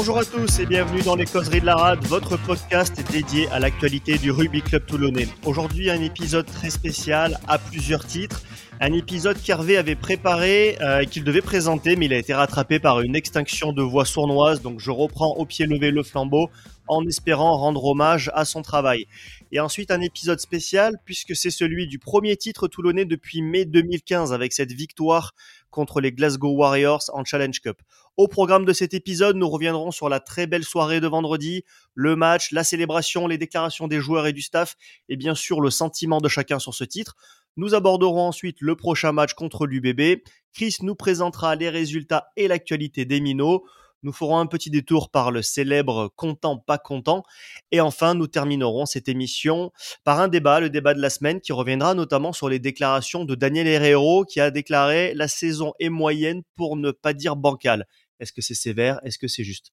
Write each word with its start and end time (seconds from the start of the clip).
Bonjour 0.00 0.16
à 0.16 0.24
tous 0.24 0.60
et 0.60 0.64
bienvenue 0.64 1.02
dans 1.02 1.14
les 1.14 1.26
causeries 1.26 1.60
de 1.60 1.66
la 1.66 1.76
rade, 1.76 2.02
votre 2.06 2.38
podcast 2.38 2.98
dédié 3.12 3.48
à 3.48 3.58
l'actualité 3.58 4.16
du 4.16 4.30
rugby 4.30 4.62
club 4.62 4.86
toulonnais. 4.86 5.28
Aujourd'hui 5.44 5.90
un 5.90 6.00
épisode 6.00 6.46
très 6.46 6.70
spécial 6.70 7.38
à 7.46 7.58
plusieurs 7.58 8.06
titres. 8.06 8.40
Un 8.80 8.94
épisode 8.94 9.36
qu'Hervé 9.42 9.76
avait 9.76 9.96
préparé 9.96 10.78
euh, 10.80 11.00
et 11.00 11.06
qu'il 11.06 11.22
devait 11.22 11.42
présenter, 11.42 11.96
mais 11.96 12.06
il 12.06 12.14
a 12.14 12.16
été 12.16 12.32
rattrapé 12.32 12.78
par 12.78 13.02
une 13.02 13.14
extinction 13.14 13.74
de 13.74 13.82
voix 13.82 14.06
sournoise. 14.06 14.62
Donc 14.62 14.80
je 14.80 14.90
reprends 14.90 15.36
au 15.36 15.44
pied 15.44 15.66
levé 15.66 15.90
le 15.90 16.02
flambeau 16.02 16.48
en 16.88 17.06
espérant 17.06 17.58
rendre 17.58 17.84
hommage 17.84 18.30
à 18.32 18.46
son 18.46 18.62
travail. 18.62 19.04
Et 19.52 19.60
ensuite 19.60 19.90
un 19.90 20.00
épisode 20.00 20.40
spécial 20.40 20.94
puisque 21.04 21.36
c'est 21.36 21.50
celui 21.50 21.86
du 21.86 21.98
premier 21.98 22.38
titre 22.38 22.68
toulonnais 22.68 23.04
depuis 23.04 23.42
mai 23.42 23.66
2015 23.66 24.32
avec 24.32 24.54
cette 24.54 24.72
victoire 24.72 25.34
contre 25.70 26.00
les 26.00 26.10
Glasgow 26.10 26.52
Warriors 26.56 27.02
en 27.12 27.22
Challenge 27.22 27.60
Cup. 27.60 27.76
Au 28.16 28.28
programme 28.28 28.64
de 28.64 28.72
cet 28.72 28.92
épisode, 28.92 29.36
nous 29.36 29.48
reviendrons 29.48 29.92
sur 29.92 30.08
la 30.08 30.20
très 30.20 30.46
belle 30.46 30.64
soirée 30.64 31.00
de 31.00 31.06
vendredi, 31.06 31.64
le 31.94 32.16
match, 32.16 32.52
la 32.52 32.64
célébration, 32.64 33.26
les 33.26 33.38
déclarations 33.38 33.88
des 33.88 34.00
joueurs 34.00 34.26
et 34.26 34.32
du 34.32 34.42
staff 34.42 34.76
et 35.08 35.16
bien 35.16 35.34
sûr 35.34 35.60
le 35.60 35.70
sentiment 35.70 36.20
de 36.20 36.28
chacun 36.28 36.58
sur 36.58 36.74
ce 36.74 36.84
titre. 36.84 37.16
Nous 37.56 37.74
aborderons 37.74 38.28
ensuite 38.28 38.60
le 38.60 38.76
prochain 38.76 39.12
match 39.12 39.34
contre 39.34 39.66
l'UBB. 39.66 40.22
Chris 40.52 40.76
nous 40.82 40.94
présentera 40.94 41.54
les 41.54 41.68
résultats 41.68 42.28
et 42.36 42.48
l'actualité 42.48 43.04
des 43.04 43.20
minots. 43.20 43.64
Nous 44.02 44.12
ferons 44.12 44.38
un 44.38 44.46
petit 44.46 44.70
détour 44.70 45.10
par 45.10 45.30
le 45.30 45.42
célèbre 45.42 46.10
content 46.16 46.56
pas 46.56 46.78
content. 46.78 47.22
Et 47.70 47.80
enfin, 47.80 48.14
nous 48.14 48.26
terminerons 48.26 48.86
cette 48.86 49.08
émission 49.08 49.72
par 50.04 50.20
un 50.20 50.28
débat, 50.28 50.60
le 50.60 50.70
débat 50.70 50.94
de 50.94 51.00
la 51.00 51.10
semaine, 51.10 51.40
qui 51.40 51.52
reviendra 51.52 51.94
notamment 51.94 52.32
sur 52.32 52.48
les 52.48 52.58
déclarations 52.58 53.24
de 53.24 53.34
Daniel 53.34 53.66
Herrero, 53.66 54.24
qui 54.24 54.40
a 54.40 54.50
déclaré 54.50 55.12
la 55.14 55.28
saison 55.28 55.72
est 55.78 55.90
moyenne 55.90 56.42
pour 56.56 56.76
ne 56.76 56.90
pas 56.90 57.12
dire 57.12 57.36
bancale. 57.36 57.86
Est-ce 58.20 58.32
que 58.32 58.42
c'est 58.42 58.54
sévère? 58.54 59.00
Est-ce 59.04 59.18
que 59.18 59.28
c'est 59.28 59.44
juste? 59.44 59.72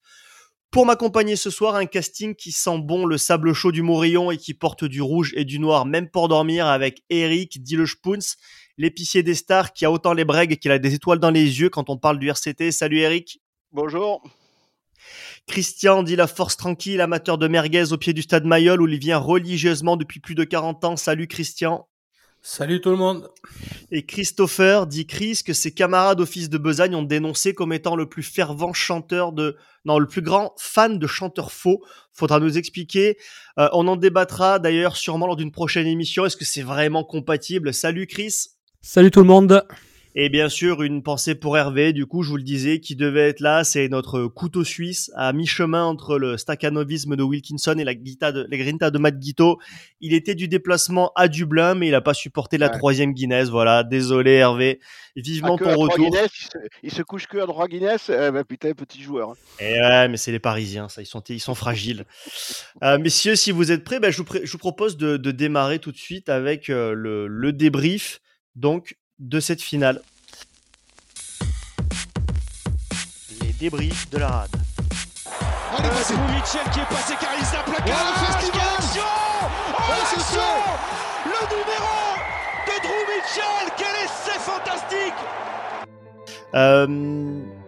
Pour 0.70 0.84
m'accompagner 0.84 1.36
ce 1.36 1.48
soir, 1.48 1.76
un 1.76 1.86
casting 1.86 2.34
qui 2.34 2.52
sent 2.52 2.78
bon 2.80 3.06
le 3.06 3.16
sable 3.16 3.54
chaud 3.54 3.72
du 3.72 3.80
Morillon 3.80 4.30
et 4.30 4.36
qui 4.36 4.52
porte 4.52 4.84
du 4.84 5.00
rouge 5.00 5.32
et 5.34 5.46
du 5.46 5.58
noir, 5.58 5.86
même 5.86 6.10
pour 6.10 6.28
dormir, 6.28 6.66
avec 6.66 7.02
Eric 7.08 7.62
Dillespuns, 7.62 8.36
l'épicier 8.76 9.22
des 9.22 9.34
stars 9.34 9.72
qui 9.72 9.86
a 9.86 9.90
autant 9.90 10.12
les 10.12 10.26
bregues 10.26 10.58
qu'il 10.58 10.70
a 10.70 10.78
des 10.78 10.92
étoiles 10.92 11.20
dans 11.20 11.30
les 11.30 11.60
yeux 11.60 11.70
quand 11.70 11.88
on 11.88 11.96
parle 11.96 12.18
du 12.18 12.28
RCT. 12.28 12.70
Salut 12.70 12.98
Eric. 12.98 13.40
Bonjour. 13.72 14.22
Christian 15.46 16.02
dit 16.02 16.16
la 16.16 16.26
force 16.26 16.56
tranquille, 16.56 17.02
amateur 17.02 17.36
de 17.36 17.48
merguez 17.48 17.92
au 17.92 17.98
pied 17.98 18.14
du 18.14 18.22
stade 18.22 18.46
Mayol 18.46 18.80
où 18.80 18.88
il 18.88 18.98
vient 18.98 19.18
religieusement 19.18 19.98
depuis 19.98 20.20
plus 20.20 20.34
de 20.34 20.44
40 20.44 20.84
ans. 20.84 20.96
Salut 20.96 21.26
Christian. 21.26 21.86
Salut 22.40 22.80
tout 22.80 22.88
le 22.88 22.96
monde. 22.96 23.28
Et 23.90 24.06
Christopher 24.06 24.86
dit 24.86 25.06
Chris 25.06 25.42
que 25.44 25.52
ses 25.52 25.74
camarades 25.74 26.20
au 26.20 26.26
fils 26.26 26.48
de 26.48 26.56
Besagne 26.56 26.94
ont 26.94 27.02
dénoncé 27.02 27.52
comme 27.52 27.74
étant 27.74 27.94
le 27.94 28.08
plus 28.08 28.22
fervent 28.22 28.72
chanteur 28.72 29.32
de, 29.32 29.58
non, 29.84 29.98
le 29.98 30.06
plus 30.06 30.22
grand 30.22 30.54
fan 30.56 30.98
de 30.98 31.06
chanteurs 31.06 31.52
faux. 31.52 31.84
Faudra 32.14 32.40
nous 32.40 32.56
expliquer. 32.56 33.18
Euh, 33.58 33.68
on 33.74 33.86
en 33.86 33.96
débattra 33.96 34.58
d'ailleurs 34.60 34.96
sûrement 34.96 35.26
lors 35.26 35.36
d'une 35.36 35.52
prochaine 35.52 35.86
émission. 35.86 36.24
Est-ce 36.24 36.38
que 36.38 36.46
c'est 36.46 36.62
vraiment 36.62 37.04
compatible? 37.04 37.74
Salut 37.74 38.06
Chris. 38.06 38.46
Salut 38.80 39.10
tout 39.10 39.20
le 39.20 39.26
monde. 39.26 39.62
Et 40.20 40.30
bien 40.30 40.48
sûr, 40.48 40.82
une 40.82 41.04
pensée 41.04 41.36
pour 41.36 41.56
Hervé, 41.56 41.92
du 41.92 42.04
coup, 42.04 42.24
je 42.24 42.30
vous 42.30 42.38
le 42.38 42.42
disais, 42.42 42.80
qui 42.80 42.96
devait 42.96 43.28
être 43.28 43.38
là, 43.38 43.62
c'est 43.62 43.88
notre 43.88 44.26
couteau 44.26 44.64
suisse, 44.64 45.12
à 45.14 45.32
mi-chemin 45.32 45.84
entre 45.84 46.18
le 46.18 46.36
staccanovisme 46.36 47.14
de 47.14 47.22
Wilkinson 47.22 47.76
et 47.78 47.84
la, 47.84 47.94
guita 47.94 48.32
de, 48.32 48.44
grinta 48.50 48.90
de 48.90 48.98
Matt 48.98 49.16
Guito. 49.20 49.60
Il 50.00 50.14
était 50.14 50.34
du 50.34 50.48
déplacement 50.48 51.12
à 51.14 51.28
Dublin, 51.28 51.76
mais 51.76 51.86
il 51.86 51.92
n'a 51.92 52.00
pas 52.00 52.14
supporté 52.14 52.58
la 52.58 52.68
troisième 52.68 53.12
Guinness. 53.12 53.48
Voilà, 53.48 53.84
désolé 53.84 54.32
Hervé. 54.32 54.80
Vivement 55.14 55.56
ah, 55.60 55.62
ton 55.62 55.76
retour. 55.76 56.12
il, 56.82 56.90
se, 56.90 57.02
couche 57.02 57.28
que 57.28 57.38
à 57.38 57.46
droit 57.46 57.68
Guinness, 57.68 58.10
eh 58.10 58.32
ben, 58.32 58.42
putain, 58.42 58.72
petit 58.72 59.00
joueur. 59.00 59.30
Hein. 59.30 59.34
Et 59.60 59.74
eh 59.76 59.80
ouais, 59.80 60.08
mais 60.08 60.16
c'est 60.16 60.32
les 60.32 60.40
Parisiens, 60.40 60.88
ça, 60.88 61.00
ils 61.00 61.06
sont, 61.06 61.22
ils 61.28 61.38
sont 61.38 61.54
fragiles. 61.54 62.06
euh, 62.82 62.98
messieurs, 62.98 63.36
si 63.36 63.52
vous 63.52 63.70
êtes 63.70 63.84
prêts, 63.84 64.00
ben, 64.00 64.10
je, 64.10 64.20
vous 64.20 64.26
je, 64.42 64.50
vous 64.50 64.58
propose 64.58 64.96
de, 64.96 65.16
de, 65.16 65.30
démarrer 65.30 65.78
tout 65.78 65.92
de 65.92 65.96
suite 65.96 66.28
avec 66.28 66.70
euh, 66.70 66.92
le, 66.92 67.28
le 67.28 67.52
débrief. 67.52 68.20
Donc, 68.56 68.96
de 69.18 69.40
cette 69.40 69.60
finale. 69.60 70.00
Les 73.40 73.52
débriefs 73.52 74.08
de 74.10 74.18
la 74.18 74.28
rade. 74.28 74.50
Allez, 75.76 75.88
c'est 76.02 76.14
Mitchell 76.14 76.70
qui 76.72 76.80
est 76.80 76.88
passé 76.88 77.14
car 77.20 77.30
il 77.38 77.44
s'est 77.44 77.56
plaqué. 77.64 77.92
Oh, 77.92 78.14
l'action 78.32 79.02
Oh, 79.74 79.90
l'action 79.90 80.40
Le 81.24 81.40
numéro 81.56 81.98
de 82.66 82.74
Drew 82.82 83.02
Mitchell 83.10 83.72
Quel 83.76 83.94
essai 84.04 84.38
fantastique 84.38 85.14
euh, 86.54 86.86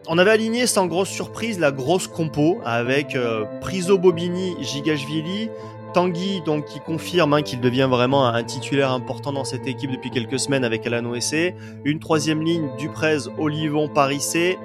on 0.09 0.17
avait 0.17 0.31
aligné 0.31 0.67
sans 0.67 0.87
grosse 0.87 1.11
surprise 1.11 1.59
la 1.59 1.71
grosse 1.71 2.06
compo 2.06 2.62
avec 2.65 3.15
euh, 3.15 3.44
Priso 3.61 3.99
Bobini, 3.99 4.56
Gigashvili, 4.62 5.50
Tanguy, 5.93 6.41
donc, 6.43 6.67
qui 6.67 6.81
confirme 6.81 7.34
hein, 7.34 7.43
qu'il 7.43 7.61
devient 7.61 7.89
vraiment 7.91 8.27
un 8.27 8.45
titulaire 8.45 8.93
important 8.93 9.33
dans 9.33 9.45
cette 9.45 9.67
équipe 9.67 9.91
depuis 9.91 10.11
quelques 10.11 10.39
semaines 10.39 10.65
avec 10.65 10.87
Alan 10.87 11.05
OSC. 11.05 11.55
Une 11.84 11.99
troisième 11.99 12.43
ligne, 12.43 12.69
Duprez, 12.78 13.28
Olivon, 13.39 13.89
Parissé, 13.89 14.59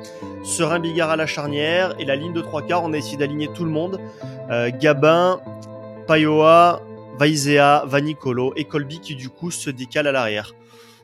Serin 0.43 0.79
Bigard 0.79 1.09
à 1.09 1.15
la 1.15 1.25
charnière. 1.25 1.95
Et 1.99 2.05
la 2.05 2.15
ligne 2.15 2.33
de 2.33 2.41
trois 2.41 2.61
quarts, 2.61 2.83
on 2.83 2.93
a 2.93 2.97
essayé 2.97 3.17
d'aligner 3.17 3.47
tout 3.47 3.65
le 3.65 3.71
monde. 3.71 3.99
Euh, 4.51 4.69
Gabin, 4.79 5.39
Payoa, 6.07 6.81
Vaizea, 7.17 7.85
Vanicolo 7.85 8.53
et 8.55 8.65
Colby 8.65 8.99
qui 8.99 9.15
du 9.15 9.29
coup 9.29 9.51
se 9.51 9.69
décale 9.69 10.07
à 10.07 10.11
l'arrière. 10.11 10.53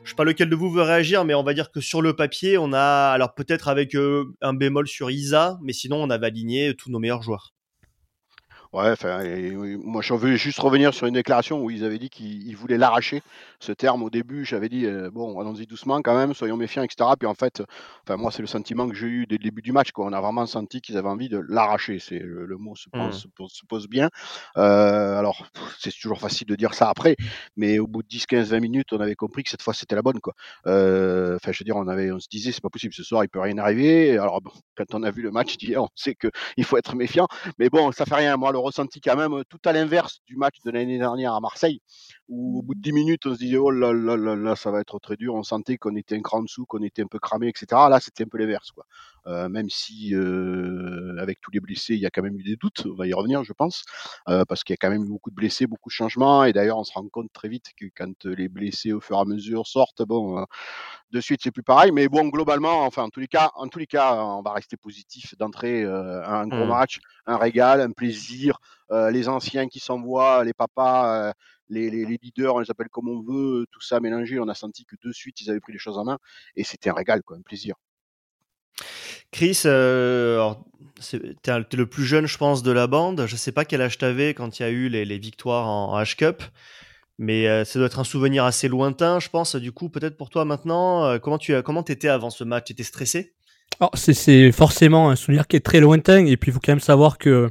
Je 0.04 0.10
sais 0.10 0.16
pas 0.16 0.24
lequel 0.24 0.48
de 0.48 0.56
vous 0.56 0.70
veut 0.70 0.82
réagir, 0.82 1.24
mais 1.24 1.34
on 1.34 1.44
va 1.44 1.54
dire 1.54 1.70
que 1.70 1.80
sur 1.80 2.02
le 2.02 2.14
papier, 2.14 2.58
on 2.58 2.72
a, 2.72 3.10
alors 3.12 3.34
peut-être 3.34 3.68
avec 3.68 3.94
euh, 3.94 4.24
un 4.40 4.52
bémol 4.52 4.88
sur 4.88 5.10
Isa, 5.10 5.58
mais 5.62 5.72
sinon 5.72 6.02
on 6.02 6.10
avait 6.10 6.26
aligné 6.26 6.74
tous 6.74 6.90
nos 6.90 6.98
meilleurs 6.98 7.22
joueurs. 7.22 7.52
Ouais, 8.72 8.90
enfin, 8.90 9.22
moi 9.84 10.00
je 10.00 10.14
veux 10.14 10.36
juste 10.36 10.58
revenir 10.58 10.94
sur 10.94 11.06
une 11.06 11.12
déclaration 11.12 11.62
où 11.62 11.70
ils 11.70 11.84
avaient 11.84 11.98
dit 11.98 12.08
qu'ils 12.08 12.56
voulaient 12.56 12.78
l'arracher. 12.78 13.22
Ce 13.60 13.70
terme 13.70 14.02
au 14.02 14.08
début, 14.08 14.46
j'avais 14.46 14.70
dit 14.70 14.86
euh, 14.86 15.10
bon, 15.10 15.38
allons-y 15.38 15.66
doucement 15.66 16.00
quand 16.00 16.16
même, 16.16 16.32
soyons 16.32 16.56
méfiants, 16.56 16.82
etc. 16.82 17.10
Puis 17.18 17.28
en 17.28 17.34
fait, 17.34 17.62
enfin 18.02 18.16
moi 18.16 18.30
c'est 18.30 18.40
le 18.40 18.48
sentiment 18.48 18.88
que 18.88 18.94
j'ai 18.94 19.08
eu 19.08 19.26
dès 19.26 19.36
le 19.36 19.44
début 19.44 19.60
du 19.60 19.72
match. 19.72 19.92
Quoi. 19.92 20.06
On 20.06 20.12
a 20.14 20.20
vraiment 20.22 20.46
senti 20.46 20.80
qu'ils 20.80 20.96
avaient 20.96 21.10
envie 21.10 21.28
de 21.28 21.38
l'arracher. 21.50 21.98
C'est 21.98 22.18
le, 22.18 22.56
mot 22.56 22.74
se 22.74 22.88
pose, 22.88 23.26
mmh. 23.26 23.48
se 23.48 23.66
pose, 23.66 23.88
bien. 23.88 24.08
Euh, 24.56 25.18
alors 25.18 25.46
c'est 25.78 25.92
toujours 25.92 26.18
facile 26.18 26.46
de 26.46 26.56
dire 26.56 26.72
ça 26.72 26.88
après, 26.88 27.16
mais 27.56 27.78
au 27.78 27.86
bout 27.86 28.02
de 28.02 28.08
10, 28.08 28.24
15, 28.24 28.50
20 28.52 28.60
minutes, 28.60 28.92
on 28.94 29.00
avait 29.00 29.16
compris 29.16 29.42
que 29.42 29.50
cette 29.50 29.62
fois 29.62 29.74
c'était 29.74 29.96
la 29.96 30.02
bonne. 30.02 30.20
Quoi. 30.20 30.32
Euh, 30.66 31.36
enfin, 31.36 31.52
je 31.52 31.58
veux 31.58 31.64
dire, 31.64 31.76
on 31.76 31.88
avait, 31.88 32.10
on 32.10 32.20
se 32.20 32.28
disait 32.30 32.52
c'est 32.52 32.62
pas 32.62 32.70
possible 32.70 32.94
ce 32.94 33.02
soir, 33.02 33.22
il 33.22 33.28
peut 33.28 33.40
rien 33.40 33.58
arriver. 33.58 34.16
Alors 34.16 34.40
bon, 34.40 34.52
quand 34.78 34.94
on 34.94 35.02
a 35.02 35.10
vu 35.10 35.20
le 35.20 35.30
match 35.30 35.58
d'hier, 35.58 35.82
on 35.82 35.88
sait 35.94 36.14
qu'il 36.14 36.64
faut 36.64 36.78
être 36.78 36.96
méfiant. 36.96 37.28
Mais 37.58 37.68
bon, 37.68 37.92
ça 37.92 38.06
fait 38.06 38.14
rien. 38.14 38.38
Moi, 38.38 38.50
le 38.50 38.61
ressenti 38.62 39.00
quand 39.00 39.16
même 39.16 39.42
tout 39.48 39.60
à 39.64 39.72
l'inverse 39.72 40.20
du 40.26 40.36
match 40.36 40.56
de 40.64 40.70
l'année 40.70 40.98
dernière 40.98 41.34
à 41.34 41.40
Marseille, 41.40 41.80
où 42.28 42.58
au 42.58 42.62
bout 42.62 42.74
de 42.74 42.80
10 42.80 42.92
minutes, 42.92 43.26
on 43.26 43.34
se 43.34 43.38
disait, 43.38 43.56
oh 43.58 43.70
là 43.70 43.92
là 43.92 44.16
là 44.16 44.36
là, 44.36 44.56
ça 44.56 44.70
va 44.70 44.80
être 44.80 44.98
très 44.98 45.16
dur. 45.16 45.34
On 45.34 45.42
sentait 45.42 45.76
qu'on 45.76 45.96
était 45.96 46.16
un 46.16 46.22
cran 46.22 46.42
dessous, 46.42 46.66
qu'on 46.66 46.82
était 46.82 47.02
un 47.02 47.06
peu 47.06 47.18
cramé, 47.18 47.48
etc. 47.48 47.66
Là, 47.90 48.00
c'était 48.00 48.24
un 48.24 48.28
peu 48.28 48.38
l'inverse, 48.38 48.70
quoi. 48.72 48.84
Euh, 49.26 49.48
même 49.48 49.70
si, 49.70 50.14
euh, 50.14 51.16
avec 51.18 51.40
tous 51.40 51.50
les 51.52 51.60
blessés, 51.60 51.94
il 51.94 52.00
y 52.00 52.06
a 52.06 52.10
quand 52.10 52.22
même 52.22 52.38
eu 52.38 52.42
des 52.42 52.56
doutes. 52.56 52.86
On 52.86 52.94
va 52.94 53.06
y 53.06 53.12
revenir, 53.12 53.44
je 53.44 53.52
pense, 53.52 53.84
euh, 54.28 54.44
parce 54.46 54.64
qu'il 54.64 54.72
y 54.72 54.74
a 54.74 54.78
quand 54.78 54.90
même 54.90 55.04
eu 55.04 55.08
beaucoup 55.08 55.30
de 55.30 55.34
blessés, 55.34 55.66
beaucoup 55.66 55.90
de 55.90 55.94
changements. 55.94 56.44
Et 56.44 56.52
d'ailleurs, 56.52 56.78
on 56.78 56.84
se 56.84 56.92
rend 56.92 57.06
compte 57.08 57.32
très 57.32 57.48
vite 57.48 57.66
que 57.76 57.86
quand 57.94 58.24
les 58.24 58.48
blessés, 58.48 58.92
au 58.92 59.00
fur 59.00 59.16
et 59.16 59.20
à 59.20 59.24
mesure, 59.24 59.66
sortent, 59.66 60.02
bon, 60.02 60.44
de 61.10 61.20
suite, 61.20 61.40
c'est 61.42 61.52
plus 61.52 61.62
pareil. 61.62 61.92
Mais 61.92 62.08
bon, 62.08 62.28
globalement, 62.28 62.84
enfin, 62.84 63.04
en 63.04 63.10
tous 63.10 63.20
les 63.20 63.28
cas, 63.28 63.50
en 63.54 63.68
tous 63.68 63.78
les 63.78 63.86
cas, 63.86 64.14
on 64.14 64.42
va 64.42 64.52
rester 64.52 64.76
positif 64.76 65.36
d'entrée. 65.38 65.84
un 65.84 66.46
gros 66.48 66.64
mmh. 66.64 66.68
match, 66.68 67.00
un 67.26 67.36
régal, 67.36 67.80
un 67.80 67.92
plaisir. 67.92 68.58
les 68.90 69.28
anciens 69.28 69.68
qui 69.68 69.80
s'envoient, 69.80 70.44
les 70.44 70.54
papas, 70.54 71.32
les, 71.68 71.90
les, 71.90 72.04
leaders, 72.04 72.54
on 72.54 72.60
les 72.60 72.70
appelle 72.70 72.88
comme 72.90 73.08
on 73.08 73.22
veut, 73.22 73.66
tout 73.70 73.80
ça 73.80 74.00
mélangé. 74.00 74.38
On 74.40 74.48
a 74.48 74.54
senti 74.54 74.84
que 74.84 74.96
de 75.02 75.12
suite, 75.12 75.40
ils 75.40 75.50
avaient 75.50 75.60
pris 75.60 75.72
les 75.72 75.78
choses 75.78 75.98
en 75.98 76.04
main. 76.04 76.18
Et 76.56 76.64
c'était 76.64 76.90
un 76.90 76.94
régal, 76.94 77.22
quoi, 77.22 77.36
un 77.36 77.42
plaisir. 77.42 77.76
Chris, 79.32 79.62
euh, 79.64 80.52
tu 81.00 81.16
es, 81.16 81.76
le 81.76 81.86
plus 81.86 82.04
jeune, 82.04 82.26
je 82.26 82.36
pense, 82.36 82.62
de 82.62 82.70
la 82.70 82.86
bande. 82.86 83.24
Je 83.26 83.34
sais 83.34 83.50
pas 83.50 83.64
quel 83.64 83.80
âge 83.80 83.98
tu 83.98 84.04
avais 84.04 84.34
quand 84.34 84.58
il 84.58 84.62
y 84.62 84.66
a 84.66 84.68
eu 84.68 84.88
les, 84.88 85.04
les 85.04 85.18
victoires 85.18 85.66
en, 85.66 86.00
H-Cup, 86.00 86.42
mais 87.18 87.48
euh, 87.48 87.64
ça 87.64 87.78
doit 87.78 87.86
être 87.86 87.98
un 87.98 88.04
souvenir 88.04 88.44
assez 88.44 88.68
lointain, 88.68 89.18
je 89.20 89.30
pense. 89.30 89.56
Du 89.56 89.72
coup, 89.72 89.88
peut-être 89.88 90.18
pour 90.18 90.28
toi 90.28 90.44
maintenant, 90.44 91.04
euh, 91.06 91.18
comment 91.18 91.38
tu 91.38 91.60
comment 91.62 91.84
étais 91.84 92.08
avant 92.08 92.30
ce 92.30 92.44
match? 92.44 92.66
Tu 92.66 92.72
étais 92.74 92.82
stressé 92.82 93.32
C'est 93.94 94.52
forcément 94.52 95.10
un 95.10 95.16
souvenir 95.16 95.46
qui 95.46 95.56
est 95.56 95.60
très 95.60 95.80
lointain, 95.80 96.26
et 96.26 96.36
puis 96.36 96.50
il 96.50 96.54
faut 96.54 96.60
quand 96.62 96.72
même 96.72 96.80
savoir 96.80 97.16
que 97.16 97.50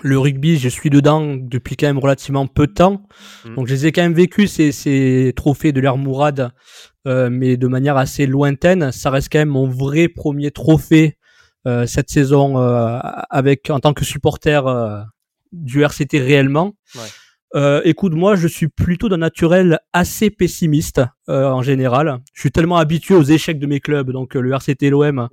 le 0.00 0.18
rugby, 0.18 0.58
je 0.58 0.70
suis 0.70 0.88
dedans 0.88 1.36
depuis 1.36 1.76
quand 1.76 1.86
même 1.86 1.98
relativement 1.98 2.46
peu 2.46 2.66
de 2.66 2.72
temps. 2.72 3.02
Mmh. 3.44 3.54
Donc 3.56 3.66
je 3.66 3.74
les 3.74 3.86
ai 3.86 3.92
quand 3.92 4.00
même 4.00 4.14
vécu 4.14 4.46
ces, 4.46 4.72
ces 4.72 5.34
trophées 5.36 5.72
de 5.72 5.80
l'ère 5.80 5.98
Mourad 5.98 6.52
euh, 7.06 7.28
mais 7.30 7.56
de 7.56 7.66
manière 7.66 7.96
assez 7.96 8.26
lointaine. 8.26 8.92
Ça 8.92 9.10
reste 9.10 9.28
quand 9.30 9.38
même 9.38 9.48
mon 9.48 9.68
vrai 9.68 10.08
premier 10.08 10.50
trophée 10.50 11.18
euh, 11.66 11.86
cette 11.86 12.10
saison 12.10 12.58
euh, 12.58 12.98
avec 13.30 13.70
en 13.70 13.80
tant 13.80 13.92
que 13.92 14.04
supporter 14.04 14.62
du 15.52 15.82
RCT 15.82 16.18
réellement. 16.18 16.74
Ouais. 16.94 17.82
écoute, 17.84 18.14
moi, 18.14 18.36
je 18.36 18.48
suis 18.48 18.68
plutôt 18.68 19.08
d'un 19.08 19.18
naturel 19.18 19.78
assez 19.92 20.30
pessimiste 20.30 21.02
en 21.28 21.62
général. 21.62 22.20
Je 22.32 22.40
suis 22.40 22.50
tellement 22.50 22.78
habitué 22.78 23.14
aux 23.14 23.22
échecs 23.22 23.58
de 23.58 23.66
mes 23.66 23.80
clubs, 23.80 24.10
donc 24.10 24.34
le 24.34 24.50
RCT, 24.52 24.90
l'OM. 24.90 25.28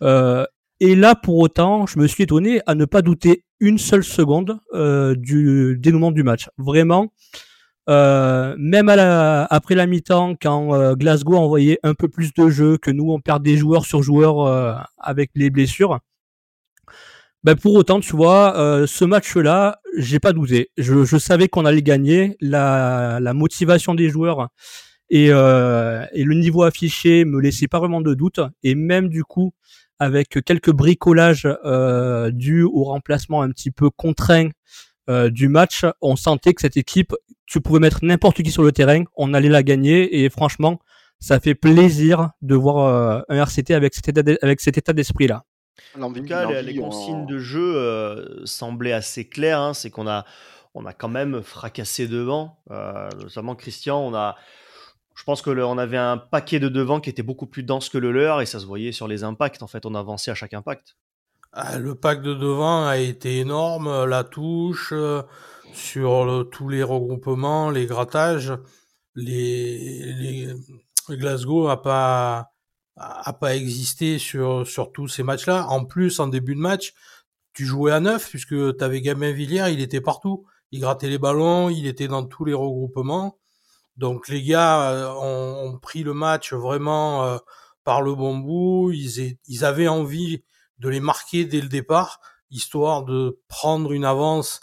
Et 0.84 0.96
là, 0.96 1.14
pour 1.14 1.38
autant, 1.38 1.86
je 1.86 1.96
me 2.00 2.08
suis 2.08 2.24
étonné 2.24 2.60
à 2.66 2.74
ne 2.74 2.84
pas 2.84 3.02
douter 3.02 3.44
une 3.60 3.78
seule 3.78 4.02
seconde 4.02 4.58
euh, 4.74 5.14
du 5.14 5.78
dénouement 5.78 6.10
du 6.10 6.24
match. 6.24 6.50
Vraiment, 6.58 7.12
euh, 7.88 8.54
même 8.58 8.88
à 8.88 8.96
la, 8.96 9.44
après 9.50 9.74
la 9.74 9.86
mi-temps, 9.86 10.34
quand 10.40 10.74
euh, 10.74 10.94
Glasgow 10.94 11.36
envoyait 11.36 11.78
un 11.82 11.94
peu 11.94 12.08
plus 12.08 12.32
de 12.32 12.48
jeu, 12.48 12.78
que 12.78 12.90
nous 12.90 13.10
on 13.10 13.20
perd 13.20 13.42
des 13.42 13.56
joueurs 13.56 13.84
sur 13.86 14.02
joueurs 14.02 14.46
euh, 14.46 14.74
avec 14.98 15.30
les 15.34 15.50
blessures, 15.50 15.98
ben 17.44 17.56
pour 17.56 17.74
autant, 17.74 17.98
tu 17.98 18.14
vois, 18.14 18.56
euh, 18.56 18.86
ce 18.86 19.04
match-là, 19.04 19.80
j'ai 19.98 20.20
pas 20.20 20.32
douté. 20.32 20.70
Je, 20.78 21.04
je 21.04 21.16
savais 21.18 21.48
qu'on 21.48 21.64
allait 21.64 21.82
gagner. 21.82 22.36
La, 22.40 23.18
la 23.20 23.34
motivation 23.34 23.94
des 23.96 24.10
joueurs 24.10 24.48
et, 25.10 25.28
euh, 25.30 26.06
et 26.12 26.22
le 26.22 26.34
niveau 26.34 26.62
affiché 26.62 27.24
me 27.24 27.40
laissait 27.40 27.66
pas 27.66 27.80
vraiment 27.80 28.00
de 28.00 28.14
doute. 28.14 28.38
Et 28.62 28.76
même 28.76 29.08
du 29.08 29.24
coup, 29.24 29.54
avec 29.98 30.38
quelques 30.44 30.70
bricolages 30.70 31.48
dus 32.32 32.62
au 32.62 32.84
remplacement 32.84 33.42
un 33.42 33.50
petit 33.50 33.72
peu 33.72 33.90
contraint 33.90 34.48
euh, 35.08 35.30
du 35.30 35.48
match, 35.48 35.84
on 36.00 36.16
sentait 36.16 36.54
que 36.54 36.60
cette 36.60 36.76
équipe, 36.76 37.14
tu 37.46 37.60
pouvais 37.60 37.80
mettre 37.80 38.00
n'importe 38.02 38.42
qui 38.42 38.50
sur 38.50 38.62
le 38.62 38.72
terrain, 38.72 39.04
on 39.16 39.34
allait 39.34 39.48
la 39.48 39.62
gagner. 39.62 40.22
Et 40.22 40.30
franchement, 40.30 40.80
ça 41.22 41.38
fait 41.38 41.54
plaisir 41.54 42.30
de 42.42 42.54
voir 42.56 42.78
euh, 42.78 43.20
un 43.28 43.36
RCT 43.36 43.74
avec 43.74 43.94
cet 43.94 44.08
état, 44.08 44.22
avec 44.42 44.60
cet 44.60 44.76
état 44.76 44.92
d'esprit-là. 44.92 45.44
En 46.00 46.12
tout 46.12 46.24
cas, 46.24 46.50
les, 46.50 46.72
les, 46.72 46.80
consignes 46.80 47.22
on... 47.22 47.26
de 47.26 47.38
jeu 47.38 47.76
euh, 47.76 48.44
semblaient 48.44 48.92
assez 48.92 49.28
claires. 49.28 49.60
Hein, 49.60 49.74
c'est 49.74 49.90
qu'on 49.90 50.08
a, 50.08 50.24
on 50.74 50.84
a 50.84 50.92
quand 50.92 51.08
même 51.08 51.42
fracassé 51.42 52.08
devant. 52.08 52.58
Euh, 52.70 53.08
notamment 53.20 53.54
Christian, 53.54 54.00
on 54.00 54.14
a, 54.14 54.36
je 55.14 55.22
pense 55.24 55.42
que 55.42 55.50
le, 55.50 55.64
on 55.64 55.78
avait 55.78 55.96
un 55.96 56.16
paquet 56.16 56.58
de 56.58 56.68
devant 56.68 57.00
qui 57.00 57.10
était 57.10 57.22
beaucoup 57.22 57.46
plus 57.46 57.62
dense 57.62 57.88
que 57.88 57.98
le 57.98 58.10
leur 58.10 58.40
et 58.40 58.46
ça 58.46 58.58
se 58.58 58.66
voyait 58.66 58.92
sur 58.92 59.06
les 59.06 59.22
impacts. 59.22 59.62
En 59.62 59.68
fait, 59.68 59.86
on 59.86 59.94
avançait 59.94 60.30
à 60.30 60.34
chaque 60.34 60.54
impact. 60.54 60.96
Ah, 61.52 61.78
le 61.78 61.94
pack 61.94 62.22
de 62.22 62.34
devant 62.34 62.86
a 62.86 62.96
été 62.98 63.38
énorme. 63.38 64.06
La 64.06 64.24
touche 64.24 64.92
euh, 64.92 65.22
sur 65.74 66.48
tous 66.50 66.68
les 66.68 66.82
regroupements, 66.82 67.70
les 67.70 67.86
grattages, 67.86 68.52
les, 69.14 70.12
les 70.14 70.54
Glasgow 71.10 71.68
a 71.68 71.82
pas 71.82 72.52
a 72.96 73.32
pas 73.32 73.56
existé 73.56 74.18
sur, 74.18 74.66
sur 74.66 74.92
tous 74.92 75.08
ces 75.08 75.22
matchs-là. 75.22 75.66
En 75.68 75.84
plus, 75.84 76.20
en 76.20 76.28
début 76.28 76.54
de 76.54 76.60
match, 76.60 76.94
tu 77.54 77.64
jouais 77.64 77.92
à 77.92 78.00
neuf, 78.00 78.28
puisque 78.28 78.76
tu 78.76 78.84
avais 78.84 79.00
Gamin 79.00 79.32
Villiers, 79.32 79.72
il 79.72 79.80
était 79.80 80.00
partout. 80.00 80.46
Il 80.70 80.80
grattait 80.80 81.08
les 81.08 81.18
ballons, 81.18 81.68
il 81.68 81.86
était 81.86 82.08
dans 82.08 82.24
tous 82.24 82.44
les 82.44 82.54
regroupements. 82.54 83.38
Donc 83.96 84.28
les 84.28 84.42
gars 84.42 84.90
euh, 84.90 85.08
ont, 85.14 85.68
ont, 85.68 85.78
pris 85.78 86.02
le 86.02 86.14
match 86.14 86.52
vraiment 86.54 87.24
euh, 87.24 87.38
par 87.84 88.02
le 88.02 88.14
bon 88.14 88.38
bout. 88.38 88.90
Ils, 88.92 89.36
ils 89.46 89.64
avaient 89.64 89.88
envie 89.88 90.44
de 90.78 90.88
les 90.88 91.00
marquer 91.00 91.44
dès 91.44 91.60
le 91.60 91.68
départ, 91.68 92.20
histoire 92.50 93.04
de 93.04 93.40
prendre 93.48 93.92
une 93.92 94.04
avance 94.04 94.60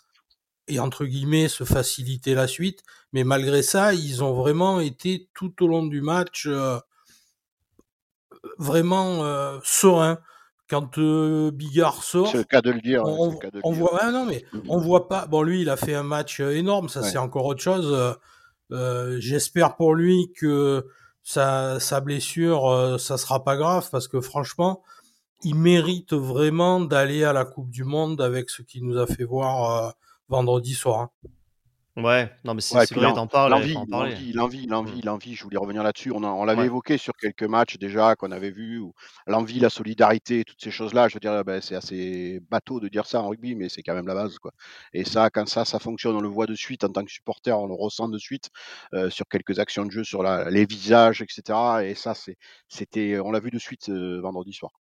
et 0.70 0.80
entre 0.80 1.06
guillemets 1.06 1.48
se 1.48 1.64
faciliter 1.64 2.36
la 2.36 2.48
suite. 2.48 2.84
Mais 3.12 3.24
malgré 3.24 3.64
ça, 3.64 3.94
ils 3.94 4.24
ont 4.24 4.34
vraiment 4.34 4.80
été 4.80 5.30
tout 5.34 5.64
au 5.64 5.68
long 5.68 5.86
du 5.86 6.02
match 6.02 6.46
euh, 6.48 6.80
vraiment 8.58 9.26
euh, 9.26 9.60
serein. 9.64 10.20
Quand 10.70 11.00
euh, 11.00 11.50
Bigard 11.50 12.04
sort, 12.04 12.28
c'est 12.28 12.38
le 12.38 12.44
cas 12.44 12.62
de 12.62 12.70
le 12.70 12.80
dire. 12.80 13.04
On, 13.04 13.32
le 13.32 13.38
on 13.64 13.72
dire. 13.72 13.80
voit, 13.80 13.98
ah 14.02 14.12
non 14.12 14.26
mais 14.26 14.46
on 14.68 14.78
voit 14.78 15.08
pas. 15.08 15.26
Bon, 15.26 15.42
lui, 15.42 15.62
il 15.62 15.70
a 15.72 15.78
fait 15.78 15.96
un 15.96 16.04
match 16.04 16.40
énorme, 16.40 16.90
ça 16.90 17.02
ouais. 17.02 17.10
c'est 17.10 17.18
encore 17.18 17.46
autre 17.46 17.62
chose. 17.62 18.16
J'espère 19.20 19.76
pour 19.76 19.96
lui 19.96 20.32
que 20.38 20.86
sa, 21.24 21.80
sa 21.80 22.02
blessure, 22.02 22.98
ça 23.00 23.18
sera 23.18 23.44
pas 23.44 23.58
grave 23.58 23.90
parce 23.92 24.08
que 24.08 24.22
franchement, 24.22 24.84
il 25.44 25.56
mérite 25.56 26.14
vraiment 26.14 26.80
d'aller 26.80 27.24
à 27.24 27.34
la 27.34 27.46
Coupe 27.46 27.70
du 27.70 27.84
Monde 27.84 28.22
avec 28.22 28.50
ce 28.50 28.62
qu'il 28.62 28.86
nous 28.86 28.98
a 28.98 29.08
fait 29.08 29.24
voir 29.24 29.88
euh, 29.88 29.92
vendredi 30.28 30.74
soir. 30.74 31.02
Hein. 31.02 31.30
Ouais, 32.02 32.32
non 32.46 32.54
mais 32.54 32.62
c'est 32.62 32.78
ouais, 32.78 32.86
vrai, 32.92 33.14
t'en 33.14 33.28
parles. 33.28 33.52
L'envie, 33.52 33.74
l'envie, 33.74 34.32
l'envie, 34.32 34.68
l'envie, 34.68 35.02
l'envie, 35.02 35.36
je 35.36 35.44
voulais 35.44 35.58
revenir 35.58 35.84
là-dessus. 35.84 36.12
On, 36.12 36.24
on 36.24 36.46
l'avait 36.46 36.62
ouais. 36.62 36.68
évoqué 36.68 36.98
sur 36.98 37.14
quelques 37.14 37.44
matchs 37.44 37.78
déjà 37.78 38.16
qu'on 38.16 38.32
avait 38.32 38.52
vu, 38.52 38.82
l'envie, 39.28 39.60
la 39.60 39.70
solidarité, 39.70 40.44
toutes 40.46 40.62
ces 40.62 40.72
choses-là. 40.72 41.10
Je 41.10 41.16
veux 41.16 41.20
dire, 41.20 41.44
ben, 41.44 41.62
c'est 41.62 41.76
assez 41.76 42.40
bateau 42.50 42.80
de 42.80 42.88
dire 42.88 43.06
ça 43.06 43.22
en 43.22 43.28
rugby, 43.28 43.56
mais 43.56 43.70
c'est 43.70 43.82
quand 43.82 43.96
même 43.96 44.08
la 44.08 44.14
base, 44.14 44.38
quoi. 44.40 44.52
Et 44.94 45.04
ça, 45.04 45.30
quand 45.30 45.48
ça, 45.48 45.66
ça 45.66 45.80
fonctionne, 45.80 46.16
on 46.16 46.22
le 46.22 46.30
voit 46.30 46.46
de 46.46 46.56
suite 46.56 46.84
en 46.84 46.90
tant 46.90 47.04
que 47.04 47.12
supporter, 47.12 47.58
on 47.60 47.68
le 47.68 47.74
ressent 47.74 48.08
de 48.08 48.18
suite 48.18 48.50
euh, 48.94 49.10
sur 49.10 49.28
quelques 49.28 49.60
actions 49.60 49.86
de 49.86 49.92
jeu, 49.92 50.04
sur 50.04 50.24
la, 50.24 50.50
les 50.50 50.66
visages, 50.66 51.22
etc. 51.22 51.58
Et 51.84 51.96
ça, 51.96 52.14
c'était, 52.68 53.20
on 53.20 53.32
l'a 53.32 53.40
vu 53.40 53.52
de 53.52 53.60
suite 53.60 53.90
euh, 53.90 54.22
vendredi 54.22 54.54
soir. 54.54 54.72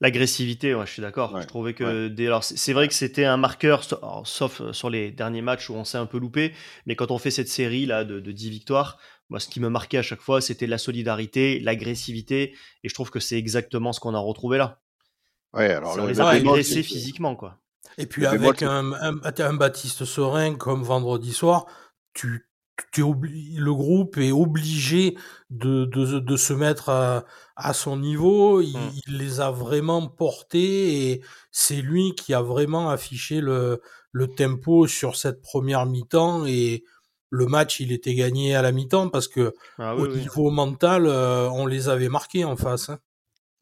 L'agressivité, 0.00 0.74
ouais, 0.74 0.86
je 0.86 0.92
suis 0.92 1.02
d'accord. 1.02 1.32
Ouais, 1.32 1.42
je 1.42 1.46
trouvais 1.46 1.72
que 1.72 2.06
ouais. 2.06 2.10
dès... 2.10 2.26
alors 2.26 2.44
c'est 2.44 2.72
vrai 2.72 2.88
que 2.88 2.94
c'était 2.94 3.24
un 3.24 3.36
marqueur, 3.36 3.82
sauf 4.24 4.70
sur 4.72 4.90
les 4.90 5.10
derniers 5.12 5.42
matchs 5.42 5.70
où 5.70 5.74
on 5.74 5.84
s'est 5.84 5.98
un 5.98 6.06
peu 6.06 6.18
loupé, 6.18 6.52
mais 6.86 6.96
quand 6.96 7.10
on 7.10 7.18
fait 7.18 7.30
cette 7.30 7.48
série 7.48 7.86
là 7.86 8.04
de, 8.04 8.20
de 8.20 8.32
10 8.32 8.50
victoires, 8.50 8.98
moi 9.30 9.40
ce 9.40 9.48
qui 9.48 9.60
me 9.60 9.68
marquait 9.68 9.98
à 9.98 10.02
chaque 10.02 10.20
fois, 10.20 10.40
c'était 10.40 10.66
la 10.66 10.78
solidarité, 10.78 11.60
l'agressivité, 11.60 12.54
et 12.82 12.88
je 12.88 12.94
trouve 12.94 13.10
que 13.10 13.20
c'est 13.20 13.38
exactement 13.38 13.92
ce 13.92 14.00
qu'on 14.00 14.14
a 14.14 14.18
retrouvé 14.18 14.58
là. 14.58 14.80
Ouais, 15.52 15.70
alors 15.70 15.96
on 15.98 16.06
les 16.06 16.20
a 16.20 16.28
agressés 16.28 16.82
physiquement, 16.82 17.36
quoi. 17.36 17.60
Et 17.96 18.06
puis 18.06 18.26
avec 18.26 18.62
un, 18.62 18.92
un, 18.92 19.20
un, 19.22 19.54
Baptiste 19.54 20.04
Serein 20.04 20.56
comme 20.56 20.82
vendredi 20.82 21.32
soir, 21.32 21.66
tu 22.12 22.48
le 22.96 23.72
groupe 23.72 24.16
est 24.18 24.32
obligé 24.32 25.16
de, 25.50 25.84
de, 25.84 26.18
de 26.18 26.36
se 26.36 26.52
mettre 26.52 26.88
à, 26.88 27.24
à 27.56 27.72
son 27.72 27.96
niveau. 27.96 28.60
Il, 28.60 28.76
mmh. 28.76 28.92
il, 29.06 29.18
les 29.18 29.40
a 29.40 29.50
vraiment 29.50 30.06
portés 30.08 31.10
et 31.10 31.22
c'est 31.50 31.80
lui 31.80 32.14
qui 32.14 32.34
a 32.34 32.42
vraiment 32.42 32.90
affiché 32.90 33.40
le, 33.40 33.80
le 34.12 34.28
tempo 34.28 34.86
sur 34.86 35.16
cette 35.16 35.42
première 35.42 35.86
mi-temps 35.86 36.46
et 36.46 36.84
le 37.30 37.46
match 37.46 37.80
il 37.80 37.90
était 37.92 38.14
gagné 38.14 38.54
à 38.54 38.62
la 38.62 38.72
mi-temps 38.72 39.08
parce 39.08 39.28
que 39.28 39.54
ah, 39.78 39.96
oui, 39.96 40.02
au 40.02 40.06
oui. 40.12 40.20
niveau 40.20 40.50
mental 40.50 41.06
euh, 41.06 41.48
on 41.50 41.66
les 41.66 41.88
avait 41.88 42.08
marqués 42.08 42.44
en 42.44 42.56
face. 42.56 42.90
Hein. 42.90 42.98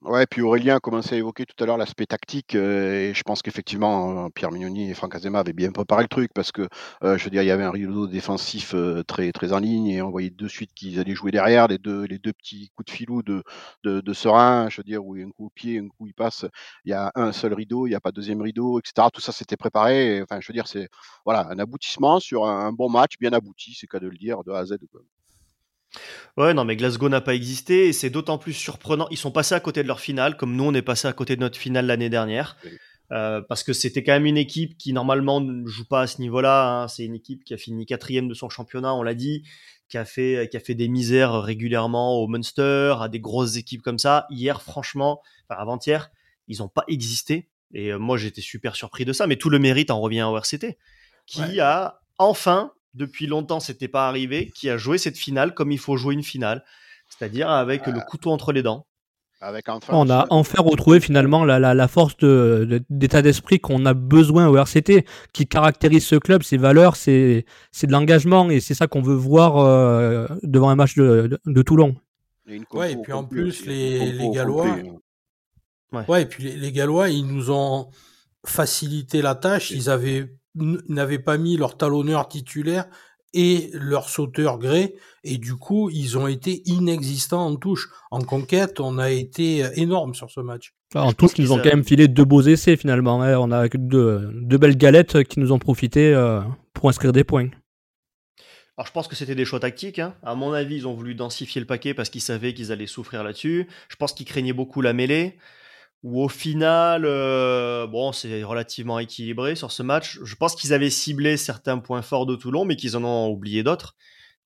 Ouais, 0.04 0.26
puis 0.26 0.40
Aurélien 0.42 0.76
a 0.76 0.80
commencé 0.80 1.14
à 1.14 1.18
évoquer 1.18 1.46
tout 1.46 1.62
à 1.62 1.66
l'heure 1.66 1.76
l'aspect 1.76 2.06
tactique, 2.06 2.56
euh, 2.56 3.10
et 3.10 3.14
je 3.14 3.22
pense 3.22 3.40
qu'effectivement, 3.40 4.26
euh, 4.26 4.28
Pierre 4.30 4.50
Mignoni 4.50 4.90
et 4.90 4.94
Franck 4.94 5.14
Azema 5.14 5.38
avaient 5.38 5.52
bien 5.52 5.70
préparé 5.70 6.02
le 6.02 6.08
truc, 6.08 6.32
parce 6.34 6.50
que, 6.50 6.62
euh, 7.04 7.16
je 7.16 7.22
veux 7.24 7.30
dire, 7.30 7.42
il 7.42 7.46
y 7.46 7.52
avait 7.52 7.62
un 7.62 7.70
rideau 7.70 8.08
défensif 8.08 8.74
très, 9.06 9.30
très 9.30 9.52
en 9.52 9.60
ligne, 9.60 9.86
et 9.86 10.02
on 10.02 10.10
voyait 10.10 10.30
de 10.30 10.48
suite 10.48 10.74
qu'ils 10.74 10.98
allaient 10.98 11.14
jouer 11.14 11.30
derrière, 11.30 11.68
les 11.68 11.78
deux, 11.78 12.02
les 12.02 12.18
deux 12.18 12.32
petits 12.32 12.70
coups 12.74 12.86
de 12.86 12.96
filou 12.96 13.22
de, 13.22 13.44
de, 13.84 14.00
de 14.00 14.12
je 14.12 14.76
veux 14.76 14.82
dire, 14.82 15.04
où 15.04 15.14
un 15.14 15.30
coup 15.30 15.46
au 15.46 15.50
pied, 15.50 15.78
un 15.78 15.86
coup 15.88 16.08
il 16.08 16.14
passe, 16.14 16.46
il 16.84 16.90
y 16.90 16.94
a 16.94 17.12
un 17.14 17.30
seul 17.30 17.54
rideau, 17.54 17.86
il 17.86 17.90
n'y 17.90 17.96
a 17.96 18.00
pas 18.00 18.10
deuxième 18.10 18.42
rideau, 18.42 18.80
etc. 18.80 19.08
Tout 19.12 19.20
ça, 19.20 19.30
c'était 19.30 19.56
préparé, 19.56 20.16
et, 20.16 20.22
enfin, 20.22 20.40
je 20.40 20.48
veux 20.48 20.54
dire, 20.54 20.66
c'est, 20.66 20.88
voilà, 21.24 21.46
un 21.48 21.58
aboutissement 21.60 22.18
sur 22.18 22.44
un, 22.46 22.72
bon 22.72 22.90
match, 22.90 23.18
bien 23.20 23.32
abouti, 23.32 23.74
c'est 23.78 23.86
qu'à 23.86 24.00
de 24.00 24.08
le 24.08 24.16
dire, 24.16 24.42
de 24.42 24.50
A 24.50 24.58
à 24.58 24.64
Z. 24.66 24.78
Quoi. 24.90 25.02
Ouais, 26.36 26.54
non, 26.54 26.64
mais 26.64 26.76
Glasgow 26.76 27.08
n'a 27.08 27.20
pas 27.20 27.34
existé 27.34 27.88
et 27.88 27.92
c'est 27.92 28.10
d'autant 28.10 28.38
plus 28.38 28.54
surprenant. 28.54 29.06
Ils 29.10 29.18
sont 29.18 29.30
passés 29.30 29.54
à 29.54 29.60
côté 29.60 29.82
de 29.82 29.88
leur 29.88 30.00
finale, 30.00 30.36
comme 30.36 30.56
nous, 30.56 30.64
on 30.64 30.74
est 30.74 30.82
passé 30.82 31.06
à 31.08 31.12
côté 31.12 31.36
de 31.36 31.40
notre 31.40 31.58
finale 31.58 31.86
l'année 31.86 32.08
dernière. 32.08 32.56
Oui. 32.64 32.70
Euh, 33.12 33.42
parce 33.46 33.62
que 33.62 33.74
c'était 33.74 34.02
quand 34.02 34.12
même 34.12 34.24
une 34.24 34.38
équipe 34.38 34.78
qui 34.78 34.94
normalement 34.94 35.42
ne 35.42 35.66
joue 35.66 35.84
pas 35.84 36.02
à 36.02 36.06
ce 36.06 36.20
niveau-là. 36.20 36.66
Hein. 36.66 36.88
C'est 36.88 37.04
une 37.04 37.14
équipe 37.14 37.44
qui 37.44 37.52
a 37.52 37.58
fini 37.58 37.84
quatrième 37.84 38.26
de 38.26 38.32
son 38.32 38.48
championnat, 38.48 38.94
on 38.94 39.02
l'a 39.02 39.14
dit, 39.14 39.42
qui 39.88 39.98
a 39.98 40.06
fait 40.06 40.48
qui 40.50 40.56
a 40.56 40.60
fait 40.60 40.74
des 40.74 40.88
misères 40.88 41.42
régulièrement 41.42 42.16
au 42.18 42.26
Munster, 42.26 42.94
à 43.00 43.08
des 43.08 43.20
grosses 43.20 43.56
équipes 43.56 43.82
comme 43.82 43.98
ça. 43.98 44.26
Hier, 44.30 44.62
franchement, 44.62 45.20
enfin 45.46 45.60
avant-hier, 45.60 46.10
ils 46.48 46.58
n'ont 46.60 46.68
pas 46.68 46.84
existé. 46.88 47.50
Et 47.74 47.92
euh, 47.92 47.98
moi, 47.98 48.16
j'étais 48.16 48.40
super 48.40 48.76
surpris 48.76 49.04
de 49.04 49.12
ça. 49.12 49.26
Mais 49.26 49.36
tout 49.36 49.50
le 49.50 49.58
mérite 49.58 49.90
en 49.90 50.00
revient 50.00 50.22
au 50.22 50.34
RCT, 50.34 50.78
qui 51.26 51.42
ouais. 51.42 51.60
a 51.60 52.00
enfin 52.16 52.72
depuis 52.94 53.26
longtemps 53.26 53.60
c'était 53.60 53.88
pas 53.88 54.08
arrivé, 54.08 54.50
qui 54.54 54.68
a 54.70 54.76
joué 54.76 54.98
cette 54.98 55.16
finale 55.16 55.54
comme 55.54 55.72
il 55.72 55.78
faut 55.78 55.96
jouer 55.96 56.14
une 56.14 56.22
finale, 56.22 56.64
c'est-à-dire 57.08 57.50
avec 57.50 57.88
euh... 57.88 57.92
le 57.92 58.00
couteau 58.00 58.30
entre 58.30 58.52
les 58.52 58.62
dents. 58.62 58.86
Avec 59.44 59.68
enfin 59.68 59.92
on 59.96 60.08
a 60.08 60.26
enfin 60.30 60.62
retrouvé 60.62 61.00
finalement 61.00 61.44
la, 61.44 61.58
la, 61.58 61.74
la 61.74 61.88
force 61.88 62.16
de, 62.18 62.64
de, 62.68 62.84
d'état 62.90 63.22
d'esprit 63.22 63.58
qu'on 63.58 63.84
a 63.86 63.92
besoin 63.92 64.46
au 64.46 64.56
RCT, 64.56 65.04
qui 65.32 65.48
caractérise 65.48 66.06
ce 66.06 66.14
club, 66.14 66.44
ses 66.44 66.58
valeurs, 66.58 66.94
c'est, 66.94 67.44
c'est 67.72 67.88
de 67.88 67.92
l'engagement 67.92 68.50
et 68.50 68.60
c'est 68.60 68.74
ça 68.74 68.86
qu'on 68.86 69.02
veut 69.02 69.16
voir 69.16 69.56
euh, 69.56 70.28
devant 70.44 70.68
un 70.68 70.76
match 70.76 70.94
de, 70.94 71.26
de, 71.26 71.40
de 71.44 71.62
Toulon. 71.62 71.96
Ouais, 72.72 72.92
et 72.92 72.96
puis 72.96 73.12
en 73.12 73.24
plus, 73.24 73.66
les, 73.66 74.12
les 74.12 74.30
Gallois. 74.30 74.76
Ouais. 75.92 76.04
ouais. 76.06 76.22
et 76.22 76.26
puis 76.26 76.44
les, 76.44 76.56
les 76.56 76.70
Gallois, 76.70 77.08
ils 77.08 77.26
nous 77.26 77.50
ont 77.50 77.88
facilité 78.46 79.22
la 79.22 79.34
tâche. 79.34 79.72
Ils 79.72 79.90
avaient 79.90 80.32
n'avaient 80.54 81.18
pas 81.18 81.38
mis 81.38 81.56
leur 81.56 81.76
talonneur 81.76 82.28
titulaire 82.28 82.86
et 83.34 83.70
leur 83.72 84.08
sauteur 84.08 84.58
gré 84.58 84.94
et 85.24 85.38
du 85.38 85.56
coup 85.56 85.88
ils 85.90 86.18
ont 86.18 86.26
été 86.26 86.62
inexistants 86.66 87.46
en 87.46 87.56
touche. 87.56 87.88
En 88.10 88.20
conquête, 88.20 88.80
on 88.80 88.98
a 88.98 89.10
été 89.10 89.64
énorme 89.76 90.14
sur 90.14 90.30
ce 90.30 90.40
match. 90.40 90.74
Enfin, 90.94 91.06
en 91.06 91.12
touche, 91.12 91.32
ils 91.38 91.44
nous 91.44 91.52
ont 91.52 91.56
quand 91.56 91.70
même 91.70 91.84
filé 91.84 92.08
deux 92.08 92.24
beaux 92.24 92.42
essais 92.42 92.76
finalement. 92.76 93.22
Hein. 93.22 93.38
On 93.38 93.50
a 93.50 93.68
deux, 93.68 94.30
deux, 94.34 94.58
belles 94.58 94.76
galettes 94.76 95.24
qui 95.24 95.40
nous 95.40 95.52
ont 95.52 95.58
profité 95.58 96.12
euh, 96.12 96.42
pour 96.74 96.88
inscrire 96.88 97.12
des 97.12 97.24
points. 97.24 97.48
Alors 98.76 98.86
je 98.86 98.92
pense 98.92 99.08
que 99.08 99.14
c'était 99.14 99.34
des 99.34 99.44
choix 99.44 99.60
tactiques. 99.60 99.98
Hein. 99.98 100.14
À 100.22 100.34
mon 100.34 100.52
avis, 100.52 100.76
ils 100.76 100.88
ont 100.88 100.94
voulu 100.94 101.14
densifier 101.14 101.60
le 101.60 101.66
paquet 101.66 101.94
parce 101.94 102.10
qu'ils 102.10 102.20
savaient 102.20 102.52
qu'ils 102.54 102.72
allaient 102.72 102.86
souffrir 102.86 103.22
là-dessus. 103.22 103.68
Je 103.88 103.96
pense 103.96 104.12
qu'ils 104.12 104.26
craignaient 104.26 104.52
beaucoup 104.52 104.80
la 104.80 104.92
mêlée. 104.92 105.38
Où 106.02 106.22
au 106.22 106.28
final, 106.28 107.04
euh, 107.04 107.86
bon, 107.86 108.12
c'est 108.12 108.42
relativement 108.42 108.98
équilibré 108.98 109.54
sur 109.54 109.70
ce 109.70 109.82
match. 109.82 110.18
Je 110.24 110.34
pense 110.34 110.56
qu'ils 110.56 110.72
avaient 110.72 110.90
ciblé 110.90 111.36
certains 111.36 111.78
points 111.78 112.02
forts 112.02 112.26
de 112.26 112.34
Toulon, 112.34 112.64
mais 112.64 112.76
qu'ils 112.76 112.96
en 112.96 113.04
ont 113.04 113.28
oublié 113.28 113.62
d'autres. 113.62 113.94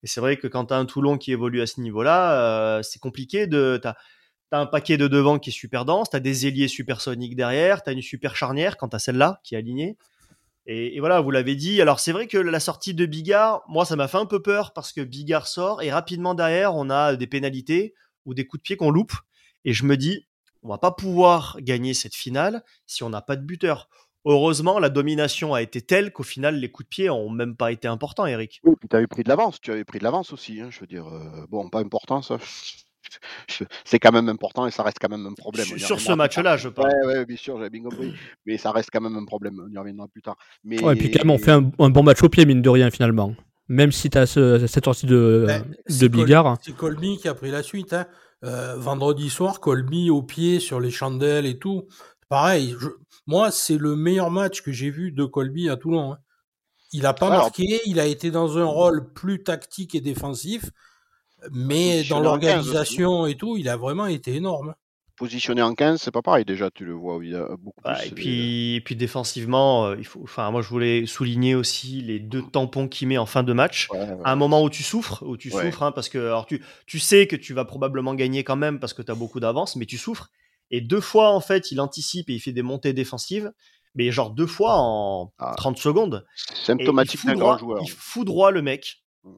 Et 0.02 0.06
c'est 0.06 0.20
vrai 0.20 0.36
que 0.36 0.46
quand 0.46 0.66
tu 0.66 0.74
as 0.74 0.76
un 0.76 0.84
Toulon 0.84 1.16
qui 1.16 1.32
évolue 1.32 1.62
à 1.62 1.66
ce 1.66 1.80
niveau-là, 1.80 2.40
euh, 2.78 2.82
c'est 2.82 2.98
compliqué 2.98 3.46
de. 3.46 3.80
Tu 3.82 3.88
as, 3.88 3.96
un 4.52 4.66
paquet 4.66 4.96
de 4.96 5.08
devant 5.08 5.38
qui 5.38 5.50
est 5.50 5.52
super 5.52 5.84
dense, 5.84 6.08
tu 6.10 6.16
as 6.16 6.20
des 6.20 6.46
ailiers 6.46 6.68
supersoniques 6.68 7.36
derrière, 7.36 7.82
tu 7.82 7.90
as 7.90 7.92
une 7.92 8.00
super 8.00 8.36
charnière 8.36 8.76
quand 8.76 8.88
tu 8.88 8.96
as 8.96 8.98
celle-là 8.98 9.40
qui 9.42 9.54
est 9.54 9.58
alignée. 9.58 9.96
Et, 10.66 10.98
voilà, 10.98 11.20
vous 11.20 11.30
l'avez 11.30 11.56
dit. 11.56 11.80
Alors 11.82 12.00
c'est 12.00 12.12
vrai 12.12 12.26
que 12.26 12.38
la 12.38 12.60
sortie 12.60 12.94
de 12.94 13.06
Bigard, 13.06 13.62
moi 13.68 13.84
ça 13.84 13.96
m'a 13.96 14.08
fait 14.08 14.18
un 14.18 14.26
peu 14.26 14.40
peur 14.40 14.72
parce 14.72 14.92
que 14.92 15.00
Bigard 15.00 15.46
sort 15.46 15.82
et 15.82 15.92
rapidement 15.92 16.34
derrière 16.34 16.74
on 16.74 16.90
a 16.90 17.16
des 17.16 17.26
pénalités 17.26 17.94
ou 18.24 18.34
des 18.34 18.46
coups 18.46 18.60
de 18.60 18.62
pied 18.62 18.76
qu'on 18.76 18.90
loupe. 18.90 19.12
Et 19.64 19.72
je 19.72 19.84
me 19.84 19.96
dis, 19.96 20.26
on 20.66 20.68
va 20.70 20.78
pas 20.78 20.90
pouvoir 20.90 21.58
gagner 21.60 21.94
cette 21.94 22.14
finale 22.14 22.62
si 22.86 23.04
on 23.04 23.10
n'a 23.10 23.22
pas 23.22 23.36
de 23.36 23.42
buteur. 23.42 23.88
Heureusement, 24.24 24.80
la 24.80 24.88
domination 24.88 25.54
a 25.54 25.62
été 25.62 25.80
telle 25.80 26.12
qu'au 26.12 26.24
final, 26.24 26.58
les 26.58 26.68
coups 26.68 26.86
de 26.86 26.88
pied 26.88 27.10
ont 27.10 27.30
même 27.30 27.54
pas 27.54 27.70
été 27.70 27.86
importants, 27.86 28.26
Eric. 28.26 28.60
Oui, 28.64 28.74
puis 28.78 28.88
tu 28.88 28.96
avais 28.96 29.06
pris 29.06 29.22
de 29.22 29.28
l'avance. 29.28 29.60
Tu 29.60 29.70
avais 29.70 29.84
pris 29.84 30.00
de 30.00 30.04
l'avance 30.04 30.32
aussi. 30.32 30.60
Hein, 30.60 30.68
je 30.70 30.80
veux 30.80 30.88
dire, 30.88 31.06
euh, 31.06 31.46
bon, 31.48 31.68
pas 31.68 31.78
important 31.78 32.22
ça. 32.22 32.38
C'est 33.84 34.00
quand 34.00 34.10
même 34.10 34.28
important 34.28 34.66
et 34.66 34.72
ça 34.72 34.82
reste 34.82 34.98
quand 35.00 35.08
même 35.08 35.24
un 35.26 35.34
problème. 35.34 35.64
Sur, 35.78 36.00
ce 36.00 36.12
match-là, 36.12 36.56
je 36.56 36.68
pense. 36.68 36.92
Oui, 37.04 37.24
bien 37.24 37.36
sûr, 37.36 37.62
j'ai 37.62 37.70
bien 37.70 37.84
compris. 37.84 38.12
Mais 38.44 38.58
ça 38.58 38.72
reste 38.72 38.90
quand 38.92 39.00
même 39.00 39.14
un 39.14 39.24
problème. 39.24 39.62
On 39.64 39.72
y 39.72 39.78
reviendra 39.78 40.08
plus 40.08 40.22
tard. 40.22 40.36
Mais... 40.64 40.82
Ouais, 40.82 40.94
et 40.94 40.96
puis 40.96 41.12
quand 41.12 41.24
même, 41.24 41.30
on 41.30 41.38
fait 41.38 41.52
un, 41.52 41.62
bon 41.62 42.02
match 42.02 42.20
au 42.24 42.28
pied, 42.28 42.44
mine 42.46 42.62
de 42.62 42.68
rien, 42.68 42.90
finalement. 42.90 43.36
Même 43.68 43.92
si 43.92 44.10
tu 44.10 44.18
as 44.18 44.26
cette 44.26 44.84
sortie 44.84 45.06
de, 45.06 45.44
ben, 45.46 45.64
de 45.88 46.08
Bigard. 46.08 46.58
C'est 46.62 46.74
Colby 46.74 47.16
qui 47.18 47.28
a 47.28 47.34
pris 47.34 47.52
la 47.52 47.62
suite. 47.62 47.92
Hein. 47.92 48.06
Euh, 48.44 48.76
vendredi 48.76 49.30
soir, 49.30 49.60
Colby 49.60 50.10
au 50.10 50.22
pied 50.22 50.60
sur 50.60 50.78
les 50.78 50.90
chandelles 50.90 51.46
et 51.46 51.58
tout. 51.58 51.88
Pareil, 52.28 52.76
moi, 53.26 53.50
c'est 53.50 53.78
le 53.78 53.96
meilleur 53.96 54.30
match 54.30 54.62
que 54.62 54.72
j'ai 54.72 54.90
vu 54.90 55.10
de 55.10 55.24
Colby 55.24 55.68
à 55.68 55.76
Toulon. 55.76 56.12
Hein. 56.12 56.18
Il 56.92 57.02
n'a 57.02 57.14
pas 57.14 57.30
marqué, 57.30 57.80
il 57.86 57.98
a 57.98 58.06
été 58.06 58.30
dans 58.30 58.58
un 58.58 58.64
rôle 58.64 59.12
plus 59.12 59.42
tactique 59.42 59.94
et 59.94 60.00
défensif, 60.00 60.70
mais 61.50 62.04
dans 62.04 62.20
l'organisation 62.20 63.26
et 63.26 63.36
tout, 63.36 63.56
il 63.56 63.68
a 63.68 63.76
vraiment 63.76 64.06
été 64.06 64.34
énorme. 64.34 64.74
Positionné 65.16 65.62
en 65.62 65.74
15, 65.74 66.02
c'est 66.02 66.10
pas 66.10 66.20
pareil 66.20 66.44
déjà, 66.44 66.70
tu 66.70 66.84
le 66.84 66.92
vois 66.92 67.16
a 67.16 67.56
beaucoup 67.56 67.80
bah, 67.82 68.04
Et 68.04 68.10
puis, 68.10 68.82
puis 68.84 68.96
défensivement, 68.96 69.86
euh, 69.86 69.96
il 69.98 70.04
faut, 70.04 70.20
enfin, 70.22 70.50
moi 70.50 70.60
je 70.60 70.68
voulais 70.68 71.06
souligner 71.06 71.54
aussi 71.54 72.02
les 72.02 72.18
deux 72.18 72.42
tampons 72.42 72.86
qu'il 72.86 73.08
met 73.08 73.16
en 73.16 73.24
fin 73.24 73.42
de 73.42 73.54
match. 73.54 73.88
À 74.24 74.32
un 74.32 74.36
moment 74.36 74.62
où 74.62 74.68
tu 74.68 74.82
souffres, 74.82 75.24
où 75.26 75.38
tu 75.38 75.50
souffres, 75.50 75.82
hein, 75.82 75.92
parce 75.92 76.10
que 76.10 76.18
alors, 76.18 76.44
tu, 76.44 76.62
tu 76.86 76.98
sais 76.98 77.26
que 77.26 77.34
tu 77.34 77.54
vas 77.54 77.64
probablement 77.64 78.14
gagner 78.14 78.44
quand 78.44 78.56
même 78.56 78.78
parce 78.78 78.92
que 78.92 79.00
tu 79.00 79.10
as 79.10 79.14
beaucoup 79.14 79.40
d'avance, 79.40 79.76
mais 79.76 79.86
tu 79.86 79.96
souffres. 79.96 80.30
Et 80.70 80.82
deux 80.82 81.00
fois, 81.00 81.30
en 81.30 81.40
fait, 81.40 81.70
il 81.72 81.80
anticipe 81.80 82.28
et 82.28 82.34
il 82.34 82.40
fait 82.40 82.52
des 82.52 82.62
montées 82.62 82.92
défensives, 82.92 83.52
mais 83.94 84.10
genre 84.10 84.30
deux 84.30 84.46
fois 84.46 84.74
en 84.76 85.32
30 85.56 85.76
ah. 85.78 85.80
secondes. 85.80 86.26
Symptomatique 86.36 87.24
d'un 87.24 87.36
grand 87.36 87.56
joueur. 87.56 87.80
Il 87.82 87.90
foudroie 87.90 88.50
le 88.50 88.60
mec. 88.60 89.02
Mm. 89.24 89.30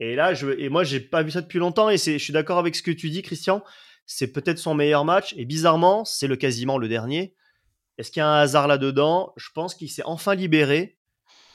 Et 0.00 0.16
là, 0.16 0.34
je, 0.34 0.48
et 0.58 0.68
moi, 0.68 0.82
j'ai 0.82 0.98
pas 0.98 1.22
vu 1.22 1.30
ça 1.30 1.42
depuis 1.42 1.60
longtemps, 1.60 1.90
et 1.90 1.96
je 1.96 2.18
suis 2.18 2.32
d'accord 2.32 2.58
avec 2.58 2.74
ce 2.74 2.82
que 2.82 2.90
tu 2.90 3.08
dis, 3.08 3.22
Christian 3.22 3.62
c'est 4.06 4.32
peut-être 4.32 4.58
son 4.58 4.74
meilleur 4.74 5.04
match, 5.04 5.34
et 5.36 5.44
bizarrement, 5.44 6.04
c'est 6.04 6.26
le 6.26 6.36
quasiment 6.36 6.78
le 6.78 6.88
dernier. 6.88 7.34
Est-ce 7.98 8.10
qu'il 8.10 8.20
y 8.20 8.22
a 8.22 8.28
un 8.28 8.40
hasard 8.40 8.66
là-dedans? 8.66 9.32
Je 9.36 9.48
pense 9.54 9.74
qu'il 9.74 9.90
s'est 9.90 10.02
enfin 10.04 10.34
libéré 10.34 10.98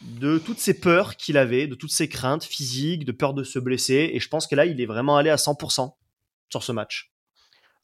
de 0.02 0.38
toutes 0.38 0.60
ces 0.60 0.80
peurs 0.80 1.16
qu'il 1.16 1.38
avait, 1.38 1.68
de 1.68 1.76
toutes 1.76 1.92
ces 1.92 2.08
craintes 2.08 2.44
physiques, 2.44 3.06
de 3.06 3.12
peur 3.12 3.34
de 3.34 3.44
se 3.44 3.60
blesser, 3.60 4.12
et 4.14 4.20
je 4.20 4.30
pense 4.30 4.48
que 4.48 4.56
là, 4.56 4.66
il 4.66 4.80
est 4.80 4.86
vraiment 4.86 5.18
allé 5.18 5.30
à 5.30 5.36
100% 5.36 5.96
sur 6.50 6.64
ce 6.64 6.72
match. 6.72 7.14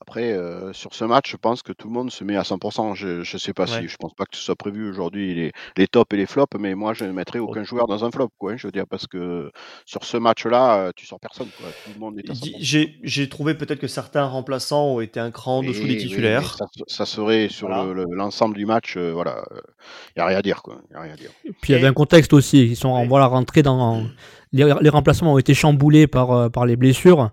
Après, 0.05 0.33
euh, 0.33 0.73
sur 0.73 0.93
ce 0.93 1.05
match, 1.05 1.31
je 1.31 1.37
pense 1.37 1.61
que 1.61 1.71
tout 1.71 1.87
le 1.87 1.93
monde 1.93 2.11
se 2.11 2.25
met 2.25 2.35
à 2.35 2.41
100%. 2.41 2.93
Je 2.93 3.19
ne 3.19 3.39
sais 3.39 3.53
pas 3.53 3.67
si, 3.67 3.87
je 3.87 3.95
pense 3.95 4.13
pas 4.13 4.25
que 4.25 4.35
ce 4.35 4.43
soit 4.43 4.55
prévu 4.57 4.89
aujourd'hui 4.89 5.33
les, 5.33 5.53
les 5.77 5.87
tops 5.87 6.13
et 6.13 6.17
les 6.17 6.25
flops, 6.25 6.59
mais 6.59 6.75
moi 6.75 6.93
je 6.93 7.05
ne 7.05 7.13
mettrais 7.13 7.39
aucun 7.39 7.63
joueur 7.63 7.87
dans 7.87 8.03
un 8.03 8.11
flop, 8.11 8.27
quoi. 8.37 8.51
Hein, 8.51 8.55
je 8.57 8.67
veux 8.67 8.73
dire, 8.73 8.83
parce 8.85 9.07
que 9.07 9.49
sur 9.85 10.03
ce 10.03 10.17
match-là, 10.17 10.75
euh, 10.75 10.91
tu 10.93 11.05
sors 11.05 11.21
personne, 11.21 11.47
Tout 11.47 11.91
le 11.93 11.99
monde 12.01 12.19
est 12.19 12.93
J'ai 13.01 13.29
trouvé 13.29 13.53
peut-être 13.53 13.79
que 13.79 13.87
certains 13.87 14.25
remplaçants 14.25 14.87
ont 14.87 14.99
été 14.99 15.21
un 15.21 15.31
cran 15.31 15.59
en 15.59 15.63
dessous 15.63 15.87
des 15.87 15.95
titulaires. 15.95 16.57
ça, 16.87 17.05
serait 17.05 17.47
sur 17.47 17.69
l'ensemble 17.69 18.57
du 18.57 18.65
match, 18.65 18.97
euh, 18.97 19.13
voilà, 19.13 19.45
il 19.53 20.19
n'y 20.19 20.21
a 20.21 20.25
rien 20.25 20.39
à 20.39 20.41
dire, 20.41 20.61
quoi. 20.63 20.81
Y 20.91 20.95
a 20.95 21.01
rien 21.01 21.13
à 21.13 21.15
dire. 21.15 21.31
Puis 21.61 21.71
il 21.71 21.71
y 21.71 21.75
avait 21.75 21.87
un 21.87 21.93
contexte 21.93 22.33
aussi. 22.33 22.65
Ils 22.65 22.75
sont 22.75 22.89
en 22.89 23.07
voilà 23.07 23.27
rentrés 23.27 23.63
dans 23.63 24.03
les, 24.51 24.71
les, 24.81 24.89
remplacements 24.89 25.33
ont 25.33 25.37
été 25.37 25.53
chamboulés 25.53 26.07
par 26.07 26.51
par 26.51 26.65
les 26.65 26.75
blessures. 26.75 27.31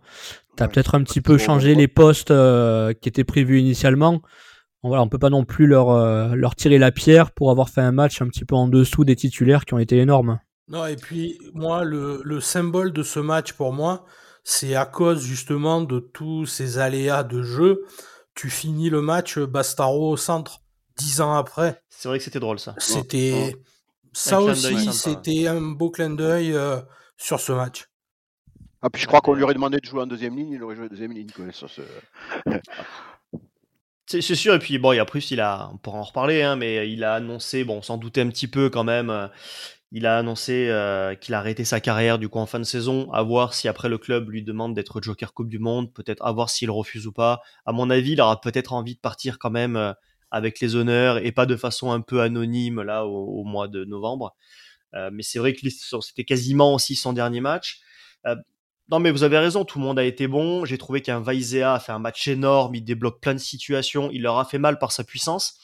Tu 0.61 0.65
as 0.65 0.69
peut-être 0.69 0.95
un 0.95 1.03
petit 1.03 1.23
peu 1.23 1.39
changé 1.39 1.75
les 1.75 1.89
postes 1.89 2.31
euh, 2.31 2.93
qui 2.93 3.09
étaient 3.09 3.25
prévus 3.25 3.61
initialement. 3.61 4.21
voilà, 4.83 5.03
on 5.03 5.09
peut 5.09 5.19
pas 5.19 5.31
non 5.31 5.47
plus 5.47 5.67
leur, 5.67 5.89
euh, 5.89 6.35
leur 6.35 6.55
tirer 6.55 6.77
la 6.77 6.93
pierre 6.93 7.31
pour 7.31 7.51
avoir 7.51 7.71
fait 7.71 7.81
un 7.81 7.93
match 7.93 8.21
un 8.21 8.29
petit 8.29 8.45
peu 8.45 8.55
en 8.55 8.69
dessous 8.69 9.07
des 9.07 9.17
titulaires 9.17 9.65
qui 9.65 9.73
ont 9.73 9.79
été 9.79 9.97
énormes. 9.97 10.39
Non, 10.69 10.85
et 10.85 10.97
puis 10.97 11.39
moi, 11.55 11.83
le, 11.85 12.21
le 12.25 12.41
symbole 12.41 12.93
de 12.93 13.03
ce 13.03 13.21
match 13.21 13.55
pour 13.55 13.73
moi, 13.73 14.05
c'est 14.45 14.75
à 14.75 14.85
cause 14.85 15.23
justement 15.23 15.81
de 15.81 15.99
tous 15.99 16.45
ces 16.45 16.77
aléas 16.77 17.23
de 17.23 17.43
jeu. 17.43 17.81
Tu 18.35 18.51
finis 18.51 18.91
le 18.91 19.01
match 19.01 19.39
Bastaro 19.39 20.11
au 20.11 20.19
centre, 20.19 20.61
dix 20.99 21.23
ans 21.23 21.35
après. 21.35 21.83
C'est 21.89 22.09
vrai 22.09 22.19
que 22.19 22.25
c'était 22.25 22.39
drôle 22.39 22.59
ça. 22.59 22.75
C'était 22.77 23.57
ça 24.13 24.43
aussi, 24.43 24.93
c'était 24.93 25.47
un 25.47 25.63
beau 25.63 25.91
clin 25.91 26.11
d'œil 26.11 26.53
euh, 26.53 26.77
sur 27.17 27.41
ce 27.41 27.53
match. 27.53 27.90
Ah, 28.83 28.89
puis 28.89 29.03
je 29.03 29.07
crois 29.07 29.21
qu'on 29.21 29.35
lui 29.35 29.43
aurait 29.43 29.55
demandé 29.55 29.79
de 29.79 29.85
jouer 29.85 30.01
en 30.01 30.07
deuxième 30.07 30.37
ligne, 30.37 30.53
il 30.53 30.63
aurait 30.63 30.75
joué 30.75 30.87
en 30.87 30.89
deuxième 30.89 31.13
ligne. 31.13 31.29
C'est 34.07 34.23
sûr, 34.23 34.55
et 34.55 34.59
puis 34.59 34.79
bon, 34.79 34.93
il 34.93 34.97
y 34.97 34.99
a 34.99 35.05
plus, 35.05 35.31
il 35.31 35.41
a, 35.41 35.71
on 35.73 35.77
pourra 35.77 35.99
en 35.99 36.03
reparler, 36.03 36.43
hein, 36.43 36.57
mais 36.57 36.91
il 36.91 37.05
a 37.05 37.15
annoncé, 37.15 37.63
bon, 37.63 37.81
sans 37.81 37.97
douter 37.97 38.23
un 38.23 38.29
petit 38.29 38.49
peu 38.49 38.69
quand 38.69 38.83
même, 38.83 39.09
euh, 39.09 39.29
il 39.93 40.05
a 40.05 40.19
annoncé 40.19 40.67
euh, 40.69 41.15
qu'il 41.15 41.33
a 41.35 41.39
arrêté 41.39 41.65
sa 41.65 41.79
carrière 41.81 42.19
du 42.19 42.29
coup 42.29 42.41
en 42.41 42.47
fin 42.47 42.59
de 42.59 42.65
saison, 42.65 43.09
à 43.13 43.23
voir 43.23 43.55
si 43.55 43.69
après 43.69 43.89
le 43.89 43.99
club 43.99 44.29
lui 44.31 44.43
demande 44.43 44.75
d'être 44.75 45.01
Joker 45.01 45.33
Coupe 45.33 45.49
du 45.49 45.61
Monde, 45.61 45.93
peut-être 45.93 46.25
à 46.25 46.33
voir 46.33 46.51
s'il 46.51 46.73
refuse 46.73 47.07
ou 47.07 47.13
pas. 47.13 47.41
À 47.67 47.73
mon 47.73 47.89
avis, 47.89 48.13
il 48.13 48.21
aura 48.21 48.41
peut-être 48.41 48.73
envie 48.73 48.97
de 48.97 49.01
partir 49.01 49.39
quand 49.39 49.51
même 49.51 49.77
euh, 49.77 49.93
avec 50.33 50.59
les 50.59 50.75
honneurs 50.75 51.19
et 51.19 51.31
pas 51.31 51.47
de 51.47 51.55
façon 51.55 51.93
un 51.93 52.01
peu 52.01 52.21
anonyme 52.21 52.83
là 52.83 53.07
au, 53.07 53.45
mois 53.45 53.69
de 53.69 53.85
novembre. 53.85 54.35
mais 55.13 55.23
c'est 55.23 55.39
vrai 55.39 55.55
que 55.55 55.61
c'était 55.69 56.25
quasiment 56.25 56.75
aussi 56.75 56.95
son 56.97 57.13
dernier 57.13 57.41
match. 57.41 57.81
Non, 58.91 58.99
mais 58.99 59.13
vous 59.13 59.23
avez 59.23 59.39
raison, 59.39 59.65
tout 59.65 59.79
le 59.79 59.85
monde 59.85 59.99
a 60.01 60.05
été 60.05 60.27
bon. 60.27 60.65
J'ai 60.65 60.77
trouvé 60.77 61.01
qu'un 61.01 61.21
Vaizea 61.21 61.75
a 61.75 61.79
fait 61.79 61.93
un 61.93 62.01
match 62.01 62.27
énorme, 62.27 62.75
il 62.75 62.83
débloque 62.83 63.21
plein 63.21 63.35
de 63.35 63.39
situations, 63.39 64.11
il 64.13 64.23
leur 64.23 64.39
a 64.39 64.45
fait 64.45 64.59
mal 64.59 64.79
par 64.79 64.91
sa 64.91 65.05
puissance. 65.05 65.59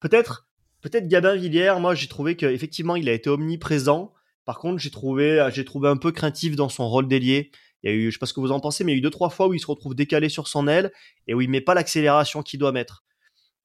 Peut-être, 0.00 0.48
peut-être 0.80 1.06
Gabin 1.06 1.36
Villière, 1.36 1.78
moi 1.78 1.94
j'ai 1.94 2.08
trouvé 2.08 2.36
qu'effectivement 2.36 2.96
il 2.96 3.08
a 3.08 3.12
été 3.12 3.28
omniprésent. 3.28 4.12
Par 4.46 4.58
contre, 4.58 4.78
j'ai 4.78 4.90
trouvé, 4.90 5.46
j'ai 5.52 5.64
trouvé 5.64 5.88
un 5.88 5.96
peu 5.96 6.10
craintif 6.10 6.56
dans 6.56 6.68
son 6.68 6.88
rôle 6.88 7.06
d'ailier. 7.06 7.50
Il 7.82 7.90
y 7.90 7.92
a 7.92 7.96
eu, 7.96 8.10
je 8.10 8.12
sais 8.12 8.18
pas 8.18 8.26
ce 8.26 8.32
que 8.32 8.40
vous 8.40 8.52
en 8.52 8.60
pensez, 8.60 8.82
mais 8.82 8.92
il 8.92 8.94
y 8.94 8.96
a 8.96 9.00
eu 9.00 9.02
deux 9.02 9.10
trois 9.10 9.28
fois 9.28 9.46
où 9.46 9.54
il 9.54 9.60
se 9.60 9.66
retrouve 9.66 9.94
décalé 9.94 10.30
sur 10.30 10.48
son 10.48 10.66
aile 10.66 10.90
et 11.26 11.34
où 11.34 11.42
il 11.42 11.50
met 11.50 11.60
pas 11.60 11.74
l'accélération 11.74 12.42
qu'il 12.42 12.58
doit 12.58 12.72
mettre. 12.72 13.04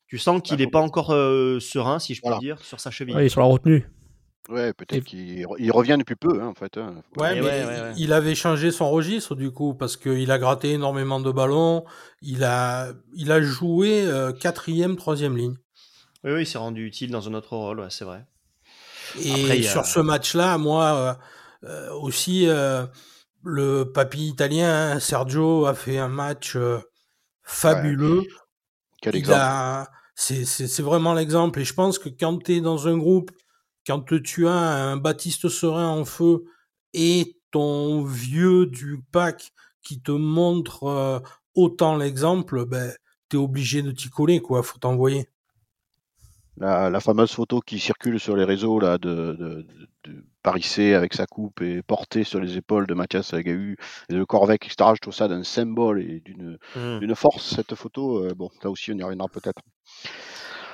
Tu 0.08 0.18
sens 0.18 0.42
qu'il 0.42 0.58
n'est 0.58 0.68
pas 0.68 0.82
encore 0.82 1.12
euh, 1.12 1.60
serein, 1.60 2.00
si 2.00 2.16
je 2.16 2.22
peux 2.22 2.38
dire, 2.40 2.60
sur 2.64 2.80
sa 2.80 2.92
cheville. 2.92 3.16
Oui, 3.16 3.30
sur 3.30 3.40
la 3.40 3.48
retenue. 3.48 3.88
Ouais, 4.48 4.74
peut-être 4.74 5.04
qu'il 5.04 5.46
revient 5.46 5.98
depuis 6.00 6.16
peu, 6.16 6.42
hein, 6.42 6.48
en 6.48 6.54
fait. 6.56 6.78
Hein. 6.78 7.04
Ouais, 7.18 7.40
mais 7.40 7.94
il 7.98 8.14
avait 8.14 8.34
changé 8.34 8.72
son 8.72 8.90
registre 8.90 9.36
du 9.36 9.52
coup 9.52 9.76
parce 9.76 9.96
qu'il 9.98 10.32
a 10.32 10.40
gratté 10.40 10.72
énormément 10.72 11.20
de 11.20 11.32
ballons. 11.32 11.86
Il 12.22 12.44
a, 12.44 12.88
il 13.14 13.32
a 13.32 13.42
joué 13.42 14.04
euh, 14.06 14.32
quatrième, 14.32 14.96
troisième 14.96 15.38
ligne. 15.38 15.56
Oui, 16.24 16.32
oui, 16.32 16.42
il 16.42 16.48
s'est 16.48 16.58
rendu 16.58 16.86
utile 16.86 17.12
dans 17.12 17.28
un 17.28 17.34
autre 17.36 17.56
rôle, 17.56 17.86
c'est 17.90 18.06
vrai. 18.06 18.26
Et 19.24 19.62
sur 19.62 19.86
ce 19.86 20.00
match-là, 20.00 20.58
moi 20.58 21.20
euh, 21.64 21.70
euh, 21.70 21.94
aussi, 21.94 22.48
le 23.44 23.84
papy 23.84 24.30
italien 24.30 24.94
hein, 24.94 25.00
Sergio 25.00 25.66
a 25.66 25.76
fait 25.76 26.00
un 26.00 26.10
match 26.10 26.58
fabuleux. 27.44 28.24
Quel 29.00 29.16
exemple 29.16 29.90
C'est 30.16 30.82
vraiment 30.82 31.14
l'exemple. 31.14 31.60
Et 31.60 31.66
je 31.66 31.74
pense 31.76 32.00
que 32.00 32.10
quand 32.10 32.44
tu 32.44 32.56
es 32.56 32.62
dans 32.62 32.88
un 32.88 32.98
groupe 32.98 33.30
quand 33.90 34.06
tu 34.22 34.48
as 34.48 34.52
un 34.52 34.98
Baptiste 34.98 35.50
Serein 35.50 35.88
en 35.88 36.06
feu 36.06 36.46
et 36.94 37.40
ton 37.50 38.04
vieux 38.04 38.68
du 38.68 39.04
pack 39.12 39.52
qui 39.82 40.00
te 40.00 40.12
montre 40.12 40.84
euh, 40.84 41.20
autant 41.56 41.98
l'exemple, 41.98 42.66
ben, 42.66 42.94
tu 43.32 43.38
es 43.38 43.40
obligé 43.40 43.82
de 43.82 43.90
t'y 43.90 44.12
coller, 44.12 44.42
quoi. 44.42 44.62
Faut 44.62 44.78
t'envoyer. 44.78 45.28
La, 46.58 47.00
fameuse 47.00 47.32
photo 47.32 47.62
qui 47.62 47.80
circule 47.80 48.20
sur 48.20 48.36
les 48.36 48.44
réseaux 48.44 48.80
là, 48.80 49.00
de, 49.00 49.66
de, 50.04 50.26
Paris 50.44 50.62
C 50.62 50.94
avec 50.94 51.16
sa 51.16 51.26
coupe 51.26 51.62
et 51.62 51.82
portée 51.82 52.24
sur 52.24 52.40
les 52.40 52.58
épaules 52.58 52.86
de 52.86 52.94
Mathias 52.94 53.34
Agahu 53.34 53.76
et 54.10 54.14
de 54.14 54.24
Corvec, 54.24 54.66
etc. 54.66 54.92
Je 54.94 55.02
trouve 55.02 55.16
ça 55.16 55.28
d'un 55.28 55.44
symbole 55.44 56.04
et 56.04 56.20
d'une 56.20 56.60
mmh. 56.76 57.16
force, 57.16 57.56
cette 57.56 57.74
photo. 57.74 58.24
Euh, 58.24 58.36
bon, 58.36 58.52
là 58.62 58.70
aussi, 58.70 58.92
on 58.92 58.98
y 58.98 59.04
reviendra 59.04 59.30
peut-être. 59.30 59.62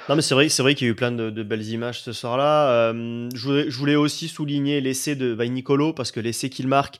Non, 0.07 0.15
mais 0.15 0.21
c'est 0.21 0.35
vrai, 0.35 0.49
c'est 0.49 0.61
vrai 0.61 0.75
qu'il 0.75 0.85
y 0.85 0.89
a 0.89 0.91
eu 0.91 0.95
plein 0.95 1.11
de, 1.11 1.43
belles 1.43 1.67
images 1.67 2.01
ce 2.01 2.13
soir-là. 2.13 2.69
Euh, 2.69 3.29
je, 3.33 3.75
voulais, 3.75 3.95
aussi 3.95 4.27
souligner 4.27 4.79
l'essai 4.79 5.15
de 5.15 5.35
Nicolo 5.45 5.93
parce 5.93 6.11
que 6.11 6.19
l'essai 6.19 6.49
qu'il 6.49 6.67
marque, 6.67 6.99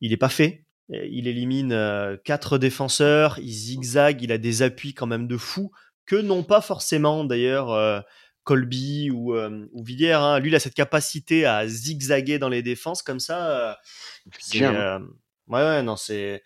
il 0.00 0.10
n'est 0.10 0.16
pas 0.16 0.28
fait. 0.28 0.64
Il 0.88 1.28
élimine 1.28 1.72
euh, 1.72 2.16
quatre 2.24 2.58
défenseurs, 2.58 3.38
il 3.38 3.52
zigzague, 3.52 4.22
il 4.22 4.32
a 4.32 4.38
des 4.38 4.62
appuis 4.62 4.94
quand 4.94 5.06
même 5.06 5.28
de 5.28 5.36
fou 5.36 5.70
que 6.06 6.16
n'ont 6.16 6.42
pas 6.42 6.60
forcément 6.60 7.22
d'ailleurs 7.22 8.04
Colby 8.42 9.12
ou, 9.12 9.36
ou 9.36 9.84
Villiers. 9.84 10.14
Hein. 10.14 10.40
Lui, 10.40 10.50
il 10.50 10.54
a 10.56 10.58
cette 10.58 10.74
capacité 10.74 11.46
à 11.46 11.68
zigzaguer 11.68 12.40
dans 12.40 12.48
les 12.48 12.62
défenses 12.62 13.02
comme 13.02 13.20
ça. 13.20 13.78
ouais, 15.46 15.62
ouais, 15.62 15.82
non, 15.84 15.94
c'est 15.94 16.42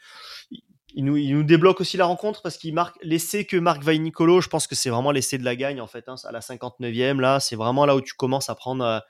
il 0.94 1.04
nous, 1.04 1.16
il 1.16 1.34
nous, 1.36 1.42
débloque 1.42 1.80
aussi 1.80 1.96
la 1.96 2.06
rencontre 2.06 2.40
parce 2.40 2.56
qu'il 2.56 2.72
marque 2.72 2.96
l'essai 3.02 3.44
que 3.44 3.56
marque 3.56 3.84
Nicolo. 3.86 4.40
Je 4.40 4.48
pense 4.48 4.66
que 4.66 4.74
c'est 4.74 4.90
vraiment 4.90 5.10
l'essai 5.10 5.38
de 5.38 5.44
la 5.44 5.56
gagne 5.56 5.80
en 5.80 5.86
fait. 5.86 6.08
Hein, 6.08 6.14
à 6.24 6.32
la 6.32 6.40
59e, 6.40 7.20
là, 7.20 7.40
c'est 7.40 7.56
vraiment 7.56 7.84
là 7.84 7.96
où 7.96 8.00
tu 8.00 8.14
commences 8.14 8.48
à 8.48 8.54
prendre 8.54 9.02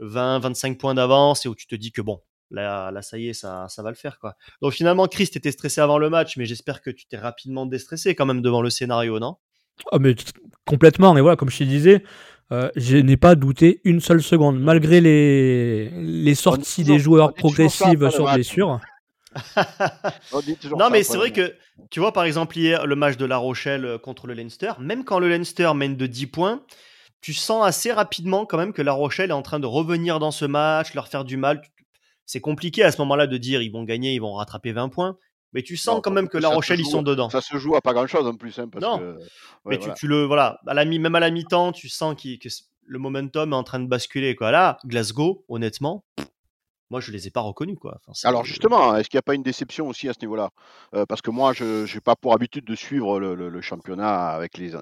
20, 0.00 0.36
euh, 0.36 0.38
25 0.38 0.78
points 0.78 0.94
d'avance 0.94 1.44
et 1.44 1.48
où 1.48 1.54
tu 1.54 1.66
te 1.66 1.74
dis 1.74 1.92
que 1.92 2.00
bon, 2.00 2.22
là, 2.50 2.90
là 2.90 3.02
ça 3.02 3.18
y 3.18 3.28
est, 3.28 3.34
ça, 3.34 3.66
ça 3.68 3.82
va 3.82 3.90
le 3.90 3.96
faire 3.96 4.18
quoi. 4.18 4.34
Donc 4.62 4.72
finalement, 4.72 5.06
Chris, 5.06 5.30
était 5.34 5.52
stressé 5.52 5.80
avant 5.80 5.98
le 5.98 6.08
match, 6.08 6.36
mais 6.36 6.46
j'espère 6.46 6.80
que 6.80 6.90
tu 6.90 7.06
t'es 7.06 7.18
rapidement 7.18 7.66
déstressé 7.66 8.14
quand 8.14 8.26
même 8.26 8.40
devant 8.40 8.62
le 8.62 8.70
scénario, 8.70 9.18
non? 9.18 9.36
Oh, 9.92 9.98
mais 9.98 10.14
complètement. 10.66 11.16
Et 11.16 11.20
voilà, 11.20 11.36
comme 11.36 11.50
je 11.50 11.58
te 11.58 11.64
disais. 11.64 12.02
Euh, 12.52 12.70
je 12.76 12.96
n'ai 12.96 13.16
pas 13.16 13.34
douté 13.34 13.80
une 13.82 13.98
seule 13.98 14.22
seconde, 14.22 14.60
malgré 14.60 15.00
les, 15.00 15.90
les 15.90 16.34
sorties 16.36 16.84
des 16.84 17.00
joueurs 17.00 17.34
progressives 17.34 18.08
sur 18.10 18.32
blessure. 18.32 18.80
Non, 20.78 20.90
mais 20.90 21.02
c'est 21.02 21.16
vrai 21.16 21.32
que, 21.32 21.54
tu 21.90 22.00
vois, 22.00 22.12
par 22.12 22.24
exemple, 22.24 22.56
hier, 22.58 22.86
le 22.86 22.96
match 22.96 23.16
de 23.16 23.24
La 23.24 23.36
Rochelle 23.36 23.84
euh, 23.84 23.98
contre 23.98 24.26
le 24.26 24.34
Leinster, 24.34 24.72
même 24.78 25.04
quand 25.04 25.18
le 25.18 25.28
Leinster 25.28 25.72
mène 25.74 25.96
de 25.96 26.06
10 26.06 26.26
points, 26.26 26.62
tu 27.20 27.32
sens 27.32 27.66
assez 27.66 27.92
rapidement 27.92 28.46
quand 28.46 28.58
même 28.58 28.72
que 28.72 28.82
La 28.82 28.92
Rochelle 28.92 29.30
est 29.30 29.34
en 29.34 29.42
train 29.42 29.60
de 29.60 29.66
revenir 29.66 30.18
dans 30.18 30.30
ce 30.30 30.44
match, 30.44 30.94
leur 30.94 31.08
faire 31.08 31.24
du 31.24 31.36
mal. 31.36 31.62
C'est 32.24 32.40
compliqué 32.40 32.82
à 32.82 32.92
ce 32.92 32.98
moment-là 33.02 33.26
de 33.26 33.36
dire 33.36 33.62
ils 33.62 33.70
vont 33.70 33.84
gagner, 33.84 34.14
ils 34.14 34.20
vont 34.20 34.34
rattraper 34.34 34.72
20 34.72 34.88
points. 34.88 35.16
Mais 35.52 35.62
tu 35.62 35.76
sens 35.76 36.00
quand 36.02 36.10
même 36.10 36.28
que 36.28 36.38
La 36.38 36.50
Rochelle, 36.50 36.80
ils 36.80 36.86
sont 36.86 37.02
dedans. 37.02 37.30
Ça 37.30 37.40
se 37.40 37.56
joue 37.56 37.76
à 37.76 37.80
pas 37.80 37.94
grand-chose 37.94 38.26
en 38.26 38.34
plus. 38.34 38.58
Hein, 38.58 38.68
non, 38.80 39.16
mais 39.64 39.78
tu, 39.78 40.06
le. 40.06 40.24
Voilà, 40.24 40.60
à 40.66 40.74
la, 40.74 40.84
même 40.84 41.14
à 41.14 41.20
la 41.20 41.30
mi-temps, 41.30 41.72
tu 41.72 41.88
sens 41.88 42.14
que 42.14 42.48
le 42.82 42.98
momentum 42.98 43.52
est 43.52 43.56
en 43.56 43.62
train 43.62 43.80
de 43.80 43.86
basculer. 43.86 44.34
Quoi. 44.34 44.50
Là, 44.50 44.78
Glasgow, 44.84 45.44
honnêtement, 45.48 46.04
moi 46.90 47.00
je 47.00 47.10
les 47.10 47.26
ai 47.26 47.30
pas 47.30 47.40
reconnus 47.40 47.78
quoi. 47.80 48.00
Alors 48.24 48.44
justement, 48.44 48.96
est-ce 48.96 49.08
qu'il 49.08 49.16
n'y 49.16 49.20
a 49.20 49.22
pas 49.22 49.34
une 49.34 49.42
déception 49.42 49.88
aussi 49.88 50.08
à 50.08 50.12
ce 50.12 50.18
niveau-là? 50.20 50.50
Euh, 50.94 51.06
Parce 51.06 51.22
que 51.22 51.30
moi, 51.30 51.52
je 51.52 51.92
n'ai 51.92 52.00
pas 52.00 52.16
pour 52.16 52.32
habitude 52.32 52.64
de 52.64 52.74
suivre 52.74 53.18
le, 53.18 53.60
championnat 53.60 54.28
avec 54.28 54.58
les, 54.58 54.74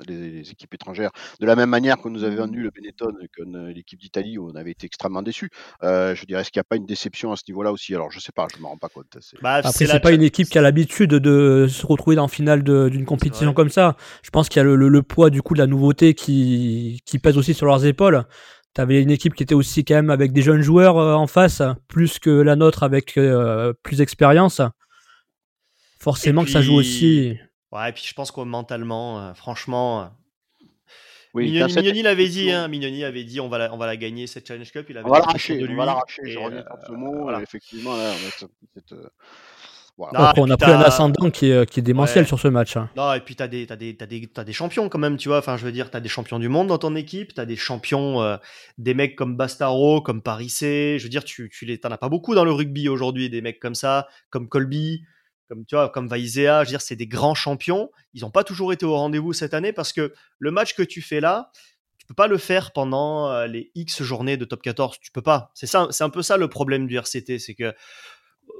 équipes 0.51 0.75
étrangères 0.75 1.11
de 1.41 1.47
la 1.47 1.57
même 1.57 1.71
manière 1.71 1.99
que 1.99 2.09
nous 2.09 2.25
avait 2.25 2.37
vendu 2.37 2.63
le 2.63 2.71
Benetton 2.71 3.15
et 3.23 3.29
que 3.29 3.43
l'équipe 3.73 3.99
d'Italie 3.99 4.37
où 4.39 4.51
on 4.51 4.57
avait 4.57 4.73
été 4.73 4.87
extrêmement 4.87 5.23
déçus. 5.23 5.51
Euh, 5.83 6.15
je 6.15 6.25
dirais, 6.27 6.43
est-ce 6.43 6.51
qu'il 6.51 6.59
n'y 6.59 6.65
a 6.65 6.69
pas 6.69 6.77
une 6.77 6.87
déception 6.87 7.33
à 7.33 7.37
ce 7.37 7.45
niveau-là 7.49 7.73
aussi? 7.73 7.95
Alors 7.95 8.11
je 8.11 8.21
sais 8.21 8.33
pas, 8.33 8.47
je 8.55 8.61
me 8.61 8.67
rends 8.67 8.77
pas 8.77 8.89
compte. 8.89 9.17
Bah, 9.43 9.55
Après, 9.55 9.73
c'est 9.73 10.01
pas 10.01 10.13
une 10.13 10.23
équipe 10.23 10.49
qui 10.49 10.59
a 10.59 10.63
l'habitude 10.63 11.11
de 11.11 11.67
se 11.69 11.87
retrouver 11.87 12.17
dans 12.17 12.27
le 12.27 12.31
finale 12.31 12.63
d'une 12.63 13.05
compétition 13.05 13.53
comme 13.55 13.71
ça. 13.71 13.97
Je 14.23 14.31
pense 14.31 14.49
qu'il 14.49 14.61
y 14.61 14.61
a 14.61 14.65
le, 14.65 15.03
poids 15.03 15.31
du 15.31 15.43
coup 15.43 15.55
de 15.55 15.59
la 15.59 15.67
nouveauté 15.67 16.15
qui, 16.15 17.03
qui 17.05 17.19
pèse 17.19 17.37
aussi 17.37 17.55
sur 17.55 17.67
leurs 17.67 17.85
épaules. 17.85 18.25
T'avais 18.75 19.01
une 19.01 19.13
équipe 19.13 19.35
qui 19.35 19.45
était 19.45 19.55
aussi 19.55 19.85
quand 19.85 19.95
même 19.95 20.11
avec 20.11 20.33
des 20.33 20.43
jeunes 20.43 20.63
joueurs 20.63 20.99
euh, 20.99 21.15
en 21.15 21.29
face, 21.29 21.63
plus 21.87 22.19
que 22.19 22.31
la 22.31 22.57
nôtre 22.57 22.83
avec 22.83 23.17
euh, 23.17 23.73
plus 23.85 23.99
d'expérience. 23.99 24.61
Forcément 26.01 26.45
que 26.45 26.51
ça 26.51 26.61
joue 26.61 26.75
aussi. 26.75 27.39
Ouais, 27.71 27.91
et 27.91 27.93
puis 27.93 28.05
je 28.05 28.15
pense 28.15 28.33
que 28.33 28.41
mentalement, 28.41 29.21
euh, 29.21 29.35
franchement, 29.35 30.11
oui, 31.35 31.51
Mignoni, 31.51 32.03
l'avait 32.03 32.29
dit, 32.29 32.51
hein, 32.51 32.67
Mignoni 32.67 33.05
avait 33.05 33.25
dit 33.25 33.41
on 33.41 33.49
va 33.49 33.59
la, 33.59 33.75
on 33.75 33.77
va 33.77 33.87
la 33.87 33.97
gagner 33.97 34.27
cette 34.27 34.47
Challenge 34.47 34.71
Cup. 34.71 34.87
Il 34.91 34.99
avait 34.99 35.07
on 35.07 35.13
va 35.13 35.21
l'arracher, 35.21 35.65
on 35.69 35.77
va 35.77 35.87
l'arracher. 35.87 36.23
Je 36.27 36.39
reviens 36.39 36.63
sur 36.63 36.87
ce 36.87 36.93
mot. 36.93 37.31
Effectivement, 37.41 37.97
là, 37.97 38.11
on 38.11 38.29
a 38.29 38.49
cette, 38.75 38.95
on 39.99 40.51
a 40.51 40.57
pris 40.57 40.71
un 40.71 40.81
ascendant 40.81 41.31
qui 41.31 41.51
est, 41.51 41.69
qui 41.69 41.81
est 41.81 41.83
démentiel 41.83 42.27
sur 42.27 42.39
ce 42.41 42.49
match. 42.49 42.77
Hein. 42.77 42.91
Non, 42.97 43.13
et 43.13 43.21
puis 43.21 43.37
t'as 43.37 43.47
des, 43.47 43.67
as 43.71 43.77
des, 43.77 43.97
as 44.01 44.07
des, 44.07 44.29
as 44.37 44.45
des 44.45 44.53
champions 44.53 44.89
quand 44.89 44.99
même, 44.99 45.17
tu 45.17 45.29
vois. 45.29 45.39
Enfin, 45.39 45.57
je 45.57 45.65
veux 45.65 45.73
dire, 45.73 45.91
t'as 45.91 46.01
des 46.01 46.09
champions 46.09 46.39
du 46.39 46.49
monde 46.49 46.69
dans 46.69 46.79
ton 46.79 46.97
équipe, 46.97 47.35
t'as 47.35 47.45
des 47.45 47.57
champions, 47.57 48.23
euh, 48.23 48.37
des 48.79 48.95
mecs 48.95 49.17
comme 49.17 49.37
Bastaro, 49.37 50.01
comme 50.01 50.23
Parissé. 50.23 50.97
Je 50.99 51.05
veux 51.05 51.11
dire, 51.11 51.25
tu, 51.25 51.51
tu 51.51 51.65
les, 51.65 51.79
t'en 51.79 51.91
as 51.91 51.99
pas 51.99 52.09
beaucoup 52.09 52.35
dans 52.35 52.45
le 52.45 52.53
rugby 52.53 52.89
aujourd'hui, 52.89 53.31
des 53.31 53.41
mecs 53.41 53.61
comme 53.61 53.75
ça, 53.75 54.09
comme 54.31 54.49
Colby, 54.49 55.05
comme 55.49 55.65
tu 55.65 55.77
vois, 55.77 55.89
comme 55.89 56.09
Vaizea. 56.09 56.65
Je 56.65 56.69
veux 56.69 56.73
dire, 56.73 56.81
c'est 56.81 56.97
des 56.97 57.07
grands 57.07 57.35
champions. 57.35 57.91
Ils 58.15 58.23
n'ont 58.23 58.31
pas 58.31 58.45
toujours 58.45 58.73
été 58.73 58.85
au 58.87 58.97
rendez-vous 58.97 59.33
cette 59.33 59.55
année 59.55 59.73
parce 59.73 59.93
que 59.93 60.13
le 60.39 60.51
match 60.51 60.75
que 60.75 60.83
tu 60.83 61.03
fais 61.03 61.21
là, 61.21 61.51
tu 61.99 62.07
peux 62.07 62.15
pas 62.15 62.27
le 62.27 62.37
faire 62.37 62.73
pendant 62.73 63.31
euh, 63.31 63.47
les 63.47 63.71
X 63.75 64.03
journées 64.03 64.37
de 64.37 64.45
top 64.45 64.61
14. 64.61 64.99
Tu 65.01 65.11
peux 65.11 65.23
pas. 65.23 65.51
C'est 65.55 65.67
ça, 65.67 65.87
c'est 65.91 66.05
un 66.05 66.11
peu 66.11 66.21
ça 66.21 66.37
le 66.37 66.49
problème 66.49 66.87
du 66.87 66.99
RCT, 66.99 67.39
c'est 67.39 67.55
que 67.55 67.73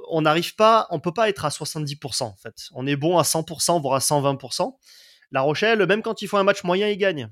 on 0.09 0.21
n'arrive 0.21 0.55
pas, 0.55 0.87
on 0.91 0.99
peut 0.99 1.13
pas 1.13 1.29
être 1.29 1.45
à 1.45 1.49
70% 1.49 2.23
en 2.23 2.35
fait. 2.35 2.55
On 2.73 2.85
est 2.87 2.95
bon 2.95 3.17
à 3.17 3.23
100%, 3.23 3.81
voire 3.81 3.95
à 3.95 3.99
120%. 3.99 4.75
La 5.31 5.41
Rochelle, 5.41 5.85
même 5.85 6.01
quand 6.01 6.21
ils 6.21 6.27
font 6.27 6.37
un 6.37 6.43
match 6.43 6.63
moyen, 6.63 6.89
ils 6.89 6.97
gagnent. 6.97 7.29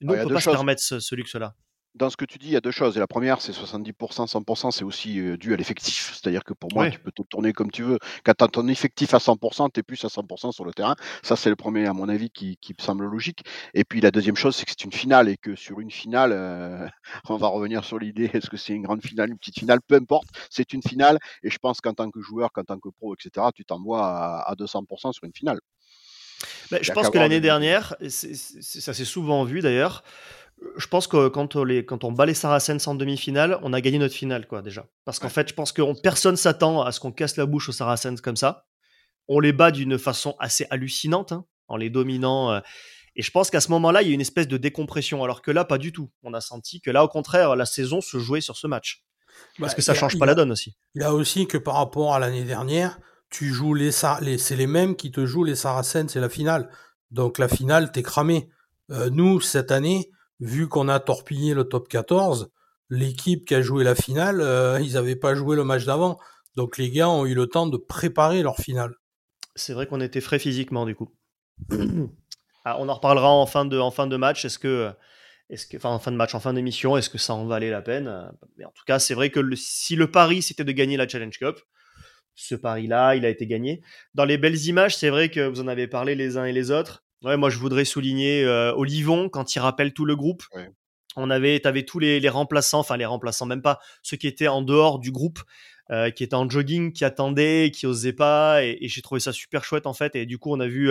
Nous, 0.00 0.14
on 0.14 0.16
ne 0.16 0.24
peut 0.24 0.34
pas 0.34 0.40
se 0.40 0.50
permettre 0.50 0.82
ce 0.82 1.14
luxe-là 1.14 1.54
dans 1.94 2.10
ce 2.10 2.16
que 2.16 2.24
tu 2.24 2.38
dis, 2.38 2.48
il 2.48 2.52
y 2.52 2.56
a 2.56 2.60
deux 2.60 2.72
choses. 2.72 2.96
Et 2.96 3.00
la 3.00 3.06
première, 3.06 3.40
c'est 3.40 3.52
70%, 3.52 3.92
100%, 4.28 4.70
c'est 4.72 4.84
aussi 4.84 5.20
euh, 5.20 5.36
dû 5.36 5.54
à 5.54 5.56
l'effectif. 5.56 6.12
C'est-à-dire 6.12 6.42
que 6.42 6.52
pour 6.52 6.70
moi, 6.74 6.90
tu 6.90 6.98
peux 6.98 7.12
te 7.12 7.22
tourner 7.22 7.52
comme 7.52 7.70
tu 7.70 7.82
veux. 7.82 7.98
Quand 8.24 8.34
tu 8.36 8.44
as 8.44 8.48
ton 8.48 8.66
effectif 8.66 9.14
à 9.14 9.18
100%, 9.18 9.68
tu 9.72 9.80
es 9.80 9.82
plus 9.82 10.04
à 10.04 10.08
100% 10.08 10.52
sur 10.52 10.64
le 10.64 10.72
terrain. 10.72 10.96
Ça, 11.22 11.36
c'est 11.36 11.50
le 11.50 11.56
premier, 11.56 11.86
à 11.86 11.92
mon 11.92 12.08
avis, 12.08 12.30
qui, 12.30 12.58
me 12.76 12.82
semble 12.82 13.06
logique. 13.06 13.44
Et 13.74 13.84
puis 13.84 14.00
la 14.00 14.10
deuxième 14.10 14.36
chose, 14.36 14.56
c'est 14.56 14.64
que 14.64 14.72
c'est 14.72 14.84
une 14.84 14.92
finale 14.92 15.28
et 15.28 15.36
que 15.36 15.54
sur 15.54 15.80
une 15.80 15.90
finale, 15.90 16.32
euh, 16.32 16.86
on 17.28 17.36
va 17.36 17.46
revenir 17.46 17.84
sur 17.84 17.98
l'idée, 17.98 18.30
est-ce 18.32 18.50
que 18.50 18.56
c'est 18.56 18.72
une 18.72 18.82
grande 18.82 19.02
finale, 19.02 19.30
une 19.30 19.38
petite 19.38 19.58
finale, 19.58 19.80
peu 19.86 19.94
importe, 19.94 20.28
c'est 20.50 20.72
une 20.72 20.82
finale. 20.82 21.18
Et 21.42 21.50
je 21.50 21.58
pense 21.58 21.80
qu'en 21.80 21.94
tant 21.94 22.10
que 22.10 22.20
joueur, 22.20 22.52
qu'en 22.52 22.64
tant 22.64 22.78
que 22.78 22.88
pro, 22.88 23.14
etc., 23.14 23.46
tu 23.54 23.64
t'envoies 23.64 24.04
à, 24.04 24.50
à 24.50 24.54
200% 24.54 25.12
sur 25.12 25.24
une 25.24 25.34
finale. 25.34 25.60
Bah, 26.70 26.78
je 26.80 26.92
pense 26.92 27.10
que 27.10 27.18
l'année 27.18 27.40
dernière, 27.40 27.94
ça 28.08 28.94
s'est 28.94 29.04
souvent 29.04 29.44
vu 29.44 29.60
d'ailleurs, 29.60 30.02
je 30.76 30.86
pense 30.86 31.06
que 31.06 31.28
quand 31.28 31.56
on, 31.56 31.64
les, 31.64 31.84
quand 31.84 32.04
on 32.04 32.12
bat 32.12 32.26
les 32.26 32.34
Saracens 32.34 32.86
en 32.86 32.94
demi-finale, 32.94 33.58
on 33.62 33.72
a 33.72 33.80
gagné 33.80 33.98
notre 33.98 34.14
finale, 34.14 34.46
quoi, 34.46 34.62
déjà. 34.62 34.86
Parce 35.04 35.18
qu'en 35.18 35.28
fait, 35.28 35.48
je 35.48 35.54
pense 35.54 35.72
que 35.72 36.00
personne 36.00 36.36
s'attend 36.36 36.82
à 36.82 36.92
ce 36.92 37.00
qu'on 37.00 37.12
casse 37.12 37.36
la 37.36 37.46
bouche 37.46 37.68
aux 37.68 37.72
Saracens 37.72 38.20
comme 38.20 38.36
ça. 38.36 38.66
On 39.28 39.40
les 39.40 39.52
bat 39.52 39.70
d'une 39.70 39.98
façon 39.98 40.36
assez 40.38 40.66
hallucinante, 40.70 41.32
hein, 41.32 41.46
en 41.68 41.76
les 41.76 41.90
dominant. 41.90 42.52
Euh. 42.52 42.60
et 43.16 43.22
je 43.22 43.30
pense 43.30 43.50
qu'à 43.50 43.60
ce 43.60 43.70
moment-là, 43.70 44.02
il 44.02 44.08
y 44.08 44.10
a 44.10 44.14
une 44.14 44.20
espèce 44.20 44.48
de 44.48 44.56
décompression, 44.56 45.24
alors 45.24 45.42
que 45.42 45.50
là, 45.50 45.64
pas 45.64 45.78
du 45.78 45.92
tout. 45.92 46.10
On 46.22 46.34
a 46.34 46.40
senti 46.40 46.80
que 46.80 46.90
là, 46.90 47.04
au 47.04 47.08
contraire, 47.08 47.56
la 47.56 47.66
saison 47.66 48.00
se 48.00 48.18
jouait 48.18 48.40
sur 48.40 48.56
ce 48.56 48.66
match. 48.66 49.04
Parce 49.58 49.72
bah, 49.72 49.76
que 49.76 49.82
ça 49.82 49.94
change 49.94 50.18
pas 50.18 50.26
la 50.26 50.34
donne 50.34 50.52
aussi. 50.52 50.76
Il 50.94 51.02
y 51.02 51.04
a 51.04 51.12
aussi 51.12 51.46
que 51.46 51.58
par 51.58 51.74
rapport 51.74 52.14
à 52.14 52.18
l'année 52.18 52.44
dernière, 52.44 52.98
tu 53.30 53.52
joues 53.52 53.74
les, 53.74 53.90
les 54.20 54.38
c'est 54.38 54.56
les 54.56 54.66
mêmes 54.66 54.94
qui 54.96 55.10
te 55.10 55.26
jouent 55.26 55.44
les 55.44 55.56
Saracens, 55.56 56.12
c'est 56.12 56.20
la 56.20 56.28
finale. 56.28 56.70
Donc 57.10 57.38
la 57.38 57.48
finale, 57.48 57.92
t'es 57.92 58.02
cramé. 58.02 58.48
Euh, 58.90 59.10
nous, 59.10 59.40
cette 59.40 59.70
année, 59.70 60.10
vu 60.40 60.68
qu'on 60.68 60.88
a 60.88 61.00
torpillé 61.00 61.54
le 61.54 61.64
top 61.64 61.88
14, 61.88 62.50
l'équipe 62.90 63.44
qui 63.44 63.54
a 63.54 63.62
joué 63.62 63.84
la 63.84 63.94
finale, 63.94 64.40
euh, 64.40 64.80
ils 64.80 64.94
n'avaient 64.94 65.16
pas 65.16 65.34
joué 65.34 65.56
le 65.56 65.64
match 65.64 65.84
d'avant. 65.84 66.18
Donc 66.56 66.78
les 66.78 66.90
gars 66.90 67.08
ont 67.08 67.26
eu 67.26 67.34
le 67.34 67.46
temps 67.46 67.66
de 67.66 67.76
préparer 67.76 68.42
leur 68.42 68.56
finale. 68.56 68.94
C'est 69.56 69.72
vrai 69.72 69.86
qu'on 69.86 70.00
était 70.00 70.20
frais 70.20 70.38
physiquement 70.38 70.86
du 70.86 70.94
coup. 70.94 71.14
Ah, 72.66 72.78
on 72.80 72.88
en 72.88 72.94
reparlera 72.94 73.28
en 73.28 73.44
fin 73.44 73.66
de, 73.66 73.78
en 73.78 73.90
fin 73.90 74.06
de 74.06 74.16
match. 74.16 74.46
Est-ce 74.46 74.58
que, 74.58 74.90
est-ce 75.50 75.66
que, 75.66 75.76
en 75.86 75.98
fin 75.98 76.10
de 76.10 76.16
match, 76.16 76.34
en 76.34 76.40
fin 76.40 76.54
d'émission, 76.54 76.96
est-ce 76.96 77.10
que 77.10 77.18
ça 77.18 77.34
en 77.34 77.44
valait 77.44 77.70
la 77.70 77.82
peine? 77.82 78.32
Mais 78.56 78.64
en 78.64 78.70
tout 78.70 78.84
cas, 78.86 78.98
c'est 78.98 79.12
vrai 79.12 79.28
que 79.28 79.54
si 79.54 79.96
le 79.96 80.10
pari 80.10 80.40
c'était 80.40 80.64
de 80.64 80.72
gagner 80.72 80.96
la 80.96 81.06
Challenge 81.06 81.38
Cup, 81.38 81.60
ce 82.34 82.54
pari-là, 82.54 83.16
il 83.16 83.24
a 83.24 83.28
été 83.28 83.46
gagné. 83.46 83.82
Dans 84.14 84.24
les 84.24 84.38
belles 84.38 84.64
images, 84.66 84.96
c'est 84.96 85.10
vrai 85.10 85.28
que 85.28 85.46
vous 85.46 85.60
en 85.60 85.68
avez 85.68 85.86
parlé 85.86 86.14
les 86.14 86.38
uns 86.38 86.46
et 86.46 86.52
les 86.52 86.70
autres. 86.70 87.03
Ouais, 87.24 87.36
moi 87.38 87.48
je 87.48 87.58
voudrais 87.58 87.84
souligner 87.86 88.44
euh, 88.44 88.74
Olivon 88.74 89.28
quand 89.28 89.54
il 89.54 89.58
rappelle 89.58 89.94
tout 89.94 90.04
le 90.04 90.14
groupe. 90.14 90.44
On 91.16 91.30
avait, 91.30 91.58
t'avais 91.60 91.84
tous 91.84 91.98
les, 91.98 92.28
remplaçants, 92.28 92.80
enfin 92.80 92.96
les 92.96 93.06
remplaçants 93.06 93.46
même 93.46 93.62
pas, 93.62 93.78
ceux 94.02 94.16
qui 94.16 94.26
étaient 94.26 94.48
en 94.48 94.62
dehors 94.62 94.98
du 94.98 95.12
groupe, 95.12 95.40
euh, 95.90 96.10
qui 96.10 96.24
étaient 96.24 96.34
en 96.34 96.48
jogging, 96.50 96.92
qui 96.92 97.04
attendaient, 97.04 97.70
qui 97.72 97.86
osaient 97.86 98.12
pas, 98.12 98.64
et, 98.64 98.78
j'ai 98.82 99.00
trouvé 99.00 99.20
ça 99.20 99.32
super 99.32 99.64
chouette 99.64 99.86
en 99.86 99.94
fait. 99.94 100.16
Et 100.16 100.26
du 100.26 100.38
coup, 100.38 100.52
on 100.52 100.60
a 100.60 100.66
vu 100.66 100.90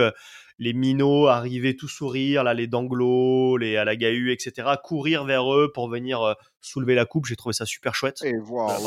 les 0.59 0.73
minots 0.73 1.27
arriver 1.27 1.75
tout 1.75 1.87
sourire, 1.87 2.43
là 2.43 2.53
les 2.53 2.67
Danglo, 2.67 3.57
les 3.57 3.77
Alagahu, 3.77 4.31
etc., 4.31 4.67
courir 4.83 5.25
vers 5.25 5.53
eux 5.53 5.71
pour 5.73 5.89
venir 5.89 6.35
soulever 6.61 6.95
la 6.95 7.05
coupe. 7.05 7.25
J'ai 7.25 7.35
trouvé 7.35 7.53
ça 7.53 7.65
super 7.65 7.95
chouette. 7.95 8.23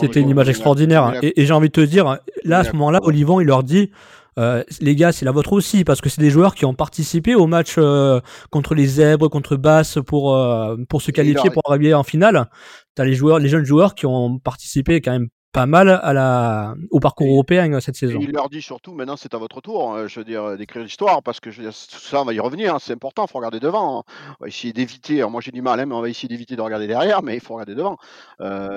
C'était 0.01 0.21
une 0.21 0.29
image 0.29 0.49
extraordinaire. 0.49 1.19
Et, 1.23 1.41
et 1.41 1.47
j'ai 1.47 1.53
envie 1.53 1.69
de 1.69 1.73
te 1.73 1.81
dire, 1.81 2.19
là 2.45 2.59
à 2.59 2.65
ce 2.65 2.73
moment-là, 2.73 3.01
Olivon, 3.03 3.41
il 3.41 3.47
leur 3.47 3.63
dit 3.63 3.91
euh, 4.39 4.63
les 4.81 4.95
gars, 4.95 5.13
c'est 5.13 5.25
la 5.25 5.33
vôtre 5.33 5.53
aussi, 5.55 5.85
parce 5.85 6.01
que 6.01 6.09
c'est 6.09 6.21
des 6.21 6.31
joueurs 6.31 6.55
qui 6.55 6.67
ont 6.67 6.75
participé 6.75 7.35
au 7.35 7.47
match 7.47 7.77
euh, 7.79 8.21
contre 8.51 8.75
les 8.75 8.87
Zèbres, 8.87 9.31
contre 9.31 9.57
Basse, 9.57 9.99
pour, 10.07 10.37
euh, 10.37 10.77
pour 10.89 11.01
se 11.01 11.11
qualifier, 11.11 11.51
pour 11.51 11.63
arriver 11.71 11.95
en 11.95 12.03
finale. 12.03 12.49
T'as 12.95 13.05
les 13.05 13.15
joueurs, 13.15 13.39
les 13.39 13.49
jeunes 13.49 13.65
joueurs 13.65 13.95
qui 13.95 14.05
ont 14.05 14.39
participé 14.39 15.01
quand 15.01 15.13
même 15.13 15.29
pas 15.57 15.65
mal 15.65 15.89
à 15.89 16.13
la, 16.13 16.75
au 16.91 17.01
parcours 17.01 17.29
européen 17.29 17.81
cette 17.81 17.97
saison. 17.97 18.19
il 18.21 18.31
leur 18.31 18.51
dit 18.51 18.61
surtout 18.61 18.93
maintenant 18.93 19.17
c'est 19.17 19.33
à 19.33 19.39
votre 19.39 19.63
tour, 19.63 19.97
hein, 19.97 20.07
je 20.07 20.21
veux 20.21 20.25
dire, 20.25 20.55
d'écrire 20.59 20.83
l'histoire 20.83 21.23
parce 21.23 21.41
que 21.41 21.51
je 21.51 21.63
tout 21.63 21.71
ça 21.99 22.21
on 22.21 22.27
va 22.27 22.35
y 22.35 22.41
revenir, 22.41 22.75
hein, 22.75 22.79
c'est 22.79 22.93
important, 22.93 23.25
il 23.25 23.31
faut 23.31 23.39
regarder 23.39 23.59
devant. 23.59 24.01
Hein. 24.01 24.03
On 24.39 24.45
va 24.45 24.49
essayer 24.49 24.75
d'éviter, 24.75 25.25
moi 25.25 25.41
j'ai 25.41 25.53
du 25.53 25.63
mal, 25.63 25.87
mais 25.87 25.95
on 25.95 26.03
va 26.03 26.11
essayer 26.11 26.29
d'éviter 26.29 26.57
de 26.57 26.61
regarder 26.61 26.87
derrière, 26.87 27.23
mais 27.23 27.37
il 27.37 27.41
faut 27.41 27.55
regarder 27.55 27.75
devant. 27.75 27.97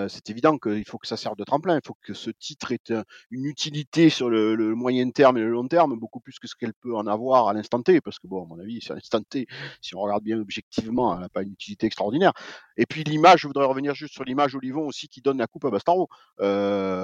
c'est 0.07 0.29
évident 0.29 0.57
qu'il 0.57 0.85
faut 0.85 0.97
que 0.97 1.07
ça 1.07 1.17
serve 1.17 1.35
de 1.35 1.43
tremplin, 1.43 1.75
il 1.75 1.85
faut 1.85 1.97
que 2.01 2.13
ce 2.13 2.29
titre 2.29 2.71
ait 2.71 2.93
une 3.29 3.43
utilité 3.43 4.09
sur 4.09 4.29
le, 4.29 4.55
moyen 4.73 5.09
terme 5.09 5.35
et 5.35 5.41
le 5.41 5.49
long 5.49 5.67
terme, 5.67 5.99
beaucoup 5.99 6.21
plus 6.21 6.39
que 6.39 6.47
ce 6.47 6.55
qu'elle 6.55 6.73
peut 6.73 6.95
en 6.95 7.07
avoir 7.07 7.49
à 7.49 7.53
l'instant 7.53 7.81
T, 7.81 7.99
parce 7.99 8.19
que 8.19 8.27
bon, 8.27 8.45
à 8.45 8.47
mon 8.47 8.57
avis, 8.57 8.79
c'est 8.81 8.93
à 8.93 8.95
l'instant 8.95 9.21
T, 9.21 9.47
si 9.81 9.95
on 9.95 9.99
regarde 9.99 10.23
bien 10.23 10.39
objectivement, 10.39 11.13
elle 11.13 11.19
n'a 11.19 11.29
pas 11.29 11.41
une 11.41 11.51
utilité 11.51 11.87
extraordinaire. 11.87 12.31
Et 12.77 12.85
puis 12.85 13.03
l'image, 13.03 13.41
je 13.41 13.47
voudrais 13.47 13.65
revenir 13.65 13.93
juste 13.93 14.13
sur 14.13 14.23
l'image 14.23 14.55
Olivon 14.55 14.87
aussi 14.87 15.09
qui 15.09 15.19
donne 15.19 15.39
la 15.39 15.47
coupe 15.47 15.65
à 15.65 15.69
Bastaro. 15.69 16.07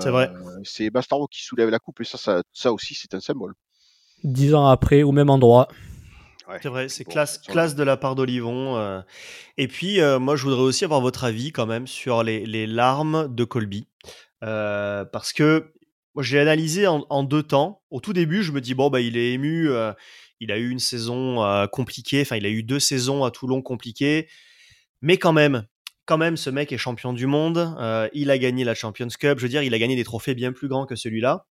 C'est 0.02 0.10
vrai. 0.10 0.32
C'est 0.64 0.90
Bastaro 0.90 1.28
qui 1.28 1.44
soulève 1.44 1.70
la 1.70 1.80
coupe 1.80 2.02
et 2.02 2.04
ça, 2.04 2.44
ça, 2.52 2.74
aussi, 2.74 2.96
c'est 2.96 3.14
un 3.14 3.20
symbole. 3.20 3.54
Dix 4.24 4.54
ans 4.54 4.68
après, 4.68 5.04
au 5.04 5.12
même 5.12 5.30
endroit. 5.30 5.68
c'est 6.62 6.70
vrai, 6.70 6.90
c'est 6.90 7.06
classe, 7.06 7.38
classe 7.38 7.76
de 7.76 7.84
la 7.84 7.98
part 7.98 8.16
d'Olivon. 8.16 9.04
Et 9.58 9.68
puis, 9.68 10.00
moi, 10.20 10.36
je 10.36 10.44
voudrais 10.44 10.62
aussi 10.62 10.86
avoir 10.86 11.02
votre 11.02 11.24
avis 11.24 11.52
quand 11.52 11.66
même 11.66 11.88
sur 11.88 12.24
les, 12.24 12.68
larmes 12.68 13.34
de 13.34 13.44
Colby. 13.44 13.88
parce 14.42 15.34
que 15.34 15.72
moi, 16.16 16.24
j'ai 16.24 16.40
analysé 16.40 16.88
en, 16.88 17.24
deux 17.24 17.44
temps. 17.44 17.82
Au 17.92 18.00
tout 18.00 18.14
début, 18.14 18.42
je 18.42 18.52
me 18.52 18.62
dis, 18.62 18.74
bon, 18.74 18.90
bah, 18.90 19.02
il 19.02 19.18
est 19.18 19.34
ému. 19.34 19.70
il 20.40 20.52
a 20.52 20.58
eu 20.58 20.70
une 20.70 20.80
saison 20.80 21.68
compliquée. 21.72 22.22
Enfin, 22.22 22.38
il 22.38 22.46
a 22.46 22.50
eu 22.50 22.64
deux 22.64 22.80
saisons 22.80 23.24
à 23.24 23.32
Toulon 23.32 23.62
compliquées. 23.62 24.28
Mais 25.02 25.18
quand 25.18 25.34
même, 25.34 25.66
quand 26.06 26.18
même, 26.18 26.38
ce 26.38 26.50
mec 26.50 26.72
est 26.72 26.78
champion 26.78 27.14
du 27.14 27.26
monde. 27.26 27.76
Euh, 27.80 28.08
il 28.14 28.30
a 28.32 28.38
gagné 28.38 28.64
la 28.64 28.76
Champions 28.76 29.08
Cup. 29.08 29.38
Je 29.40 29.44
veux 29.44 29.50
dire, 29.50 29.64
il 29.64 29.74
a 29.74 29.80
gagné 29.80 29.96
des 29.96 30.04
trophées 30.04 30.36
bien 30.36 30.54
plus 30.54 30.68
grands 30.68 30.86
que 30.86 30.96
celui-là. 30.96 31.46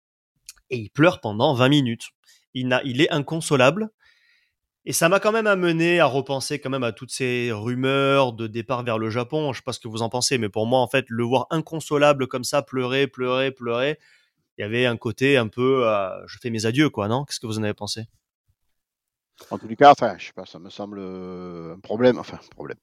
Et 0.69 0.77
il 0.77 0.89
pleure 0.89 1.21
pendant 1.21 1.53
20 1.53 1.69
minutes. 1.69 2.09
Il, 2.53 2.79
il 2.85 3.01
est 3.01 3.11
inconsolable. 3.11 3.89
Et 4.85 4.93
ça 4.93 5.07
m'a 5.09 5.19
quand 5.19 5.31
même 5.31 5.47
amené 5.47 5.99
à 5.99 6.05
repenser 6.05 6.59
quand 6.59 6.69
même 6.69 6.83
à 6.83 6.91
toutes 6.91 7.11
ces 7.11 7.51
rumeurs 7.51 8.33
de 8.33 8.47
départ 8.47 8.83
vers 8.83 8.97
le 8.97 9.09
Japon. 9.09 9.53
Je 9.53 9.59
sais 9.59 9.63
pas 9.63 9.73
ce 9.73 9.79
que 9.79 9.87
vous 9.87 10.01
en 10.01 10.09
pensez, 10.09 10.37
mais 10.37 10.49
pour 10.49 10.67
moi, 10.67 10.79
en 10.79 10.87
fait, 10.87 11.05
le 11.07 11.23
voir 11.23 11.47
inconsolable 11.49 12.27
comme 12.27 12.43
ça, 12.43 12.61
pleurer, 12.61 13.07
pleurer, 13.07 13.51
pleurer, 13.51 13.97
il 14.57 14.61
y 14.61 14.63
avait 14.65 14.85
un 14.85 14.97
côté 14.97 15.37
un 15.37 15.47
peu, 15.47 15.87
euh, 15.87 16.27
je 16.27 16.37
fais 16.39 16.49
mes 16.49 16.65
adieux, 16.65 16.89
quoi, 16.89 17.07
non? 17.07 17.23
Qu'est-ce 17.23 17.39
que 17.39 17.47
vous 17.47 17.59
en 17.59 17.63
avez 17.63 17.73
pensé? 17.73 18.07
En 19.49 19.57
les 19.67 19.75
cas, 19.75 19.91
enfin, 19.91 20.15
je 20.19 20.27
sais 20.27 20.33
pas, 20.33 20.45
ça 20.45 20.59
me 20.59 20.69
semble 20.69 20.99
un 20.99 21.79
problème, 21.79 22.19
enfin, 22.19 22.37
un 22.43 22.49
problème 22.49 22.77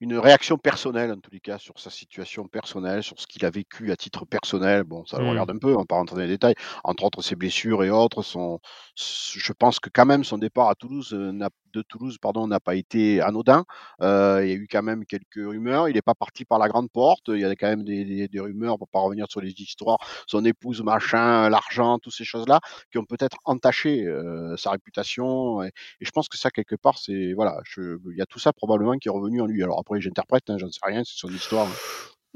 une 0.00 0.18
réaction 0.18 0.58
personnelle, 0.58 1.10
en 1.12 1.20
tous 1.20 1.30
les 1.30 1.40
cas, 1.40 1.58
sur 1.58 1.78
sa 1.78 1.90
situation 1.90 2.46
personnelle, 2.46 3.02
sur 3.02 3.18
ce 3.18 3.26
qu'il 3.26 3.44
a 3.46 3.50
vécu 3.50 3.92
à 3.92 3.96
titre 3.96 4.26
personnel. 4.26 4.84
Bon, 4.84 5.04
ça 5.06 5.18
le 5.18 5.24
mmh. 5.24 5.28
regarde 5.28 5.50
un 5.50 5.58
peu, 5.58 5.74
on 5.74 5.78
va 5.78 5.84
pas 5.86 5.96
rentrer 5.96 6.16
dans 6.16 6.22
les 6.22 6.28
détails. 6.28 6.54
Entre 6.84 7.04
autres, 7.04 7.22
ses 7.22 7.36
blessures 7.36 7.82
et 7.82 7.90
autres. 7.90 8.22
Son, 8.22 8.60
je 8.94 9.52
pense 9.52 9.80
que 9.80 9.88
quand 9.92 10.06
même, 10.06 10.24
son 10.24 10.38
départ 10.38 10.68
à 10.68 10.74
Toulouse 10.74 11.14
euh, 11.14 11.32
n'a 11.32 11.50
de 11.76 11.82
Toulouse 11.82 12.18
pardon, 12.18 12.46
n'a 12.46 12.60
pas 12.60 12.74
été 12.74 13.20
anodin. 13.20 13.64
Euh, 14.00 14.40
il 14.42 14.48
y 14.48 14.52
a 14.52 14.54
eu 14.56 14.68
quand 14.70 14.82
même 14.82 15.04
quelques 15.04 15.36
rumeurs. 15.36 15.88
Il 15.88 15.94
n'est 15.94 16.02
pas 16.02 16.14
parti 16.14 16.44
par 16.44 16.58
la 16.58 16.68
grande 16.68 16.90
porte. 16.90 17.28
Il 17.28 17.40
y 17.40 17.44
a 17.44 17.54
quand 17.54 17.68
même 17.68 17.84
des, 17.84 18.28
rumeurs, 18.34 18.78
pour 18.78 18.88
pas 18.88 19.00
revenir 19.00 19.26
sur 19.28 19.40
les 19.40 19.50
histoires, 19.50 19.98
son 20.26 20.44
épouse, 20.44 20.82
machin, 20.82 21.48
l'argent, 21.48 21.98
toutes 21.98 22.14
ces 22.14 22.24
choses-là, 22.24 22.60
qui 22.90 22.98
ont 22.98 23.04
peut-être 23.04 23.36
entaché 23.44 24.04
euh, 24.06 24.56
sa 24.56 24.70
réputation. 24.70 25.62
Et, 25.62 25.70
je 26.00 26.10
pense 26.10 26.28
que 26.28 26.38
ça, 26.38 26.50
quelque 26.50 26.76
part, 26.76 26.98
c'est 26.98 27.32
voilà, 27.34 27.60
il 27.76 28.16
y 28.16 28.22
a 28.22 28.26
tout 28.26 28.38
ça 28.38 28.52
probablement 28.52 28.96
qui 28.98 29.08
est 29.08 29.10
revenu 29.10 29.40
en 29.40 29.46
lui. 29.46 29.62
Alors 29.62 29.78
après, 29.78 30.00
j'interprète, 30.00 30.48
hein, 30.50 30.58
j'en 30.58 30.70
sais 30.70 30.80
rien, 30.82 31.02
c'est 31.04 31.18
son 31.18 31.28
histoire. 31.28 31.68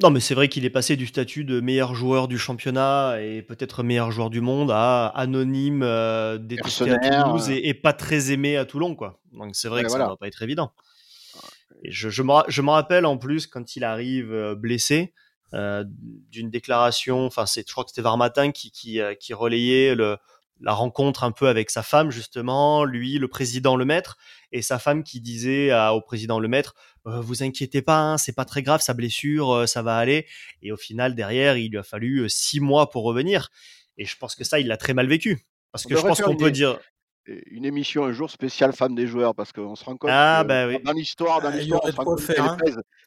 Non, 0.02 0.10
mais 0.10 0.20
c'est 0.20 0.34
vrai 0.34 0.48
qu'il 0.48 0.64
est 0.64 0.70
passé 0.70 0.96
du 0.96 1.06
statut 1.06 1.44
de 1.44 1.60
meilleur 1.60 1.94
joueur 1.94 2.26
du 2.26 2.38
championnat 2.38 3.20
et 3.20 3.42
peut-être 3.42 3.82
meilleur 3.82 4.10
joueur 4.10 4.30
du 4.30 4.40
monde 4.40 4.70
à 4.70 5.08
anonyme, 5.08 5.82
euh, 5.82 6.38
détesté 6.38 6.90
à 6.90 7.22
Toulouse 7.22 7.50
et, 7.50 7.74
pas 7.74 7.92
très 7.92 8.32
aimé 8.32 8.56
à 8.56 8.64
Toulon, 8.64 8.94
quoi. 8.94 9.20
Donc 9.32 9.54
c'est 9.54 9.68
vrai 9.68 9.82
que 9.82 9.90
ça 9.90 9.98
ne 9.98 10.04
va 10.04 10.16
pas 10.16 10.26
être 10.26 10.42
évident. 10.42 10.72
Et 11.82 11.90
je, 11.90 12.08
je, 12.08 12.22
me, 12.22 12.32
je 12.48 12.62
me 12.62 12.70
rappelle 12.70 13.04
en 13.06 13.18
plus 13.18 13.46
quand 13.46 13.76
il 13.76 13.84
arrive 13.84 14.32
euh, 14.32 14.54
blessé 14.54 15.12
euh, 15.52 15.84
d'une 15.86 16.50
déclaration, 16.50 17.26
enfin 17.26 17.44
c'est, 17.44 17.66
je 17.66 17.72
crois 17.72 17.84
que 17.84 17.90
c'était 17.90 18.02
Varmatin 18.02 18.52
qui, 18.52 18.70
qui, 18.70 19.00
euh, 19.00 19.14
qui 19.14 19.34
relayait 19.34 19.94
le, 19.94 20.16
la 20.60 20.72
rencontre 20.72 21.24
un 21.24 21.32
peu 21.32 21.48
avec 21.48 21.70
sa 21.70 21.82
femme 21.82 22.10
justement, 22.10 22.84
lui, 22.84 23.18
le 23.18 23.28
président, 23.28 23.76
le 23.76 23.84
maître, 23.84 24.16
et 24.52 24.62
sa 24.62 24.78
femme 24.78 25.02
qui 25.02 25.20
disait 25.20 25.72
au 25.90 26.00
président, 26.00 26.38
le 26.38 26.48
maître, 26.48 26.74
«Euh, 27.06 27.20
vous 27.20 27.42
inquiétez 27.42 27.80
pas, 27.80 27.98
hein, 27.98 28.18
c'est 28.18 28.34
pas 28.34 28.44
très 28.44 28.62
grave, 28.62 28.82
sa 28.82 28.92
blessure, 28.92 29.50
euh, 29.50 29.66
ça 29.66 29.80
va 29.80 29.96
aller. 29.96 30.26
Et 30.60 30.70
au 30.70 30.76
final, 30.76 31.14
derrière, 31.14 31.56
il 31.56 31.70
lui 31.70 31.78
a 31.78 31.82
fallu 31.82 32.20
euh, 32.20 32.28
six 32.28 32.60
mois 32.60 32.90
pour 32.90 33.04
revenir. 33.04 33.48
Et 33.96 34.04
je 34.04 34.16
pense 34.16 34.34
que 34.34 34.44
ça, 34.44 34.60
il 34.60 34.66
l'a 34.66 34.76
très 34.76 34.92
mal 34.92 35.06
vécu. 35.06 35.46
Parce 35.72 35.86
que 35.86 35.96
je 35.96 36.02
pense 36.02 36.20
qu'on 36.20 36.36
peut 36.36 36.50
dire 36.50 36.78
une 37.26 37.64
émission 37.64 38.04
un 38.04 38.12
jour 38.12 38.30
spéciale 38.30 38.72
femme 38.72 38.94
des 38.94 39.06
joueurs 39.06 39.34
parce 39.34 39.52
qu'on 39.52 39.76
se 39.76 39.84
rend 39.84 39.96
compte 39.96 40.10
ah, 40.12 40.42
bah 40.44 40.66
dans 40.78 40.92
l'histoire, 40.92 41.40
dans 41.40 41.48
ah, 41.48 41.56
l'histoire, 41.56 41.82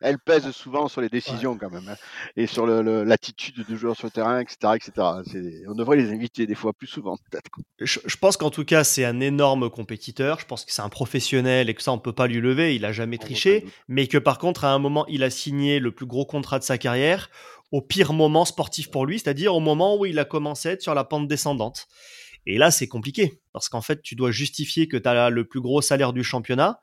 elle, 0.01 0.17
pèse, 0.19 0.51
souvent 0.51 0.87
sur 0.87 1.01
les 1.01 1.09
décisions 1.09 1.57
quand 1.57 1.69
même 1.69 1.87
hein, 1.89 1.95
et 2.35 2.47
sur 2.47 2.67
l'attitude 2.67 3.65
du 3.65 3.77
joueur 3.77 3.95
sur 3.95 4.07
le 4.07 4.11
terrain, 4.11 4.39
etc., 4.39 4.73
etc. 4.75 5.07
On 5.67 5.75
devrait 5.75 5.97
les 5.97 6.11
inviter 6.11 6.45
des 6.45 6.55
fois 6.55 6.73
plus 6.73 6.87
souvent 6.87 7.17
peut-être. 7.31 7.49
Je, 7.79 8.17
pense 8.17 8.37
qu'en 8.37 8.51
tout 8.51 8.65
cas 8.65 8.83
c'est 8.83 9.05
un 9.05 9.19
énorme 9.19 9.69
compétiteur. 9.69 10.39
Je 10.39 10.45
pense 10.45 10.63
que 10.65 10.71
c'est 10.71 10.81
un 10.81 10.89
professionnel 10.89 11.69
et 11.69 11.73
que 11.73 11.81
ça 11.81 11.91
on 11.91 11.99
peut 11.99 12.13
pas 12.13 12.27
lui 12.27 12.39
lever. 12.39 12.75
Il 12.75 12.85
a 12.85 12.91
jamais 12.91 13.17
triché, 13.17 13.65
mais 13.87 14.07
que 14.07 14.17
par 14.17 14.37
contre 14.37 14.65
à 14.65 14.73
un 14.73 14.79
moment 14.79 15.05
il 15.07 15.23
a 15.23 15.29
signé 15.29 15.79
le 15.79 15.91
plus 15.91 16.05
gros 16.05 16.25
contrat 16.25 16.59
de 16.59 16.63
sa 16.63 16.77
carrière 16.77 17.29
au 17.71 17.81
pire 17.81 18.13
moment 18.13 18.45
sportif 18.45 18.91
pour 18.91 19.07
lui, 19.07 19.17
c'est-à-dire 19.17 19.55
au 19.55 19.59
moment 19.59 19.97
où 19.97 20.05
il 20.05 20.19
a 20.19 20.25
commencé 20.25 20.69
à 20.69 20.71
être 20.73 20.83
sur 20.83 20.93
la 20.93 21.03
pente 21.03 21.27
descendante. 21.27 21.87
Et 22.45 22.57
là, 22.57 22.71
c'est 22.71 22.87
compliqué 22.87 23.39
parce 23.53 23.69
qu'en 23.69 23.81
fait, 23.81 24.01
tu 24.01 24.15
dois 24.15 24.31
justifier 24.31 24.87
que 24.87 24.97
tu 24.97 25.07
as 25.07 25.29
le 25.29 25.45
plus 25.45 25.61
gros 25.61 25.81
salaire 25.81 26.13
du 26.13 26.23
championnat 26.23 26.79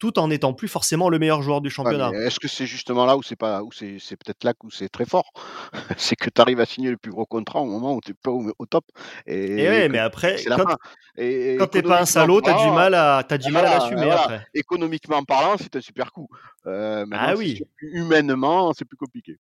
tout 0.00 0.18
en 0.18 0.28
n'étant 0.28 0.54
plus 0.54 0.66
forcément 0.66 1.10
le 1.10 1.18
meilleur 1.18 1.42
joueur 1.42 1.60
du 1.60 1.70
championnat. 1.70 2.10
Est-ce 2.14 2.40
que 2.40 2.48
c'est 2.48 2.66
justement 2.66 3.04
là 3.04 3.16
où 3.18 3.22
c'est 3.22 3.36
pas 3.36 3.62
où 3.62 3.70
c'est, 3.70 3.98
peut-être 4.16 4.42
là 4.44 4.54
où 4.64 4.70
c'est 4.70 4.88
très 4.88 5.04
fort? 5.04 5.30
C'est 5.98 6.16
que 6.16 6.30
tu 6.30 6.40
arrives 6.40 6.58
à 6.58 6.64
signer 6.64 6.90
le 6.90 6.96
plus 6.96 7.12
gros 7.12 7.26
contrat 7.26 7.60
au 7.60 7.66
moment 7.66 7.94
où 7.94 8.00
tu 8.00 8.10
n'es 8.10 8.16
pas 8.20 8.30
au, 8.30 8.66
top. 8.66 8.86
Et, 9.26 9.62
et 9.62 9.88
mais 9.90 9.98
après, 9.98 10.36
quand, 10.46 10.64
quand 10.64 11.66
tu 11.66 11.76
n'es 11.76 11.82
pas 11.82 12.00
un 12.00 12.06
salaud, 12.06 12.40
tu 12.40 12.48
as 12.48 12.64
du 12.64 12.70
mal 12.70 12.94
à, 12.94 13.18
as 13.18 13.38
du 13.38 13.52
mal 13.52 13.66
à 13.66 13.78
l'assumer 13.78 14.10
après. 14.10 14.46
Économiquement 14.54 15.22
parlant, 15.22 15.56
c'est 15.58 15.76
un 15.76 15.80
super 15.82 16.12
coup. 16.12 16.28
Euh, 16.66 17.04
ah 17.12 17.34
oui. 17.36 17.62
humainement, 17.82 18.72
c'est 18.72 18.86
plus 18.86 18.96
compliqué. 18.96 19.38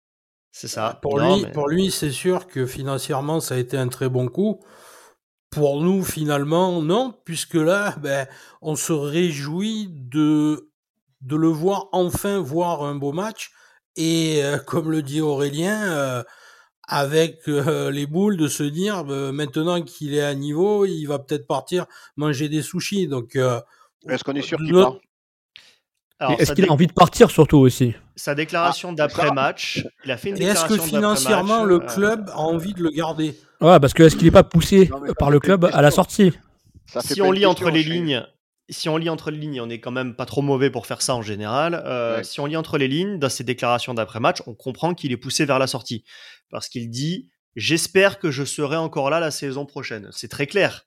C'est 0.53 0.69
ça. 0.69 1.01
Pour 1.03 1.19
lui, 1.19 1.47
pour 1.53 1.69
lui, 1.69 1.90
c'est 1.90 2.12
sûr 2.12 2.47
que 2.47 2.64
financièrement, 2.64 3.40
ça 3.40 3.57
a 3.57 3.59
été 3.59 3.77
un 3.77 3.88
très 3.88 4.09
bon 4.09 4.29
coup. 4.29 4.61
Pour 5.55 5.81
nous, 5.81 6.03
finalement, 6.03 6.83
non, 6.83 7.14
puisque 7.25 7.55
là, 7.55 7.95
ben, 8.03 8.27
on 8.61 8.75
se 8.75 8.93
réjouit 8.93 9.88
de, 9.88 10.69
de 11.21 11.37
le 11.37 11.47
voir 11.47 11.88
enfin 11.93 12.38
voir 12.40 12.83
un 12.83 12.97
beau 12.97 13.12
match. 13.12 13.53
Et 13.97 14.43
euh, 14.43 14.59
comme 14.59 14.90
le 14.90 15.03
dit 15.03 15.21
Aurélien, 15.21 15.93
euh, 15.93 16.23
avec 16.88 17.43
euh, 17.49 17.93
les 17.93 18.07
boules 18.07 18.37
de 18.37 18.49
se 18.49 18.64
dire 18.64 19.05
maintenant 19.05 19.81
qu'il 19.83 20.14
est 20.14 20.23
à 20.23 20.35
niveau, 20.35 20.85
il 20.87 21.07
va 21.07 21.21
peut-être 21.21 21.47
partir 21.47 21.87
manger 22.17 22.49
des 22.49 22.62
sushis. 22.62 23.07
Donc, 23.07 23.37
est-ce 23.37 24.25
qu'on 24.25 24.35
est 24.35 24.43
sûr 24.43 24.59
qu'il 24.59 24.73
part? 24.73 24.97
Est-ce 26.39 26.53
qu'il 26.53 26.67
a 26.67 26.73
envie 26.73 26.87
de 26.87 26.93
partir 26.93 27.31
surtout 27.31 27.59
aussi? 27.59 27.95
Sa 28.17 28.35
déclaration 28.35 28.91
ah, 28.91 28.95
d'après-match, 28.95 29.85
il 30.05 30.11
a 30.11 30.17
fait 30.17 30.31
une 30.31 30.37
déclaration 30.37 30.75
Est-ce 30.75 30.83
que 30.83 30.89
financièrement 30.89 31.65
le 31.65 31.81
club 31.81 32.31
a 32.31 32.39
envie 32.39 32.75
de 32.75 32.83
le 32.83 32.91
garder? 32.91 33.35
Ouais, 33.61 33.81
parce 33.81 33.95
que 33.95 34.03
est-ce 34.03 34.17
qu'il 34.17 34.27
n'est 34.27 34.31
pas 34.31 34.45
poussé 34.45 34.91
par 35.19 35.31
le 35.31 35.41
club 35.41 35.69
à 35.73 35.83
la 35.83 35.91
sortie? 35.91 36.33
Si 37.01 37.21
on 37.23 37.33
lit 37.33 37.47
entre 37.47 37.71
les 37.71 37.83
lignes, 37.83 38.25
si 38.69 38.89
on 38.89 38.97
lit 38.97 39.11
entre 39.11 39.31
les 39.31 39.39
lignes, 39.39 39.61
on 39.61 39.69
est 39.69 39.81
quand 39.81 39.91
même 39.91 40.15
pas 40.15 40.27
trop 40.27 40.43
mauvais 40.43 40.71
pour 40.71 40.87
faire 40.87 41.03
ça 41.03 41.15
en 41.15 41.23
général. 41.23 41.75
Euh, 41.87 42.23
si 42.23 42.41
on 42.41 42.47
lit 42.47 42.57
entre 42.57 42.79
les 42.79 42.89
lignes 42.89 43.19
dans 43.19 43.29
ses 43.29 43.45
déclarations 43.45 43.95
d'après-match, 43.95 44.43
on 44.47 44.55
comprend 44.55 44.95
qu'il 44.95 45.13
est 45.13 45.17
poussé 45.17 45.45
vers 45.45 45.59
la 45.59 45.67
sortie 45.67 46.05
parce 46.51 46.69
qu'il 46.69 46.91
dit 46.91 47.29
J'espère 47.57 48.19
que 48.19 48.31
je 48.31 48.45
serai 48.45 48.77
encore 48.77 49.11
là 49.11 49.21
la 49.21 49.31
saison 49.31 49.65
prochaine. 49.65 50.09
C'est 50.11 50.29
très 50.29 50.47
clair. 50.47 50.85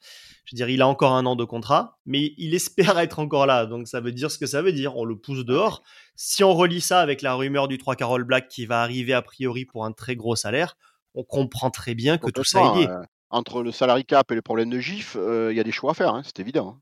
Je 0.47 0.55
veux 0.55 0.57
dire, 0.57 0.69
il 0.69 0.81
a 0.81 0.88
encore 0.88 1.12
un 1.12 1.25
an 1.25 1.36
de 1.36 1.43
contrat, 1.43 1.99
mais 2.05 2.33
il 2.38 2.55
espère 2.55 2.97
être 2.99 3.19
encore 3.19 3.45
là. 3.45 3.65
Donc 3.65 3.88
ça 3.88 3.99
veut 3.99 4.13
dire 4.13 4.31
ce 4.31 4.38
que 4.38 4.45
ça 4.45 4.62
veut 4.62 4.71
dire. 4.71 4.95
On 4.95 5.03
le 5.03 5.17
pousse 5.17 5.45
dehors. 5.45 5.83
Si 6.15 6.43
on 6.43 6.53
relie 6.53 6.79
ça 6.79 7.01
avec 7.01 7.21
la 7.21 7.36
rumeur 7.36 7.67
du 7.67 7.77
3 7.77 7.95
Carol 7.97 8.23
Black 8.23 8.47
qui 8.47 8.65
va 8.65 8.81
arriver 8.81 9.13
a 9.13 9.21
priori 9.21 9.65
pour 9.65 9.86
un 9.86 9.91
très 9.91 10.15
gros 10.15 10.38
salaire, 10.38 10.77
on 11.15 11.23
comprend 11.23 11.69
très 11.69 11.95
bien 11.95 12.17
que 12.17 12.31
tout 12.31 12.45
ça 12.45 12.62
est 12.62 12.79
lié. 12.79 12.88
Euh, 12.88 13.01
entre 13.29 13.62
le 13.62 13.73
salary 13.73 14.05
cap 14.05 14.31
et 14.31 14.36
les 14.36 14.41
problèmes 14.41 14.69
de 14.69 14.79
GIF, 14.79 15.17
euh, 15.19 15.51
il 15.51 15.57
y 15.57 15.60
a 15.60 15.63
des 15.63 15.73
choix 15.73 15.91
à 15.91 15.93
faire, 15.93 16.13
hein, 16.13 16.21
c'est 16.23 16.39
évident. 16.39 16.77
Hein. 16.77 16.81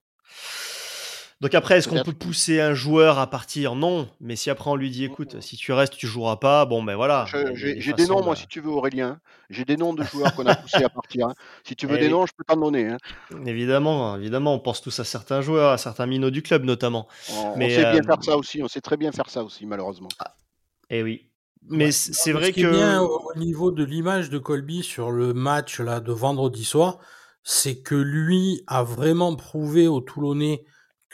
Donc 1.42 1.54
après, 1.54 1.78
est-ce 1.78 1.90
qu'on 1.90 2.02
peut 2.02 2.14
pousser 2.14 2.62
un 2.62 2.74
joueur 2.74 3.20
à 3.20 3.30
partir? 3.30 3.76
Non. 3.76 4.08
Mais 4.22 4.38
si 4.38 4.50
après 4.50 4.70
on 4.70 4.76
lui 4.76 4.90
dit, 4.90 5.04
écoute, 5.04 5.42
si 5.42 5.58
tu 5.58 5.74
restes, 5.74 5.96
tu 5.98 6.08
joueras 6.08 6.38
pas, 6.38 6.66
bon 6.66 6.82
ben 6.82 6.96
voilà. 6.96 7.26
J'ai 7.54 7.94
des, 7.94 8.08
noms, 8.08 8.24
moi, 8.24 8.36
si 8.36 8.48
tu 8.48 8.62
veux, 8.62 8.70
Aurélien. 8.70 9.20
J'ai 9.50 9.66
des 9.66 9.76
noms 9.76 9.94
de 9.94 10.04
joueurs 10.04 10.34
qu'on 10.34 10.46
a 10.46 10.56
poussés 10.56 10.84
à 10.84 10.90
partir. 10.90 11.28
Hein. 11.28 11.34
Si 11.64 11.76
tu 11.76 11.88
veux 11.88 11.98
eh 11.98 12.00
des 12.00 12.10
noms, 12.10 12.26
je 12.26 12.32
peux 12.36 12.46
t'en 12.46 12.56
donner. 12.58 12.96
Évidemment, 13.46 14.16
évidemment, 14.16 14.56
on 14.56 14.60
pense 14.60 14.82
tous 14.82 14.98
à 15.00 15.04
certains 15.04 15.42
joueurs, 15.42 15.72
à 15.72 15.78
certains 15.78 16.06
minots 16.06 16.32
du 16.32 16.42
club 16.42 16.64
notamment. 16.64 17.08
On, 17.32 17.60
sait 17.60 17.92
bien 17.92 18.02
faire 18.02 18.24
ça 18.24 18.38
aussi, 18.38 18.64
on 18.64 18.68
sait 18.68 18.82
très 18.82 18.98
bien 18.98 19.12
faire 19.12 19.30
ça 19.30 19.44
aussi, 19.44 19.66
malheureusement. 19.66 20.10
et 20.90 21.00
eh 21.00 21.04
oui. 21.04 21.30
Mais 21.68 21.92
c'est 21.92 22.32
vrai 22.32 22.48
ce 22.48 22.52
qui 22.52 22.62
que. 22.62 22.68
Est 22.68 22.72
bien 22.72 23.02
au 23.02 23.34
niveau 23.36 23.72
de 23.72 23.84
l'image 23.84 24.30
de 24.30 24.38
Colby 24.38 24.84
sur 24.84 25.12
le 25.12 25.34
match 25.34 25.80
là 25.80 26.00
de 26.00 26.12
vendredi 26.12 26.64
soir, 26.64 27.00
c'est 27.44 27.82
que 27.82 27.96
lui 27.96 28.64
a 28.68 28.84
vraiment 28.84 29.36
prouvé 29.36 29.88
aux 29.88 30.02
Toulonnais 30.02 30.64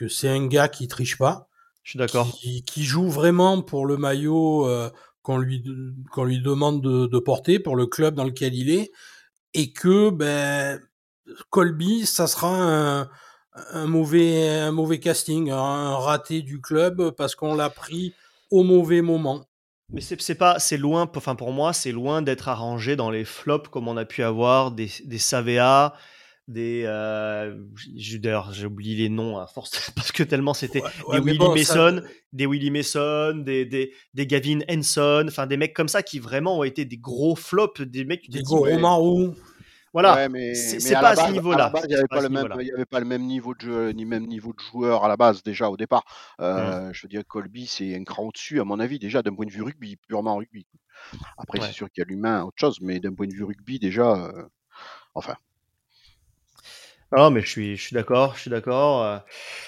que 0.01 0.07
c'est 0.07 0.29
un 0.29 0.47
gars 0.47 0.67
qui 0.67 0.87
triche 0.87 1.17
pas. 1.17 1.47
Je 1.83 1.91
suis 1.91 1.99
d'accord. 1.99 2.27
Qui, 2.31 2.83
joue 2.83 3.07
vraiment 3.07 3.61
pour 3.61 3.85
le 3.85 3.97
maillot 3.97 4.67
euh, 4.67 4.89
qu'on 5.21 5.37
lui 5.37 5.63
qu'on 6.11 6.23
lui 6.23 6.41
demande 6.41 6.81
de, 6.81 7.05
de, 7.05 7.19
porter 7.19 7.59
pour 7.59 7.75
le 7.75 7.85
club 7.85 8.15
dans 8.15 8.23
lequel 8.23 8.55
il 8.55 8.71
est 8.71 8.91
et 9.53 9.71
que 9.73 10.09
ben 10.09 10.79
Colby 11.51 12.07
ça 12.07 12.25
sera 12.25 12.49
un, 12.49 13.09
un 13.53 13.85
mauvais 13.85 14.49
un 14.49 14.71
mauvais 14.71 14.99
casting, 14.99 15.51
un 15.51 15.95
raté 15.95 16.41
du 16.41 16.61
club 16.61 17.11
parce 17.11 17.35
qu'on 17.35 17.53
l'a 17.53 17.69
pris 17.69 18.15
au 18.49 18.63
mauvais 18.63 19.01
moment. 19.01 19.45
Mais 19.93 20.01
c'est 20.01 20.35
pas, 20.35 20.57
c'est 20.57 20.77
loin, 20.77 21.09
enfin 21.15 21.35
pour 21.35 21.51
moi, 21.51 21.73
c'est 21.73 21.91
loin 21.91 22.21
d'être 22.21 22.47
arrangé 22.47 22.95
dans 22.95 23.11
les 23.11 23.25
flops 23.25 23.67
comme 23.69 23.89
on 23.89 23.97
a 23.97 24.05
pu 24.05 24.23
avoir 24.23 24.71
des, 24.71 24.89
des 25.03 25.17
Savea, 25.19 25.93
des. 26.51 26.83
Euh, 26.85 27.55
D'ailleurs, 28.19 28.53
j'ai 28.53 28.65
oublié 28.67 28.95
les 28.95 29.09
noms 29.09 29.37
à 29.37 29.47
force 29.47 29.91
parce 29.95 30.11
que 30.11 30.23
tellement 30.23 30.53
c'était 30.53 30.83
des 31.11 31.19
Willie 31.19 31.39
Mason, 31.39 32.01
des 32.33 32.45
Willie 32.45 32.71
Mason, 32.71 33.35
des, 33.37 33.65
des, 33.65 33.93
des 34.13 34.27
Gavin 34.27 34.59
Henson, 34.69 35.25
enfin 35.27 35.47
des 35.47 35.57
mecs 35.57 35.73
comme 35.73 35.87
ça 35.87 36.03
qui 36.03 36.19
vraiment 36.19 36.59
ont 36.59 36.63
été 36.63 36.85
des 36.85 36.97
gros 36.97 37.35
flops, 37.35 37.81
des 37.81 38.05
mecs. 38.05 38.29
Des 38.29 38.41
gros 38.41 38.65
Romain 38.65 39.33
voilà, 39.93 40.29
mais 40.29 40.55
c'est 40.55 40.93
pas 40.93 41.09
à, 41.09 41.15
ce 41.15 41.31
niveau-là. 41.31 41.71
Il 41.83 41.89
n'y 41.89 41.95
avait, 41.95 42.07
pas 42.07 42.21
le 42.21 42.29
même, 42.29 42.47
il 42.61 42.73
avait 42.73 42.85
pas 42.85 42.99
le 42.99 43.05
même 43.05 43.23
niveau 43.23 43.53
de 43.53 43.59
jeu, 43.59 43.89
ni 43.89 44.05
même 44.05 44.25
niveau 44.25 44.53
de 44.53 44.59
joueur 44.59 45.03
à 45.03 45.09
la 45.09 45.17
base 45.17 45.43
déjà 45.43 45.69
au 45.69 45.75
départ. 45.75 46.05
Mmh. 46.39 46.43
Euh, 46.43 46.93
Je 46.93 47.01
veux 47.01 47.09
dire, 47.09 47.23
Colby, 47.27 47.67
c'est 47.67 47.95
un 47.95 48.03
cran 48.03 48.23
au-dessus, 48.23 48.61
à 48.61 48.63
mon 48.63 48.79
avis, 48.79 48.99
déjà 48.99 49.21
d'un 49.21 49.35
point 49.35 49.45
de 49.45 49.51
vue 49.51 49.63
rugby, 49.63 49.97
purement 49.97 50.37
rugby. 50.37 50.65
Après, 51.37 51.59
c'est 51.59 51.73
sûr 51.73 51.89
qu'il 51.89 52.01
y 52.01 52.05
a 52.05 52.07
l'humain, 52.07 52.43
autre 52.43 52.57
chose, 52.57 52.79
mais 52.81 52.99
d'un 52.99 53.13
point 53.13 53.27
de 53.27 53.33
vue 53.33 53.43
rugby, 53.43 53.79
déjà, 53.79 54.13
euh, 54.13 54.43
enfin. 55.13 55.35
Non, 57.11 57.29
mais 57.29 57.41
je 57.41 57.49
suis, 57.49 57.75
je 57.75 57.81
suis 57.81 57.93
d'accord, 57.93 58.35
je 58.35 58.41
suis 58.41 58.49
d'accord. 58.49 59.03
Euh, 59.03 59.17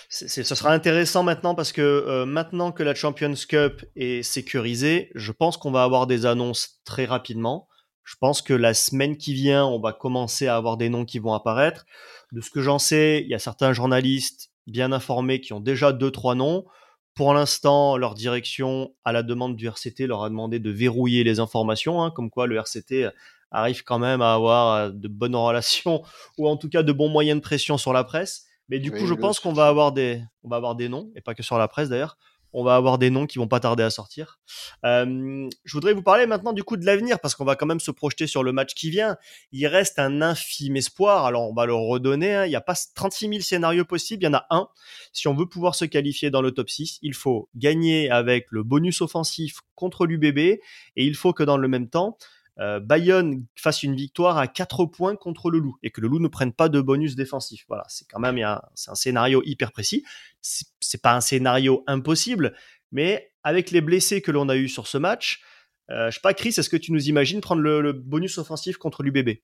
ce 0.09 0.43
sera 0.43 0.71
intéressant 0.71 1.23
maintenant 1.23 1.55
parce 1.55 1.73
que 1.73 1.81
euh, 1.81 2.25
maintenant 2.25 2.71
que 2.71 2.83
la 2.83 2.95
Champions 2.95 3.33
Cup 3.49 3.83
est 3.97 4.23
sécurisée, 4.23 5.11
je 5.13 5.31
pense 5.33 5.57
qu'on 5.57 5.71
va 5.71 5.83
avoir 5.83 6.07
des 6.07 6.25
annonces 6.25 6.81
très 6.85 7.03
rapidement. 7.03 7.67
Je 8.05 8.15
pense 8.19 8.41
que 8.41 8.53
la 8.53 8.73
semaine 8.73 9.17
qui 9.17 9.33
vient, 9.33 9.65
on 9.65 9.79
va 9.79 9.91
commencer 9.91 10.47
à 10.47 10.55
avoir 10.55 10.77
des 10.77 10.87
noms 10.87 11.03
qui 11.03 11.19
vont 11.19 11.33
apparaître. 11.33 11.85
De 12.31 12.39
ce 12.39 12.49
que 12.49 12.61
j'en 12.61 12.79
sais, 12.79 13.21
il 13.21 13.29
y 13.29 13.35
a 13.35 13.39
certains 13.39 13.73
journalistes 13.73 14.51
bien 14.65 14.93
informés 14.93 15.41
qui 15.41 15.51
ont 15.51 15.59
déjà 15.59 15.91
deux, 15.91 16.11
trois 16.11 16.35
noms. 16.35 16.65
Pour 17.13 17.33
l'instant, 17.33 17.97
leur 17.97 18.15
direction, 18.15 18.93
à 19.03 19.11
la 19.11 19.21
demande 19.21 19.55
du 19.57 19.67
RCT, 19.67 20.07
leur 20.07 20.23
a 20.23 20.29
demandé 20.29 20.59
de 20.59 20.71
verrouiller 20.71 21.23
les 21.23 21.39
informations, 21.39 22.01
hein, 22.03 22.11
comme 22.11 22.29
quoi 22.29 22.47
le 22.47 22.55
RCT 22.55 23.09
arrive 23.53 23.83
quand 23.83 23.99
même 23.99 24.21
à 24.21 24.33
avoir 24.33 24.75
euh, 24.75 24.89
de 24.89 25.07
bonnes 25.07 25.35
relations 25.35 26.03
ou 26.37 26.47
en 26.47 26.57
tout 26.57 26.69
cas 26.69 26.83
de 26.83 26.91
bons 26.91 27.09
moyens 27.09 27.39
de 27.39 27.43
pression 27.43 27.77
sur 27.77 27.93
la 27.93 28.03
presse. 28.03 28.45
Mais 28.69 28.79
du 28.79 28.91
coup, 28.91 29.05
je 29.05 29.13
pense 29.13 29.39
qu'on 29.39 29.53
va 29.53 29.67
avoir 29.67 29.91
des, 29.91 30.23
on 30.43 30.49
va 30.49 30.55
avoir 30.55 30.75
des 30.75 30.89
noms 30.89 31.11
et 31.15 31.21
pas 31.21 31.35
que 31.35 31.43
sur 31.43 31.57
la 31.57 31.67
presse 31.67 31.89
d'ailleurs 31.89 32.17
on 32.53 32.63
va 32.63 32.75
avoir 32.75 32.97
des 32.99 33.09
noms 33.09 33.25
qui 33.25 33.39
vont 33.39 33.47
pas 33.47 33.59
tarder 33.59 33.83
à 33.83 33.89
sortir. 33.89 34.39
Euh, 34.85 35.49
je 35.65 35.73
voudrais 35.73 35.93
vous 35.93 36.03
parler 36.03 36.27
maintenant 36.27 36.53
du 36.53 36.63
coup 36.63 36.77
de 36.77 36.85
l'avenir 36.85 37.19
parce 37.19 37.35
qu'on 37.35 37.45
va 37.45 37.55
quand 37.55 37.65
même 37.65 37.79
se 37.79 37.91
projeter 37.91 38.27
sur 38.27 38.43
le 38.43 38.53
match 38.53 38.75
qui 38.75 38.89
vient. 38.89 39.17
Il 39.51 39.65
reste 39.67 39.99
un 39.99 40.21
infime 40.21 40.77
espoir. 40.77 41.25
Alors 41.25 41.49
on 41.49 41.53
va 41.53 41.65
le 41.65 41.73
redonner. 41.73 42.33
Hein. 42.33 42.45
Il 42.45 42.49
n'y 42.49 42.55
a 42.55 42.61
pas 42.61 42.75
36 42.95 43.27
000 43.27 43.41
scénarios 43.41 43.85
possibles. 43.85 44.23
Il 44.23 44.27
y 44.27 44.29
en 44.29 44.35
a 44.35 44.45
un. 44.51 44.67
Si 45.11 45.27
on 45.27 45.33
veut 45.33 45.47
pouvoir 45.47 45.75
se 45.75 45.85
qualifier 45.85 46.29
dans 46.29 46.41
le 46.41 46.51
top 46.51 46.69
6, 46.69 46.99
il 47.01 47.15
faut 47.15 47.49
gagner 47.55 48.09
avec 48.11 48.47
le 48.51 48.63
bonus 48.63 49.01
offensif 49.01 49.61
contre 49.75 50.05
l'UBB 50.05 50.37
et 50.37 50.61
il 50.95 51.15
faut 51.15 51.33
que 51.33 51.43
dans 51.43 51.57
le 51.57 51.67
même 51.67 51.89
temps, 51.89 52.17
euh, 52.59 52.79
Bayonne 52.79 53.45
fasse 53.55 53.83
une 53.83 53.95
victoire 53.95 54.37
à 54.37 54.47
4 54.47 54.85
points 54.85 55.15
contre 55.15 55.49
le 55.49 55.59
Loup 55.59 55.77
et 55.81 55.89
que 55.89 56.01
le 56.01 56.07
Loup 56.07 56.19
ne 56.19 56.27
prenne 56.27 56.53
pas 56.53 56.69
de 56.69 56.81
bonus 56.81 57.15
défensif. 57.15 57.65
Voilà, 57.67 57.83
c'est 57.87 58.07
quand 58.07 58.19
même 58.19 58.39
c'est 58.75 58.91
un 58.91 58.95
scénario 58.95 59.41
hyper 59.45 59.71
précis. 59.71 60.03
C'est 60.41 61.01
pas 61.01 61.15
un 61.15 61.21
scénario 61.21 61.83
impossible, 61.87 62.53
mais 62.91 63.31
avec 63.43 63.71
les 63.71 63.81
blessés 63.81 64.21
que 64.21 64.31
l'on 64.31 64.49
a 64.49 64.55
eu 64.55 64.67
sur 64.67 64.87
ce 64.87 64.97
match, 64.97 65.41
euh, 65.89 66.09
je 66.09 66.15
sais 66.15 66.21
pas, 66.21 66.33
Chris, 66.33 66.49
est-ce 66.49 66.69
que 66.69 66.77
tu 66.77 66.91
nous 66.91 67.09
imagines 67.09 67.41
prendre 67.41 67.61
le, 67.61 67.91
bonus 67.91 68.37
offensif 68.37 68.77
contre 68.77 69.03
l'UBB 69.03 69.39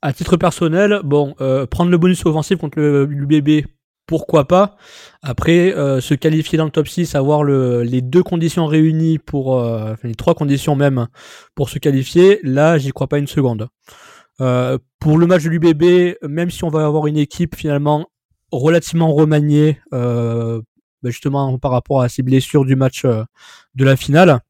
À 0.00 0.12
titre 0.12 0.36
personnel, 0.36 1.00
bon, 1.04 1.34
euh, 1.40 1.66
prendre 1.66 1.90
le 1.90 1.98
bonus 1.98 2.24
offensif 2.24 2.58
contre 2.58 2.80
l'UBB, 2.80 3.66
pourquoi 4.06 4.46
pas. 4.46 4.76
Après, 5.22 5.74
euh, 5.74 6.00
se 6.00 6.14
qualifier 6.14 6.58
dans 6.58 6.64
le 6.64 6.70
top 6.70 6.88
6, 6.88 7.14
avoir 7.14 7.44
le, 7.44 7.82
les 7.82 8.02
deux 8.02 8.22
conditions 8.22 8.66
réunies 8.66 9.18
pour, 9.18 9.58
euh, 9.58 9.94
les 10.02 10.14
trois 10.14 10.34
conditions 10.34 10.76
même 10.76 11.08
pour 11.54 11.68
se 11.68 11.78
qualifier, 11.78 12.40
là, 12.42 12.78
j'y 12.78 12.90
crois 12.90 13.06
pas 13.06 13.18
une 13.18 13.26
seconde. 13.26 13.68
Euh, 14.40 14.78
pour 14.98 15.18
le 15.18 15.26
match 15.26 15.44
de 15.44 15.50
l'UBB, 15.50 16.16
même 16.28 16.50
si 16.50 16.64
on 16.64 16.68
va 16.68 16.84
avoir 16.84 17.06
une 17.06 17.16
équipe 17.16 17.54
finalement 17.56 18.08
relativement 18.50 19.12
remaniée, 19.12 19.80
bah, 19.92 20.60
justement 21.10 21.58
par 21.58 21.70
rapport 21.70 22.02
à 22.02 22.08
ces 22.08 22.22
blessures 22.22 22.64
du 22.64 22.76
match 22.76 23.04
de 23.04 23.84
la 23.84 23.96
finale, 23.96 24.40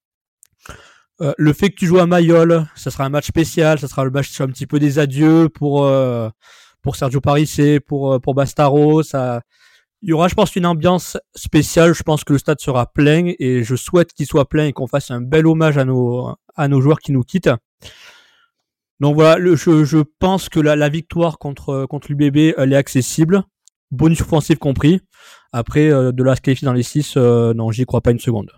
le 1.20 1.52
fait 1.52 1.70
que 1.70 1.76
tu 1.76 1.86
joues 1.86 2.00
à 2.00 2.06
Mayol, 2.06 2.66
ça 2.74 2.90
sera 2.90 3.04
un 3.04 3.08
match 3.08 3.28
spécial, 3.28 3.78
ça 3.78 3.86
sera 3.86 4.04
le 4.04 4.10
match 4.10 4.40
un 4.40 4.48
petit 4.48 4.66
peu 4.66 4.80
des 4.80 4.98
adieux 4.98 5.48
pour 5.48 5.88
pour 6.82 6.96
Sergio 6.96 7.20
Parisse, 7.20 7.60
pour 7.86 8.20
pour 8.20 8.34
Bastaro, 8.34 9.02
ça 9.02 9.42
il 10.02 10.08
y 10.08 10.12
aura, 10.12 10.26
je 10.26 10.34
pense, 10.34 10.56
une 10.56 10.66
ambiance 10.66 11.16
spéciale. 11.34 11.94
Je 11.94 12.02
pense 12.02 12.24
que 12.24 12.32
le 12.32 12.38
stade 12.40 12.60
sera 12.60 12.92
plein 12.92 13.32
et 13.38 13.62
je 13.62 13.76
souhaite 13.76 14.12
qu'il 14.12 14.26
soit 14.26 14.48
plein 14.48 14.66
et 14.66 14.72
qu'on 14.72 14.88
fasse 14.88 15.12
un 15.12 15.20
bel 15.20 15.46
hommage 15.46 15.78
à 15.78 15.84
nos, 15.84 16.34
à 16.56 16.68
nos 16.68 16.80
joueurs 16.80 16.98
qui 16.98 17.12
nous 17.12 17.22
quittent. 17.22 17.50
Donc 18.98 19.14
voilà, 19.14 19.54
je, 19.54 19.84
je, 19.84 19.98
pense 20.18 20.48
que 20.48 20.60
la, 20.60 20.74
la 20.74 20.88
victoire 20.88 21.38
contre, 21.38 21.86
contre 21.86 22.12
l'UBB, 22.12 22.54
elle 22.56 22.72
est 22.72 22.76
accessible. 22.76 23.44
Bonus 23.92 24.20
offensif 24.22 24.58
compris. 24.58 25.00
Après, 25.52 25.90
euh, 25.90 26.12
de 26.12 26.22
la 26.24 26.36
qualifier 26.36 26.66
dans 26.66 26.72
les 26.72 26.82
6, 26.82 27.14
euh, 27.16 27.54
non, 27.54 27.70
j'y 27.70 27.84
crois 27.84 28.00
pas 28.00 28.10
une 28.10 28.18
seconde. 28.18 28.50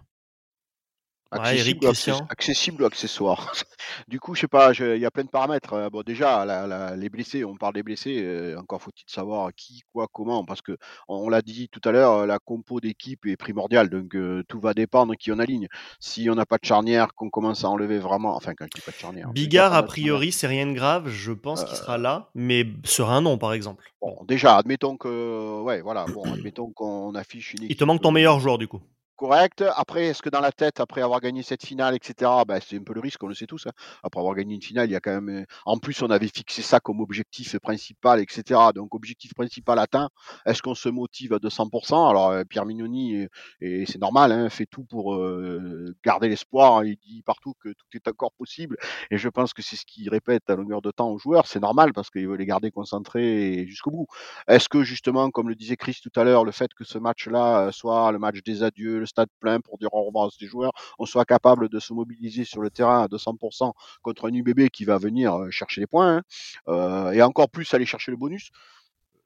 Accessible, 1.34 1.86
accessible, 2.30 2.82
ou 2.82 2.86
accessoire. 2.86 3.52
du 4.08 4.20
coup, 4.20 4.34
je 4.34 4.42
sais 4.42 4.48
pas, 4.48 4.72
il 4.72 4.98
y 4.98 5.06
a 5.06 5.10
plein 5.10 5.24
de 5.24 5.28
paramètres. 5.28 5.72
Euh, 5.74 5.90
bon, 5.90 6.02
déjà, 6.02 6.44
la, 6.44 6.96
les 6.96 7.08
blessés, 7.08 7.44
on 7.44 7.56
parle 7.56 7.74
des 7.74 7.82
blessés. 7.82 8.22
Euh, 8.22 8.58
encore 8.58 8.80
faut-il 8.82 9.04
savoir 9.06 9.50
qui, 9.54 9.82
quoi, 9.92 10.06
comment, 10.12 10.44
parce 10.44 10.62
que 10.62 10.76
on, 11.08 11.28
l'a 11.28 11.42
dit 11.42 11.68
tout 11.68 11.80
à 11.84 11.92
l'heure, 11.92 12.12
euh, 12.12 12.26
la 12.26 12.38
compo 12.38 12.80
d'équipe 12.80 13.26
est 13.26 13.36
primordiale, 13.36 13.88
donc 13.88 14.16
tout 14.48 14.60
va 14.60 14.74
dépendre 14.74 15.14
qui 15.16 15.32
on 15.32 15.38
aligne. 15.38 15.68
Si 16.00 16.28
on 16.30 16.34
n'a 16.34 16.46
pas 16.46 16.58
de 16.58 16.64
charnière, 16.64 17.14
qu'on 17.14 17.30
commence 17.30 17.64
à 17.64 17.68
enlever 17.68 17.98
vraiment, 17.98 18.36
enfin, 18.36 18.54
quand 18.56 18.66
je 18.66 18.78
dis 18.78 18.84
pas 18.84 18.92
de 18.92 18.96
charnière. 18.96 19.30
Bigard, 19.32 19.74
a 19.74 19.82
priori, 19.82 20.32
c'est 20.32 20.46
rien 20.46 20.66
de 20.66 20.72
grave. 20.72 21.08
Je 21.08 21.32
pense 21.32 21.64
qu'il 21.64 21.76
sera 21.76 21.98
là, 21.98 22.30
mais 22.34 22.66
sera 22.84 23.16
un 23.16 23.20
nom, 23.20 23.38
par 23.38 23.52
exemple. 23.52 23.84
Bon, 24.00 24.16
déjà, 24.26 24.56
admettons 24.56 24.96
que, 24.96 25.60
ouais, 25.62 25.80
voilà, 25.80 26.06
bon, 26.06 26.22
admettons 26.32 26.70
qu'on 26.72 27.14
affiche 27.14 27.54
une. 27.54 27.64
Il 27.64 27.76
te 27.76 27.84
manque 27.84 28.02
ton 28.02 28.12
meilleur 28.12 28.40
joueur, 28.40 28.58
du 28.58 28.68
coup 28.68 28.80
correct. 29.16 29.64
Après, 29.76 30.06
est-ce 30.06 30.22
que 30.22 30.28
dans 30.28 30.40
la 30.40 30.52
tête, 30.52 30.80
après 30.80 31.02
avoir 31.02 31.20
gagné 31.20 31.42
cette 31.42 31.64
finale, 31.64 31.94
etc., 31.94 32.30
bah, 32.46 32.60
c'est 32.60 32.76
un 32.76 32.82
peu 32.82 32.94
le 32.94 33.00
risque, 33.00 33.22
on 33.22 33.26
le 33.26 33.34
sait 33.34 33.46
tous. 33.46 33.66
Hein. 33.66 33.72
Après 34.02 34.20
avoir 34.20 34.34
gagné 34.34 34.54
une 34.54 34.62
finale, 34.62 34.88
il 34.88 34.92
y 34.92 34.96
a 34.96 35.00
quand 35.00 35.12
même. 35.12 35.28
Euh, 35.28 35.44
en 35.66 35.78
plus, 35.78 36.02
on 36.02 36.10
avait 36.10 36.28
fixé 36.28 36.62
ça 36.62 36.80
comme 36.80 37.00
objectif 37.00 37.58
principal, 37.58 38.20
etc. 38.20 38.60
Donc, 38.74 38.94
objectif 38.94 39.34
principal 39.34 39.78
atteint. 39.78 40.10
Est-ce 40.46 40.62
qu'on 40.62 40.74
se 40.74 40.88
motive 40.88 41.32
à 41.32 41.38
200% 41.38 42.10
Alors, 42.10 42.30
euh, 42.30 42.44
Pierre 42.44 42.66
Mignoni, 42.66 43.26
et, 43.60 43.86
c'est 43.86 44.00
normal, 44.00 44.32
hein, 44.32 44.48
fait 44.48 44.66
tout 44.66 44.84
pour 44.84 45.14
euh, 45.14 45.94
garder 46.04 46.28
l'espoir. 46.28 46.84
Il 46.84 46.96
dit 46.96 47.22
partout 47.22 47.54
que 47.60 47.68
tout 47.68 47.86
est 47.94 48.08
encore 48.08 48.32
possible. 48.32 48.76
Et 49.10 49.18
je 49.18 49.28
pense 49.28 49.52
que 49.52 49.62
c'est 49.62 49.76
ce 49.76 49.84
qu'il 49.86 50.08
répète 50.10 50.48
à 50.50 50.56
longueur 50.56 50.82
de 50.82 50.90
temps 50.90 51.10
aux 51.10 51.18
joueurs. 51.18 51.46
C'est 51.46 51.60
normal 51.60 51.92
parce 51.92 52.10
qu'il 52.10 52.26
veut 52.28 52.36
les 52.36 52.46
garder 52.46 52.70
concentrés 52.70 53.66
jusqu'au 53.66 53.90
bout. 53.90 54.06
Est-ce 54.48 54.68
que 54.68 54.82
justement, 54.82 55.30
comme 55.30 55.48
le 55.48 55.54
disait 55.54 55.76
Chris 55.76 55.98
tout 56.02 56.12
à 56.18 56.24
l'heure, 56.24 56.44
le 56.44 56.52
fait 56.52 56.72
que 56.74 56.84
ce 56.84 56.98
match-là 56.98 57.70
soit 57.72 58.12
le 58.12 58.18
match 58.18 58.42
des 58.44 58.62
adieux, 58.62 59.04
stade 59.14 59.28
plein 59.38 59.60
pour 59.60 59.78
dire 59.78 59.92
au 59.94 60.02
revoir 60.04 60.26
à 60.26 60.30
ces 60.36 60.46
joueurs, 60.46 60.72
on 60.98 61.06
soit 61.06 61.24
capable 61.24 61.68
de 61.68 61.78
se 61.78 61.92
mobiliser 61.92 62.44
sur 62.44 62.60
le 62.60 62.70
terrain 62.70 63.04
à 63.04 63.06
200% 63.06 63.72
contre 64.02 64.28
un 64.28 64.34
UBB 64.34 64.68
qui 64.70 64.84
va 64.84 64.98
venir 64.98 65.34
euh, 65.34 65.50
chercher 65.50 65.80
les 65.80 65.86
points, 65.86 66.16
hein, 66.16 66.22
euh, 66.68 67.12
et 67.12 67.22
encore 67.22 67.48
plus 67.48 67.72
aller 67.74 67.86
chercher 67.86 68.10
le 68.10 68.16
bonus. 68.16 68.50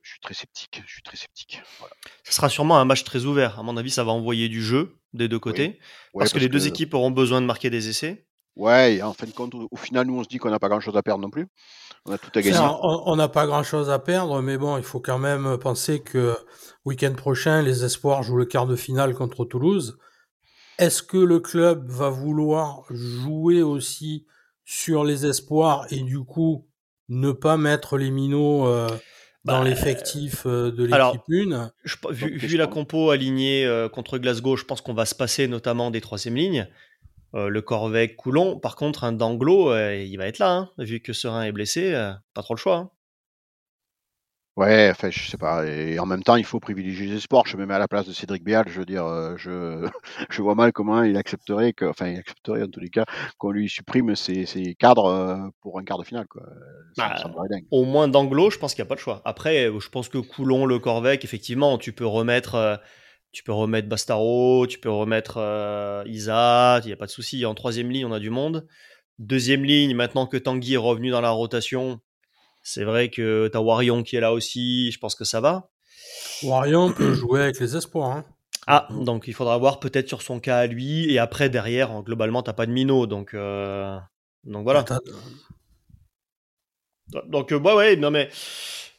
Je 0.03 0.11
suis 0.13 0.21
très 0.21 0.35
sceptique. 0.35 0.83
Je 0.87 0.93
suis 0.93 1.03
très 1.03 1.17
sceptique. 1.17 1.61
Ce 2.25 2.33
sera 2.33 2.49
sûrement 2.49 2.79
un 2.79 2.85
match 2.85 3.05
très 3.05 3.25
ouvert. 3.25 3.59
À 3.59 3.63
mon 3.63 3.77
avis, 3.77 3.91
ça 3.91 4.05
va 4.05 4.13
envoyer 4.13 4.49
du 4.49 4.63
jeu 4.63 4.97
des 5.13 5.29
deux 5.29 5.39
côtés, 5.39 5.79
parce, 6.15 6.33
que 6.33 6.39
les 6.39 6.49
deux 6.49 6.67
équipes 6.67 6.95
auront 6.95 7.11
besoin 7.11 7.41
de 7.41 7.47
marquer 7.47 7.71
des 7.71 7.89
essais. 7.89 8.28
Ouais, 8.59 9.01
en 9.03 9.15
fin 9.15 9.27
de 9.27 9.33
compte, 9.33 9.55
au 9.55 9.77
final, 9.77 10.07
nous, 10.07 10.19
on 10.19 10.25
se 10.25 10.29
dit 10.29 10.39
qu'on 10.39 10.51
n'a 10.51 10.59
pas 10.59 10.69
grand-chose 10.69 10.97
à 10.97 11.03
perdre 11.03 11.23
non 11.23 11.31
plus. 11.31 11.47
On 12.05 12.13
a 12.13 12.19
tout 12.19 12.31
à 12.35 12.43
gagner. 12.43 12.59
On 12.83 13.17
n'a 13.17 13.29
pas 13.29 13.47
grand-chose 13.47 13.89
à 13.89 13.99
perdre, 13.99 14.43
mais 14.43 14.59
bon, 14.59 14.77
il 14.77 14.83
faut 14.83 15.01
quand 15.01 15.19
même 15.19 15.57
penser 15.59 16.01
que 16.01 16.37
week-end 16.85 17.15
prochain, 17.15 17.63
les 17.63 17.85
Espoirs 17.85 18.23
jouent 18.23 18.37
le 18.37 18.45
quart 18.45 18.67
de 18.67 18.77
finale 18.77 19.15
contre 19.15 19.45
Toulouse. 19.45 19.97
Est-ce 20.79 21.03
que 21.03 21.17
le 21.17 21.41
club 21.41 21.89
va 21.89 22.09
vouloir 22.09 22.83
jouer 22.91 23.63
aussi 23.63 24.27
sur 24.65 25.03
les 25.03 25.27
espoirs 25.27 25.87
et 25.91 26.01
du 26.01 26.21
coup 26.21 26.69
ne 27.09 27.33
pas 27.33 27.57
mettre 27.57 27.97
les 27.97 28.11
minots 28.11 28.67
euh, 28.67 28.87
dans 29.45 29.61
bah, 29.61 29.65
l'effectif 29.65 30.43
euh, 30.47 30.71
de 30.71 30.85
l'équipe 30.85 31.23
1 31.53 31.73
Vu, 32.11 32.37
vu 32.37 32.57
la 32.57 32.67
compo 32.67 33.11
alignée 33.11 33.65
euh, 33.65 33.89
contre 33.89 34.19
Glasgow, 34.19 34.57
je 34.57 34.65
pense 34.65 34.83
qu'on 34.83 34.95
va 34.95 35.07
se 35.07 35.15
passer 35.15 35.49
notamment 35.49 35.91
des 35.91 36.01
troisième 36.01 36.37
lignes. 36.37 36.69
Le 37.35 37.61
Corvette, 37.61 38.17
Coulon. 38.17 38.59
Par 38.59 38.77
contre, 38.77 39.05
un 39.05 39.13
Danglo, 39.13 39.75
il 39.77 40.17
va 40.17 40.27
être 40.27 40.39
là, 40.39 40.53
hein, 40.53 40.71
vu 40.79 41.01
que 41.01 41.13
Serein 41.13 41.43
est 41.45 41.53
blessé, 41.53 41.93
pas 42.35 42.43
trop 42.43 42.55
le 42.55 42.59
choix. 42.59 42.77
Hein. 42.77 42.91
Ouais, 44.59 44.89
enfin, 44.91 45.09
je 45.09 45.31
sais 45.31 45.39
pas. 45.39 45.65
Et 45.67 46.01
en 46.01 46.07
même 46.07 46.25
temps, 46.25 46.35
il 46.35 46.45
faut 46.45 46.59
privilégier 46.59 47.07
les 47.07 47.21
sports. 47.21 47.47
Je 47.47 47.57
me 47.57 47.65
mets 47.65 47.75
à 47.75 47.79
la 47.79 47.87
place 47.87 48.09
de 48.09 48.13
Cédric 48.13 48.43
Béal. 48.43 48.65
Je 48.67 48.81
veux 48.81 48.85
dire, 48.85 49.07
euh, 49.07 49.37
je, 49.37 49.89
je 50.31 50.43
vois 50.43 50.57
mal 50.57 50.73
comment 50.73 51.05
il 51.05 51.17
accepterait 51.17 51.73
que, 51.73 51.85
enfin, 51.85 52.09
il 52.09 52.19
accepterait 52.19 52.65
en 52.65 52.67
tous 52.67 52.81
les 52.81 52.89
cas 52.89 53.05
qu'on 53.39 53.53
lui 53.53 53.69
supprime 53.69 54.17
ses, 54.17 54.47
ses 54.47 54.75
cadres 54.75 55.05
euh, 55.05 55.37
pour 55.61 55.79
un 55.79 55.85
quart 55.85 55.97
de 55.97 56.03
finale. 56.03 56.27
Quoi. 56.27 56.43
Bah, 56.97 57.15
au 57.71 57.85
moins 57.85 58.09
d'Anglo, 58.09 58.51
je 58.51 58.59
pense 58.59 58.75
qu'il 58.75 58.83
n'y 58.83 58.89
a 58.89 58.91
pas 58.91 58.97
de 58.97 59.01
choix. 59.01 59.23
Après, 59.25 59.67
je 59.67 59.89
pense 59.91 60.09
que 60.09 60.19
Coulon, 60.19 60.67
le 60.67 60.81
Corvec, 60.81 61.23
effectivement, 61.23 61.79
tu 61.79 61.93
peux 61.93 62.07
remettre. 62.07 62.81
Euh, 63.29 63.33
tu 63.33 63.43
peux 63.43 63.53
remettre 63.53 63.89
Bastaro, 63.89 64.67
tu 64.67 64.79
peux 64.79 64.91
remettre 64.91 65.39
Isa, 66.07 66.81
il 66.83 66.87
n'y 66.87 66.93
a 66.93 66.97
pas 66.97 67.07
de 67.07 67.11
souci. 67.11 67.45
En 67.45 67.55
troisième 67.55 67.91
ligne, 67.91 68.07
on 68.07 68.13
a 68.13 68.21
du 68.21 68.31
monde. 68.31 68.67
Deuxième 69.19 69.65
ligne, 69.65 69.95
maintenant 69.95 70.27
que 70.27 70.37
Tanguy 70.37 70.75
est 70.75 70.77
revenu 70.77 71.11
dans 71.11 71.21
la 71.21 71.31
rotation, 71.31 72.01
c'est 72.63 72.85
vrai 72.85 73.11
que 73.11 73.49
tu 73.51 73.57
as 73.57 73.61
Warion 73.61 74.03
qui 74.03 74.17
est 74.17 74.21
là 74.21 74.33
aussi, 74.33 74.91
je 74.93 74.99
pense 74.99 75.15
que 75.15 75.25
ça 75.25 75.41
va. 75.41 75.71
Warion 76.43 76.93
peut 76.93 77.15
jouer 77.15 77.43
avec 77.43 77.59
les 77.61 77.77
espoirs. 77.77 78.11
Hein. 78.11 78.25
Ah, 78.67 78.87
donc 78.91 79.25
il 79.27 79.33
faudra 79.33 79.57
voir 79.57 79.81
peut-être 79.81 80.09
sur 80.09 80.21
son 80.21 80.41
cas 80.41 80.59
à 80.59 80.67
lui. 80.67 81.11
Et 81.11 81.19
après, 81.19 81.49
derrière, 81.49 82.03
globalement, 82.03 82.43
t'as 82.43 82.53
pas 82.53 82.67
de 82.67 82.71
minot. 82.71 83.07
Donc, 83.07 83.33
euh, 83.35 83.99
donc 84.45 84.65
voilà. 84.65 84.85
Donc, 87.27 87.51
euh, 87.53 87.59
ouais, 87.59 87.75
ouais, 87.75 87.97
non 87.97 88.11
mais. 88.11 88.29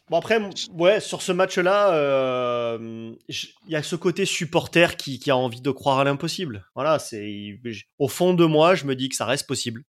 Bon, 0.10 0.18
après, 0.18 0.40
ouais, 0.74 1.00
sur 1.00 1.22
ce 1.22 1.32
match-là, 1.32 1.94
euh, 1.94 3.14
il 3.28 3.72
y 3.72 3.76
a 3.76 3.84
ce 3.84 3.96
côté 3.96 4.26
supporter 4.26 4.98
qui, 4.98 5.20
qui 5.20 5.30
a 5.30 5.38
envie 5.38 5.62
de 5.62 5.72
croire 5.72 6.00
à 6.00 6.04
l'impossible. 6.04 6.66
Voilà, 6.74 6.98
c'est. 6.98 7.60
Au 8.00 8.08
fond 8.08 8.34
de 8.34 8.46
moi, 8.46 8.74
je 8.74 8.86
me 8.86 8.96
dis 8.96 9.10
que 9.10 9.16
ça 9.16 9.26
reste 9.26 9.48
possible 9.48 9.84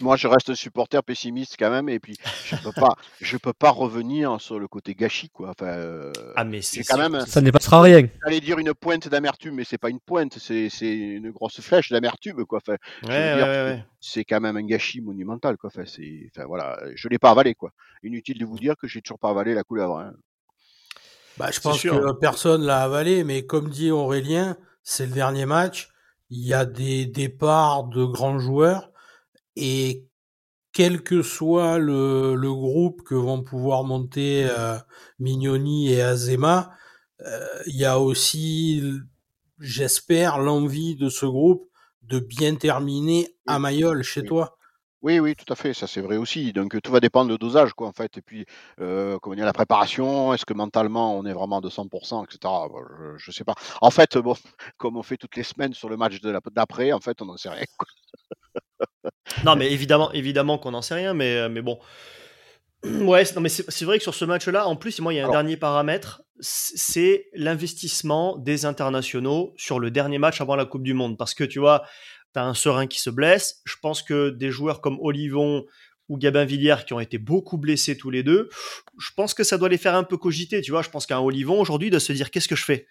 moi, 0.00 0.16
je 0.16 0.26
reste 0.28 0.54
supporter 0.54 1.02
pessimiste 1.02 1.56
quand 1.58 1.70
même, 1.70 1.88
et 1.88 2.00
puis 2.00 2.16
je 2.44 2.56
peux 2.56 2.72
pas, 2.72 2.94
je 3.20 3.36
peux 3.36 3.52
pas 3.52 3.70
revenir 3.70 4.40
sur 4.40 4.58
le 4.58 4.68
côté 4.68 4.94
gâchis, 4.94 5.30
quoi. 5.30 5.50
Enfin, 5.50 5.66
euh, 5.66 6.12
ah 6.36 6.44
mais 6.44 6.62
c'est 6.62 6.82
quand 6.84 6.98
même. 6.98 7.20
Ça 7.26 7.40
ne 7.40 7.50
passera 7.50 7.82
rien. 7.82 8.08
J'allais 8.24 8.40
dire 8.40 8.58
une 8.58 8.74
pointe 8.74 9.08
d'amertume, 9.08 9.56
mais 9.56 9.64
c'est 9.64 9.78
pas 9.78 9.90
une 9.90 10.00
pointe, 10.00 10.38
c'est 10.38 10.68
une 10.80 11.30
grosse 11.30 11.60
flèche 11.60 11.90
d'amertume, 11.90 12.44
quoi. 12.46 12.60
Enfin, 12.66 12.76
c'est 14.00 14.24
quand 14.24 14.40
même 14.40 14.56
un 14.56 14.64
gâchis 14.64 15.00
monumental, 15.00 15.56
quoi. 15.56 15.70
Enfin, 15.72 15.84
c'est, 15.86 16.30
enfin 16.34 16.46
voilà, 16.46 16.78
je 16.94 17.08
l'ai 17.08 17.18
pas 17.18 17.30
avalé, 17.30 17.54
quoi. 17.54 17.70
Inutile 18.02 18.38
de 18.38 18.44
vous 18.44 18.58
dire 18.58 18.74
que 18.76 18.86
j'ai 18.86 19.02
toujours 19.02 19.18
pas 19.18 19.30
avalé 19.30 19.54
la 19.54 19.64
couleuvre. 19.64 19.98
Hein. 19.98 20.12
Bah, 21.36 21.50
je 21.52 21.60
pense 21.60 21.82
que 21.82 22.12
personne 22.18 22.62
l'a 22.62 22.82
avalé, 22.82 23.24
mais 23.24 23.46
comme 23.46 23.70
dit 23.70 23.90
Aurélien, 23.90 24.56
c'est 24.82 25.06
le 25.06 25.12
dernier 25.12 25.46
match. 25.46 25.88
Il 26.28 26.46
y 26.46 26.54
a 26.54 26.64
des 26.64 27.06
départs 27.06 27.84
de 27.84 28.04
grands 28.04 28.38
joueurs 28.38 28.89
et 29.56 30.06
quel 30.72 31.02
que 31.02 31.22
soit 31.22 31.78
le, 31.78 32.34
le 32.34 32.52
groupe 32.52 33.02
que 33.02 33.14
vont 33.14 33.42
pouvoir 33.42 33.84
monter 33.84 34.46
euh, 34.48 34.78
Mignoni 35.18 35.92
et 35.92 36.02
Azema, 36.02 36.70
euh, 37.26 37.46
il 37.66 37.76
y 37.76 37.84
a 37.84 37.98
aussi, 37.98 38.82
j'espère, 39.58 40.38
l'envie 40.38 40.96
de 40.96 41.08
ce 41.08 41.26
groupe 41.26 41.68
de 42.02 42.18
bien 42.18 42.54
terminer 42.54 43.28
à 43.46 43.58
Mayol 43.58 44.02
chez 44.02 44.24
toi. 44.24 44.56
Oui, 45.02 45.18
oui, 45.18 45.34
tout 45.34 45.50
à 45.50 45.56
fait, 45.56 45.72
ça 45.72 45.86
c'est 45.86 46.02
vrai 46.02 46.18
aussi. 46.18 46.52
Donc 46.52 46.78
tout 46.82 46.92
va 46.92 47.00
dépendre 47.00 47.30
du 47.30 47.38
dosage, 47.38 47.72
quoi, 47.72 47.88
en 47.88 47.92
fait. 47.92 48.18
Et 48.18 48.22
puis, 48.22 48.44
euh, 48.80 49.18
comment 49.18 49.34
dire, 49.34 49.46
la 49.46 49.54
préparation, 49.54 50.34
est-ce 50.34 50.44
que 50.44 50.52
mentalement 50.52 51.16
on 51.16 51.24
est 51.24 51.32
vraiment 51.32 51.62
de 51.62 51.70
100%, 51.70 52.24
etc. 52.24 52.38
je, 53.16 53.30
ne 53.30 53.32
sais 53.32 53.44
pas. 53.44 53.54
En 53.80 53.90
fait, 53.90 54.18
bon, 54.18 54.34
comme 54.76 54.98
on 54.98 55.02
fait 55.02 55.16
toutes 55.16 55.36
les 55.36 55.42
semaines 55.42 55.72
sur 55.72 55.88
le 55.88 55.96
match 55.96 56.20
d'après, 56.52 56.92
en 56.92 57.00
fait, 57.00 57.22
on 57.22 57.26
n'en 57.26 57.38
sait 57.38 57.48
rien. 57.48 57.64
Non, 59.44 59.56
mais 59.56 59.70
évidemment, 59.70 60.12
évidemment 60.12 60.58
qu'on 60.58 60.72
n'en 60.72 60.82
sait 60.82 60.94
rien, 60.94 61.14
mais, 61.14 61.36
euh, 61.36 61.48
mais 61.48 61.62
bon. 61.62 61.78
Ouais, 62.82 63.24
non, 63.34 63.42
mais 63.42 63.50
c'est 63.50 63.84
vrai 63.84 63.98
que 63.98 64.02
sur 64.02 64.14
ce 64.14 64.24
match-là, 64.24 64.66
en 64.66 64.74
plus, 64.74 65.00
moi, 65.00 65.12
il 65.12 65.18
y 65.18 65.20
a 65.20 65.26
un 65.26 65.30
dernier 65.30 65.58
paramètre, 65.58 66.22
c'est 66.40 67.26
l'investissement 67.34 68.38
des 68.38 68.64
internationaux 68.64 69.52
sur 69.58 69.78
le 69.78 69.90
dernier 69.90 70.16
match 70.16 70.40
avant 70.40 70.56
la 70.56 70.64
Coupe 70.64 70.82
du 70.82 70.94
Monde. 70.94 71.18
Parce 71.18 71.34
que 71.34 71.44
tu 71.44 71.58
vois, 71.58 71.82
tu 72.32 72.40
as 72.40 72.44
un 72.44 72.54
serein 72.54 72.86
qui 72.86 72.98
se 72.98 73.10
blesse. 73.10 73.60
Je 73.66 73.74
pense 73.82 74.02
que 74.02 74.30
des 74.30 74.50
joueurs 74.50 74.80
comme 74.80 74.98
Olivon 75.02 75.66
ou 76.08 76.16
Gabin 76.16 76.46
Villiers 76.46 76.84
qui 76.86 76.94
ont 76.94 77.00
été 77.00 77.18
beaucoup 77.18 77.58
blessés 77.58 77.98
tous 77.98 78.08
les 78.10 78.22
deux, 78.22 78.48
je 78.98 79.10
pense 79.14 79.34
que 79.34 79.44
ça 79.44 79.58
doit 79.58 79.68
les 79.68 79.78
faire 79.78 79.94
un 79.94 80.02
peu 80.02 80.16
cogiter. 80.16 80.62
Tu 80.62 80.70
vois, 80.70 80.80
je 80.80 80.88
pense 80.88 81.04
qu'un 81.04 81.20
Olivon 81.20 81.60
aujourd'hui 81.60 81.90
doit 81.90 82.00
se 82.00 82.14
dire 82.14 82.30
qu'est-ce 82.30 82.48
que 82.48 82.56
je 82.56 82.64
fais? 82.64 82.86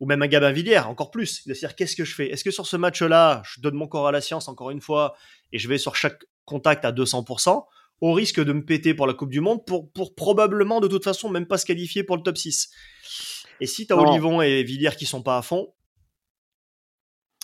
Ou 0.00 0.06
même 0.06 0.22
un 0.22 0.28
Gabin 0.28 0.52
Villiers, 0.52 0.78
encore 0.78 1.10
plus, 1.10 1.46
de 1.46 1.54
se 1.54 1.60
dire 1.60 1.74
qu'est-ce 1.74 1.96
que 1.96 2.04
je 2.04 2.14
fais? 2.14 2.30
Est-ce 2.30 2.44
que 2.44 2.50
sur 2.50 2.66
ce 2.66 2.76
match-là, 2.76 3.42
je 3.44 3.60
donne 3.60 3.74
mon 3.74 3.88
corps 3.88 4.06
à 4.06 4.12
la 4.12 4.20
science 4.20 4.48
encore 4.48 4.70
une 4.70 4.80
fois 4.80 5.16
et 5.52 5.58
je 5.58 5.68
vais 5.68 5.78
sur 5.78 5.96
chaque 5.96 6.24
contact 6.44 6.84
à 6.84 6.92
200% 6.92 7.64
au 8.00 8.12
risque 8.12 8.42
de 8.42 8.52
me 8.52 8.64
péter 8.64 8.94
pour 8.94 9.06
la 9.06 9.14
Coupe 9.14 9.30
du 9.30 9.40
Monde 9.40 9.64
pour, 9.66 9.90
pour 9.90 10.14
probablement 10.14 10.80
de 10.80 10.86
toute 10.86 11.02
façon 11.02 11.28
même 11.28 11.46
pas 11.46 11.58
se 11.58 11.66
qualifier 11.66 12.04
pour 12.04 12.16
le 12.16 12.22
top 12.22 12.38
6 12.38 12.70
Et 13.60 13.66
si 13.66 13.86
tu 13.86 13.92
as 13.92 13.96
Olivon 13.96 14.40
et 14.40 14.62
Villiers 14.62 14.94
qui 14.96 15.04
sont 15.04 15.22
pas 15.22 15.36
à 15.36 15.42
fond, 15.42 15.74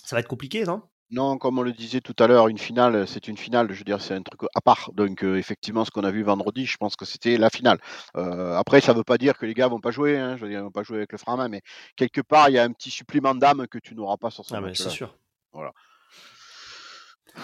ça 0.05 0.15
va 0.15 0.21
être 0.21 0.27
compliqué, 0.27 0.63
non? 0.63 0.83
Non, 1.11 1.37
comme 1.37 1.59
on 1.59 1.61
le 1.61 1.71
disait 1.71 2.01
tout 2.01 2.15
à 2.17 2.25
l'heure, 2.25 2.47
une 2.47 2.57
finale, 2.57 3.07
c'est 3.07 3.27
une 3.27 3.37
finale. 3.37 3.71
Je 3.71 3.77
veux 3.77 3.83
dire, 3.83 4.01
c'est 4.01 4.15
un 4.15 4.23
truc 4.23 4.41
à 4.55 4.61
part. 4.61 4.89
Donc, 4.93 5.23
euh, 5.23 5.37
effectivement, 5.37 5.85
ce 5.85 5.91
qu'on 5.91 6.03
a 6.03 6.09
vu 6.09 6.23
vendredi, 6.23 6.65
je 6.65 6.77
pense 6.77 6.95
que 6.95 7.05
c'était 7.05 7.37
la 7.37 7.51
finale. 7.51 7.77
Euh, 8.17 8.55
après, 8.55 8.81
ça 8.81 8.93
ne 8.93 8.97
veut 8.97 9.03
pas 9.03 9.19
dire 9.19 9.37
que 9.37 9.45
les 9.45 9.53
gars 9.53 9.67
vont 9.67 9.79
pas 9.79 9.91
jouer. 9.91 10.17
Hein, 10.17 10.35
je 10.35 10.41
veux 10.41 10.49
dire, 10.49 10.59
ils 10.59 10.63
vont 10.63 10.71
pas 10.71 10.83
jouer 10.83 10.97
avec 10.97 11.11
le 11.11 11.19
Frama, 11.19 11.47
mais 11.47 11.61
quelque 11.95 12.21
part, 12.21 12.49
il 12.49 12.53
y 12.53 12.57
a 12.57 12.63
un 12.63 12.71
petit 12.71 12.89
supplément 12.89 13.35
d'âme 13.35 13.67
que 13.67 13.77
tu 13.77 13.93
n'auras 13.93 14.17
pas 14.17 14.31
sur 14.31 14.45
ce 14.45 14.55
ah 14.55 14.61
match. 14.61 14.77
C'est 14.77 14.89
sûr. 14.89 15.15
Voilà. 15.53 15.73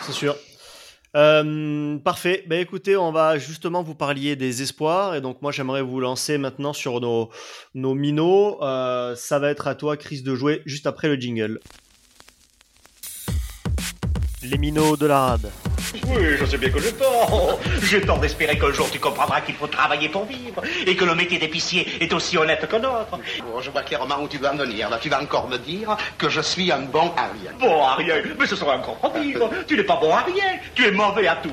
C'est 0.02 0.13
sûr. 0.13 0.36
Euh, 1.15 2.00
parfait. 2.00 2.43
Ben 2.47 2.60
écoutez, 2.62 2.95
on 2.95 3.12
va 3.12 3.38
justement 3.38 3.84
vous 3.84 3.95
parliez 3.95 4.38
des 4.38 4.62
espoirs 4.62 5.13
et 5.13 5.19
donc 5.19 5.41
moi 5.41 5.52
j'aimerais 5.52 5.82
vous 5.82 6.00
lancer 6.00 6.38
maintenant 6.38 6.71
sur 6.71 7.02
nos 7.02 7.30
nos 7.74 7.93
minots. 7.93 8.60
ça 8.62 9.39
va 9.39 9.50
être 9.50 9.67
à 9.67 9.76
toi, 9.76 9.97
Chris, 9.97 10.21
de 10.21 10.34
jouer 10.36 10.62
juste 10.65 10.88
après 10.88 11.10
le 11.10 11.15
jingle 11.15 11.60
les 14.43 14.58
minots 14.58 14.97
de 14.97 15.06
la 15.06 15.19
rade. 15.19 15.51
Oui, 16.08 16.38
je 16.39 16.45
sais 16.45 16.58
bien 16.58 16.69
que 16.69 16.80
j'ai 16.80 16.93
tort. 16.93 17.60
J'ai 17.84 18.01
tort 18.01 18.19
d'espérer 18.19 18.58
qu'un 18.58 18.71
jour 18.71 18.89
tu 18.91 18.99
comprendras 18.99 19.41
qu'il 19.41 19.56
faut 19.56 19.67
travailler 19.67 20.10
pour 20.10 20.25
vivre 20.25 20.62
et 20.86 20.95
que 20.95 21.06
le 21.06 21.15
métier 21.15 21.38
d'épicier 21.38 21.88
est 21.99 22.12
aussi 22.13 22.38
honnête 22.38 22.65
que 22.67 22.75
l'autre. 22.75 23.19
Bon, 23.39 23.62
je 23.62 23.69
vois 23.69 23.84
clairement 23.84 24.21
où 24.23 24.27
tu 24.27 24.38
vas 24.38 24.54
en 24.54 24.58
venir. 24.58 24.89
Là, 24.89 24.97
tu 24.99 25.10
vas 25.10 25.21
encore 25.21 25.47
me 25.47 25.58
dire 25.58 25.95
que 26.17 26.30
je 26.30 26.41
suis 26.41 26.71
un 26.71 26.82
bon 26.82 27.12
Ariel. 27.17 27.56
Bon 27.60 27.84
Ariel 27.84 28.36
Mais 28.39 28.47
ce 28.47 28.56
sera 28.56 28.77
encore 28.77 28.99
pire. 29.13 29.49
Tu 29.67 29.77
n'es 29.77 29.84
pas 29.84 29.99
bon 30.01 30.12
à 30.13 30.21
rien. 30.21 30.60
Tu 30.75 30.86
es 30.86 30.91
mauvais 30.91 31.27
à 31.27 31.36
tout. 31.36 31.49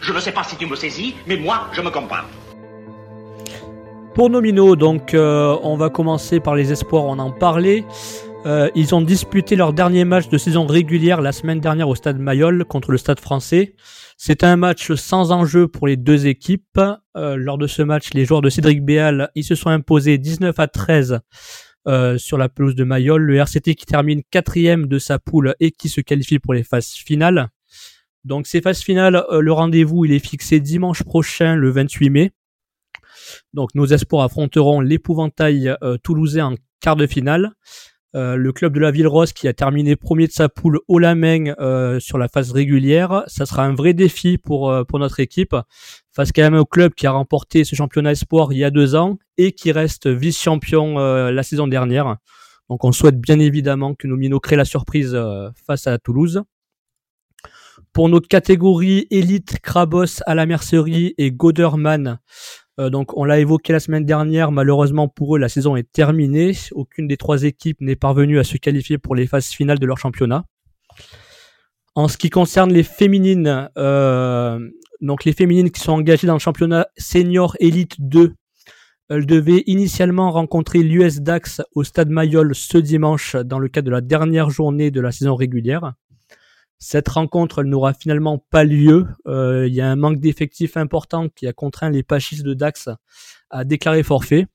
Je 0.00 0.12
ne 0.12 0.20
sais 0.20 0.32
pas 0.32 0.44
si 0.44 0.56
tu 0.56 0.66
me 0.66 0.76
saisis, 0.76 1.14
mais 1.26 1.36
moi, 1.36 1.68
je 1.72 1.80
me 1.80 1.90
comprends. 1.90 2.24
Pour 4.14 4.30
nos 4.30 4.40
minots, 4.40 4.76
donc, 4.76 5.14
euh, 5.14 5.56
on 5.62 5.76
va 5.76 5.90
commencer 5.90 6.40
par 6.40 6.54
les 6.54 6.72
espoirs, 6.72 7.04
on 7.04 7.18
en 7.18 7.30
parlait. 7.30 7.84
Euh, 8.46 8.70
ils 8.76 8.94
ont 8.94 9.02
disputé 9.02 9.56
leur 9.56 9.72
dernier 9.72 10.04
match 10.04 10.28
de 10.28 10.38
saison 10.38 10.66
régulière 10.66 11.20
la 11.20 11.32
semaine 11.32 11.58
dernière 11.58 11.88
au 11.88 11.96
stade 11.96 12.20
Mayol 12.20 12.64
contre 12.64 12.92
le 12.92 12.98
stade 12.98 13.18
français. 13.18 13.74
C'était 14.16 14.46
un 14.46 14.54
match 14.54 14.92
sans 14.94 15.32
enjeu 15.32 15.66
pour 15.66 15.88
les 15.88 15.96
deux 15.96 16.28
équipes. 16.28 16.78
Euh, 17.16 17.34
lors 17.34 17.58
de 17.58 17.66
ce 17.66 17.82
match, 17.82 18.14
les 18.14 18.24
joueurs 18.24 18.42
de 18.42 18.48
Cédric 18.48 18.84
Béal, 18.84 19.30
ils 19.34 19.42
se 19.42 19.56
sont 19.56 19.68
imposés 19.68 20.16
19 20.18 20.60
à 20.60 20.68
13 20.68 21.18
euh, 21.88 22.18
sur 22.18 22.38
la 22.38 22.48
pelouse 22.48 22.76
de 22.76 22.84
Mayol. 22.84 23.20
Le 23.20 23.34
RCT 23.34 23.74
qui 23.74 23.84
termine 23.84 24.22
quatrième 24.30 24.86
de 24.86 25.00
sa 25.00 25.18
poule 25.18 25.56
et 25.58 25.72
qui 25.72 25.88
se 25.88 26.00
qualifie 26.00 26.38
pour 26.38 26.54
les 26.54 26.62
phases 26.62 26.92
finales. 26.92 27.48
Donc 28.22 28.46
ces 28.46 28.60
phases 28.60 28.80
finales, 28.80 29.24
le 29.30 29.52
rendez-vous 29.52 30.04
il 30.04 30.12
est 30.12 30.24
fixé 30.24 30.60
dimanche 30.60 31.02
prochain, 31.02 31.56
le 31.56 31.70
28 31.70 32.10
mai. 32.10 32.32
Donc 33.54 33.74
nos 33.74 33.86
espoirs 33.86 34.24
affronteront 34.24 34.80
l'épouvantail 34.80 35.76
toulousain 36.02 36.46
en 36.46 36.54
quart 36.80 36.96
de 36.96 37.06
finale. 37.06 37.52
Euh, 38.14 38.36
le 38.36 38.52
club 38.52 38.72
de 38.72 38.80
la 38.80 38.90
Ville 38.90 39.08
Rose 39.08 39.32
qui 39.32 39.48
a 39.48 39.52
terminé 39.52 39.96
premier 39.96 40.26
de 40.26 40.32
sa 40.32 40.48
poule 40.48 40.78
au 40.88 40.98
la 40.98 41.14
main 41.14 41.52
euh, 41.58 41.98
sur 42.00 42.18
la 42.18 42.28
phase 42.28 42.52
régulière. 42.52 43.24
Ça 43.26 43.46
sera 43.46 43.64
un 43.64 43.74
vrai 43.74 43.94
défi 43.94 44.38
pour, 44.38 44.70
euh, 44.70 44.84
pour 44.84 44.98
notre 44.98 45.20
équipe 45.20 45.56
face 46.12 46.30
quand 46.32 46.42
même 46.42 46.54
au 46.54 46.64
club 46.64 46.94
qui 46.94 47.06
a 47.06 47.10
remporté 47.10 47.64
ce 47.64 47.74
championnat 47.74 48.12
espoir 48.12 48.52
il 48.52 48.58
y 48.58 48.64
a 48.64 48.70
deux 48.70 48.94
ans 48.94 49.18
et 49.36 49.52
qui 49.52 49.72
reste 49.72 50.06
vice-champion 50.06 50.96
la 50.96 51.42
saison 51.42 51.66
dernière. 51.66 52.16
Donc 52.70 52.84
on 52.84 52.92
souhaite 52.92 53.20
bien 53.20 53.38
évidemment 53.38 53.94
que 53.94 54.06
nos 54.06 54.16
minots 54.16 54.40
créent 54.40 54.56
la 54.56 54.64
surprise 54.64 55.14
face 55.66 55.86
à 55.86 55.98
Toulouse. 55.98 56.42
Pour 57.92 58.08
notre 58.08 58.28
catégorie 58.28 59.06
élite, 59.10 59.58
Krabos 59.60 60.22
à 60.24 60.34
la 60.34 60.46
mercerie 60.46 61.14
et 61.18 61.32
Goderman 61.32 62.18
euh, 62.78 62.90
donc 62.90 63.16
on 63.16 63.24
l'a 63.24 63.38
évoqué 63.38 63.72
la 63.72 63.80
semaine 63.80 64.04
dernière, 64.04 64.52
malheureusement 64.52 65.08
pour 65.08 65.36
eux 65.36 65.38
la 65.38 65.48
saison 65.48 65.76
est 65.76 65.90
terminée. 65.90 66.52
Aucune 66.72 67.08
des 67.08 67.16
trois 67.16 67.44
équipes 67.44 67.80
n'est 67.80 67.96
parvenue 67.96 68.38
à 68.38 68.44
se 68.44 68.56
qualifier 68.58 68.98
pour 68.98 69.14
les 69.14 69.26
phases 69.26 69.48
finales 69.48 69.78
de 69.78 69.86
leur 69.86 69.98
championnat. 69.98 70.44
En 71.94 72.08
ce 72.08 72.18
qui 72.18 72.28
concerne 72.28 72.72
les 72.72 72.82
féminines, 72.82 73.70
euh, 73.78 74.58
donc 75.00 75.24
les 75.24 75.32
féminines 75.32 75.70
qui 75.70 75.80
sont 75.80 75.92
engagées 75.92 76.26
dans 76.26 76.34
le 76.34 76.38
championnat 76.38 76.86
senior 76.98 77.56
Elite 77.58 77.96
2, 77.98 78.34
elles 79.08 79.24
devaient 79.24 79.62
initialement 79.66 80.30
rencontrer 80.30 80.82
l'US 80.82 81.20
Dax 81.20 81.62
au 81.74 81.84
stade 81.84 82.10
Mayol 82.10 82.54
ce 82.54 82.76
dimanche 82.76 83.36
dans 83.36 83.58
le 83.58 83.68
cadre 83.68 83.86
de 83.86 83.92
la 83.92 84.00
dernière 84.02 84.50
journée 84.50 84.90
de 84.90 85.00
la 85.00 85.12
saison 85.12 85.36
régulière. 85.36 85.94
Cette 86.78 87.08
rencontre, 87.08 87.62
n'aura 87.62 87.94
finalement 87.94 88.38
pas 88.50 88.64
lieu. 88.64 89.06
Il 89.26 89.74
y 89.74 89.80
a 89.80 89.90
un 89.90 89.96
manque 89.96 90.20
d'effectifs 90.20 90.76
important 90.76 91.28
qui 91.28 91.46
a 91.46 91.52
contraint 91.52 91.90
les 91.90 92.02
Pachis 92.02 92.42
de 92.42 92.54
Dax 92.54 92.88
à 93.50 93.64
déclarer 93.64 94.02
forfait. 94.02 94.46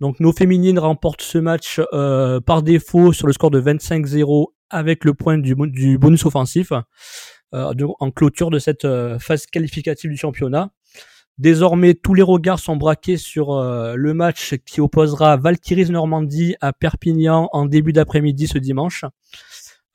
Donc 0.00 0.20
nos 0.20 0.32
féminines 0.32 0.78
remportent 0.78 1.22
ce 1.22 1.38
match 1.38 1.80
par 2.44 2.62
défaut 2.62 3.12
sur 3.12 3.26
le 3.26 3.32
score 3.32 3.50
de 3.50 3.60
25-0 3.60 4.48
avec 4.68 5.04
le 5.04 5.14
point 5.14 5.38
du, 5.38 5.54
bonus 5.54 6.26
offensif 6.26 6.72
en 7.52 8.10
clôture 8.10 8.50
de 8.50 8.58
cette 8.58 8.86
phase 9.18 9.46
qualificative 9.46 10.10
du 10.10 10.16
championnat. 10.16 10.70
Désormais, 11.38 11.92
tous 11.92 12.14
les 12.14 12.22
regards 12.22 12.58
sont 12.58 12.76
braqués 12.76 13.18
sur 13.18 13.52
euh, 13.52 13.94
le 13.94 14.14
match 14.14 14.54
qui 14.64 14.80
opposera 14.80 15.36
Valkyries 15.36 15.90
Normandie 15.90 16.56
à 16.62 16.72
Perpignan 16.72 17.50
en 17.52 17.66
début 17.66 17.92
d'après-midi 17.92 18.46
ce 18.46 18.56
dimanche. 18.56 19.04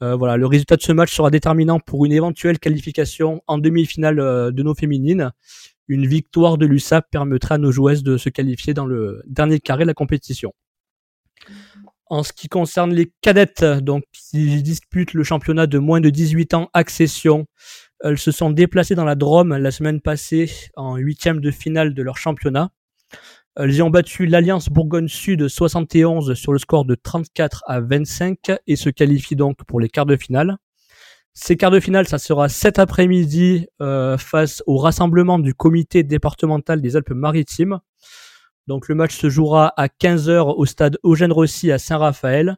Euh, 0.03 0.15
voilà, 0.15 0.35
le 0.37 0.47
résultat 0.47 0.77
de 0.77 0.81
ce 0.81 0.91
match 0.91 1.13
sera 1.13 1.29
déterminant 1.29 1.79
pour 1.79 2.05
une 2.05 2.11
éventuelle 2.11 2.59
qualification 2.59 3.41
en 3.47 3.57
demi-finale 3.57 4.19
euh, 4.19 4.51
de 4.51 4.63
nos 4.63 4.73
féminines. 4.73 5.31
Une 5.87 6.07
victoire 6.07 6.57
de 6.57 6.65
l'USAP 6.65 7.05
permettra 7.11 7.55
à 7.55 7.57
nos 7.57 7.71
joueuses 7.71 8.03
de 8.03 8.17
se 8.17 8.29
qualifier 8.29 8.73
dans 8.73 8.85
le 8.85 9.21
dernier 9.27 9.59
carré 9.59 9.83
de 9.83 9.87
la 9.87 9.93
compétition. 9.93 10.53
En 12.07 12.23
ce 12.23 12.33
qui 12.33 12.49
concerne 12.49 12.93
les 12.93 13.11
cadettes, 13.21 13.63
donc 13.63 14.03
qui 14.11 14.61
disputent 14.63 15.13
le 15.13 15.23
championnat 15.23 15.67
de 15.67 15.77
moins 15.77 16.01
de 16.01 16.09
18 16.09 16.53
ans 16.55 16.69
accession, 16.73 17.45
elles 18.03 18.17
se 18.17 18.31
sont 18.31 18.49
déplacées 18.49 18.95
dans 18.95 19.05
la 19.05 19.15
Drôme 19.15 19.55
la 19.55 19.71
semaine 19.71 20.01
passée 20.01 20.51
en 20.75 20.97
huitième 20.97 21.39
de 21.39 21.51
finale 21.51 21.93
de 21.93 22.03
leur 22.03 22.17
championnat. 22.17 22.71
Elles 23.57 23.75
y 23.75 23.81
ont 23.81 23.89
battu 23.89 24.27
l'Alliance 24.27 24.69
Bourgogne 24.69 25.09
Sud 25.09 25.49
71 25.49 26.35
sur 26.35 26.53
le 26.53 26.59
score 26.59 26.85
de 26.85 26.95
34 26.95 27.63
à 27.67 27.81
25 27.81 28.37
et 28.65 28.77
se 28.77 28.89
qualifient 28.89 29.35
donc 29.35 29.57
pour 29.65 29.81
les 29.81 29.89
quarts 29.89 30.05
de 30.05 30.15
finale. 30.15 30.57
Ces 31.33 31.57
quarts 31.57 31.71
de 31.71 31.81
finale, 31.81 32.07
ça 32.07 32.17
sera 32.17 32.47
cet 32.47 32.79
après-midi 32.79 33.67
euh, 33.81 34.17
face 34.17 34.63
au 34.67 34.77
rassemblement 34.77 35.37
du 35.37 35.53
comité 35.53 36.03
départemental 36.03 36.81
des 36.81 36.95
Alpes-Maritimes. 36.95 37.79
Donc 38.67 38.87
le 38.87 38.95
match 38.95 39.17
se 39.17 39.29
jouera 39.29 39.73
à 39.75 39.87
15h 39.87 40.55
au 40.55 40.65
stade 40.65 40.97
Eugène 41.03 41.33
Rossi 41.33 41.73
à 41.73 41.77
Saint-Raphaël. 41.77 42.55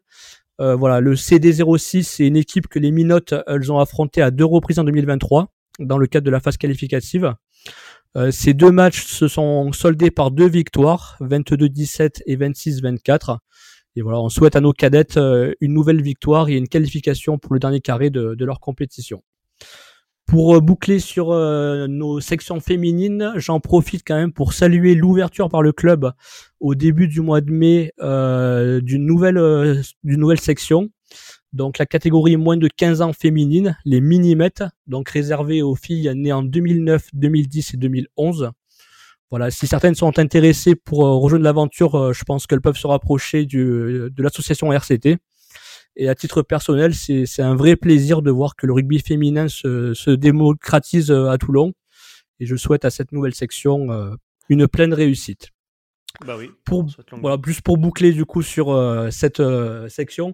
Euh, 0.61 0.75
voilà, 0.75 0.99
le 0.99 1.15
CD06, 1.15 2.03
c'est 2.03 2.27
une 2.27 2.37
équipe 2.37 2.67
que 2.67 2.77
les 2.77 2.91
Minotes, 2.91 3.33
elles 3.47 3.71
ont 3.71 3.79
affronté 3.79 4.21
à 4.21 4.29
deux 4.29 4.45
reprises 4.45 4.77
en 4.77 4.83
2023 4.83 5.51
dans 5.79 5.97
le 5.97 6.05
cadre 6.05 6.25
de 6.25 6.31
la 6.31 6.39
phase 6.39 6.57
qualificative. 6.57 7.33
Euh, 8.15 8.31
ces 8.31 8.53
deux 8.53 8.71
matchs 8.71 9.05
se 9.05 9.27
sont 9.27 9.71
soldés 9.71 10.11
par 10.11 10.31
deux 10.31 10.47
victoires, 10.47 11.17
22-17 11.21 12.21
et 12.25 12.37
26-24. 12.37 13.39
Et 13.95 14.01
voilà, 14.01 14.19
on 14.19 14.29
souhaite 14.29 14.55
à 14.55 14.61
nos 14.61 14.73
cadettes 14.73 15.17
euh, 15.17 15.53
une 15.61 15.73
nouvelle 15.73 16.01
victoire 16.01 16.49
et 16.49 16.53
une 16.53 16.67
qualification 16.67 17.37
pour 17.37 17.53
le 17.53 17.59
dernier 17.59 17.79
carré 17.79 18.09
de 18.09 18.45
leur 18.45 18.59
compétition. 18.59 19.23
Pour 20.25 20.55
euh, 20.55 20.61
boucler 20.61 20.99
sur 20.99 21.29
nos 21.33 22.19
sections 22.19 22.59
féminines, 22.59 23.33
j'en 23.35 23.59
profite 23.59 24.03
quand 24.05 24.15
même 24.15 24.33
pour 24.33 24.53
saluer 24.53 24.95
l'ouverture 24.95 25.49
par 25.49 25.61
le 25.61 25.71
club 25.71 26.11
au 26.59 26.75
début 26.75 27.07
du 27.07 27.21
mois 27.21 27.41
de 27.41 27.51
mai 27.51 27.91
d'une 27.99 29.05
nouvelle 29.05 30.39
section. 30.39 30.89
Donc 31.53 31.77
la 31.77 31.85
catégorie 31.85 32.35
moins 32.35 32.57
de 32.57 32.67
15 32.67 33.01
ans 33.01 33.13
féminine, 33.13 33.77
les 33.85 34.01
minimètres, 34.01 34.63
donc 34.87 35.09
réservées 35.09 35.61
aux 35.61 35.75
filles 35.75 36.11
nées 36.15 36.33
en 36.33 36.43
2009, 36.43 37.09
2010 37.13 37.75
et 37.75 37.77
2011. 37.77 38.51
Voilà, 39.29 39.49
si 39.49 39.65
certaines 39.65 39.95
sont 39.95 40.19
intéressées 40.19 40.75
pour 40.75 40.99
rejoindre 40.99 41.45
l'aventure, 41.45 42.13
je 42.13 42.23
pense 42.23 42.45
qu'elles 42.45 42.61
peuvent 42.61 42.77
se 42.77 42.87
rapprocher 42.87 43.45
du, 43.45 43.63
de 44.11 44.23
l'association 44.23 44.71
RCT. 44.71 45.17
Et 45.95 46.09
à 46.09 46.15
titre 46.15 46.41
personnel, 46.41 46.95
c'est 46.95 47.41
un 47.41 47.55
vrai 47.55 47.75
plaisir 47.75 48.21
de 48.21 48.31
voir 48.31 48.55
que 48.55 48.65
le 48.65 48.73
rugby 48.73 48.99
féminin 48.99 49.47
se, 49.47 49.93
se 49.93 50.09
démocratise 50.09 51.11
euh, 51.11 51.29
à 51.29 51.37
Toulon. 51.37 51.73
Et 52.39 52.45
je 52.45 52.55
souhaite 52.55 52.83
à 52.83 52.89
cette 52.89 53.11
nouvelle 53.11 53.35
section 53.35 53.91
euh, 53.91 54.15
une 54.49 54.67
pleine 54.67 54.93
réussite. 54.93 55.49
Bah 56.25 56.35
oui. 56.37 56.49
Pour, 56.65 56.87
voilà, 57.21 57.37
plus 57.37 57.61
pour 57.61 57.77
boucler 57.77 58.11
du 58.11 58.25
coup 58.25 58.41
sur 58.41 58.71
euh, 58.71 59.09
cette 59.11 59.41
section, 59.87 60.33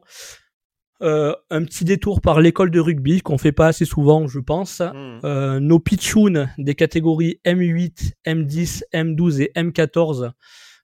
un 1.02 1.64
petit 1.64 1.86
détour 1.86 2.22
par 2.22 2.42
l'école 2.42 2.72
de 2.72 2.80
rugby 2.80 3.22
qu'on 3.22 3.38
fait 3.38 3.52
pas 3.52 3.68
assez 3.68 3.86
souvent, 3.86 4.28
je 4.28 4.40
pense. 4.40 4.82
Mmh. 4.82 5.58
nos 5.60 5.80
pitchouns 5.80 6.48
des 6.58 6.76
catégories 6.76 7.40
M8, 7.46 8.14
M10, 8.26 8.84
M12 8.94 9.42
et 9.42 9.52
M14 9.56 10.32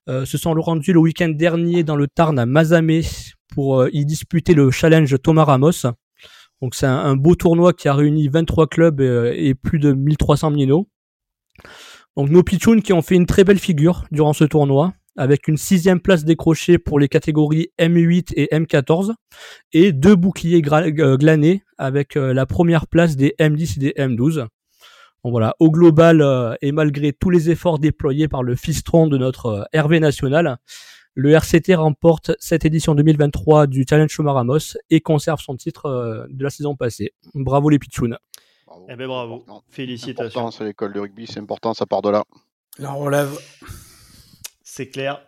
se 0.08 0.38
sont 0.38 0.54
rendus 0.54 0.94
le 0.94 1.00
week-end 1.00 1.30
dernier 1.30 1.84
dans 1.84 1.96
le 1.96 2.08
Tarn 2.08 2.40
à 2.40 2.46
Mazamé 2.46 3.02
pour 3.54 3.82
euh, 3.82 3.90
y 3.94 4.06
disputer 4.06 4.54
le 4.54 4.72
challenge 4.72 5.16
Thomas 5.22 5.46
Ramos. 5.46 5.88
Donc 6.62 6.76
c'est 6.76 6.86
un, 6.86 7.16
beau 7.16 7.36
tournoi 7.36 7.74
qui 7.74 7.88
a 7.88 7.94
réuni 7.94 8.28
23 8.28 8.68
clubs 8.68 9.02
euh, 9.02 9.34
et, 9.36 9.56
plus 9.56 9.80
de 9.80 9.94
1300 9.94 10.52
minots. 10.52 10.88
Donc 12.16 12.30
nos 12.30 12.44
pitchouns 12.44 12.82
qui 12.82 12.94
ont 12.94 13.02
fait 13.02 13.16
une 13.16 13.26
très 13.26 13.44
belle 13.44 13.60
figure 13.60 14.06
durant 14.12 14.34
ce 14.34 14.44
tournoi, 14.44 14.94
avec 15.16 15.48
une 15.48 15.58
sixième 15.58 16.00
place 16.00 16.26
décrochée 16.26 16.78
pour 16.78 17.00
les 17.00 17.08
catégories 17.08 17.70
M8 17.80 18.34
et 18.36 18.48
M14, 18.52 19.14
et 19.74 19.92
deux 19.92 20.16
boucliers 20.16 20.62
euh, 20.66 21.18
glanés 21.18 21.64
avec 21.78 22.16
la 22.16 22.46
première 22.46 22.88
place 22.88 23.16
des 23.16 23.36
M10 23.40 23.78
et 23.78 23.80
des 23.80 23.94
M12. 23.98 24.48
Donc 25.24 25.32
voilà, 25.32 25.56
au 25.60 25.72
global, 25.72 26.58
et 26.62 26.72
malgré 26.72 27.12
tous 27.12 27.32
les 27.32 27.50
efforts 27.50 27.80
déployés 27.80 28.28
par 28.28 28.44
le 28.44 28.56
fistron 28.56 29.08
de 29.08 29.18
notre 29.18 29.68
Hervé 29.74 30.00
national, 30.00 30.60
le 31.18 31.32
RCT 31.32 31.76
remporte 31.76 32.32
cette 32.40 32.66
édition 32.66 32.94
2023 32.94 33.68
du 33.68 33.86
Challenge 33.90 34.10
Chomaramos 34.10 34.76
et 34.90 35.00
conserve 35.00 35.40
son 35.40 35.56
titre 35.56 35.86
euh, 35.86 36.26
de 36.30 36.44
la 36.44 36.50
saison 36.50 36.76
passée. 36.76 37.14
Bravo 37.34 37.70
les 37.70 37.80
Pichounes. 37.80 38.18
Bravo. 38.68 38.86
Eh 38.90 38.96
ben 38.98 39.08
bravo. 39.08 39.46
Félicitations. 39.70 40.52
C'est 40.52 40.66
l'école 40.66 40.92
de 40.92 41.00
rugby, 41.00 41.26
c'est 41.26 41.40
important, 41.40 41.74
ça 41.74 41.86
part 41.86 42.02
de 42.02 42.10
là. 42.10 42.26
La 42.80 42.92
relève. 42.92 43.32
C'est 44.76 44.90
clair. 44.90 45.22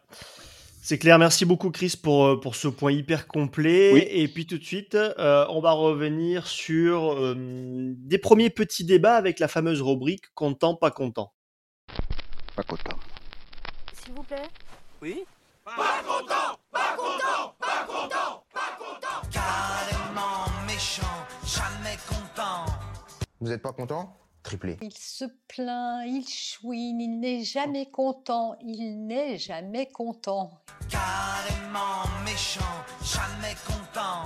C'est 0.81 0.97
clair, 0.97 1.17
merci 1.17 1.45
beaucoup 1.45 1.71
Chris 1.71 1.97
pour, 2.01 2.25
euh, 2.25 2.37
pour 2.37 2.57
ce 2.57 2.67
point 2.67 2.91
hyper 2.91 3.27
complet. 3.27 4.05
Et 4.11 4.27
puis 4.27 4.45
tout 4.45 4.57
de 4.57 4.63
suite, 4.65 4.93
euh, 4.95 5.45
on 5.47 5.61
va 5.61 5.71
revenir 5.71 6.47
sur 6.47 7.33
des 7.37 8.17
premiers 8.17 8.49
petits 8.49 8.83
débats 8.83 9.15
avec 9.15 9.39
la 9.39 9.47
fameuse 9.47 9.81
rubrique 9.81 10.25
content, 10.33 10.75
pas 10.75 10.91
content. 10.91 11.31
Pas 12.57 12.63
content. 12.63 12.97
S'il 13.93 14.15
vous 14.15 14.23
plaît. 14.23 14.49
Oui 15.01 15.23
pas 15.63 16.01
content, 16.03 16.59
pas 16.69 16.97
content, 16.97 17.55
pas 17.57 17.85
content, 17.87 18.43
pas 18.53 18.77
content. 18.77 19.29
Carrément 19.31 20.65
méchant, 20.65 21.25
jamais 21.45 21.95
content. 22.05 22.65
Vous 23.39 23.49
êtes 23.49 23.61
pas 23.61 23.71
content? 23.71 24.26
Triplé. 24.47 24.77
Il 24.81 24.93
se 24.93 25.25
plaint, 25.49 26.05
il 26.07 26.25
chouine, 26.25 27.01
il 27.01 27.19
n'est 27.19 27.43
jamais 27.43 27.87
content, 27.91 28.55
il 28.61 29.05
n'est 29.05 29.37
jamais 29.37 29.87
content. 29.87 30.61
Carrément 30.89 32.07
méchant, 32.23 32.61
jamais 33.03 33.55
content. 33.67 34.23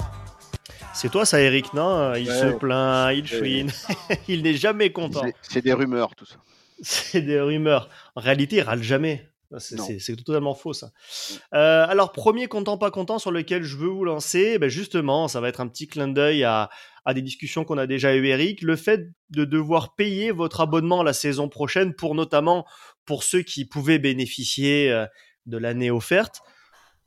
C'est 0.94 1.10
toi 1.10 1.26
ça 1.26 1.42
Eric, 1.42 1.74
non? 1.74 2.14
Il 2.14 2.28
se 2.28 2.54
plaint, 2.54 3.16
il 3.16 3.26
chouine, 3.26 3.72
il 4.28 4.44
n'est 4.44 4.54
jamais 4.54 4.92
content. 4.92 5.24
C'est 5.42 5.64
des 5.64 5.74
rumeurs 5.74 6.14
tout 6.14 6.26
ça. 6.26 6.36
C'est 6.84 7.22
des 7.22 7.42
rumeurs. 7.42 7.90
En 8.16 8.22
réalité, 8.22 8.58
il 8.58 8.62
râle 8.62 8.84
jamais. 8.84 9.28
C'est 9.60 10.16
totalement 10.16 10.56
faux 10.56 10.74
ça. 10.74 10.88
Mmh. 10.88 11.34
Euh, 11.56 11.86
alors 11.88 12.12
premier 12.12 12.48
content 12.48 12.78
pas 12.78 12.92
content 12.92 13.20
sur 13.20 13.32
lequel 13.32 13.64
je 13.64 13.78
veux 13.78 13.88
vous 13.88 14.06
lancer, 14.06 14.58
ben 14.60 14.70
justement 14.70 15.28
ça 15.28 15.42
va 15.42 15.50
être 15.50 15.62
un 15.62 15.68
petit 15.68 15.88
clin 15.88 16.08
d'œil 16.08 16.44
à, 16.44 16.70
à, 17.06 17.14
des 17.14 17.22
discussions 17.22 17.66
qu'on 17.66 17.78
a 17.78 17.88
déjà 17.88 18.16
eu 18.16 18.26
Eric, 18.28 18.62
le 18.62 18.76
fait 18.76 19.10
de 19.30 19.46
devoir 19.46 19.96
payer 19.96 20.32
votre 20.32 20.62
abonnement 20.62 21.04
la 21.04 21.14
saison 21.14 21.50
prochaine 21.50 21.94
pour 21.94 22.16
notamment 22.16 22.66
pour 23.06 23.24
ceux 23.24 23.42
qui 23.42 23.66
pouvaient 23.66 24.00
bénéficier 24.00 24.92
euh, 24.92 25.06
de 25.46 25.58
l'année 25.58 25.92
offerte 25.92 26.42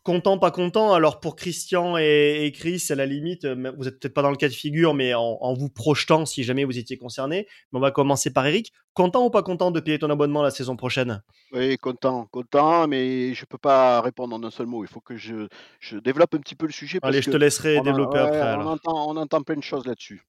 content, 0.04 0.38
pas 0.38 0.52
content. 0.52 0.92
Alors 0.92 1.18
pour 1.18 1.34
Christian 1.34 1.96
et, 1.96 2.52
Chris, 2.54 2.86
à 2.90 2.94
la 2.94 3.06
limite, 3.06 3.44
euh, 3.44 3.72
vous 3.76 3.88
êtes 3.88 3.98
peut-être 3.98 4.14
pas 4.14 4.22
dans 4.22 4.30
le 4.30 4.36
cas 4.36 4.48
de 4.48 4.54
figure, 4.54 4.94
mais 4.94 5.14
en, 5.14 5.54
vous 5.54 5.68
projetant 5.68 6.26
si 6.26 6.44
jamais 6.44 6.64
vous 6.64 6.78
étiez 6.78 6.96
concerné. 6.96 7.48
Mais 7.72 7.78
on 7.78 7.80
va 7.80 7.90
commencer 7.90 8.32
par 8.32 8.46
Eric. 8.46 8.72
Content 8.92 9.24
ou 9.24 9.30
pas 9.30 9.42
content 9.42 9.72
de 9.72 9.80
payer 9.80 9.98
ton 9.98 10.10
abonnement 10.10 10.42
la 10.42 10.52
saison 10.52 10.76
prochaine? 10.76 11.20
Oui, 11.52 11.76
content, 11.78 12.26
content, 12.30 12.86
mais 12.86 13.34
je 13.34 13.44
peux 13.44 13.58
pas 13.58 14.00
répondre 14.00 14.36
en 14.36 14.44
un 14.44 14.50
seul 14.50 14.66
mot. 14.66 14.84
Il 14.84 14.88
faut 14.88 15.00
que 15.00 15.16
je, 15.16 15.48
développe 15.98 16.34
un 16.34 16.38
petit 16.38 16.54
peu 16.54 16.66
le 16.66 16.72
sujet. 16.72 17.00
Allez, 17.02 17.20
je 17.20 17.30
te 17.30 17.36
laisserai 17.36 17.80
développer 17.80 18.18
après. 18.18 18.54
On, 18.54 18.68
entend, 18.68 19.10
on 19.10 19.16
entend 19.16 19.42
plein 19.42 19.56
de 19.56 19.62
choses 19.62 19.84
là-dessus. 19.84 20.22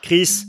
Chris, 0.00 0.44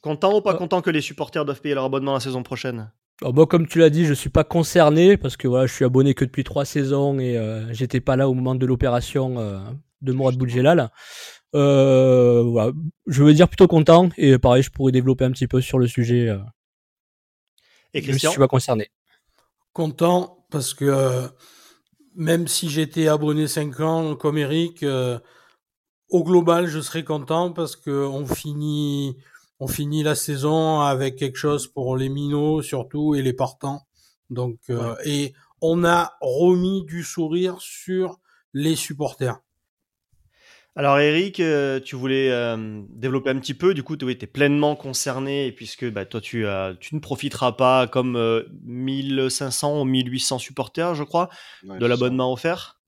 content 0.00 0.36
ou 0.36 0.40
pas 0.40 0.54
euh. 0.54 0.58
content 0.58 0.82
que 0.82 0.90
les 0.90 1.00
supporters 1.00 1.44
doivent 1.44 1.60
payer 1.60 1.74
leur 1.74 1.84
abonnement 1.84 2.14
la 2.14 2.20
saison 2.20 2.42
prochaine? 2.42 2.90
Moi, 3.22 3.46
comme 3.46 3.66
tu 3.66 3.78
l'as 3.78 3.90
dit, 3.90 4.06
je 4.06 4.14
suis 4.14 4.30
pas 4.30 4.44
concerné 4.44 5.16
parce 5.16 5.36
que 5.36 5.46
voilà, 5.46 5.66
je 5.66 5.74
suis 5.74 5.84
abonné 5.84 6.14
que 6.14 6.24
depuis 6.24 6.44
trois 6.44 6.64
saisons 6.64 7.18
et 7.18 7.36
euh, 7.36 7.70
j'étais 7.72 8.00
pas 8.00 8.16
là 8.16 8.28
au 8.28 8.34
moment 8.34 8.54
de 8.54 8.64
l'opération 8.64 9.38
euh, 9.38 9.58
de 10.00 10.12
Mourad 10.12 10.36
Boudjelal. 10.36 10.90
Euh, 11.54 12.42
voilà. 12.42 12.72
Je 13.06 13.22
veux 13.22 13.34
dire 13.34 13.48
plutôt 13.48 13.68
content 13.68 14.08
et 14.16 14.38
pareil, 14.38 14.62
je 14.62 14.70
pourrais 14.70 14.92
développer 14.92 15.24
un 15.24 15.32
petit 15.32 15.46
peu 15.46 15.60
sur 15.60 15.78
le 15.78 15.86
sujet. 15.86 16.28
Euh. 16.28 16.38
et 17.92 18.00
Christian 18.00 18.30
Je 18.30 18.34
suis 18.34 18.40
pas 18.40 18.48
concerné. 18.48 18.90
Content 19.74 20.46
parce 20.50 20.72
que 20.72 21.28
même 22.16 22.48
si 22.48 22.70
j'étais 22.70 23.08
abonné 23.08 23.46
5 23.46 23.80
ans 23.80 24.16
comme 24.16 24.38
Eric, 24.38 24.84
au 26.08 26.24
global, 26.24 26.66
je 26.66 26.80
serais 26.80 27.04
content 27.04 27.52
parce 27.52 27.76
que 27.76 27.90
on 27.90 28.26
finit, 28.26 29.16
on 29.60 29.68
finit 29.68 30.02
la 30.02 30.14
saison 30.14 30.80
avec 30.80 31.16
quelque 31.16 31.36
chose 31.36 31.68
pour 31.68 31.96
les 31.96 32.08
minots 32.08 32.62
surtout 32.62 33.14
et 33.14 33.22
les 33.22 33.34
partants. 33.34 33.86
Donc, 34.30 34.58
euh, 34.70 34.96
et 35.04 35.34
on 35.60 35.84
a 35.84 36.16
remis 36.20 36.84
du 36.84 37.04
sourire 37.04 37.58
sur 37.60 38.18
les 38.54 38.74
supporters. 38.74 39.38
Alors 40.76 40.98
Eric, 40.98 41.40
euh, 41.40 41.80
tu 41.80 41.96
voulais 41.96 42.30
euh, 42.30 42.80
développer 42.88 43.30
un 43.30 43.38
petit 43.38 43.54
peu, 43.54 43.74
du 43.74 43.82
coup 43.82 43.96
tu 43.96 44.08
es 44.08 44.14
pleinement 44.14 44.76
concerné, 44.76 45.52
puisque 45.52 45.90
bah, 45.90 46.06
toi 46.06 46.20
tu, 46.20 46.46
tu 46.78 46.94
ne 46.94 47.00
profiteras 47.00 47.52
pas 47.52 47.86
comme 47.86 48.44
1500 48.62 49.82
ou 49.82 49.84
1800 49.84 50.38
supporters, 50.38 50.94
je 50.94 51.02
crois, 51.02 51.28
de 51.64 51.84
l'abonnement 51.84 52.32
offert. 52.32 52.80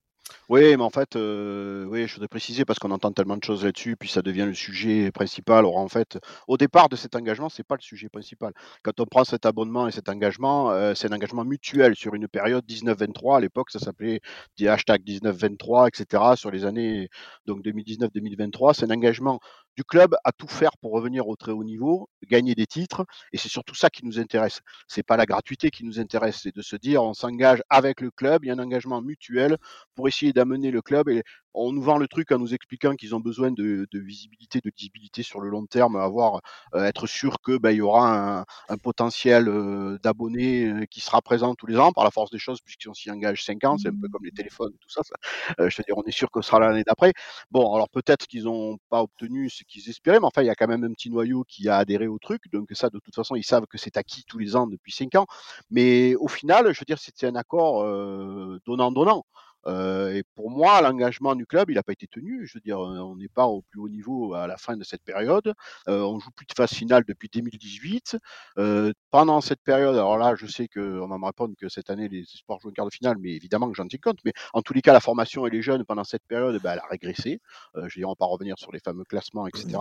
Oui, 0.49 0.77
mais 0.77 0.83
en 0.83 0.91
fait, 0.91 1.17
euh, 1.17 1.85
oui, 1.87 2.07
je 2.07 2.15
voudrais 2.15 2.29
préciser 2.29 2.65
parce 2.65 2.79
qu'on 2.79 2.91
entend 2.91 3.13
tellement 3.13 3.37
de 3.37 3.45
choses 3.45 3.65
là-dessus, 3.65 3.97
puis 3.97 4.09
ça 4.09 4.23
devient 4.23 4.45
le 4.45 4.55
sujet 4.55 5.11
principal. 5.13 5.59
Alors 5.59 5.77
en 5.79 5.89
fait, 5.89 6.19
au 6.49 6.57
départ 6.57 6.89
de 6.89 6.97
cet 6.97 7.15
engagement, 7.15 7.49
c'est 7.49 7.63
pas 7.65 7.77
le 7.77 7.81
sujet 7.81 8.09
principal. 8.09 8.53
Quand 8.83 8.99
on 9.01 9.07
prend 9.07 9.25
cet 9.25 9.47
abonnement 9.47 9.87
et 9.89 9.93
cet 9.93 10.09
engagement, 10.09 10.71
euh, 10.71 10.95
c'est 10.95 11.11
un 11.11 11.15
engagement 11.15 11.45
mutuel 11.45 11.95
sur 11.97 12.15
une 12.15 12.29
période 12.29 12.65
19-23. 12.67 13.37
À 13.37 13.41
l'époque, 13.41 13.71
ça 13.71 13.79
s'appelait 13.79 14.21
des 14.59 14.69
hashtags 14.69 15.03
19-23, 15.05 15.89
etc. 15.89 16.35
Sur 16.37 16.51
les 16.51 16.65
années 16.65 17.09
donc 17.47 17.63
2019-2023, 17.63 18.75
c'est 18.75 18.85
un 18.85 18.91
engagement 18.91 19.39
du 19.77 19.85
club 19.85 20.15
à 20.25 20.33
tout 20.33 20.49
faire 20.49 20.77
pour 20.83 20.93
revenir 20.93 21.29
au 21.29 21.37
très 21.37 21.53
haut 21.53 21.65
niveau, 21.65 22.11
gagner 22.29 22.55
des 22.55 22.67
titres, 22.67 23.07
et 23.33 23.39
c'est 23.39 23.49
surtout 23.49 23.75
ça 23.75 23.89
qui 23.89 24.05
nous 24.05 24.19
intéresse. 24.19 24.61
C'est 24.87 25.03
pas 25.03 25.17
la 25.17 25.25
gratuité 25.25 25.71
qui 25.71 25.85
nous 25.85 25.99
intéresse, 25.99 26.41
c'est 26.43 26.55
de 26.55 26.61
se 26.63 26.77
dire 26.77 27.03
on 27.03 27.15
s'engage 27.15 27.63
avec 27.71 28.01
le 28.03 28.11
club, 28.11 28.45
il 28.45 28.49
y 28.49 28.51
a 28.51 28.55
un 28.55 28.59
engagement 28.59 29.01
mutuel 29.01 29.57
pour 29.95 30.09
essayer 30.09 30.33
d'amener 30.43 30.71
le 30.71 30.83
club 30.83 31.09
et 31.09 31.23
on 31.55 31.73
nous 31.73 31.83
vend 31.83 31.99
le 31.99 32.09
truc 32.09 32.33
en 32.33 32.39
nous 32.39 32.55
expliquant 32.55 32.95
qu'ils 32.95 33.15
ont 33.15 33.21
besoin 33.21 33.51
de, 33.51 33.87
visibilité, 33.93 34.61
de 34.61 34.71
visibilité 34.75 35.23
sur 35.23 35.41
le 35.41 35.49
long 35.49 35.67
terme, 35.67 35.97
avoir, 35.97 36.41
euh, 36.75 36.85
être 36.85 37.07
sûr 37.07 37.41
que 37.41 37.59
ben, 37.59 37.71
il 37.71 37.77
y 37.77 37.81
aura 37.81 38.45
un, 38.69 38.77
potentiel 38.79 39.49
euh, 39.49 39.99
d'abonnés 40.03 40.67
euh, 40.67 40.85
qui 40.87 41.01
sera 41.01 41.21
présent 41.21 41.55
tous 41.55 41.67
les 41.67 41.77
ans 41.79 41.93
par 41.93 42.05
la 42.05 42.11
force 42.11 42.31
des 42.31 42.39
choses, 42.39 42.61
puisqu'on 42.61 42.95
s'y 42.95 43.11
engage 43.11 43.45
5 43.45 43.65
ans, 43.65 43.77
c'est 43.79 43.89
un 43.89 44.01
peu 44.01 44.09
comme 44.09 44.25
les 44.25 44.33
téléphones, 44.33 44.73
tout 44.81 44.89
ça. 44.89 45.03
je 45.59 45.65
veux 45.65 45.85
dire, 45.85 45.97
on 45.97 46.03
est 46.05 46.11
sûr 46.11 46.31
que 46.31 46.41
ce 46.41 46.49
sera 46.49 46.59
l'année 46.59 46.85
d'après. 46.85 47.13
Bon, 47.51 47.75
alors 47.75 47.89
peut-être 47.91 48.27
qu'ils 48.27 48.45
n'ont 48.45 48.79
pas 48.89 49.03
obtenu 49.03 49.51
ce 49.51 49.63
qu'ils 49.65 49.89
espéraient, 49.89 50.21
mais 50.21 50.27
enfin, 50.27 50.43
il 50.43 50.47
y 50.47 50.51
a 50.51 50.55
quand 50.55 50.69
même 50.69 50.85
un 50.85 50.93
petit 50.93 51.11
noyau 51.11 51.45
qui 51.45 51.69
a 51.69 51.77
adhéré 51.77 52.07
au 52.07 52.19
truc, 52.19 52.43
donc 52.51 52.69
ça, 52.73 52.89
de 52.89 52.99
toute 52.99 53.15
façon, 53.15 53.37
ils 53.37 53.45
savent 53.45 53.67
que 53.67 53.79
c'est 53.79 53.97
acquis 53.97 54.25
tous 54.27 54.39
les 54.39 54.57
ans 54.57 54.67
depuis 54.67 54.93
5 54.93 55.15
ans. 55.17 55.27
Mais 55.71 56.15
au 56.17 56.29
final, 56.29 56.73
je 56.73 56.81
veux 56.81 56.87
dire, 56.87 56.99
c'était 56.99 57.27
un 57.27 57.37
accord 57.37 57.85
donnant-donnant. 58.67 59.25
Euh, 59.67 60.13
et 60.13 60.23
pour 60.35 60.51
moi, 60.51 60.81
l'engagement 60.81 61.35
du 61.35 61.47
club, 61.47 61.71
il 61.71 61.75
n'a 61.75 61.83
pas 61.83 61.93
été 61.93 62.07
tenu. 62.07 62.47
Je 62.47 62.55
veux 62.55 62.61
dire, 62.61 62.79
on 62.79 63.17
n'est 63.17 63.29
pas 63.29 63.47
au 63.47 63.63
plus 63.63 63.81
haut 63.81 63.89
niveau 63.89 64.35
à 64.35 64.47
la 64.47 64.57
fin 64.57 64.77
de 64.77 64.85
cette 64.85 65.03
période. 65.03 65.55
Euh, 65.89 66.01
on 66.03 66.19
joue 66.19 66.31
plus 66.31 66.47
de 66.47 66.53
phase 66.57 66.73
finale 66.73 67.05
depuis 67.07 67.29
2018. 67.33 68.17
Euh, 68.59 68.93
pendant 69.11 69.41
cette 69.41 69.63
période, 69.63 69.95
alors 69.95 70.19
là, 70.19 70.35
je 70.37 70.47
sais 70.47 70.69
qu'on 70.69 71.07
va 71.07 71.19
me 71.19 71.27
répondre 71.27 71.55
que 71.59 71.69
cette 71.69 71.91
année, 71.91 72.09
les 72.09 72.25
sports 72.27 72.61
jouent 72.61 72.71
en 72.71 72.73
quart 72.73 72.87
de 72.87 72.93
finale, 72.93 73.17
mais 73.21 73.31
évidemment 73.31 73.69
que 73.71 73.77
j'en 73.77 73.87
tiens 73.87 73.99
compte. 74.03 74.19
Mais 74.25 74.33
en 74.53 74.63
tous 74.63 74.73
les 74.73 74.83
cas, 74.83 74.93
la 74.93 75.01
formation 75.01 75.47
et 75.47 75.51
les 75.51 75.63
jeunes, 75.63 75.85
pendant 75.85 76.05
cette 76.05 76.25
période, 76.27 76.61
ben, 76.63 76.73
elle 76.73 76.79
a 76.81 76.87
régressé. 76.91 77.41
je 77.75 77.81
veux 77.81 77.89
dire, 77.89 78.09
on 78.09 78.13
va 78.13 78.17
pas 78.17 78.27
revenir 78.27 78.59
sur 78.59 78.73
les 78.73 78.81
fameux 78.81 79.05
classements, 79.05 79.47
etc. 79.47 79.79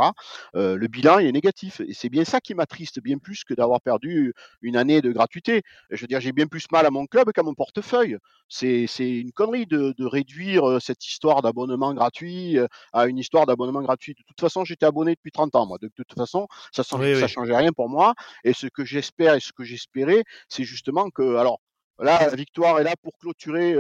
le 0.54 0.88
bilan 0.88 1.20
est 1.20 1.32
négatif. 1.32 1.82
Et 1.82 1.94
c'est 1.94 2.10
bien 2.10 2.26
ça 2.26 2.40
qui 2.42 2.54
m'attriste, 2.54 3.02
bien 3.02 3.18
plus 3.18 3.44
que 3.44 3.54
d'avoir 3.54 3.82
perdu 3.82 4.34
une 4.62 4.76
année 4.76 5.02
de 5.02 5.12
gratuité. 5.12 5.64
Je 5.90 6.02
veux 6.02 6.08
dire, 6.08 6.20
j'ai 6.22 6.32
bien 6.32 6.48
plus 6.48 6.70
mal 6.72 6.86
à 6.86 6.92
mon 6.92 7.06
club 7.06 7.32
qu'à 7.32 7.44
mon 7.44 7.54
portefeuille. 7.54 8.18
C'est 8.48 8.88
une 8.98 9.32
connerie 9.32 9.66
de, 9.76 10.06
réduire 10.06 10.82
cette 10.82 11.06
histoire 11.06 11.42
d'abonnement 11.42 11.94
gratuit 11.94 12.58
à 12.94 13.08
une 13.08 13.18
histoire 13.18 13.46
d'abonnement 13.46 13.82
gratuit. 13.82 14.14
De 14.14 14.24
toute 14.28 14.40
façon, 14.40 14.66
j'étais 14.66 14.86
abonné 14.86 15.16
depuis 15.16 15.32
30 15.32 15.56
ans, 15.56 15.66
moi. 15.66 15.78
De, 15.82 15.90
toute 15.96 16.14
façon, 16.14 16.48
ça 16.72 16.84
ne 16.98 17.28
changeait 17.28 17.56
rien 17.56 17.72
pour 17.72 17.90
moi. 17.90 18.14
Et 18.44 18.54
ce 18.54 18.68
que 18.68 18.86
j'espère 18.86 19.36
et 19.36 19.40
ce 19.40 19.52
que 19.54 19.64
j'espérais, 19.64 20.24
c'est 20.50 20.64
justement 20.64 21.10
que, 21.10 21.36
alors, 21.36 21.60
Là, 22.02 22.28
la 22.30 22.36
victoire 22.36 22.80
est 22.80 22.84
là 22.84 22.96
pour 23.02 23.16
clôturer 23.20 23.76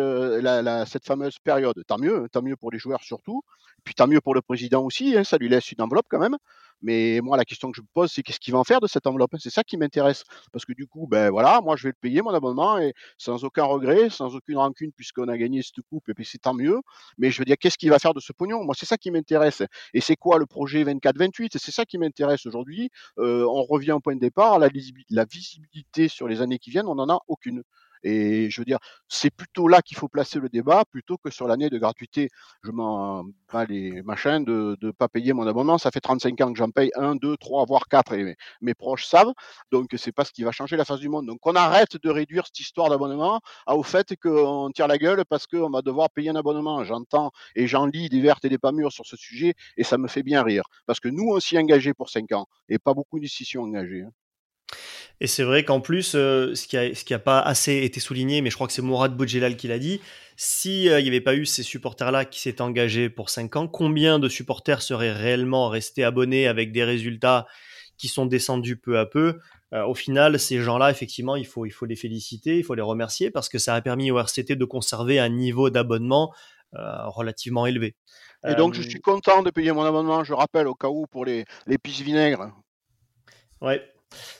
cette 0.86 1.06
fameuse 1.06 1.40
période. 1.40 1.82
Tant 1.88 1.98
mieux, 1.98 2.28
tant 2.32 2.44
mieux 2.44 2.56
pour 2.56 2.72
les 2.72 2.78
joueurs 2.78 3.04
surtout. 3.04 3.42
Puis 3.84 3.96
tant 3.96 4.08
mieux 4.08 4.22
pour 4.22 4.36
le 4.36 4.44
président 4.44 4.84
aussi, 4.84 5.18
hein, 5.18 5.24
ça 5.24 5.38
lui 5.38 5.50
laisse 5.50 5.72
une 5.72 5.82
enveloppe 5.82 6.06
quand 6.08 6.20
même. 6.20 6.38
Mais 6.84 7.20
moi, 7.24 7.36
la 7.36 7.46
question 7.46 7.72
que 7.72 7.78
je 7.78 7.82
me 7.82 7.88
pose, 7.94 8.12
c'est 8.12 8.22
qu'est-ce 8.22 8.40
qu'il 8.40 8.54
va 8.54 8.60
en 8.60 8.64
faire 8.64 8.80
de 8.80 8.88
cette 8.88 9.08
enveloppe 9.08 9.36
C'est 9.40 9.50
ça 9.50 9.64
qui 9.64 9.76
m'intéresse. 9.76 10.24
Parce 10.52 10.66
que 10.66 10.74
du 10.74 10.86
coup, 10.86 11.08
ben 11.08 11.32
voilà, 11.32 11.62
moi 11.62 11.76
je 11.76 11.84
vais 11.84 11.90
le 11.90 11.98
payer, 12.00 12.22
mon 12.22 12.32
abonnement, 12.32 12.78
et 12.78 12.94
sans 13.18 13.44
aucun 13.44 13.64
regret, 13.64 14.12
sans 14.12 14.36
aucune 14.36 14.58
rancune, 14.58 14.92
puisqu'on 14.92 15.28
a 15.28 15.38
gagné 15.38 15.64
cette 15.64 15.82
coupe, 15.90 16.08
et 16.10 16.14
puis 16.14 16.26
c'est 16.26 16.40
tant 16.40 16.54
mieux. 16.54 16.80
Mais 17.18 17.32
je 17.32 17.40
veux 17.40 17.46
dire, 17.46 17.58
qu'est-ce 17.60 17.78
qu'il 17.78 17.90
va 17.90 17.98
faire 18.00 18.14
de 18.14 18.20
ce 18.20 18.34
pognon? 18.34 18.64
Moi, 18.64 18.76
c'est 18.78 18.86
ça 18.86 18.98
qui 18.98 19.10
m'intéresse. 19.10 19.64
Et 19.94 20.02
c'est 20.02 20.16
quoi 20.16 20.38
le 20.38 20.46
projet 20.46 20.84
24-28 20.84 21.58
C'est 21.58 21.72
ça 21.72 21.86
qui 21.86 21.98
m'intéresse 21.98 22.46
aujourd'hui. 22.46 22.90
Euh, 23.18 23.46
on 23.48 23.64
revient 23.64 23.94
au 23.94 24.00
point 24.00 24.16
de 24.16 24.20
départ, 24.20 24.60
la 24.60 24.70
visibilité 24.70 26.08
sur 26.08 26.28
les 26.28 26.42
années 26.42 26.60
qui 26.60 26.70
viennent, 26.72 26.88
on 26.88 26.96
n'en 26.96 27.10
a 27.10 27.20
aucune. 27.28 27.64
Et 28.04 28.50
je 28.50 28.62
veux 28.62 28.66
dire, 28.66 28.80
c'est 29.08 29.30
plutôt 29.30 29.68
là 29.68 29.82
qu'il 29.82 29.98
faut 29.98 30.08
placer 30.08 30.40
le 30.40 30.50
débat 30.50 30.84
plutôt 30.92 31.18
que 31.18 31.30
sur 31.30 31.48
l'année 31.48 31.70
de 31.70 31.78
gratuité. 31.78 32.30
Je 32.64 32.72
m'en 32.72 33.24
bats 33.52 33.66
les 33.66 34.02
machins 34.04 34.44
de 34.44 34.78
ne 34.82 34.92
pas 34.92 35.08
payer 35.08 35.34
mon 35.34 35.48
abonnement. 35.48 35.78
Ça 35.78 35.92
fait 35.92 36.00
35 36.00 36.40
ans 36.42 36.52
que 36.52 36.58
j'en 36.58 36.72
paye 36.72 36.92
1, 36.96 37.16
2, 37.16 37.38
3, 37.38 37.66
voire 37.66 37.88
4 37.88 38.14
et 38.14 38.36
mes, 38.62 38.74
proches 38.74 39.06
savent. 39.06 39.34
Donc, 39.72 39.90
c'est 39.98 40.12
pas 40.12 40.26
ce 40.26 40.32
qui 40.32 40.44
va 40.44 40.52
changer 40.52 40.78
la 40.78 40.86
face 40.86 41.00
du 41.00 41.10
monde. 41.10 41.26
Donc, 41.26 41.40
on 41.46 41.56
arrête 41.56 41.98
de 42.02 42.10
réduire 42.10 42.46
cette 42.46 42.60
histoire 42.60 42.90
d'abonnement 42.90 43.42
au 43.68 43.84
fait 43.84 44.16
qu'on 44.22 44.72
tire 44.74 44.88
la 44.88 44.98
gueule 44.98 45.24
parce 45.26 45.48
qu'on 45.48 45.70
va 45.70 45.82
devoir 45.82 46.10
payer 46.10 46.30
un 46.30 46.36
abonnement. 46.36 46.84
J'entends 46.84 47.32
et 47.56 47.68
j'en 47.68 47.86
lis 47.86 48.10
des 48.10 48.22
vertes 48.22 48.46
et 48.46 48.50
des 48.50 48.58
pas 48.58 48.72
mûres 48.72 48.92
sur 48.92 49.06
ce 49.06 49.16
sujet 49.16 49.54
et 49.78 49.84
ça 49.84 49.98
me 49.98 50.08
fait 50.08 50.24
bien 50.24 50.44
rire. 50.44 50.64
Parce 50.86 51.00
que 51.00 51.10
nous, 51.10 51.30
on 51.32 51.40
s'y 51.40 51.58
est 51.58 51.94
pour 51.94 52.10
5 52.10 52.32
ans 52.34 52.48
et 52.70 52.80
pas 52.80 52.94
beaucoup 52.94 53.20
d'ici 53.20 53.46
sont 53.46 53.60
engagés. 53.60 54.04
Hein. 54.04 54.12
Et 55.22 55.28
c'est 55.28 55.44
vrai 55.44 55.64
qu'en 55.64 55.82
plus, 55.82 56.16
euh, 56.16 56.56
ce 56.56 56.66
qui 56.66 56.78
n'a 56.78 57.16
a 57.16 57.20
pas 57.20 57.40
assez 57.40 57.84
été 57.84 58.00
souligné, 58.00 58.42
mais 58.42 58.50
je 58.50 58.56
crois 58.56 58.66
que 58.66 58.74
c'est 58.74 58.82
Mourad 58.82 59.16
Boudjelal 59.16 59.56
qui 59.56 59.68
l'a 59.68 59.78
dit, 59.78 60.02
s'il 60.36 60.90
euh, 60.90 61.00
n'y 61.00 61.08
avait 61.08 61.22
pas 61.22 61.36
eu 61.36 61.46
ces 61.46 61.62
supporters-là 61.62 62.26
qui 62.26 62.42
s'étaient 62.42 62.62
engagés 62.62 63.08
pour 63.08 63.30
5 63.30 63.56
ans, 63.56 63.68
combien 63.68 64.18
de 64.18 64.28
supporters 64.28 64.82
seraient 64.82 65.12
réellement 65.12 65.70
restés 65.70 66.04
abonnés 66.04 66.48
avec 66.48 66.72
des 66.72 66.84
résultats 66.84 67.46
qui 68.00 68.08
sont 68.08 68.26
descendus 68.26 68.78
peu 68.78 68.98
à 68.98 69.06
peu? 69.06 69.38
Euh, 69.74 69.86
Au 69.86 69.94
final, 69.94 70.40
ces 70.40 70.60
gens-là, 70.60 70.90
effectivement, 70.90 71.36
il 71.36 71.46
faut, 71.46 71.68
il 71.68 71.72
faut 71.72 71.86
les 71.86 71.96
féliciter, 71.96 72.58
il 72.58 72.64
faut 72.64 72.74
les 72.74 72.82
remercier 72.82 73.30
parce 73.30 73.48
que 73.48 73.60
ça 73.60 73.76
a 73.76 73.82
permis 73.82 74.10
au 74.10 74.18
RCT 74.18 74.56
de 74.56 74.66
conserver 74.66 75.20
un 75.20 75.30
niveau 75.30 75.70
d'abonnement 75.70 76.34
relativement 76.74 77.66
élevé. 77.66 77.96
Et 78.48 78.56
donc, 78.56 78.76
je 78.76 78.82
suis 78.82 79.02
content 79.02 79.44
de 79.44 79.50
payer 79.50 79.74
mon 79.74 79.84
abonnement, 79.84 80.24
je 80.24 80.34
rappelle, 80.34 80.68
au 80.68 80.74
cas 80.74 80.88
où, 80.88 81.06
pour 81.06 81.26
les, 81.26 81.44
les 81.68 81.78
vinaigres. 81.84 82.50
Ouais, 83.60 83.91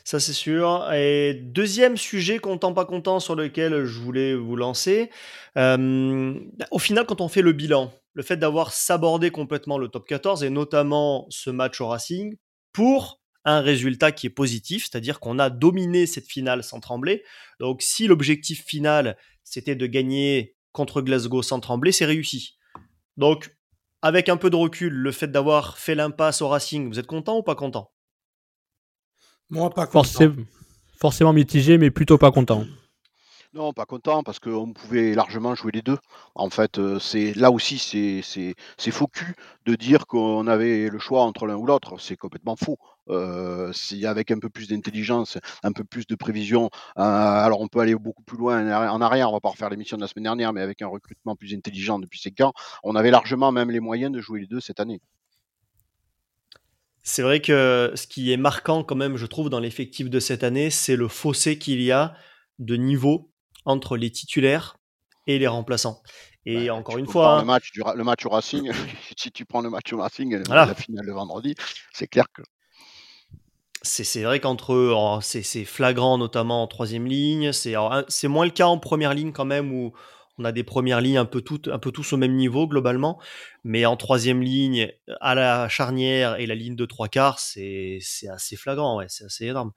ça, 0.04 0.20
c'est 0.20 0.34
sûr. 0.34 0.92
Et 0.94 1.34
deuxième 1.34 1.98
sujet 1.98 2.40
content 2.40 2.74
pas 2.74 2.86
content 2.86 3.20
sur 3.20 3.36
lequel 3.36 3.86
je 3.86 4.00
voulais 4.00 4.36
vous 4.36 4.56
lancer. 4.56 5.10
Euh, 5.58 6.34
au 6.72 6.80
final, 6.80 7.06
quand 7.06 7.22
on 7.22 7.28
fait 7.28 7.42
le 7.42 7.54
bilan, 7.54 7.92
le 8.14 8.24
fait 8.24 8.38
d'avoir 8.38 8.74
sabordé 8.74 9.32
complètement 9.32 9.78
le 9.78 9.88
top 9.88 10.08
14 10.08 10.44
et 10.44 10.50
notamment 10.50 11.28
ce 11.30 11.50
match 11.50 11.80
au 11.82 11.88
Racing 11.88 12.36
pour 12.74 13.22
un 13.46 13.62
résultat 13.62 14.12
qui 14.12 14.28
est 14.28 14.32
positif, 14.32 14.88
c'est-à-dire 14.90 15.20
qu'on 15.20 15.40
a 15.40 15.50
dominé 15.50 16.06
cette 16.06 16.28
finale 16.28 16.64
sans 16.64 16.80
trembler. 16.80 17.24
Donc, 17.60 17.82
si 17.82 18.08
l'objectif 18.08 18.64
final 18.66 19.18
c'était 19.44 19.76
de 19.76 19.88
gagner 19.88 20.56
contre 20.72 21.02
Glasgow 21.02 21.42
sans 21.42 21.60
trembler, 21.60 21.92
c'est 21.92 22.06
réussi. 22.06 22.58
Donc, 23.18 23.56
avec 24.02 24.30
un 24.30 24.38
peu 24.38 24.50
de 24.50 24.56
recul, 24.56 24.94
le 24.94 25.12
fait 25.12 25.28
d'avoir 25.28 25.78
fait 25.78 25.96
l'impasse 25.96 26.42
au 26.42 26.48
Racing, 26.48 26.90
vous 26.90 27.00
êtes 27.00 27.08
content 27.08 27.38
ou 27.38 27.44
pas 27.44 27.56
content? 27.56 27.92
Moi, 29.52 29.70
pas 29.70 29.86
content. 29.86 30.32
forcément 30.98 31.34
mitigé, 31.34 31.78
mais 31.78 31.92
plutôt 31.92 32.18
pas 32.18 32.32
content. 32.32 32.64
Non, 33.54 33.74
pas 33.74 33.86
content 33.86 34.24
parce 34.24 34.40
qu'on 34.40 34.72
pouvait 34.72 35.14
largement 35.14 35.56
jouer 35.56 35.74
les 35.74 35.82
deux. 35.82 35.98
En 36.36 36.50
fait, 36.50 36.80
euh, 36.80 37.00
c'est 37.00 37.34
là 37.34 37.52
aussi 37.52 37.78
c'est 37.78 38.92
faux 38.92 39.08
cul 39.08 39.36
de 39.66 39.76
dire 39.76 40.08
qu'on 40.08 40.48
avait 40.48 40.88
le 40.88 41.00
choix 41.00 41.24
entre 41.24 41.46
l'un 41.48 41.58
ou 41.58 41.66
l'autre. 41.66 42.00
C'est 42.00 42.16
complètement 42.16 42.56
faux. 42.56 42.78
Euh, 43.10 43.74
avec 44.06 44.32
un 44.32 44.40
peu 44.40 44.50
plus 44.50 44.70
d'intelligence, 44.70 45.38
un 45.64 45.74
peu 45.74 45.84
plus 45.84 46.08
de 46.08 46.16
prévision, 46.16 46.70
euh, 46.98 47.02
alors 47.02 47.60
on 47.60 47.68
peut 47.68 47.80
aller 47.82 47.96
beaucoup 47.96 48.24
plus 48.24 48.38
loin 48.38 48.90
en 48.90 49.02
arrière. 49.02 49.30
On 49.30 49.34
va 49.34 49.42
pas 49.42 49.50
refaire 49.50 49.70
l'émission 49.70 49.98
de 49.98 50.02
la 50.02 50.08
semaine 50.08 50.24
dernière, 50.24 50.54
mais 50.54 50.62
avec 50.62 50.82
un 50.82 50.88
recrutement 50.88 51.36
plus 51.36 51.54
intelligent 51.54 52.00
depuis 52.00 52.22
ces 52.22 52.32
camps, 52.32 52.54
on 52.84 52.96
avait 52.96 53.12
largement 53.12 53.52
même 53.52 53.70
les 53.70 53.82
moyens 53.82 54.14
de 54.14 54.22
jouer 54.22 54.40
les 54.40 54.48
deux 54.48 54.62
cette 54.62 54.80
année. 54.80 55.02
C'est 57.04 57.24
vrai 57.24 57.42
que 57.42 57.92
ce 57.96 58.06
qui 58.08 58.32
est 58.32 58.38
marquant 58.38 58.84
quand 58.84 58.96
même, 58.96 59.18
je 59.18 59.26
trouve, 59.26 59.50
dans 59.50 59.60
l'effectif 59.60 60.10
de 60.10 60.20
cette 60.20 60.44
année, 60.44 60.70
c'est 60.70 60.96
le 60.96 61.08
fossé 61.08 61.58
qu'il 61.58 61.82
y 61.82 61.92
a 61.92 62.14
de 62.60 62.76
niveau 62.76 63.32
entre 63.66 63.98
les 63.98 64.12
titulaires 64.12 64.78
et 65.28 65.40
les 65.40 65.48
remplaçants. 65.48 66.02
Et 66.46 66.68
bah, 66.68 66.76
encore 66.76 66.98
une 66.98 67.08
fois. 67.08 67.40
Le 67.40 67.46
match, 67.46 67.72
le 67.76 68.04
match 68.04 68.26
au 68.26 68.30
Racing, 68.30 68.72
si 69.18 69.32
tu 69.32 69.46
prends 69.46 69.62
le 69.62 69.70
match 69.70 69.92
au 69.94 69.98
Racing, 69.98 70.44
la 70.50 70.74
finale 70.76 71.06
le 71.06 71.14
vendredi, 71.14 71.56
c'est 71.94 72.08
clair 72.08 72.26
que. 72.34 72.42
C'est 73.84 74.22
vrai 74.22 74.40
qu'entre 74.40 74.74
eux, 74.74 74.94
c'est 75.22 75.66
flagrant, 75.66 76.20
notamment 76.20 76.62
en 76.62 76.68
troisième 76.68 77.08
ligne. 77.08 77.52
C'est 77.52 78.28
moins 78.28 78.46
le 78.46 78.52
cas 78.52 78.68
en 78.68 78.78
première 78.78 79.16
ligne 79.16 79.32
quand 79.32 79.46
même, 79.46 79.74
où 79.74 79.92
On 80.42 80.46
a 80.46 80.52
des 80.52 80.64
premières 80.64 81.02
lignes 81.02 81.18
un 81.20 81.26
peu 81.26 81.42
toutes, 81.42 81.68
un 81.68 81.78
peu 81.80 81.92
tous 81.92 82.14
au 82.14 82.18
même 82.18 82.36
niveau 82.36 82.68
globalement, 82.68 83.20
mais 83.64 83.86
en 83.86 83.96
troisième 83.96 84.42
ligne, 84.42 84.92
à 85.20 85.36
la 85.36 85.70
charnière 85.70 86.40
et 86.40 86.48
la 86.48 86.56
ligne 86.56 86.76
de 86.76 86.86
trois 86.86 87.08
quarts, 87.08 87.40
c'est 87.40 88.00
c'est 88.02 88.28
assez 88.28 88.56
flagrant, 88.56 88.98
ouais, 88.98 89.06
c'est 89.08 89.26
assez 89.26 89.46
énorme. 89.46 89.72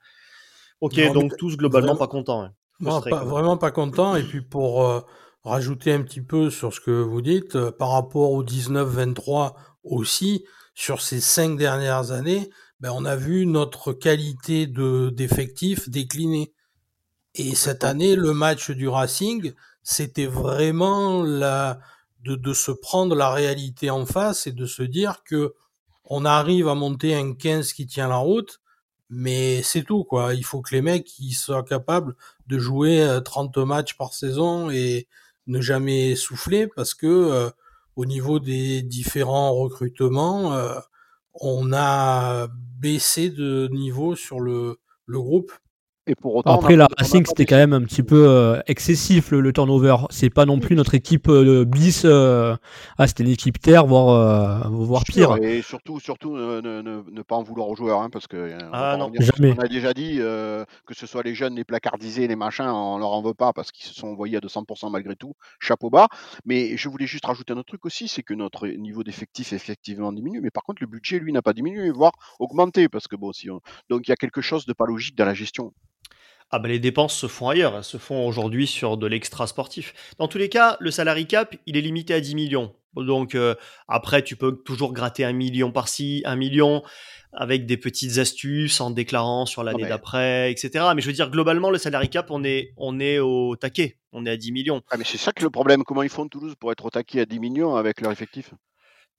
Ok, 0.81 0.97
Non, 0.97 1.13
donc 1.13 1.37
tous 1.37 1.55
globalement 1.55 1.89
vraiment- 1.93 1.99
pas 1.99 2.07
contents. 2.07 2.49
Non, 2.79 3.01
pas- 3.01 3.23
vraiment 3.23 3.57
pas 3.57 3.71
content. 3.71 4.15
Et 4.15 4.23
puis 4.23 4.41
pour 4.41 4.85
euh, 4.85 5.01
rajouter 5.43 5.93
un 5.93 6.01
petit 6.01 6.21
peu 6.21 6.49
sur 6.49 6.73
ce 6.73 6.79
que 6.81 6.91
vous 6.91 7.21
dites, 7.21 7.55
euh, 7.55 7.71
par 7.71 7.91
rapport 7.91 8.31
au 8.31 8.43
19-23 8.43 9.55
aussi, 9.83 10.45
sur 10.73 10.99
ces 11.01 11.21
cinq 11.21 11.57
dernières 11.57 12.11
années, 12.11 12.49
ben, 12.81 12.91
on 12.93 13.05
a 13.05 13.15
vu 13.15 13.45
notre 13.45 13.93
qualité 13.93 14.67
de 14.67 15.09
d'effectif 15.09 15.87
décliner. 15.89 16.51
Et 17.35 17.55
cette 17.55 17.83
année, 17.83 18.15
le 18.15 18.33
match 18.33 18.71
du 18.71 18.87
Racing, 18.87 19.53
c'était 19.85 20.25
vraiment 20.27 21.23
la, 21.23 21.79
de, 22.25 22.35
de 22.35 22.53
se 22.53 22.71
prendre 22.71 23.15
la 23.15 23.31
réalité 23.31 23.91
en 23.91 24.05
face 24.05 24.47
et 24.47 24.51
de 24.51 24.65
se 24.65 24.83
dire 24.83 25.23
que 25.23 25.53
on 26.05 26.25
arrive 26.25 26.67
à 26.67 26.75
monter 26.75 27.15
un 27.15 27.33
15 27.33 27.73
qui 27.73 27.87
tient 27.87 28.07
la 28.07 28.17
route, 28.17 28.61
mais 29.09 29.63
c'est 29.63 29.83
tout, 29.83 30.03
quoi. 30.03 30.33
Il 30.35 30.43
faut 30.45 30.61
que 30.61 30.75
les 30.75 30.81
mecs, 30.81 31.17
ils 31.19 31.33
soient 31.33 31.63
capables 31.63 32.15
de 32.47 32.59
jouer 32.59 33.01
euh, 33.03 33.21
30 33.21 33.57
matchs 33.59 33.95
par 33.97 34.13
saison 34.13 34.69
et 34.71 35.07
ne 35.47 35.61
jamais 35.61 36.15
souffler 36.15 36.67
parce 36.67 36.93
que, 36.93 37.07
euh, 37.07 37.49
au 37.95 38.05
niveau 38.05 38.39
des 38.39 38.81
différents 38.83 39.53
recrutements, 39.53 40.53
euh, 40.53 40.79
on 41.35 41.73
a 41.73 42.47
baissé 42.79 43.29
de 43.29 43.67
niveau 43.71 44.15
sur 44.15 44.39
le, 44.39 44.79
le 45.05 45.19
groupe. 45.21 45.51
Et 46.07 46.13
pour 46.15 46.35
autant, 46.35 46.51
on 46.51 46.55
Après, 46.55 46.73
a- 46.75 46.77
la 46.77 46.87
on 46.91 46.95
Racing, 46.99 47.25
c'était 47.25 47.45
quand 47.47 47.55
même 47.55 47.73
un 47.73 47.81
petit 47.81 48.03
peu 48.03 48.27
euh, 48.27 48.59
excessif 48.67 49.31
le, 49.31 49.41
le 49.41 49.51
turnover. 49.53 49.95
C'est 50.11 50.29
pas 50.29 50.45
non 50.45 50.59
plus 50.59 50.75
notre 50.75 50.93
équipe 50.93 51.27
euh, 51.29 51.65
bis. 51.65 52.03
euh, 52.05 52.55
Ah, 52.99 53.07
c'était 53.07 53.23
une 53.23 53.29
équipe 53.31 53.59
terre, 53.59 53.87
voire, 53.87 54.09
euh, 54.65 54.69
voire 54.69 55.03
Sûr, 55.11 55.35
pire. 55.35 55.43
Et 55.43 55.63
surtout, 55.63 55.99
surtout 55.99 56.35
ne, 56.37 56.61
ne- 56.61 56.81
ne- 56.83 57.03
ne 57.09 57.21
pas 57.23 57.35
en 57.35 57.41
vouloir 57.43 57.69
aux 57.69 57.75
joueurs, 57.75 58.01
hein, 58.01 58.09
parce 58.11 58.27
que 58.27 58.37
on 58.37 58.69
Ah, 58.71 58.97
non. 58.97 59.11
Jamais. 59.19 59.55
qu'on 59.55 59.61
a 59.63 59.67
déjà 59.67 59.93
dit, 59.95 60.17
euh, 60.19 60.63
que 60.85 60.93
ce 60.93 61.07
soit 61.07 61.23
les 61.23 61.33
jeunes, 61.33 61.55
les 61.55 61.63
placardisés, 61.63 62.27
les 62.27 62.35
machins, 62.35 62.65
on 62.67 62.99
leur 62.99 63.09
en 63.11 63.23
veut 63.23 63.33
pas 63.33 63.51
parce 63.53 63.71
qu'ils 63.71 63.87
se 63.87 63.95
sont 63.95 64.09
envoyés 64.09 64.37
à 64.37 64.41
200% 64.41 64.91
malgré 64.91 65.15
tout, 65.15 65.33
chapeau 65.59 65.89
bas. 65.89 66.07
Mais 66.45 66.77
je 66.77 66.87
voulais 66.87 67.07
juste 67.07 67.25
rajouter 67.25 67.53
un 67.53 67.57
autre 67.57 67.67
truc 67.69 67.83
aussi, 67.85 68.07
c'est 68.07 68.21
que 68.23 68.35
notre 68.35 68.67
niveau 68.67 69.03
d'effectif 69.03 69.53
effectivement 69.53 70.11
diminue, 70.13 70.39
mais 70.41 70.51
par 70.51 70.63
contre 70.63 70.81
le 70.83 70.87
budget 70.87 71.17
lui 71.17 71.31
n'a 71.33 71.41
pas 71.41 71.53
diminué, 71.53 71.89
voire 71.89 72.13
augmenté, 72.39 72.89
parce 72.89 73.07
que 73.07 73.15
bon, 73.15 73.33
si 73.33 73.49
on... 73.49 73.59
donc 73.89 74.07
il 74.07 74.11
y 74.11 74.13
a 74.13 74.17
quelque 74.17 74.41
chose 74.41 74.65
de 74.67 74.73
pas 74.73 74.85
logique 74.85 75.15
dans 75.17 75.25
la 75.25 75.33
gestion. 75.33 75.73
Ah 76.51 76.59
bah 76.59 76.69
les 76.69 76.79
dépenses 76.79 77.15
se 77.15 77.27
font 77.27 77.49
ailleurs, 77.49 77.75
elles 77.75 77.83
se 77.83 77.97
font 77.97 78.27
aujourd'hui 78.27 78.67
sur 78.67 78.97
de 78.97 79.07
l'extra 79.07 79.47
sportif. 79.47 79.93
Dans 80.19 80.27
tous 80.27 80.37
les 80.37 80.49
cas, 80.49 80.77
le 80.79 80.91
salary 80.91 81.27
cap, 81.27 81.55
il 81.65 81.75
est 81.75 81.81
limité 81.81 82.13
à 82.13 82.21
10 82.21 82.35
millions. 82.35 82.75
Donc 82.95 83.35
euh, 83.35 83.55
après, 83.87 84.23
tu 84.23 84.35
peux 84.35 84.55
toujours 84.63 84.93
gratter 84.93 85.25
un 85.25 85.33
million 85.33 85.71
par-ci, 85.71 86.21
un 86.25 86.35
million 86.35 86.83
avec 87.33 87.65
des 87.65 87.77
petites 87.77 88.17
astuces 88.17 88.79
en 88.79 88.91
déclarant 88.91 89.45
sur 89.45 89.63
l'année 89.63 89.83
d'après, 89.83 90.51
etc. 90.51 90.85
Mais 90.95 91.01
je 91.01 91.07
veux 91.07 91.13
dire, 91.13 91.29
globalement, 91.29 91.69
le 91.69 91.77
salary 91.77 92.09
cap, 92.09 92.31
on 92.31 92.43
est, 92.43 92.73
on 92.77 92.99
est 92.99 93.19
au 93.19 93.55
taquet, 93.57 93.97
on 94.13 94.25
est 94.25 94.29
à 94.29 94.37
10 94.37 94.51
millions. 94.53 94.81
Ah, 94.89 94.97
mais 94.97 95.03
c'est 95.03 95.17
ça 95.17 95.33
que 95.33 95.43
le 95.43 95.49
problème, 95.49 95.83
comment 95.83 96.03
ils 96.03 96.09
font 96.09 96.27
Toulouse 96.27 96.55
pour 96.57 96.71
être 96.71 96.85
au 96.85 96.89
taquet 96.89 97.21
à 97.21 97.25
10 97.25 97.39
millions 97.39 97.75
avec 97.75 97.99
leur 97.99 98.11
effectif? 98.11 98.53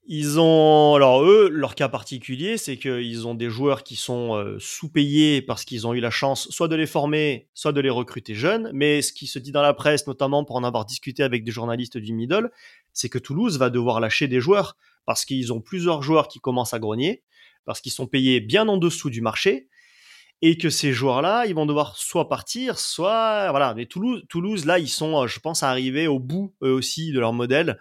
Ils 0.09 0.39
ont, 0.39 0.95
alors 0.95 1.25
eux, 1.25 1.49
leur 1.49 1.75
cas 1.75 1.89
particulier, 1.89 2.59
c'est 2.59 2.77
qu'ils 2.77 3.27
ont 3.27 3.35
des 3.35 3.51
joueurs 3.51 3.83
qui 3.83 3.97
sont 3.97 4.37
euh, 4.37 4.57
sous-payés 4.61 5.43
parce 5.43 5.65
qu'ils 5.65 5.85
ont 5.85 5.95
eu 5.95 6.01
la 6.01 6.13
chance 6.13 6.49
soit 6.51 6.69
de 6.69 6.77
les 6.77 6.87
former, 6.87 7.49
soit 7.55 7.73
de 7.73 7.81
les 7.81 7.91
recruter 7.91 8.37
jeunes. 8.37 8.71
Mais 8.73 9.03
ce 9.03 9.13
qui 9.13 9.27
se 9.27 9.41
dit 9.41 9.51
dans 9.51 9.63
la 9.63 9.75
presse, 9.75 10.07
notamment 10.07 10.45
pour 10.45 10.55
en 10.55 10.63
avoir 10.63 10.85
discuté 10.85 11.25
avec 11.25 11.43
des 11.43 11.51
journalistes 11.51 11.99
du 11.99 12.13
middle, 12.13 12.53
c'est 12.93 13.09
que 13.09 13.19
Toulouse 13.19 13.59
va 13.59 13.69
devoir 13.69 13.99
lâcher 13.99 14.29
des 14.29 14.41
joueurs 14.41 14.77
parce 15.07 15.25
qu'ils 15.25 15.53
ont 15.53 15.61
plusieurs 15.61 16.03
joueurs 16.03 16.29
qui 16.29 16.39
commencent 16.39 16.75
à 16.75 16.79
grogner, 16.79 17.25
parce 17.65 17.81
qu'ils 17.81 17.93
sont 17.93 18.07
payés 18.07 18.39
bien 18.41 18.69
en 18.69 18.77
dessous 18.77 19.11
du 19.11 19.21
marché. 19.21 19.69
Et 20.43 20.57
que 20.59 20.71
ces 20.71 20.93
joueurs-là, 20.93 21.47
ils 21.47 21.55
vont 21.55 21.67
devoir 21.67 21.97
soit 21.97 22.29
partir, 22.29 22.79
soit 22.79 23.51
voilà. 23.51 23.75
Mais 23.75 23.87
Toulouse, 23.87 24.23
Toulouse, 24.29 24.67
là, 24.67 24.79
ils 24.79 24.89
sont, 24.89 25.23
euh, 25.23 25.27
je 25.27 25.41
pense, 25.41 25.63
à 25.63 25.71
arriver 25.71 26.07
au 26.07 26.21
bout 26.21 26.55
eux 26.63 26.73
aussi 26.73 27.11
de 27.11 27.19
leur 27.19 27.33
modèle 27.33 27.79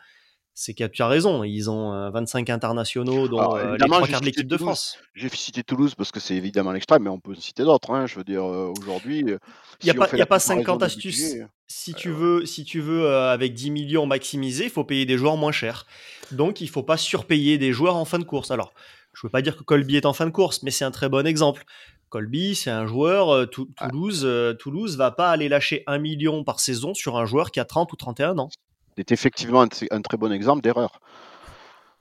c'est 0.58 0.74
que 0.74 0.86
tu 0.86 1.02
as 1.04 1.08
raison, 1.08 1.44
ils 1.44 1.70
ont 1.70 1.94
euh, 1.94 2.10
25 2.12 2.50
internationaux, 2.50 3.28
dont 3.28 3.38
Alors, 3.40 3.56
euh, 3.56 3.74
les 3.74 3.78
trois 3.86 4.08
quarts 4.08 4.22
de 4.22 4.26
l'équipe 4.26 4.48
de. 4.48 4.58
France. 4.58 4.98
J'ai 5.14 5.28
cité 5.30 5.64
Toulouse 5.64 5.94
parce 5.96 6.12
que 6.12 6.20
c'est 6.22 6.36
évidemment 6.36 6.72
l'extrême, 6.72 7.04
mais 7.04 7.10
on 7.10 7.20
peut 7.20 7.36
citer 7.36 7.64
d'autres. 7.64 7.92
hein. 7.92 8.06
Je 8.08 8.16
veux 8.16 8.24
dire, 8.24 8.44
euh, 8.44 8.72
aujourd'hui, 8.80 9.24
euh, 9.28 9.38
Il 9.82 9.86
n'y 9.86 9.90
a 9.92 9.94
pas, 9.94 10.08
fait 10.08 10.16
il 10.16 10.20
y 10.20 10.22
a 10.22 10.24
la 10.24 10.26
pas 10.28 10.40
comparaison 10.40 10.62
50 10.64 10.80
des 10.80 10.86
astuces. 10.86 11.36
Si 11.68 11.94
tu 11.94 12.10
veux, 12.10 12.46
si 12.46 12.64
tu 12.64 12.80
veux 12.80 13.06
euh, 13.06 13.32
avec 13.34 13.54
10 13.54 13.70
millions 13.70 14.06
maximisés, 14.06 14.64
il 14.64 14.70
faut 14.70 14.84
payer 14.86 15.06
des 15.06 15.18
joueurs 15.18 15.36
moins 15.36 15.52
chers. 15.52 15.86
Donc, 16.32 16.62
il 16.62 16.70
faut 16.70 16.84
pas 16.84 16.98
surpayer 16.98 17.58
des 17.58 17.74
joueurs 17.74 17.98
en 17.98 18.06
fin 18.06 18.18
de 18.20 18.24
course. 18.24 18.50
Alors, 18.50 18.74
je 19.14 19.22
veux 19.28 19.32
pas 19.32 19.42
dire 19.42 19.58
que 19.58 19.64
Colby 19.64 19.98
est 19.98 20.06
en 20.06 20.14
fin 20.14 20.26
de 20.26 20.32
course, 20.32 20.64
mais 20.64 20.72
c'est 20.72 20.86
un 20.86 20.92
très 20.92 21.10
bon 21.10 21.28
exemple. 21.28 21.64
Colby, 22.10 22.56
c'est 22.56 22.70
un 22.70 22.86
joueur, 22.86 23.30
euh, 23.34 23.46
Tou- 23.46 23.70
Toulouse, 23.78 24.22
euh, 24.24 24.54
Toulouse 24.54 24.96
va 24.96 25.12
pas 25.12 25.32
aller 25.32 25.50
lâcher 25.50 25.84
un 25.88 25.98
million 25.98 26.44
par 26.46 26.60
saison 26.62 26.94
sur 26.94 27.18
un 27.18 27.26
joueur 27.26 27.52
qui 27.52 27.60
a 27.60 27.66
30 27.66 27.92
ou 27.92 27.96
31 27.98 28.38
ans. 28.38 28.50
C'est 28.98 29.12
effectivement 29.12 29.62
un, 29.64 29.68
un 29.92 30.02
très 30.02 30.18
bon 30.18 30.32
exemple 30.32 30.62
d'erreur. 30.62 31.00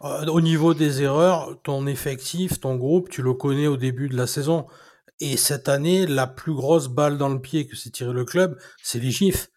Euh, 0.03 0.27
au 0.27 0.41
niveau 0.41 0.75
des 0.75 1.03
erreurs, 1.03 1.57
ton 1.63 1.87
effectif, 1.87 2.61
ton 2.61 2.77
groupe, 2.77 3.09
tu 3.09 3.23
le 3.23 3.33
connais 3.35 3.67
au 3.67 3.77
début 3.77 4.09
de 4.09 4.17
la 4.17 4.27
saison. 4.27 4.67
Et 5.21 5.37
cette 5.37 5.69
année, 5.69 6.07
la 6.07 6.27
plus 6.27 6.53
grosse 6.55 6.89
balle 6.89 7.17
dans 7.19 7.29
le 7.29 7.41
pied 7.41 7.67
que 7.67 7.77
s'est 7.77 7.91
tiré 7.91 8.13
le 8.13 8.25
club, 8.25 8.59
c'est 8.83 8.99
les 8.99 9.11
gifs. 9.11 9.49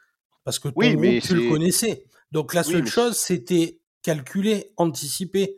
Parce 0.44 0.60
que 0.60 0.70
ton 0.70 0.76
Oui, 0.76 0.96
mais 0.96 1.20
groupe, 1.20 1.20
tu 1.20 1.36
le 1.36 1.42
connaissais. 1.42 2.06
Donc 2.32 2.54
la 2.54 2.64
Oui, 2.66 2.72
seule 2.72 2.84
mais 2.84 2.92
chose, 2.92 3.18
c'était 3.18 3.80
calculer, 4.04 4.72
anticiper. 4.78 5.58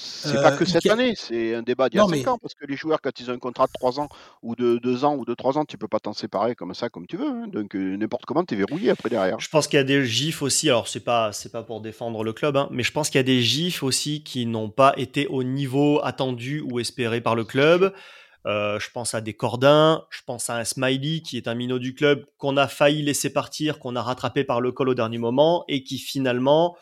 C'est 0.00 0.36
Euh, 0.36 0.42
pas 0.42 0.52
que 0.52 0.64
il 0.64 0.70
cette 0.70 0.86
année, 0.86 1.14
c'est 1.16 1.54
un 1.54 1.62
débat 1.62 1.88
d'il 1.88 1.96
y 1.96 2.00
a 2.00 2.04
Non, 2.04 2.08
5 2.08 2.16
mais- 2.16 2.28
ans, 2.28 2.38
parce 2.38 2.54
que 2.54 2.64
les 2.66 2.76
joueurs, 2.76 3.00
quand 3.00 3.18
ils 3.20 3.30
ont 3.30 3.34
un 3.34 3.38
contrat 3.38 3.66
de 3.66 3.72
3 3.72 3.98
ans, 4.00 4.08
ou 4.42 4.54
de 4.54 4.78
2 4.78 5.04
ans, 5.04 5.16
ou 5.16 5.24
de 5.24 5.34
3 5.34 5.58
ans, 5.58 5.64
tu 5.64 5.76
peux 5.78 5.88
pas 5.88 5.98
t'en 6.00 6.12
séparer 6.12 6.54
comme 6.54 6.74
ça, 6.74 6.88
comme 6.88 7.06
tu 7.06 7.16
veux. 7.16 7.26
hein. 7.26 7.46
Donc 7.52 7.74
euh, 7.74 7.96
n'importe 7.96 8.24
comment, 8.26 8.44
tu 8.44 8.54
es 8.54 8.56
verrouillé 8.56 8.90
après 8.90 9.08
derrière. 9.10 9.38
Je 9.40 9.48
pense 9.48 9.66
qu'il 9.66 9.76
y 9.76 9.80
a 9.80 9.84
des 9.84 10.04
gifs 10.04 10.42
aussi. 10.42 10.68
Alors 10.68 10.86
c'est 10.88 11.00
pas 11.04 11.32
c'est 11.32 11.50
pas 11.52 11.62
pour 11.62 11.80
défendre 11.80 12.22
le 12.24 12.32
club, 12.32 12.56
hein, 12.56 12.68
mais 12.70 12.82
je 12.82 12.92
pense 12.92 13.10
qu'il 13.10 13.18
y 13.18 13.20
a 13.20 13.24
des 13.24 13.40
gifs 13.42 13.82
aussi 13.82 14.22
qui 14.22 14.46
n'ont 14.46 14.70
pas 14.70 14.92
été 14.96 15.26
au 15.28 15.42
niveau 15.42 16.00
attendu 16.04 16.60
ou 16.60 16.78
espéré 16.80 17.20
par 17.20 17.34
le 17.34 17.44
club. 17.44 17.92
Euh, 18.46 18.78
je 18.78 18.88
pense 18.90 19.14
à 19.14 19.20
des 19.20 19.34
Cordins, 19.34 20.04
je 20.10 20.20
pense 20.24 20.48
à 20.48 20.56
un 20.56 20.64
Smiley 20.64 21.20
qui 21.20 21.36
est 21.36 21.48
un 21.48 21.54
minot 21.54 21.78
du 21.78 21.92
club 21.94 22.24
qu'on 22.38 22.56
a 22.56 22.66
failli 22.68 23.02
laisser 23.02 23.30
partir, 23.30 23.78
qu'on 23.78 23.94
a 23.96 24.00
rattrapé 24.02 24.44
par 24.44 24.60
le 24.60 24.72
col 24.72 24.88
au 24.88 24.94
dernier 24.94 25.18
moment 25.18 25.64
et 25.68 25.82
qui 25.82 25.98
finalement 25.98 26.76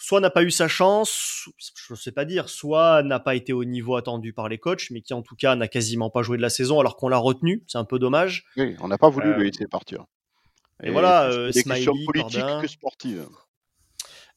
soit 0.00 0.20
n'a 0.20 0.30
pas 0.30 0.42
eu 0.42 0.50
sa 0.50 0.66
chance, 0.66 1.48
je 1.86 1.92
ne 1.92 1.98
sais 1.98 2.10
pas 2.10 2.24
dire, 2.24 2.48
soit 2.48 3.02
n'a 3.02 3.20
pas 3.20 3.34
été 3.34 3.52
au 3.52 3.64
niveau 3.64 3.96
attendu 3.96 4.32
par 4.32 4.48
les 4.48 4.58
coachs, 4.58 4.90
mais 4.90 5.02
qui 5.02 5.12
en 5.14 5.22
tout 5.22 5.36
cas 5.36 5.54
n'a 5.56 5.68
quasiment 5.68 6.10
pas 6.10 6.22
joué 6.22 6.36
de 6.38 6.42
la 6.42 6.50
saison 6.50 6.80
alors 6.80 6.96
qu'on 6.96 7.08
l'a 7.08 7.18
retenu. 7.18 7.62
C'est 7.68 7.78
un 7.78 7.84
peu 7.84 7.98
dommage. 7.98 8.46
Oui, 8.56 8.74
on 8.80 8.88
n'a 8.88 8.98
pas 8.98 9.10
voulu 9.10 9.28
Euh, 9.28 9.36
le 9.36 9.44
laisser 9.44 9.66
partir. 9.66 10.06
et 10.82 10.90
voilà, 10.90 11.24
euh, 11.24 11.50
des 11.52 11.62
questions 11.62 11.94
politiques 12.06 12.40
que 12.62 12.66
sportives. 12.66 13.26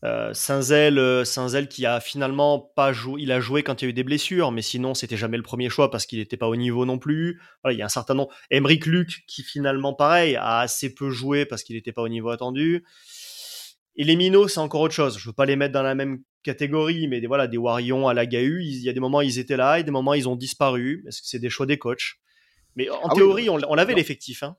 Euh, 0.04 0.34
Saint-Zel, 0.34 1.00
euh, 1.00 1.24
Saint-Zel 1.24 1.70
qui 1.70 1.86
a 1.86 2.02
finalement 2.02 2.60
pas 2.60 2.92
joué, 2.92 3.22
il 3.22 3.32
a 3.32 3.40
joué 3.40 3.64
quand 3.64 3.82
il 3.82 3.86
y 3.86 3.88
a 3.88 3.90
eu 3.92 3.94
des 3.94 4.04
blessures, 4.04 4.52
mais 4.52 4.62
sinon 4.62 4.94
c'était 4.94 5.16
jamais 5.16 5.38
le 5.38 5.44
premier 5.44 5.70
choix 5.70 5.90
parce 5.90 6.06
qu'il 6.06 6.20
n'était 6.20 6.36
pas 6.36 6.50
au 6.50 6.58
niveau 6.58 6.86
non 6.86 7.00
plus. 7.00 7.40
Voilà, 7.64 7.74
il 7.74 7.80
y 7.80 7.82
a 7.82 7.86
un 7.86 7.90
certain 7.90 8.14
nombre. 8.14 8.34
Emric 8.52 8.86
Luc 8.86 9.24
qui 9.28 9.44
finalement 9.44 9.94
pareil 9.94 10.36
a 10.36 10.60
assez 10.60 10.94
peu 10.94 11.10
joué 11.10 11.46
parce 11.46 11.64
qu'il 11.64 11.78
n'était 11.78 11.94
pas 11.94 12.02
au 12.02 12.10
niveau 12.10 12.32
attendu. 12.32 12.84
Et 13.96 14.04
les 14.04 14.16
minots 14.16 14.48
c'est 14.48 14.60
encore 14.60 14.82
autre 14.82 14.94
chose. 14.94 15.18
Je 15.18 15.28
veux 15.30 15.34
pas 15.34 15.46
les 15.46 15.56
mettre 15.56 15.74
dans 15.74 15.84
la 15.84 15.96
même 15.96 16.22
catégorie, 16.44 17.08
mais 17.08 17.22
des, 17.22 17.28
voilà 17.28 17.48
des 17.48 17.58
Warion 17.58 18.08
à 18.08 18.14
la 18.14 18.26
GAU, 18.26 18.60
il 18.60 18.82
y 18.84 18.90
a 18.90 18.94
des 18.94 19.00
moments 19.00 19.22
ils 19.22 19.40
étaient 19.40 19.56
là 19.58 19.80
et 19.80 19.84
des 19.84 19.92
moments 19.92 20.14
ils 20.14 20.28
ont 20.28 20.36
disparu. 20.36 21.04
Est-ce 21.08 21.22
que 21.22 21.28
c'est 21.28 21.40
des 21.40 21.50
choix 21.50 21.66
des 21.66 21.78
coachs 21.78 22.16
Mais 22.76 22.90
en 22.90 23.00
Ah 23.10 23.14
théorie, 23.16 23.50
on, 23.50 23.60
on 23.68 23.76
l'avait 23.76 23.94
non. 23.94 23.98
l'effectif. 23.98 24.44
Hein. 24.44 24.56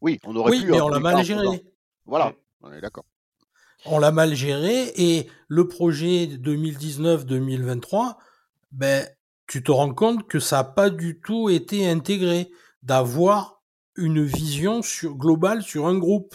Oui, 0.00 0.18
on 0.24 0.34
aurait 0.34 0.50
Oui, 0.52 0.60
pu. 0.64 0.70
mais 0.70 0.80
en 0.80 0.86
on 0.86 0.88
l'a 0.88 0.98
mal 0.98 1.24
géré. 1.24 1.46
Voilà, 2.06 2.32
on 2.62 2.72
est 2.72 2.80
d'accord. 2.80 3.04
On 3.84 3.98
l'a 3.98 4.10
mal 4.12 4.34
géré 4.34 4.92
et 4.96 5.26
le 5.48 5.68
projet 5.68 6.26
2019-2023, 6.26 8.16
ben, 8.72 9.06
tu 9.46 9.62
te 9.62 9.70
rends 9.72 9.92
compte 9.94 10.26
que 10.28 10.38
ça 10.40 10.56
n'a 10.58 10.64
pas 10.64 10.90
du 10.90 11.20
tout 11.20 11.50
été 11.50 11.86
intégré, 11.88 12.50
d'avoir 12.82 13.60
une 13.96 14.24
vision 14.24 14.82
sur, 14.82 15.14
globale 15.16 15.62
sur 15.62 15.86
un 15.86 15.98
groupe. 15.98 16.34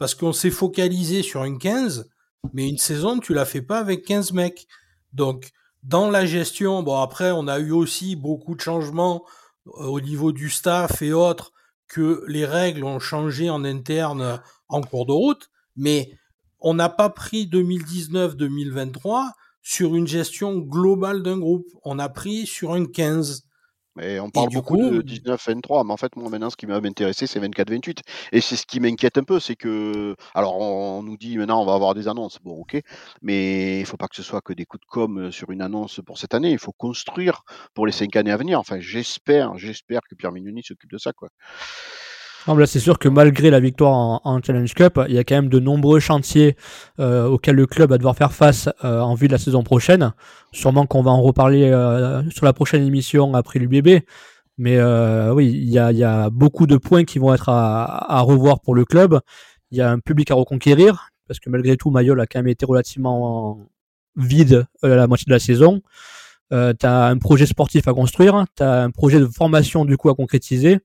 Parce 0.00 0.14
qu'on 0.14 0.32
s'est 0.32 0.50
focalisé 0.50 1.22
sur 1.22 1.42
un 1.42 1.58
15, 1.58 2.08
mais 2.54 2.66
une 2.66 2.78
saison, 2.78 3.20
tu 3.20 3.34
la 3.34 3.44
fais 3.44 3.60
pas 3.60 3.78
avec 3.78 4.02
15 4.06 4.32
mecs. 4.32 4.66
Donc, 5.12 5.50
dans 5.82 6.08
la 6.08 6.24
gestion, 6.24 6.82
bon, 6.82 6.98
après, 6.98 7.30
on 7.32 7.46
a 7.46 7.58
eu 7.58 7.70
aussi 7.70 8.16
beaucoup 8.16 8.54
de 8.54 8.62
changements 8.62 9.26
euh, 9.66 9.84
au 9.84 10.00
niveau 10.00 10.32
du 10.32 10.48
staff 10.48 11.02
et 11.02 11.12
autres, 11.12 11.52
que 11.86 12.24
les 12.28 12.46
règles 12.46 12.82
ont 12.84 12.98
changé 12.98 13.50
en 13.50 13.62
interne 13.62 14.40
en 14.70 14.80
cours 14.80 15.04
de 15.04 15.12
route, 15.12 15.50
mais 15.76 16.10
on 16.60 16.72
n'a 16.72 16.88
pas 16.88 17.10
pris 17.10 17.46
2019-2023 17.46 19.32
sur 19.60 19.94
une 19.96 20.06
gestion 20.06 20.56
globale 20.56 21.22
d'un 21.22 21.38
groupe. 21.38 21.66
On 21.84 21.98
a 21.98 22.08
pris 22.08 22.46
sur 22.46 22.72
un 22.72 22.86
15. 22.86 23.44
Mais 23.96 24.20
on 24.20 24.30
parle 24.30 24.50
beaucoup 24.50 24.76
coup 24.76 24.90
de 24.90 25.02
19-23, 25.02 25.84
mais 25.84 25.92
en 25.92 25.96
fait, 25.96 26.14
moi, 26.16 26.30
maintenant, 26.30 26.50
ce 26.50 26.56
qui 26.56 26.66
va 26.66 26.80
m'intéresser, 26.80 27.26
c'est 27.26 27.40
24-28. 27.40 27.98
Et 28.32 28.40
c'est 28.40 28.56
ce 28.56 28.64
qui 28.66 28.80
m'inquiète 28.80 29.18
un 29.18 29.24
peu, 29.24 29.40
c'est 29.40 29.56
que, 29.56 30.14
alors, 30.34 30.60
on, 30.60 31.02
nous 31.02 31.16
dit 31.16 31.36
maintenant, 31.38 31.62
on 31.62 31.66
va 31.66 31.74
avoir 31.74 31.94
des 31.94 32.06
annonces. 32.06 32.38
Bon, 32.42 32.60
ok, 32.60 32.80
mais 33.22 33.80
il 33.80 33.86
faut 33.86 33.96
pas 33.96 34.08
que 34.08 34.16
ce 34.16 34.22
soit 34.22 34.40
que 34.40 34.52
des 34.52 34.64
coups 34.64 34.82
de 34.82 34.86
com 34.86 35.32
sur 35.32 35.50
une 35.50 35.62
annonce 35.62 36.00
pour 36.06 36.18
cette 36.18 36.34
année. 36.34 36.50
Il 36.52 36.58
faut 36.58 36.72
construire 36.72 37.42
pour 37.74 37.86
les 37.86 37.92
cinq 37.92 38.14
années 38.16 38.32
à 38.32 38.36
venir. 38.36 38.60
Enfin, 38.60 38.78
j'espère, 38.80 39.56
j'espère 39.58 40.00
que 40.08 40.14
Pierre 40.14 40.32
Mignoni 40.32 40.62
s'occupe 40.62 40.90
de 40.90 40.98
ça, 40.98 41.12
quoi. 41.12 41.30
Non, 42.46 42.54
mais 42.54 42.60
là, 42.60 42.66
c'est 42.66 42.80
sûr 42.80 42.98
que 42.98 43.08
malgré 43.08 43.50
la 43.50 43.60
victoire 43.60 43.92
en, 43.92 44.20
en 44.24 44.40
Challenge 44.42 44.72
Cup, 44.74 44.98
il 45.08 45.14
y 45.14 45.18
a 45.18 45.24
quand 45.24 45.34
même 45.34 45.48
de 45.48 45.58
nombreux 45.58 46.00
chantiers 46.00 46.56
euh, 46.98 47.26
auxquels 47.26 47.56
le 47.56 47.66
club 47.66 47.90
va 47.90 47.98
devoir 47.98 48.16
faire 48.16 48.32
face 48.32 48.68
euh, 48.84 49.00
en 49.00 49.14
vue 49.14 49.26
de 49.26 49.32
la 49.32 49.38
saison 49.38 49.62
prochaine. 49.62 50.12
Sûrement 50.52 50.86
qu'on 50.86 51.02
va 51.02 51.10
en 51.10 51.20
reparler 51.20 51.70
euh, 51.70 52.22
sur 52.30 52.46
la 52.46 52.52
prochaine 52.52 52.82
émission 52.84 53.34
après 53.34 53.58
l'UBB. 53.58 54.02
Mais 54.58 54.76
euh, 54.76 55.32
oui, 55.32 55.50
il 55.50 55.70
y 55.70 55.78
a, 55.78 55.92
y 55.92 56.04
a 56.04 56.30
beaucoup 56.30 56.66
de 56.66 56.76
points 56.76 57.04
qui 57.04 57.18
vont 57.18 57.32
être 57.32 57.48
à, 57.48 58.16
à 58.16 58.20
revoir 58.20 58.60
pour 58.60 58.74
le 58.74 58.84
club. 58.84 59.20
Il 59.70 59.78
y 59.78 59.80
a 59.80 59.90
un 59.90 59.98
public 60.00 60.30
à 60.30 60.34
reconquérir, 60.34 61.10
parce 61.28 61.40
que 61.40 61.48
malgré 61.48 61.76
tout, 61.76 61.90
Mayol 61.90 62.20
a 62.20 62.26
quand 62.26 62.40
même 62.40 62.48
été 62.48 62.66
relativement 62.66 63.68
vide 64.16 64.66
euh, 64.84 64.96
la 64.96 65.06
moitié 65.06 65.24
de 65.28 65.32
la 65.32 65.38
saison. 65.38 65.80
Euh, 66.52 66.74
tu 66.78 66.84
as 66.84 67.06
un 67.06 67.16
projet 67.18 67.46
sportif 67.46 67.86
à 67.86 67.94
construire, 67.94 68.44
tu 68.56 68.62
as 68.62 68.82
un 68.82 68.90
projet 68.90 69.20
de 69.20 69.26
formation 69.26 69.84
du 69.84 69.96
coup 69.96 70.10
à 70.10 70.14
concrétiser. 70.14 70.80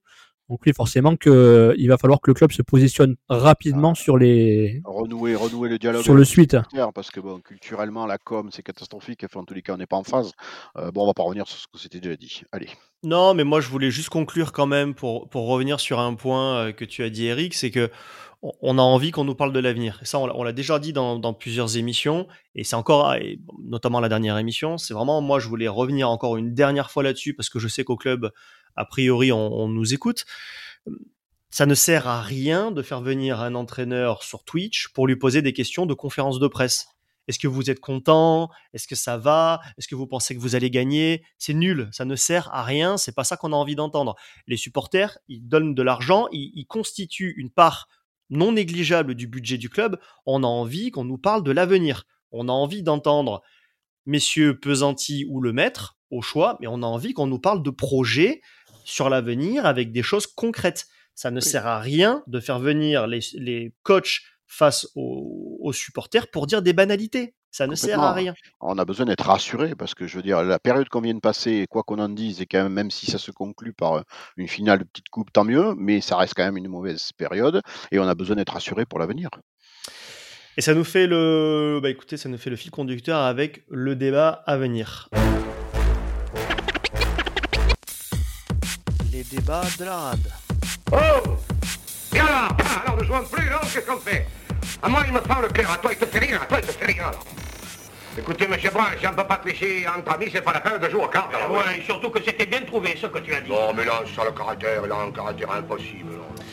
Donc 0.50 0.60
oui, 0.66 0.74
forcément 0.76 1.16
que 1.16 1.74
il 1.78 1.88
va 1.88 1.98
falloir 1.98 2.22
que 2.22 2.30
le 2.30 2.36
club 2.36 2.52
se 2.52 2.62
positionne 2.62 3.16
rapidement 3.30 3.96
sur 3.96 4.18
les 4.18 4.82
Renouer, 4.86 5.36
renouer 5.36 5.70
le 5.70 5.80
dialogue 5.80 6.04
sur 6.04 6.14
le 6.14 6.24
suite. 6.24 6.56
parce 6.94 7.10
que 7.10 7.20
bon, 7.20 7.40
culturellement, 7.40 8.06
la 8.06 8.18
com, 8.20 8.50
c'est 8.52 8.62
catastrophique. 8.62 9.24
Enfin, 9.24 9.40
en 9.40 9.44
tous 9.44 9.56
les 9.56 9.64
cas, 9.64 9.74
on 9.74 9.78
n'est 9.78 9.88
pas 9.88 9.98
en 9.98 10.04
phase. 10.04 10.34
Euh, 10.78 10.92
bon, 10.92 11.04
on 11.04 11.08
va 11.08 11.14
pas 11.16 11.24
revenir 11.24 11.48
sur 11.48 11.58
ce 11.60 11.66
que 11.68 11.80
c'était 11.80 12.00
déjà 12.00 12.16
dit. 12.16 12.44
Allez. 12.52 12.70
Non, 13.04 13.34
mais 13.34 13.44
moi 13.44 13.60
je 13.62 13.70
voulais 13.70 13.92
juste 13.92 14.10
conclure 14.10 14.52
quand 14.52 14.66
même 14.68 14.94
pour, 14.94 15.30
pour 15.30 15.48
revenir 15.48 15.80
sur 15.80 16.00
un 16.00 16.14
point 16.14 16.58
euh, 16.58 16.72
que 16.72 16.86
tu 16.86 17.04
as 17.04 17.10
dit, 17.10 17.26
Eric, 17.26 17.54
c'est 17.54 17.72
que 17.72 17.90
on- 18.62 18.78
a 18.78 18.82
envie 18.82 19.10
qu'on 19.12 19.24
nous 19.24 19.34
parle 19.34 19.54
de 19.54 19.60
l'avenir. 19.60 20.00
Et 20.04 20.06
ça, 20.06 20.20
on 20.20 20.28
l'a- 20.28 20.36
on 20.36 20.44
l'a 20.44 20.54
déjà 20.54 20.78
dit 20.78 20.94
dans, 20.94 21.18
dans 21.18 21.34
plusieurs 21.34 21.78
émissions, 21.78 22.28
et 22.54 22.64
c'est 22.64 22.76
encore, 22.76 23.16
et 23.16 23.40
notamment 23.64 24.00
la 24.00 24.10
dernière 24.10 24.38
émission, 24.38 24.78
c'est 24.78 24.94
vraiment, 24.94 25.22
moi 25.22 25.40
je 25.40 25.48
voulais 25.48 25.68
revenir 25.68 26.10
encore 26.10 26.38
une 26.38 26.54
dernière 26.54 26.92
fois 26.92 27.02
là-dessus, 27.02 27.34
parce 27.34 27.50
que 27.50 27.58
je 27.60 27.68
sais 27.68 27.84
qu'au 27.84 27.96
club, 27.96 28.30
a 28.76 28.86
priori, 28.86 29.32
on, 29.32 29.68
nous 29.68 29.94
écoute. 29.94 30.26
Ça 31.50 31.66
ne 31.66 31.76
sert 31.76 32.08
à 32.08 32.22
rien 32.22 32.72
de 32.72 32.82
faire 32.82 33.02
venir 33.02 33.40
un 33.40 33.56
entraîneur 33.56 34.24
sur 34.24 34.44
Twitch 34.44 34.90
pour 34.90 35.08
lui 35.08 35.16
poser 35.16 35.42
des 35.42 35.54
questions 35.54 35.86
de 35.86 35.94
conférence 35.94 36.40
de 36.40 36.48
presse. 36.48 36.88
Est-ce 37.28 37.40
que 37.40 37.48
vous 37.48 37.70
êtes 37.72 37.80
content? 37.80 38.50
Est-ce 38.74 38.88
que 38.88 38.96
ça 38.96 39.18
va? 39.18 39.62
Est-ce 39.78 39.88
que 39.88 39.96
vous 39.96 40.06
pensez 40.06 40.36
que 40.36 40.40
vous 40.40 40.56
allez 40.56 40.70
gagner? 40.70 41.24
C'est 41.40 41.54
nul, 41.54 41.90
ça 41.92 42.06
ne 42.06 42.16
sert 42.16 42.54
à 42.54 42.64
rien, 42.64 42.98
c'est 42.98 43.16
pas 43.16 43.24
ça 43.24 43.36
qu'on 43.36 43.54
a 43.54 43.56
envie 43.56 43.76
d'entendre. 43.76 44.16
Les 44.48 44.58
supporters, 44.58 45.18
ils 45.28 45.48
donnent 45.48 45.74
de 45.74 45.82
l'argent, 45.82 46.28
ils, 46.32 46.52
ils 46.54 46.68
constituent 46.68 47.34
une 47.38 47.50
part 47.50 47.88
non 48.30 48.52
négligeable 48.52 49.16
du 49.16 49.28
budget 49.28 49.58
du 49.58 49.70
club. 49.70 50.00
On 50.26 50.44
a 50.44 50.48
envie 50.48 50.92
qu'on 50.92 51.06
nous 51.06 51.18
parle 51.18 51.44
de 51.44 51.52
l'avenir. 51.52 52.04
On 52.32 52.50
a 52.50 52.52
envie 52.52 52.84
d'entendre 52.84 53.42
messieurs 54.06 54.60
Pesanti 54.60 55.26
ou 55.30 55.42
le 55.42 55.54
maître 55.54 55.98
au 56.12 56.22
choix, 56.22 56.58
mais 56.60 56.68
on 56.68 56.84
a 56.84 56.86
envie 56.86 57.14
qu'on 57.14 57.28
nous 57.28 57.40
parle 57.40 57.64
de 57.64 57.70
projets 57.70 58.42
sur 58.86 59.10
l'avenir 59.10 59.66
avec 59.66 59.92
des 59.92 60.04
choses 60.04 60.28
concrètes. 60.28 60.88
Ça 61.14 61.32
ne 61.32 61.42
sert 61.42 61.68
à 61.68 61.80
rien 61.80 62.24
de 62.28 62.40
faire 62.40 62.60
venir 62.60 63.08
les, 63.08 63.20
les 63.34 63.74
coachs 63.84 64.22
face 64.48 64.88
aux, 64.96 65.58
aux 65.62 65.74
supporters 65.74 66.28
pour 66.28 66.48
dire 66.48 66.62
des 66.62 66.74
banalités. 66.74 67.36
Ça 67.52 67.68
ne 67.68 67.76
sert 67.76 68.02
à 68.02 68.12
rien. 68.12 68.34
On 68.60 68.78
a 68.78 68.84
besoin 68.84 69.06
d'être 69.06 69.26
rassuré 69.26 69.76
parce 69.76 69.96
que 69.96 70.08
je 70.08 70.18
veux 70.18 70.24
dire, 70.24 70.44
la 70.44 70.60
période 70.60 70.90
qu'on 70.90 71.00
vient 71.00 71.14
de 71.14 71.22
passer, 71.22 71.68
quoi 71.70 71.84
qu'on 71.84 72.00
en 72.00 72.10
dise, 72.10 72.42
et 72.42 72.46
quand 72.46 72.64
même, 72.64 72.74
même 72.74 72.92
si 72.92 73.06
ça 73.06 73.18
se 73.18 73.32
conclut 73.32 73.72
par 73.72 73.94
euh, 73.94 74.02
une 74.36 74.50
finale 74.50 74.80
de 74.80 74.84
petite 74.84 75.08
coupe, 75.08 75.32
tant 75.32 75.46
mieux, 75.46 75.74
mais 75.78 76.02
ça 76.02 76.18
reste 76.18 76.34
quand 76.36 76.44
même 76.44 76.58
une 76.58 76.68
mauvaise 76.68 77.14
période 77.14 77.62
et 77.92 78.00
on 78.00 78.08
a 78.10 78.14
besoin 78.14 78.36
d'être 78.36 78.52
rassuré 78.52 78.86
pour 78.86 79.00
l'avenir. 79.00 79.30
Et 80.58 80.62
ça 80.62 80.74
nous 80.74 80.84
fait 80.84 81.08
le, 81.08 81.80
bah 81.82 81.90
écoutez, 81.90 82.18
ça 82.18 82.28
nous 82.28 82.38
fait 82.38 82.50
le 82.50 82.58
fil 82.58 82.72
conducteur 82.72 83.22
avec 83.22 83.64
le 83.70 83.96
débat 83.96 84.44
à 84.46 84.58
venir. 84.58 85.10
Débats 89.32 89.64
de 89.80 89.86
la 89.86 89.96
rade. 89.96 90.32
Oh 90.92 90.96
Et 92.14 92.20
alors 92.20 92.56
Ah, 92.60 92.84
Alors 92.86 93.00
ne 93.00 93.04
jouons 93.06 93.24
plus, 93.32 93.50
non 93.50 93.58
Qu'est-ce 93.62 93.86
qu'on 93.86 93.98
fait? 94.00 94.28
À 94.82 94.90
moi, 94.90 95.04
il 95.08 95.14
me 95.14 95.20
prend 95.20 95.42
le 95.42 95.48
cœur. 95.50 95.72
À 95.72 95.78
toi, 95.78 95.92
il 95.94 95.98
te 95.98 96.06
fait 96.06 96.20
rien. 96.20 96.38
À 96.42 96.46
toi, 96.46 96.58
il 96.62 96.68
te 96.68 96.72
fait 96.72 96.86
rien. 96.86 97.04
alors. 97.04 97.24
Écoutez, 98.18 98.48
monsieur 98.48 98.70
Brun, 98.72 98.86
si 99.00 99.06
on 99.08 99.12
ne 99.12 99.16
peut 99.18 99.28
pas 99.28 99.38
tricher 99.38 99.86
entre 99.88 100.14
amis, 100.14 100.28
c'est 100.32 100.42
pas 100.42 100.54
la 100.54 100.62
peine 100.62 100.80
de 100.80 100.90
jouer 100.90 101.04
aux 101.04 101.08
cartes. 101.08 101.34
alors, 101.36 101.52
oui. 101.52 101.58
Ouais, 101.58 101.84
surtout 101.86 102.10
que 102.10 102.20
c'était 102.24 102.46
bien 102.46 102.62
trouvé 102.62 102.96
ce 103.00 103.08
que 103.08 103.20
tu 103.20 103.34
as 103.34 103.42
dit. 103.42 103.50
Non, 103.50 103.74
mais 103.76 103.84
là, 103.84 104.04
ça 104.16 104.24
le 104.24 104.32
caractère, 104.32 104.82
il 104.86 104.92
a 104.92 104.96
un 104.96 105.12
caractère 105.12 105.52
impossible. 105.52 106.12
là. 106.14 106.46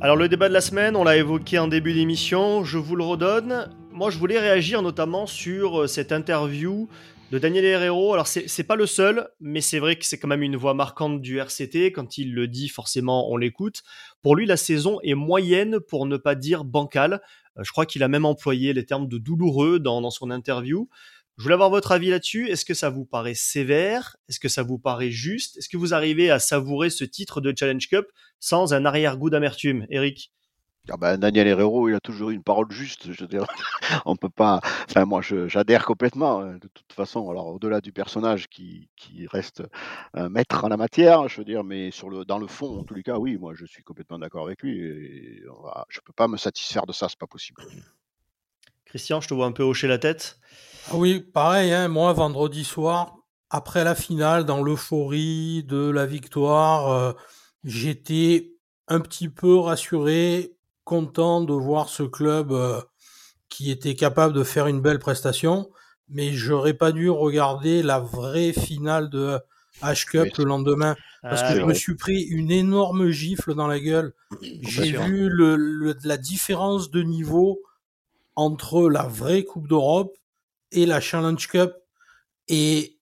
Alors 0.00 0.16
le 0.16 0.28
débat 0.28 0.48
de 0.48 0.54
la 0.54 0.60
semaine, 0.60 0.96
on 0.96 1.04
l'a 1.04 1.16
évoqué 1.16 1.58
en 1.60 1.68
début 1.68 1.92
d'émission, 1.92 2.64
je 2.64 2.76
vous 2.78 2.96
le 2.96 3.04
redonne. 3.04 3.68
Moi 3.92 4.10
je 4.10 4.18
voulais 4.18 4.38
réagir 4.40 4.82
notamment 4.82 5.26
sur 5.26 5.82
euh, 5.82 5.86
cette 5.86 6.10
interview 6.10 6.88
de 7.32 7.38
Daniel 7.38 7.64
Herrero. 7.64 8.12
Alors 8.12 8.26
c'est 8.26 8.62
pas 8.62 8.76
le 8.76 8.84
seul, 8.84 9.26
mais 9.40 9.62
c'est 9.62 9.78
vrai 9.78 9.96
que 9.96 10.04
c'est 10.04 10.18
quand 10.18 10.28
même 10.28 10.42
une 10.42 10.56
voix 10.56 10.74
marquante 10.74 11.22
du 11.22 11.38
RCT. 11.38 11.90
Quand 11.90 12.18
il 12.18 12.34
le 12.34 12.46
dit, 12.46 12.68
forcément 12.68 13.32
on 13.32 13.38
l'écoute. 13.38 13.82
Pour 14.20 14.36
lui, 14.36 14.44
la 14.44 14.58
saison 14.58 15.00
est 15.02 15.14
moyenne 15.14 15.80
pour 15.80 16.04
ne 16.04 16.18
pas 16.18 16.34
dire 16.34 16.62
bancale. 16.62 17.22
Euh, 17.56 17.62
Je 17.64 17.72
crois 17.72 17.86
qu'il 17.86 18.02
a 18.02 18.08
même 18.08 18.26
employé 18.26 18.74
les 18.74 18.84
termes 18.84 19.08
de 19.08 19.16
douloureux 19.16 19.78
dans, 19.78 20.02
dans 20.02 20.10
son 20.10 20.30
interview. 20.30 20.90
Je 21.38 21.44
voulais 21.44 21.54
avoir 21.54 21.70
votre 21.70 21.92
avis 21.92 22.10
là-dessus. 22.10 22.50
Est-ce 22.50 22.66
que 22.66 22.74
ça 22.74 22.90
vous 22.90 23.06
paraît 23.06 23.32
sévère? 23.34 24.18
Est-ce 24.28 24.38
que 24.38 24.50
ça 24.50 24.62
vous 24.62 24.78
paraît 24.78 25.10
juste? 25.10 25.56
Est-ce 25.56 25.70
que 25.70 25.78
vous 25.78 25.94
arrivez 25.94 26.30
à 26.30 26.38
savourer 26.38 26.90
ce 26.90 27.04
titre 27.04 27.40
de 27.40 27.54
Challenge 27.58 27.88
Cup 27.88 28.04
sans 28.40 28.74
un 28.74 28.84
arrière-goût 28.84 29.30
d'amertume? 29.30 29.86
Eric? 29.88 30.32
Ah 30.90 30.96
ben, 30.96 31.16
Daniel 31.16 31.46
Herrero, 31.46 31.88
il 31.88 31.94
a 31.94 32.00
toujours 32.00 32.30
une 32.30 32.42
parole 32.42 32.70
juste. 32.72 33.12
Je 33.12 33.20
veux 33.22 33.28
dire, 33.28 33.44
on 34.04 34.16
peut 34.16 34.28
pas. 34.28 34.60
Enfin, 34.88 35.04
moi, 35.04 35.20
j'adhère 35.22 35.84
complètement. 35.84 36.40
hein, 36.40 36.54
De 36.60 36.68
toute 36.68 36.92
façon, 36.92 37.30
alors 37.30 37.46
au-delà 37.48 37.80
du 37.80 37.92
personnage 37.92 38.48
qui, 38.48 38.88
qui 38.96 39.26
reste 39.28 39.62
un 40.12 40.28
maître 40.28 40.64
en 40.64 40.68
la 40.68 40.76
matière, 40.76 41.28
je 41.28 41.38
veux 41.38 41.44
dire, 41.44 41.62
mais 41.62 41.92
sur 41.92 42.10
le, 42.10 42.24
dans 42.24 42.38
le 42.38 42.48
fond, 42.48 42.80
en 42.80 42.84
tous 42.84 42.94
les 42.94 43.04
cas, 43.04 43.16
oui, 43.16 43.38
moi, 43.38 43.54
je 43.54 43.64
suis 43.64 43.84
complètement 43.84 44.18
d'accord 44.18 44.44
avec 44.46 44.60
lui. 44.62 44.80
Et 44.80 45.42
on 45.56 45.62
va- 45.62 45.86
je 45.88 46.00
peux 46.00 46.12
pas 46.12 46.26
me 46.26 46.36
satisfaire 46.36 46.84
de 46.86 46.92
ça, 46.92 47.08
c'est 47.08 47.18
pas 47.18 47.28
possible. 47.28 47.62
Christian, 48.84 49.20
je 49.20 49.28
te 49.28 49.34
vois 49.34 49.46
un 49.46 49.52
peu 49.52 49.62
hocher 49.62 49.88
la 49.88 49.98
tête. 49.98 50.38
Ah 50.90 50.96
Oui, 50.96 51.20
pareil, 51.20 51.72
hein, 51.72 51.88
moi, 51.88 52.12
vendredi 52.12 52.64
soir, 52.64 53.16
après 53.50 53.84
la 53.84 53.94
finale, 53.94 54.44
dans 54.44 54.62
l'euphorie 54.62 55.62
de 55.64 55.88
la 55.90 56.06
victoire, 56.06 56.88
euh, 56.90 57.12
j'étais 57.64 58.52
un 58.88 59.00
petit 59.00 59.28
peu 59.28 59.56
rassuré, 59.58 60.56
content 60.96 61.40
de 61.40 61.54
voir 61.54 61.88
ce 61.88 62.02
club 62.02 62.52
euh, 62.52 62.80
qui 63.48 63.70
était 63.70 63.94
capable 63.94 64.34
de 64.34 64.44
faire 64.44 64.66
une 64.66 64.82
belle 64.82 64.98
prestation, 64.98 65.70
mais 66.08 66.32
j'aurais 66.34 66.74
pas 66.74 66.92
dû 66.92 67.08
regarder 67.08 67.82
la 67.82 67.98
vraie 67.98 68.52
finale 68.52 69.08
de 69.08 69.38
H 69.82 70.04
Cup 70.06 70.24
Oui. 70.24 70.32
le 70.38 70.44
lendemain, 70.44 70.94
parce 71.22 71.40
Ah, 71.42 71.48
que 71.48 71.54
c'est 71.54 71.60
je 71.60 71.64
me 71.64 71.72
suis 71.72 71.96
pris 71.96 72.20
une 72.24 72.50
énorme 72.50 73.08
gifle 73.10 73.54
dans 73.54 73.66
la 73.66 73.80
gueule. 73.80 74.12
J'ai 74.42 74.92
vu 74.92 75.30
le, 75.30 75.56
le- 75.56 75.96
la 76.04 76.18
différence 76.18 76.90
de 76.90 77.02
niveau 77.02 77.62
entre 78.36 78.90
la 78.90 79.04
vraie 79.04 79.44
Coupe 79.44 79.68
d'Europe 79.68 80.14
et 80.72 80.84
la 80.84 81.00
Challenge 81.00 81.46
Cup. 81.48 81.72
Et 82.48 82.98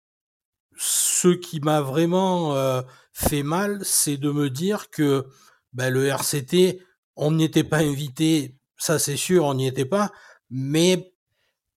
ce 0.77 1.29
qui 1.29 1.59
m'a 1.61 1.81
vraiment 1.81 2.55
euh, 2.55 2.83
fait 3.13 3.43
mal, 3.43 3.81
c'est 3.85 4.17
de 4.17 4.31
me 4.31 4.49
dire 4.49 4.91
que 4.91 5.27
ben, 5.73 5.93
le 5.93 6.07
RCT, 6.07 6.81
on 7.21 7.33
n'y 7.33 7.45
était 7.45 7.65
pas 7.65 7.79
invité, 7.79 8.57
ça 8.79 8.99
c'est 8.99 9.19
sûr, 9.19 9.45
on 9.45 9.55
n'y 9.55 9.67
était 9.67 9.85
pas, 9.85 10.11
mais 10.49 11.13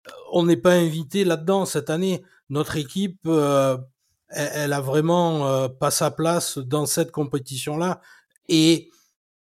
euh, 0.08 0.12
on 0.32 0.46
n'est 0.46 0.58
pas 0.58 0.72
invité 0.72 1.26
là-dedans 1.26 1.66
cette 1.66 1.90
année. 1.90 2.24
Notre 2.50 2.78
équipe, 2.78 3.20
euh, 3.28 3.78
elle, 4.30 4.72
a 4.72 4.80
vraiment 4.80 5.46
euh, 5.48 5.68
pas 5.68 5.92
sa 5.92 6.12
place 6.12 6.58
dans 6.58 6.86
cette 6.86 7.12
compétition-là. 7.12 8.02
Et 8.48 8.90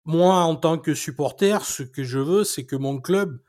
moi, 0.04 0.38
en 0.38 0.56
tant 0.56 0.78
que 0.78 0.94
supporter, 0.94 1.64
ce 1.64 1.84
que 1.84 2.02
je 2.02 2.18
veux, 2.18 2.42
c'est 2.42 2.66
que 2.66 2.76
mon 2.76 3.00
club 3.00 3.40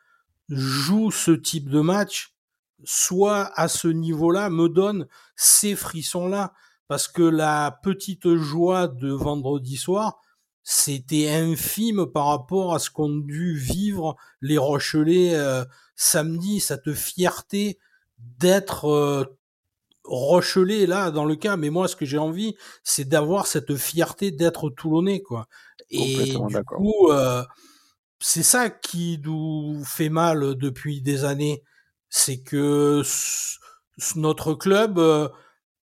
joue 0.47 1.09
ce 1.09 1.31
type 1.31 1.67
de 1.67 1.81
match, 1.81 2.35
soit 2.83 3.51
à 3.55 3.67
ce 3.67 3.87
niveau-là, 3.87 4.51
me 4.51 4.69
donne 4.69 5.07
ces 5.35 5.75
frissons-là. 5.75 6.53
Parce 6.87 7.07
que 7.07 7.23
la 7.23 7.79
petite 7.81 8.35
joie 8.35 8.87
de 8.87 9.09
vendredi 9.09 9.77
soir, 9.77 10.19
c'était 10.67 11.29
infime 11.29 12.07
par 12.07 12.25
rapport 12.25 12.73
à 12.73 12.79
ce 12.79 12.89
qu'ont 12.89 13.17
dû 13.19 13.55
vivre 13.55 14.15
les 14.41 14.57
Rochelais 14.57 15.35
euh, 15.35 15.63
samedi, 15.95 16.59
cette 16.59 16.91
fierté 16.91 17.77
d'être 18.17 18.89
euh, 18.89 19.37
Rochelais 20.03 20.87
là 20.87 21.11
dans 21.11 21.25
le 21.25 21.35
cas. 21.35 21.55
Mais 21.55 21.69
moi, 21.69 21.87
ce 21.87 21.95
que 21.95 22.05
j'ai 22.05 22.17
envie, 22.17 22.55
c'est 22.83 23.07
d'avoir 23.07 23.45
cette 23.45 23.75
fierté 23.75 24.31
d'être 24.31 24.71
Toulonnais, 24.71 25.21
quoi. 25.21 25.47
Et 25.91 26.33
du 26.33 26.63
coup, 26.63 27.11
euh, 27.11 27.43
c'est 28.19 28.43
ça 28.43 28.71
qui 28.71 29.21
nous 29.23 29.83
fait 29.85 30.09
mal 30.09 30.55
depuis 30.55 30.99
des 30.99 31.25
années. 31.25 31.61
C'est 32.09 32.41
que 32.41 33.03
notre 34.15 34.55
club, 34.55 34.97
euh, 34.97 35.29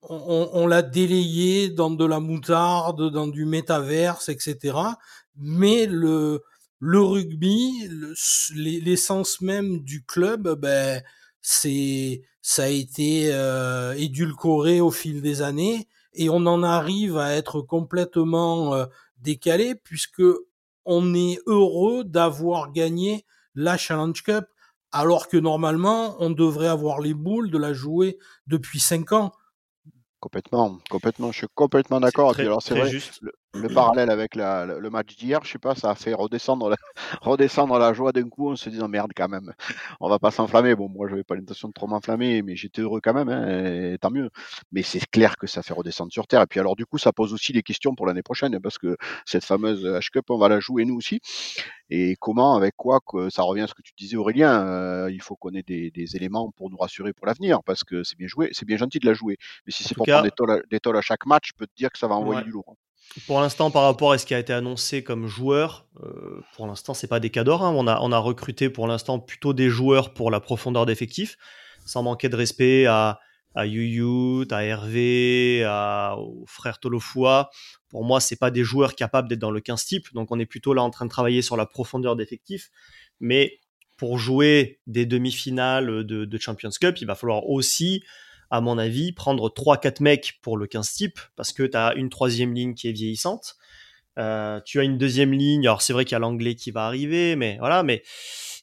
on, 0.03 0.51
on 0.53 0.67
l'a 0.67 0.83
délayé 0.83 1.69
dans 1.71 1.91
de 1.91 2.05
la 2.05 2.21
moutarde, 2.21 3.11
dans 3.13 3.29
du 3.29 3.45
métaverse, 3.45 4.29
etc. 4.29 4.99
Mais 5.37 5.87
le, 5.87 6.43
le 6.81 7.01
rugby, 7.01 7.87
le- 7.89 8.15
l'e- 8.55 8.81
l'essence 8.85 9.41
même 9.41 9.81
du 9.81 10.05
club, 10.05 10.59
ben, 10.61 11.03
c'est, 11.41 12.23
ça 12.43 12.65
a 12.65 12.69
été 12.69 13.31
euh, 13.33 13.95
édulcoré 13.97 14.81
au 14.81 14.91
fil 14.91 15.23
des 15.23 15.43
années 15.43 15.89
et 16.15 16.29
on 16.29 16.47
en 16.47 16.63
arrive 16.63 17.17
à 17.17 17.33
être 17.35 17.61
complètement 17.63 18.75
euh, 18.75 18.87
décalé 19.19 19.75
puisque 19.75 20.23
on 20.85 21.15
est 21.15 21.39
heureux 21.47 22.05
d'avoir 22.05 22.73
gagné 22.73 23.25
la 23.55 23.77
Challenge 23.77 24.21
Cup 24.23 24.45
alors 24.91 25.29
que 25.29 25.37
normalement 25.37 26.17
on 26.21 26.31
devrait 26.31 26.67
avoir 26.69 27.01
les 27.01 27.15
boules 27.15 27.51
de 27.51 27.59
la 27.59 27.73
jouer 27.73 28.19
depuis 28.47 28.81
cinq 28.81 29.13
ans. 29.13 29.33
Complètement, 30.23 30.79
complètement, 30.89 31.33
je 31.33 31.39
suis 31.39 31.47
complètement 31.53 31.99
d'accord. 31.99 32.33
Très- 32.33 32.45
alors 32.45 32.63
c'est 32.63 32.75
très 32.75 32.83
vrai, 32.83 32.91
juste. 32.91 33.19
le, 33.23 33.33
le 33.55 33.69
parallèle 33.69 34.11
avec 34.11 34.35
la- 34.35 34.65
le, 34.65 34.91
match 34.91 35.15
d'hier, 35.17 35.41
je 35.45 35.51
sais 35.53 35.59
pas, 35.59 35.75
ça 35.75 35.91
a 35.91 35.95
fait 35.95 36.15
redescendre 36.15 36.71
la, 36.71 36.77
redescendre 37.23 37.79
la 37.79 37.93
joie 37.93 38.13
d'un 38.13 38.29
coup 38.29 38.51
en 38.51 38.57
se 38.57 38.71
disant 38.71 38.89
merde 38.89 39.13
quand 39.15 39.29
même, 39.29 39.53
on 40.01 40.09
va 40.09 40.19
pas 40.19 40.31
s'enflammer. 40.31 40.75
Bon, 40.75 40.89
moi 40.89 41.09
j'avais 41.09 41.25
pas 41.25 41.35
l'intention 41.35 41.69
de 41.69 41.73
trop 41.75 41.87
m'enflammer, 41.87 42.43
mais 42.43 42.57
j'étais 42.57 42.81
heureux 42.83 43.01
quand 43.03 43.13
même, 43.13 43.29
hein, 43.29 43.47
et 43.93 43.99
tant 44.01 44.11
mieux. 44.11 44.31
Mais 44.73 44.83
c'est 44.83 45.05
clair 45.11 45.37
que 45.37 45.47
ça 45.47 45.63
fait 45.63 45.75
redescendre 45.75 46.13
sur 46.13 46.27
terre. 46.27 46.41
Et 46.43 46.47
puis 46.47 46.61
alors 46.61 46.77
du 46.77 46.87
coup, 46.87 46.99
ça 46.99 47.13
pose 47.13 47.33
aussi 47.35 47.53
des 47.53 47.63
questions 47.63 47.95
pour 47.95 48.07
l'année 48.07 48.23
prochaine, 48.23 48.59
parce 48.61 48.79
que 48.79 48.97
cette 49.27 49.45
fameuse 49.45 49.85
H 49.85 50.11
Cup, 50.11 50.31
on 50.31 50.39
va 50.39 50.49
la 50.49 50.61
jouer 50.61 50.85
nous 50.85 50.97
aussi. 50.97 51.21
Et 51.91 52.17
comment, 52.21 52.57
avec 52.57 52.75
quoi, 52.77 53.01
que 53.07 53.29
ça 53.29 53.43
revient 53.43 53.63
à 53.63 53.67
ce 53.67 53.75
que 53.75 53.83
tu 53.83 53.93
disais 53.99 54.17
Aurélien, 54.17 54.67
euh, 54.67 55.11
il 55.13 55.21
faut 55.21 55.37
qu'on 55.37 55.51
ait 55.51 55.63
des, 55.63 55.91
des 55.91 56.17
éléments 56.17 56.51
pour 56.53 56.71
nous 56.71 56.79
rassurer 56.79 57.13
pour 57.13 57.27
l'avenir, 57.27 57.63
parce 57.65 57.85
que 57.85 58.03
c'est 58.03 58.17
bien 58.17 58.29
joué, 58.29 58.49
c'est 58.53 58.65
bien 58.65 58.79
gentil 58.79 58.99
de 58.99 59.07
la 59.07 59.13
jouer. 59.15 59.37
Mais 59.67 59.73
si 59.73 59.85
c'est 59.85 59.95
pour 59.95 60.07
cas- 60.07 60.13
prendre 60.15 60.25
des 60.25 60.31
tôles, 60.31 60.51
à, 60.51 60.61
des 60.71 60.99
à 60.99 61.03
chaque 61.03 61.27
match, 61.27 61.49
je 61.49 61.53
peux 61.57 61.67
te 61.67 61.75
dire 61.77 61.91
que 61.91 61.99
ça 61.99 62.07
va 62.09 62.15
envoyer 62.15 62.39
Ouais. 62.41 62.45
du 62.45 62.51
lourd. 62.51 62.77
Pour 63.27 63.41
l'instant, 63.41 63.71
par 63.71 63.83
rapport 63.83 64.13
à 64.13 64.19
ce 64.19 64.25
qui 64.25 64.35
a 64.35 64.39
été 64.39 64.53
annoncé 64.53 65.05
comme 65.05 65.27
joueur, 65.27 65.87
euh, 66.03 66.41
pour 66.55 66.67
l'instant, 66.67 66.95
c'est 66.95 67.09
pas 67.09 67.21
des 67.21 67.31
cadors. 67.31 67.63
hein. 67.63 67.73
On, 67.75 67.87
a, 67.87 68.19
recruté 68.19 68.71
pour 68.71 68.87
l'instant 68.87 69.19
plutôt 69.19 69.53
des 69.53 69.69
joueurs 69.69 70.15
pour 70.15 70.31
la 70.31 70.41
profondeur 70.41 70.87
d'effectifs, 70.87 71.37
sans 71.85 72.03
manquer 72.03 72.31
de 72.31 72.37
respect 72.37 72.87
à, 72.87 73.21
à 73.55 73.67
Yuyut, 73.67 74.47
à 74.51 74.65
Hervé, 74.65 75.63
à, 75.67 76.17
au 76.19 76.45
frère 76.47 76.79
Tolofua. 76.79 77.51
Pour 77.91 78.05
moi, 78.05 78.19
c'est 78.21 78.37
pas 78.37 78.51
des 78.51 78.65
joueurs 78.65 78.95
capables 78.95 79.29
d'être 79.29 79.41
dans 79.41 79.51
le 79.51 79.61
15 79.61 79.85
type. 79.85 80.13
Donc, 80.15 80.31
on 80.31 80.39
est 80.39 80.47
plutôt 80.47 80.73
là 80.73 80.83
en 80.83 80.91
train 80.91 81.05
de 81.05 81.11
travailler 81.11 81.43
sur 81.43 81.59
la 81.59 81.67
profondeur 81.67 82.17
d'effectifs. 82.17 82.71
Mais 83.21 83.61
pour 83.99 84.19
jouer 84.19 84.81
des 84.87 85.05
demi-finales 85.05 86.05
de, 86.05 86.25
de 86.25 86.39
Champions 86.39 86.71
Cup, 86.81 86.97
il 87.01 87.07
va 87.07 87.15
falloir 87.15 87.47
aussi 87.47 88.03
à 88.53 88.61
mon 88.61 88.77
avis, 88.77 89.13
prendre 89.13 89.49
3-4 89.49 90.03
mecs 90.03 90.39
pour 90.43 90.59
le 90.59 90.67
15 90.67 90.93
type, 90.93 91.19
parce 91.37 91.55
que 91.55 91.63
tu 91.63 91.75
as 91.75 91.95
une 91.95 92.11
troisième 92.11 92.53
ligne 92.53 92.75
qui 92.75 92.87
est 92.87 92.93
vieillissante. 92.93 93.57
Euh, 94.19 94.61
tu 94.67 94.79
as 94.79 94.83
une 94.83 94.99
deuxième 94.99 95.33
ligne, 95.33 95.67
alors 95.67 95.81
c'est 95.81 95.95
vrai 95.95 96.05
qu'il 96.05 96.13
y 96.13 96.17
a 96.17 96.19
l'anglais 96.19 96.55
qui 96.55 96.71
va 96.71 96.85
arriver, 96.85 97.35
mais 97.35 97.57
voilà, 97.61 97.83
mais 97.83 98.03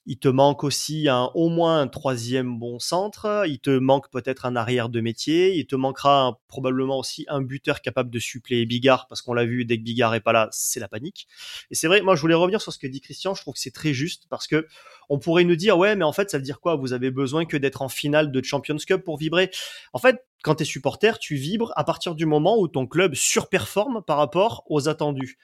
il 0.09 0.17
te 0.17 0.27
manque 0.27 0.63
aussi 0.63 1.07
un, 1.07 1.29
au 1.35 1.49
moins 1.49 1.81
un 1.81 1.87
troisième 1.87 2.57
bon 2.57 2.79
centre, 2.79 3.43
il 3.45 3.59
te 3.59 3.69
manque 3.69 4.09
peut-être 4.09 4.47
un 4.47 4.55
arrière 4.55 4.89
de 4.89 5.01
métier, 5.01 5.55
il 5.55 5.67
te 5.67 5.75
manquera 5.75 6.41
probablement 6.47 6.97
aussi 6.97 7.27
un 7.29 7.41
buteur 7.43 7.79
capable 7.79 8.09
de 8.09 8.17
suppléer 8.17 8.65
Bigard, 8.65 9.05
parce 9.07 9.21
qu'on 9.21 9.33
l'a 9.33 9.45
vu, 9.45 9.65
dès 9.65 9.77
que 9.77 9.83
Bigard 9.83 10.15
est 10.15 10.19
pas 10.19 10.33
là, 10.33 10.49
c'est 10.51 10.79
la 10.79 10.87
panique. 10.87 11.27
Et 11.69 11.75
c'est 11.75 11.85
vrai, 11.85 12.01
moi 12.01 12.15
je 12.15 12.21
voulais 12.21 12.33
revenir 12.33 12.59
sur 12.59 12.73
ce 12.73 12.79
que 12.79 12.87
dit 12.87 13.01
Christian, 13.01 13.35
je 13.35 13.41
trouve 13.41 13.53
que 13.53 13.59
c'est 13.59 13.69
très 13.69 13.93
juste, 13.93 14.25
parce 14.31 14.47
que 14.47 14.65
on 15.09 15.19
pourrait 15.19 15.43
nous 15.43 15.55
dire, 15.55 15.77
ouais, 15.77 15.95
mais 15.95 16.05
en 16.05 16.11
fait, 16.11 16.31
ça 16.31 16.37
veut 16.37 16.43
dire 16.43 16.59
quoi? 16.59 16.75
Vous 16.75 16.91
avez 16.91 17.11
besoin 17.11 17.45
que 17.45 17.57
d'être 17.57 17.83
en 17.83 17.89
finale 17.89 18.31
de 18.31 18.43
Champions 18.43 18.77
Cup 18.77 19.03
pour 19.03 19.17
vibrer? 19.17 19.51
En 19.93 19.99
fait, 19.99 20.25
quand 20.43 20.55
tu 20.55 20.63
es 20.63 20.65
supporter, 20.65 21.19
tu 21.19 21.35
vibres 21.35 21.71
à 21.75 21.83
partir 21.83 22.15
du 22.15 22.25
moment 22.25 22.59
où 22.59 22.67
ton 22.67 22.87
club 22.87 23.13
surperforme 23.13 24.01
par 24.01 24.17
rapport 24.17 24.63
aux 24.69 24.89
attendus. 24.89 25.37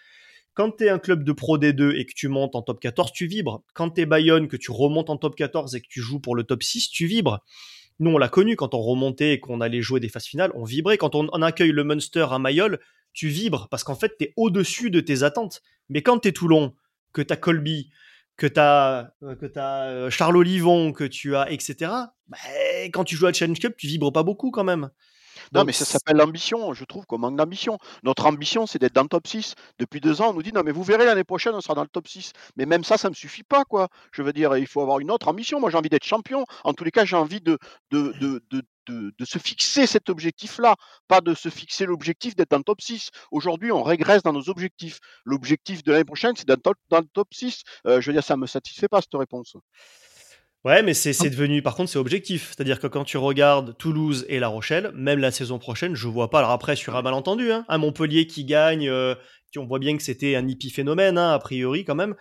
Quand 0.55 0.71
tu 0.77 0.85
es 0.85 0.89
un 0.89 0.99
club 0.99 1.25
de 1.25 1.33
Pro 1.33 1.57
D2 1.57 1.95
et 1.99 2.05
que 2.05 2.13
tu 2.13 2.29
montes 2.29 2.55
en 2.55 2.61
top 2.61 2.79
14, 2.79 3.11
tu 3.11 3.27
vibres. 3.27 3.61
Quand 3.73 3.89
tu 3.89 4.01
es 4.01 4.05
Bayonne, 4.05 4.47
que 4.47 4.55
tu 4.55 4.71
remontes 4.71 5.09
en 5.09 5.17
top 5.17 5.35
14 5.35 5.75
et 5.75 5.81
que 5.81 5.87
tu 5.89 6.01
joues 6.01 6.21
pour 6.21 6.33
le 6.33 6.43
top 6.43 6.63
6, 6.63 6.89
tu 6.89 7.07
vibres. 7.07 7.43
Nous, 7.99 8.09
on 8.09 8.17
l'a 8.17 8.29
connu 8.29 8.55
quand 8.55 8.73
on 8.73 8.79
remontait 8.79 9.33
et 9.33 9.39
qu'on 9.41 9.59
allait 9.59 9.81
jouer 9.81 9.99
des 9.99 10.07
phases 10.07 10.25
finales, 10.25 10.51
on 10.55 10.63
vibrait. 10.63 10.97
Quand 10.97 11.13
on, 11.13 11.27
accueille 11.41 11.73
le 11.73 11.83
Munster 11.83 12.25
à 12.31 12.39
Mayol, 12.39 12.79
tu 13.11 13.27
vibres 13.27 13.67
parce 13.69 13.83
qu'en 13.83 13.95
fait, 13.95 14.15
tu 14.17 14.25
es 14.25 14.33
au-dessus 14.37 14.91
de 14.91 15.01
tes 15.01 15.23
attentes. 15.23 15.61
Mais 15.89 16.01
quand 16.01 16.19
tu 16.19 16.29
es 16.29 16.31
Toulon, 16.31 16.73
que 17.11 17.21
tu 17.21 17.33
as 17.33 17.37
Colby, 17.37 17.89
que 18.37 18.47
tu 18.47 18.59
as, 18.59 19.13
que 19.39 19.45
t'as, 19.45 19.87
euh, 19.87 20.09
Charles 20.09 20.37
Olivon, 20.37 20.93
que 20.93 21.03
tu 21.03 21.35
as, 21.35 21.51
etc., 21.51 21.91
bah, 22.27 22.37
quand 22.93 23.03
tu 23.03 23.17
joues 23.17 23.27
à 23.27 23.33
Challenge 23.33 23.59
Cup, 23.59 23.75
tu 23.77 23.87
vibres 23.87 24.13
pas 24.13 24.23
beaucoup 24.23 24.51
quand 24.51 24.63
même. 24.63 24.89
Non, 25.53 25.61
Donc, 25.61 25.67
mais 25.67 25.73
ça 25.73 25.85
s'appelle 25.85 26.17
l'ambition. 26.17 26.73
Je 26.73 26.83
trouve 26.85 27.05
qu'on 27.05 27.17
manque 27.17 27.35
d'ambition. 27.37 27.77
Notre 28.03 28.25
ambition, 28.25 28.65
c'est 28.67 28.79
d'être 28.79 28.93
dans 28.93 29.03
le 29.03 29.07
top 29.09 29.27
6. 29.27 29.55
Depuis 29.79 30.01
deux 30.01 30.21
ans, 30.21 30.29
on 30.29 30.33
nous 30.33 30.43
dit 30.43 30.51
non, 30.53 30.63
mais 30.63 30.71
vous 30.71 30.83
verrez 30.83 31.05
l'année 31.05 31.23
prochaine, 31.23 31.53
on 31.55 31.61
sera 31.61 31.73
dans 31.75 31.83
le 31.83 31.87
top 31.89 32.07
6. 32.07 32.31
Mais 32.57 32.65
même 32.65 32.83
ça, 32.83 32.97
ça 32.97 33.07
ne 33.07 33.11
me 33.11 33.15
suffit 33.15 33.43
pas, 33.43 33.63
quoi. 33.65 33.89
Je 34.11 34.21
veux 34.21 34.33
dire, 34.33 34.55
il 34.57 34.67
faut 34.67 34.81
avoir 34.81 34.99
une 34.99 35.11
autre 35.11 35.27
ambition. 35.27 35.59
Moi, 35.59 35.69
j'ai 35.69 35.77
envie 35.77 35.89
d'être 35.89 36.03
champion. 36.05 36.45
En 36.63 36.73
tous 36.73 36.83
les 36.83 36.91
cas, 36.91 37.05
j'ai 37.05 37.15
envie 37.15 37.41
de, 37.41 37.57
de, 37.91 38.13
de, 38.19 38.43
de, 38.51 38.61
de, 38.87 39.13
de 39.17 39.25
se 39.25 39.39
fixer 39.39 39.87
cet 39.87 40.09
objectif-là, 40.09 40.75
pas 41.07 41.21
de 41.21 41.33
se 41.33 41.49
fixer 41.49 41.85
l'objectif 41.85 42.35
d'être 42.35 42.51
dans 42.51 42.57
le 42.57 42.63
top 42.63 42.81
6. 42.81 43.09
Aujourd'hui, 43.31 43.71
on 43.71 43.83
régresse 43.83 44.23
dans 44.23 44.33
nos 44.33 44.49
objectifs. 44.49 44.99
L'objectif 45.25 45.83
de 45.83 45.91
l'année 45.91 46.05
prochaine, 46.05 46.35
c'est 46.35 46.47
d'être 46.47 46.63
dans, 46.63 46.73
dans 46.89 46.99
le 46.99 47.07
top 47.13 47.33
6. 47.33 47.63
Euh, 47.87 48.01
je 48.01 48.07
veux 48.07 48.13
dire, 48.13 48.23
ça 48.23 48.35
ne 48.35 48.41
me 48.41 48.47
satisfait 48.47 48.87
pas, 48.87 49.01
cette 49.01 49.15
réponse. 49.15 49.55
Ouais, 50.65 50.81
mais 50.81 50.95
c'est 50.95 51.29
devenu, 51.29 51.61
par 51.61 51.75
contre, 51.75 51.91
c'est 51.91 51.99
objectif. 51.99 52.47
C'est-à-dire 52.47 52.79
que 52.79 52.87
quand 52.87 53.03
tu 53.03 53.17
regardes 53.17 53.77
Toulouse 53.77 54.25
et 54.29 54.39
La 54.39 54.47
Rochelle, 54.47 54.91
même 54.95 55.19
la 55.19 55.29
saison 55.29 55.59
prochaine, 55.59 55.93
je 55.93 56.07
vois 56.07 56.31
pas. 56.31 56.39
Alors 56.39 56.49
après, 56.49 56.75
sur 56.75 56.95
un 56.95 57.03
malentendu, 57.03 57.51
hein, 57.51 57.65
un 57.69 57.77
Montpellier 57.77 58.25
qui 58.25 58.45
gagne, 58.45 58.89
euh, 58.89 59.13
on 59.57 59.65
voit 59.65 59.77
bien 59.77 59.95
que 59.95 60.01
c'était 60.01 60.35
un 60.35 60.47
épiphénomène, 60.47 61.19
hein, 61.19 61.31
a 61.33 61.39
priori, 61.39 61.85
quand 61.85 61.93
même. 61.93 62.15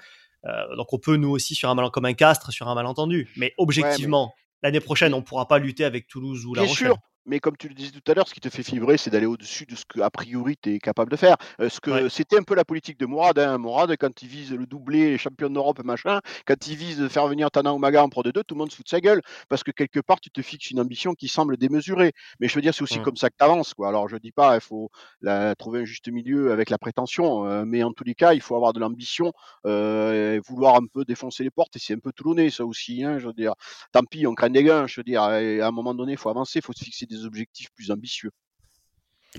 Euh, 0.44 0.76
donc 0.76 0.92
on 0.92 0.98
peut, 0.98 1.16
nous 1.16 1.30
aussi, 1.30 1.54
sur 1.54 1.70
un 1.70 1.74
mal, 1.74 1.90
comme 1.90 2.04
un 2.04 2.12
castre, 2.12 2.52
sur 2.52 2.68
un 2.68 2.74
malentendu. 2.74 3.30
Mais 3.38 3.54
objectivement, 3.56 4.34
l'année 4.62 4.80
prochaine, 4.80 5.14
on 5.14 5.22
pourra 5.22 5.48
pas 5.48 5.58
lutter 5.58 5.86
avec 5.86 6.06
Toulouse 6.06 6.44
ou 6.44 6.54
La 6.54 6.62
Rochelle. 6.62 6.88
sûr, 6.88 6.98
mais 7.26 7.40
comme 7.40 7.56
tu 7.56 7.68
le 7.68 7.74
disais 7.74 7.90
tout 7.92 8.10
à 8.10 8.14
l'heure, 8.14 8.28
ce 8.28 8.34
qui 8.34 8.40
te 8.40 8.48
fait 8.48 8.62
vibrer, 8.62 8.96
c'est 8.96 9.10
d'aller 9.10 9.26
au-dessus 9.26 9.66
de 9.66 9.74
ce 9.76 9.84
que, 9.86 10.00
a 10.00 10.10
priori, 10.10 10.56
tu 10.60 10.74
es 10.74 10.78
capable 10.78 11.10
de 11.10 11.16
faire. 11.16 11.36
Euh, 11.60 11.68
ce 11.68 11.80
que 11.80 11.90
Ouais. 11.90 12.08
C'était 12.10 12.38
un 12.38 12.42
peu 12.42 12.54
la 12.54 12.64
politique 12.64 12.98
de 12.98 13.06
Mourad. 13.06 13.38
Hein. 13.38 13.58
Mourad, 13.58 13.94
quand 13.98 14.22
il 14.22 14.28
vise 14.28 14.52
le 14.52 14.66
doublé, 14.66 15.10
les 15.10 15.18
champions 15.18 15.48
d'Europe, 15.50 15.82
machin, 15.84 16.20
quand 16.46 16.66
il 16.66 16.76
vise 16.76 16.98
de 16.98 17.08
faire 17.08 17.26
venir 17.28 17.50
Tana 17.50 17.72
Umaga 17.72 18.02
en 18.02 18.08
Pro 18.08 18.22
D2, 18.22 18.42
tout 18.44 18.54
le 18.54 18.58
monde 18.58 18.70
se 18.70 18.76
fout 18.76 18.84
de 18.86 18.90
sa 18.90 19.00
gueule, 19.00 19.20
parce 19.48 19.62
que 19.62 19.70
quelque 19.70 20.00
part, 20.00 20.20
tu 20.20 20.30
te 20.30 20.42
fixes 20.42 20.70
une 20.70 20.80
ambition 20.80 21.14
qui 21.14 21.28
semble 21.28 21.56
démesurée. 21.56 22.12
Mais 22.40 22.48
je 22.48 22.54
veux 22.54 22.62
dire, 22.62 22.74
c'est 22.74 22.82
aussi 22.82 22.98
Mm. 22.98 23.02
comme 23.02 23.16
ça 23.16 23.30
que 23.30 23.36
tu 23.38 23.44
avances. 23.44 23.74
Quoi. 23.74 23.88
Alors, 23.88 24.08
je 24.08 24.16
dis 24.16 24.32
pas, 24.32 24.54
il 24.56 24.60
faut 24.60 24.90
la- 25.20 25.54
trouver 25.54 25.80
un 25.80 25.84
juste 25.84 26.08
milieu 26.08 26.52
avec 26.52 26.70
la 26.70 26.78
prétention, 26.78 27.46
euh, 27.46 27.64
mais 27.64 27.82
en 27.82 27.92
tous 27.92 28.04
les 28.04 28.14
cas, 28.14 28.34
il 28.34 28.40
faut 28.40 28.56
avoir 28.56 28.72
de 28.72 28.80
l'ambition, 28.80 29.32
euh, 29.66 30.34
et 30.36 30.40
vouloir 30.40 30.76
un 30.76 30.86
peu 30.92 31.04
défoncer 31.04 31.44
les 31.44 31.50
portes, 31.50 31.76
et 31.76 31.78
c'est 31.78 31.94
un 31.94 31.98
peu 31.98 32.12
toulonnais, 32.12 32.50
ça 32.50 32.64
aussi. 32.64 33.04
Hein, 33.04 33.18
je 33.18 33.26
veux 33.26 33.32
dire, 33.32 33.54
tant 33.92 34.02
pis, 34.04 34.26
on 34.26 34.34
craint 34.34 34.50
des 34.50 34.62
gains. 34.64 34.86
Je 34.86 35.00
veux 35.00 35.04
dire, 35.04 35.22
et 35.34 35.60
à 35.60 35.68
un 35.68 35.70
moment 35.70 35.94
donné, 35.94 36.12
il 36.12 36.18
faut 36.18 36.28
avancer, 36.30 36.58
il 36.58 36.62
faut 36.62 36.72
se 36.72 36.84
fixer 36.84 37.06
des 37.06 37.13
objectifs 37.24 37.68
plus 37.74 37.90
ambitieux. 37.90 38.30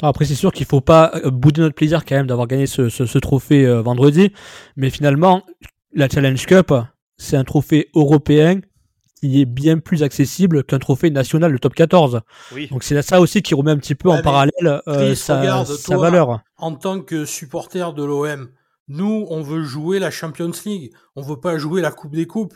Après, 0.01 0.25
c'est 0.25 0.35
sûr 0.35 0.51
qu'il 0.51 0.65
faut 0.65 0.81
pas 0.81 1.11
euh, 1.23 1.29
bouder 1.31 1.61
notre 1.61 1.75
plaisir 1.75 2.03
quand 2.05 2.15
même 2.15 2.27
d'avoir 2.27 2.47
gagné 2.47 2.67
ce, 2.67 2.89
ce- 2.89 3.05
ce 3.05 3.17
trophée 3.17 3.65
euh, 3.65 3.81
vendredi. 3.81 4.33
Mais 4.75 4.89
finalement, 4.89 5.43
la 5.93 6.09
Challenge 6.09 6.45
Cup, 6.45 6.73
c'est 7.17 7.37
un 7.37 7.43
trophée 7.45 7.89
européen 7.95 8.59
qui 9.21 9.41
est 9.41 9.45
bien 9.45 9.79
plus 9.79 10.03
accessible 10.03 10.65
qu'un 10.65 10.79
trophée 10.79 11.09
national 11.09 11.53
de 11.53 11.57
top 11.57 11.73
14. 11.75 12.21
Oui. 12.53 12.67
Donc 12.67 12.83
c'est 12.83 13.01
ça 13.01 13.21
aussi 13.21 13.41
qui 13.41 13.55
remet 13.55 13.71
un 13.71 13.77
petit 13.77 13.95
peu 13.95 14.09
Ouais, 14.09 14.17
en 14.19 14.21
parallèle 14.21 14.53
euh, 14.65 15.07
Chris, 15.07 15.15
sa, 15.15 15.39
regarde, 15.39 15.67
sa 15.67 15.93
toi, 15.95 15.97
valeur. 16.03 16.41
En 16.57 16.75
tant 16.75 16.99
que 16.99 17.23
supporter 17.23 17.93
de 17.93 18.03
l'OM, 18.03 18.49
nous, 18.89 19.25
on 19.29 19.41
veut 19.41 19.63
jouer 19.63 19.99
la 19.99 20.11
Champions 20.11 20.51
League. 20.65 20.91
On 21.15 21.21
veut 21.21 21.39
pas 21.39 21.57
jouer 21.57 21.81
la 21.81 21.91
Coupe 21.91 22.13
des 22.13 22.27
Coupes. 22.27 22.53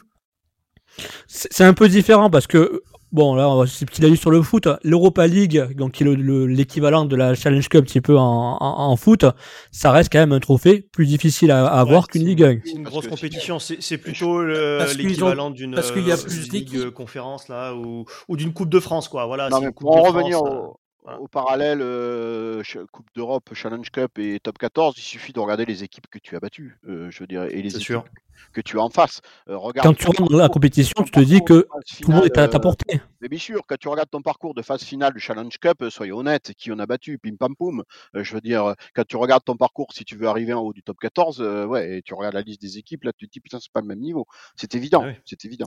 C'est 1.28 1.64
un 1.64 1.74
peu 1.74 1.88
différent 1.88 2.30
parce 2.30 2.48
que, 2.48 2.82
bon, 3.12 3.36
là, 3.36 3.50
on 3.50 3.58
va- 3.60 3.68
c'est 3.68 3.86
petit 3.86 4.04
avis 4.06 4.18
sur 4.18 4.32
le 4.32 4.42
foot. 4.42 4.68
L'Europa 4.84 5.28
League, 5.28 5.76
donc 5.76 5.94
qui 5.94 6.04
est 6.04 6.06
le- 6.06 6.16
le- 6.16 6.46
l'équivalent 6.48 7.06
de 7.06 7.16
la 7.16 7.36
Challenge 7.36 7.68
Cup 7.68 7.80
un 7.82 7.84
petit 7.84 8.02
peu 8.02 8.18
en, 8.18 8.58
en, 8.60 8.90
en 8.92 8.96
foot, 8.96 9.26
ça 9.72 9.92
reste 9.92 10.12
quand 10.12 10.20
même 10.20 10.32
un 10.32 10.40
trophée 10.40 10.88
plus 10.92 11.06
difficile 11.06 11.52
à, 11.52 11.66
à 11.68 11.80
avoir 11.80 12.08
qu'une 12.08 12.26
Ligue 12.26 12.44
1. 12.44 12.58
C'est 12.66 12.72
une 12.72 12.84
grosse 12.84 13.08
compétition. 13.08 13.60
C'est 13.60 13.98
plutôt 13.98 14.44
l'équivalent 14.44 15.50
d'une 15.50 15.76
parce 15.76 15.92
qu'il 15.92 16.08
y 16.08 16.12
a 16.12 16.16
euh, 16.16 16.24
plus 16.24 16.52
ligue 16.52 16.90
conférence 16.92 17.48
là 17.48 17.74
ou, 17.76 18.06
ou 18.28 18.38
d'une 18.38 18.54
Coupe 18.54 18.70
de 18.70 18.80
France 18.80 19.08
quoi. 19.08 19.26
Voilà. 19.26 19.50
Non, 19.50 19.60
mais 19.60 19.68
une 19.68 19.72
Coupe 19.74 19.88
pour 19.88 19.98
en 19.98 20.02
revenir 20.04 20.38
France, 20.38 20.50
au, 20.50 20.56
euh, 20.72 20.74
voilà. 21.10 21.22
au 21.22 21.28
parallèle 21.28 21.80
euh, 21.82 22.64
Coupe 22.92 23.08
d'Europe, 23.16 23.50
Challenge 23.54 23.90
Cup 23.92 24.18
et 24.20 24.40
Top 24.40 24.58
14, 24.58 24.96
il 24.98 25.02
suffit 25.02 25.34
de 25.34 25.40
regarder 25.40 25.66
les 25.66 25.84
équipes 25.84 26.08
que 26.10 26.20
tu 26.20 26.36
as 26.36 26.40
battues, 26.40 26.78
euh, 26.88 27.10
je 27.12 27.20
veux 27.20 27.28
dire, 27.28 27.44
et 27.44 27.62
les 27.62 27.70
équipes 27.70 27.82
sûr. 27.82 28.06
que 28.54 28.62
tu 28.62 28.78
as 28.80 28.82
en 28.82 28.90
face. 28.90 29.22
Euh, 29.50 29.58
regarde 29.58 29.88
Quand 29.88 29.94
tu 29.94 30.08
rentres 30.08 30.30
dans 30.30 30.38
la 30.38 30.50
compétition, 30.50 31.04
tu 31.04 31.12
te 31.12 31.20
dis 31.20 31.42
que 31.44 31.68
tout 32.02 32.10
le 32.12 32.16
monde 32.16 32.26
est 32.26 32.38
à 32.38 32.48
ta 32.48 32.58
euh, 32.58 32.62
portée. 32.62 33.02
Mais 33.22 33.28
bien 33.28 33.40
sûr, 33.40 33.62
quand 33.68 33.76
tu 33.78 33.88
regardes 33.90 34.10
ton 34.10 34.22
parcours 34.22 34.54
de 34.54 34.62
phase 34.62 34.84
finale 34.84 35.14
du 35.14 35.20
Challenge 35.20 35.56
Cup, 35.60 35.82
euh, 35.82 35.90
soyons 35.90 36.18
honnêtes, 36.20 36.54
qui 36.58 36.72
on 36.72 36.80
a 36.80 36.86
battu, 36.86 37.18
pim 37.18 37.36
pam 37.38 37.56
poum. 37.56 37.84
Euh, 38.16 38.24
je 38.24 38.34
veux 38.34 38.42
dire, 38.42 38.76
quand 38.96 39.06
tu 39.06 39.18
regardes 39.18 39.44
ton 39.44 39.58
parcours, 39.58 39.88
si 39.94 40.06
tu 40.06 40.16
veux 40.16 40.28
arriver 40.28 40.54
en 40.54 40.62
haut 40.62 40.74
du 40.74 40.84
top 40.84 40.98
14, 41.00 41.42
euh, 41.42 41.66
ouais, 41.66 41.98
et 41.98 42.02
tu 42.02 42.14
regardes 42.14 42.36
la 42.36 42.42
liste 42.42 42.62
des 42.62 42.78
équipes, 42.78 43.04
là, 43.04 43.12
tu 43.18 43.28
te 43.28 43.34
dis, 43.34 43.40
putain, 43.40 43.60
c'est 43.60 43.72
pas 43.72 43.82
le 43.82 43.88
même 43.88 44.00
niveau. 44.00 44.26
C'est 44.56 44.74
évident, 44.76 45.02
Ah 45.04 45.08
oui. 45.10 45.14
c'est 45.26 45.44
évident. 45.46 45.66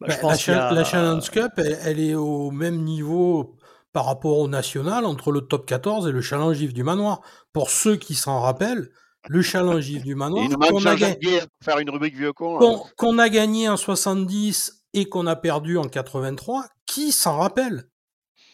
Bah, 0.00 0.06
Bah, 0.08 0.14
je 0.14 0.16
la, 0.16 0.20
pense 0.20 0.44
qu'il 0.44 0.52
y 0.52 0.56
cha- 0.56 0.68
a- 0.68 0.72
la 0.74 0.84
Challenge 0.84 1.30
Cup, 1.30 1.52
elle, 1.56 1.78
elle 1.84 2.00
est 2.00 2.14
au 2.14 2.50
même 2.50 2.82
niveau 2.82 3.56
par 3.92 4.06
rapport 4.06 4.38
au 4.38 4.48
national 4.48 5.04
entre 5.04 5.32
le 5.32 5.40
top 5.40 5.66
14 5.66 6.06
et 6.06 6.12
le 6.12 6.20
challenge 6.20 6.60
Yves 6.60 6.72
du 6.72 6.84
Manoir. 6.84 7.20
Pour 7.52 7.70
ceux 7.70 7.96
qui 7.96 8.14
s'en 8.14 8.40
rappellent, 8.40 8.90
le 9.28 9.42
challenge 9.42 9.88
Yves 9.88 10.04
du 10.04 10.14
Manoir 10.14 10.48
qu'on 10.48 10.86
a, 10.86 10.96
gagné, 10.96 11.40
faire 11.62 11.78
une 11.78 11.90
rubrique 11.90 12.16
vieux 12.16 12.32
con, 12.32 12.82
qu'on, 12.96 13.18
a 13.18 13.28
gagné 13.28 13.68
en 13.68 13.76
70 13.76 14.84
et 14.94 15.06
qu'on 15.06 15.26
a 15.26 15.36
perdu 15.36 15.78
en 15.78 15.84
83, 15.84 16.66
qui 16.86 17.12
s'en 17.12 17.38
rappelle? 17.38 17.88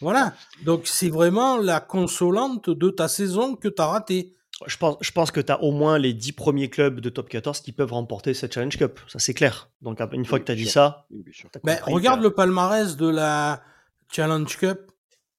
Voilà. 0.01 0.33
Donc 0.65 0.81
c'est 0.85 1.09
vraiment 1.09 1.57
la 1.57 1.79
consolante 1.79 2.69
de 2.69 2.89
ta 2.89 3.07
saison 3.07 3.55
que 3.55 3.67
tu 3.67 3.81
as 3.81 3.87
ratée. 3.87 4.33
Je 4.65 4.77
pense, 4.77 4.97
je 5.01 5.11
pense 5.11 5.29
que 5.29 5.39
tu 5.39 5.51
as 5.51 5.61
au 5.61 5.71
moins 5.71 5.99
les 5.99 6.13
10 6.13 6.31
premiers 6.31 6.69
clubs 6.69 6.99
de 6.99 7.09
top 7.09 7.29
14 7.29 7.61
qui 7.61 7.71
peuvent 7.71 7.93
remporter 7.93 8.33
cette 8.33 8.53
Challenge 8.53 8.75
Cup. 8.75 8.99
Ça, 9.07 9.19
c'est 9.19 9.35
clair. 9.35 9.69
Donc, 9.81 9.99
une 10.13 10.25
fois 10.25 10.37
Oui, 10.37 10.41
que 10.41 10.47
tu 10.47 10.51
as 10.51 10.55
dit 10.55 10.63
sûr. 10.63 10.71
ça, 10.71 11.05
Ben, 11.63 11.77
regarde 11.83 12.21
le 12.21 12.31
palmarès 12.31 12.97
de 12.97 13.07
la 13.07 13.61
Challenge 14.11 14.57
Cup. 14.57 14.91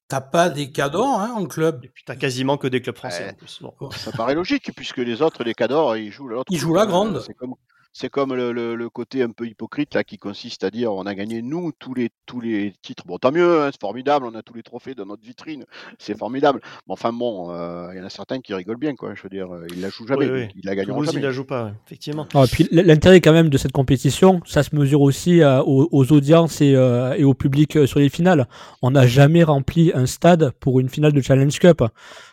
T'as 0.08 0.22
pas 0.22 0.48
des 0.48 0.72
cadeaux 0.72 1.04
hein, 1.04 1.32
en 1.36 1.44
club. 1.44 1.84
Et 1.84 1.88
puis, 1.88 2.02
tu 2.06 2.16
quasiment 2.16 2.56
que 2.56 2.66
des 2.66 2.80
clubs 2.80 2.96
français 2.96 3.24
Ouais. 3.24 3.30
en 3.30 3.34
plus. 3.34 3.58
Bon. 3.62 3.90
Ça 3.90 4.10
paraît 4.12 4.34
logique, 4.34 4.72
puisque 4.74 4.96
les 4.98 5.20
autres, 5.20 5.44
les 5.44 5.52
cadors, 5.52 5.96
ils 5.98 6.10
jouent 6.10 6.28
l'autre. 6.28 6.50
Ils 6.50 6.58
jouent 6.58 6.74
la 6.74 6.82
Euh, 6.82 6.86
grande. 6.86 7.20
C'est 7.26 7.34
comme, 7.34 7.54
c'est 8.00 8.10
comme 8.10 8.32
le, 8.34 8.52
le- 8.52 8.76
le 8.76 8.88
côté 8.90 9.22
un 9.24 9.30
peu 9.30 9.44
hypocrite 9.46 9.94
là, 9.94 10.04
qui 10.04 10.18
consiste 10.18 10.62
à 10.62 10.70
dire 10.70 10.92
on 10.92 11.04
a 11.04 11.14
gagné 11.16 11.42
nous 11.42 11.72
tous 11.78 11.94
les, 11.94 12.10
tous 12.26 12.40
les 12.40 12.72
titres. 12.80 13.02
Bon, 13.06 13.18
tant 13.18 13.32
mieux, 13.32 13.62
hein, 13.62 13.70
c'est 13.72 13.80
formidable, 13.80 14.24
on 14.26 14.34
a 14.36 14.42
tous 14.42 14.54
les 14.54 14.62
trophées 14.62 14.94
dans 14.94 15.04
notre 15.06 15.24
vitrine, 15.24 15.64
c'est 15.98 16.16
formidable. 16.16 16.60
Mais 16.86 16.92
enfin 16.92 17.12
bon, 17.12 17.50
euh, 17.50 17.88
il 17.92 17.98
y 17.98 18.00
en 18.00 18.04
a 18.04 18.10
certains 18.10 18.40
qui 18.40 18.54
rigolent 18.54 18.76
bien, 18.78 18.94
quoi. 18.94 19.14
Je 19.16 19.22
veux 19.24 19.28
dire, 19.28 19.52
euh, 19.52 19.66
ils 19.74 19.80
la 19.80 19.90
jouent 19.90 20.06
jamais, 20.06 20.26
Oui, 20.26 20.30
oui. 20.32 20.40
donc 20.42 20.50
ils 20.54 20.66
la 20.66 20.76
gagneront 20.76 21.02
jamais. 21.02 21.20
la 21.20 21.32
joue 21.32 21.44
pas, 21.44 21.72
effectivement. 21.86 22.28
Ah, 22.34 22.44
et 22.44 22.46
puis 22.46 22.68
l'intérêt 22.70 23.20
quand 23.20 23.32
même 23.32 23.48
de 23.48 23.58
cette 23.58 23.72
compétition, 23.72 24.40
ça 24.46 24.62
se 24.62 24.76
mesure 24.76 25.00
aussi 25.00 25.42
euh, 25.42 25.60
aux, 25.62 25.88
aux 25.90 26.12
audiences 26.12 26.60
et, 26.60 26.74
euh, 26.76 27.14
et 27.14 27.24
au 27.24 27.34
public 27.34 27.76
euh, 27.76 27.86
sur 27.86 27.98
les 27.98 28.08
finales. 28.10 28.46
On 28.80 28.92
n'a 28.92 29.06
jamais 29.08 29.42
rempli 29.42 29.90
un 29.94 30.06
stade 30.06 30.52
pour 30.60 30.78
une 30.78 30.88
finale 30.88 31.12
de 31.12 31.20
Challenge 31.20 31.58
Cup. 31.58 31.82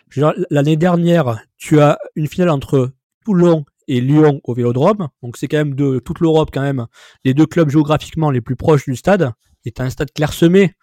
Je 0.09 0.21
veux 0.21 0.31
dire, 0.31 0.45
L'année 0.51 0.77
dernière, 0.77 1.39
tu 1.57 1.79
as 1.79 1.97
une 2.15 2.27
finale 2.27 2.49
entre 2.51 2.91
Toulon 3.25 3.65
et 3.87 4.01
Lyon 4.01 4.41
au 4.43 4.53
Vélodrome. 4.53 5.09
Donc 5.21 5.37
c'est 5.37 5.47
quand 5.47 5.57
même 5.57 5.75
de 5.75 5.99
toute 5.99 6.19
l'Europe 6.19 6.49
quand 6.53 6.61
même 6.61 6.87
les 7.23 7.33
deux 7.33 7.45
clubs 7.45 7.69
géographiquement 7.69 8.31
les 8.31 8.41
plus 8.41 8.55
proches 8.55 8.85
du 8.85 8.95
stade. 8.95 9.31
Et 9.65 9.71
t'as 9.71 9.83
un 9.83 9.89
stade 9.89 10.11
clairsemé. 10.11 10.73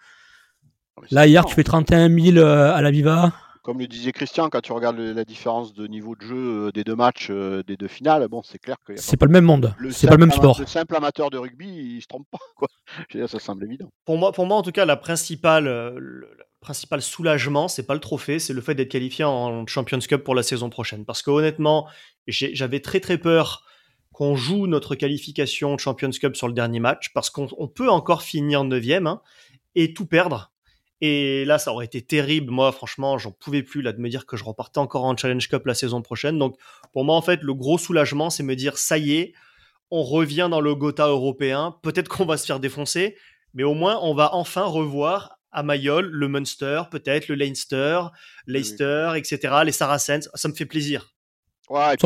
Là 1.11 1.27
hier 1.27 1.45
tu 1.45 1.55
fais 1.55 1.63
31 1.63 2.09
000 2.09 2.37
euh, 2.37 2.73
à 2.73 2.81
la 2.81 2.91
Viva. 2.91 3.33
Comme 3.63 3.79
le 3.79 3.87
disait 3.87 4.11
Christian, 4.11 4.49
quand 4.49 4.59
tu 4.61 4.73
regardes 4.73 4.97
le- 4.97 5.13
la 5.13 5.23
différence 5.23 5.73
de 5.73 5.87
niveau 5.87 6.15
de 6.15 6.21
jeu 6.21 6.67
euh, 6.67 6.71
des 6.71 6.83
deux 6.83 6.95
matchs, 6.95 7.27
euh, 7.31 7.63
des 7.63 7.77
deux 7.77 7.87
finales, 7.87 8.27
bon, 8.27 8.43
c'est 8.43 8.59
clair 8.59 8.75
que 8.85 8.95
C'est 8.97 9.17
pas 9.17 9.25
le 9.25 9.31
même 9.31 9.45
monde. 9.45 9.73
C'est 9.91 10.05
pas 10.07 10.15
le 10.15 10.19
même 10.19 10.31
sport. 10.31 10.59
Le 10.59 10.65
simple 10.67 10.95
amateur 10.95 11.29
de 11.29 11.37
rugby, 11.37 11.67
il 11.95 12.01
se 12.01 12.07
trompe 12.07 12.27
pas, 12.29 12.39
quoi. 12.55 12.67
Je 13.09 13.17
veux 13.17 13.23
dire, 13.23 13.29
ça 13.29 13.39
semble 13.39 13.63
évident. 13.63 13.89
Pour 14.05 14.17
moi, 14.17 14.31
pour 14.33 14.45
moi, 14.45 14.57
en 14.57 14.61
tout 14.61 14.71
cas, 14.73 14.85
la 14.85 14.97
principale, 14.97 15.67
euh, 15.67 15.91
le, 15.97 16.27
le 16.37 16.43
principal 16.59 17.01
soulagement, 17.01 17.67
c'est 17.69 17.85
pas 17.87 17.93
le 17.93 17.99
trophée, 17.99 18.37
c'est 18.39 18.53
le 18.53 18.61
fait 18.61 18.75
d'être 18.75 18.91
qualifié 18.91 19.23
en 19.25 19.65
Champions 19.65 19.99
Cup 19.99 20.23
pour 20.23 20.35
la 20.35 20.43
saison 20.43 20.69
prochaine. 20.69 21.05
Parce 21.05 21.21
que 21.21 21.31
honnêtement, 21.31 21.87
j'avais 22.27 22.79
très 22.81 22.99
très 22.99 23.17
peur 23.17 23.65
qu'on 24.11 24.35
joue 24.35 24.67
notre 24.67 24.95
qualification 24.95 25.73
de 25.75 25.79
Champions 25.79 26.11
Cup 26.11 26.35
sur 26.35 26.47
le 26.47 26.53
dernier 26.53 26.79
match, 26.79 27.11
parce 27.13 27.29
qu'on 27.29 27.47
on 27.57 27.67
peut 27.67 27.89
encore 27.89 28.21
finir 28.23 28.63
9 28.63 28.83
hein, 29.07 29.21
et 29.75 29.93
tout 29.93 30.05
perdre. 30.05 30.52
Et 31.05 31.43
là, 31.43 31.59
ça 31.59 31.73
aurait 31.73 31.83
été 31.83 32.01
terrible. 32.01 32.49
Moi, 32.49 32.71
franchement, 32.71 33.17
j'en 33.17 33.33
pouvais 33.33 33.61
plus 33.61 33.81
là 33.81 33.91
de 33.91 33.99
me 33.99 34.07
dire 34.07 34.25
que 34.25 34.37
je 34.37 34.45
repartais 34.45 34.79
encore 34.79 35.03
en 35.03 35.17
Challenge 35.17 35.45
Cup 35.49 35.65
la 35.65 35.73
saison 35.73 36.01
prochaine. 36.01 36.39
Donc, 36.39 36.55
pour 36.93 37.03
moi, 37.03 37.17
en 37.17 37.21
fait, 37.21 37.41
le 37.43 37.53
gros 37.53 37.77
soulagement, 37.77 38.29
c'est 38.29 38.41
me 38.41 38.55
dire 38.55 38.77
ça 38.77 38.97
y 38.97 39.15
est, 39.15 39.33
on 39.91 40.01
revient 40.01 40.47
dans 40.49 40.61
le 40.61 40.75
Gotha 40.75 41.07
européen. 41.07 41.75
Peut-être 41.83 42.07
qu'on 42.07 42.23
va 42.23 42.37
se 42.37 42.45
faire 42.45 42.61
défoncer, 42.61 43.17
mais 43.53 43.63
au 43.63 43.73
moins, 43.73 43.99
on 44.01 44.15
va 44.15 44.33
enfin 44.33 44.63
revoir 44.63 45.39
à 45.51 45.61
Mayol 45.61 46.07
le 46.07 46.27
Munster, 46.29 46.83
peut-être 46.89 47.27
le 47.27 47.35
Leinster, 47.35 48.03
Leicester, 48.47 49.11
etc., 49.17 49.55
les 49.65 49.73
Saracens. 49.73 50.29
Ça 50.35 50.47
me 50.47 50.53
fait 50.53 50.65
plaisir. 50.65 51.13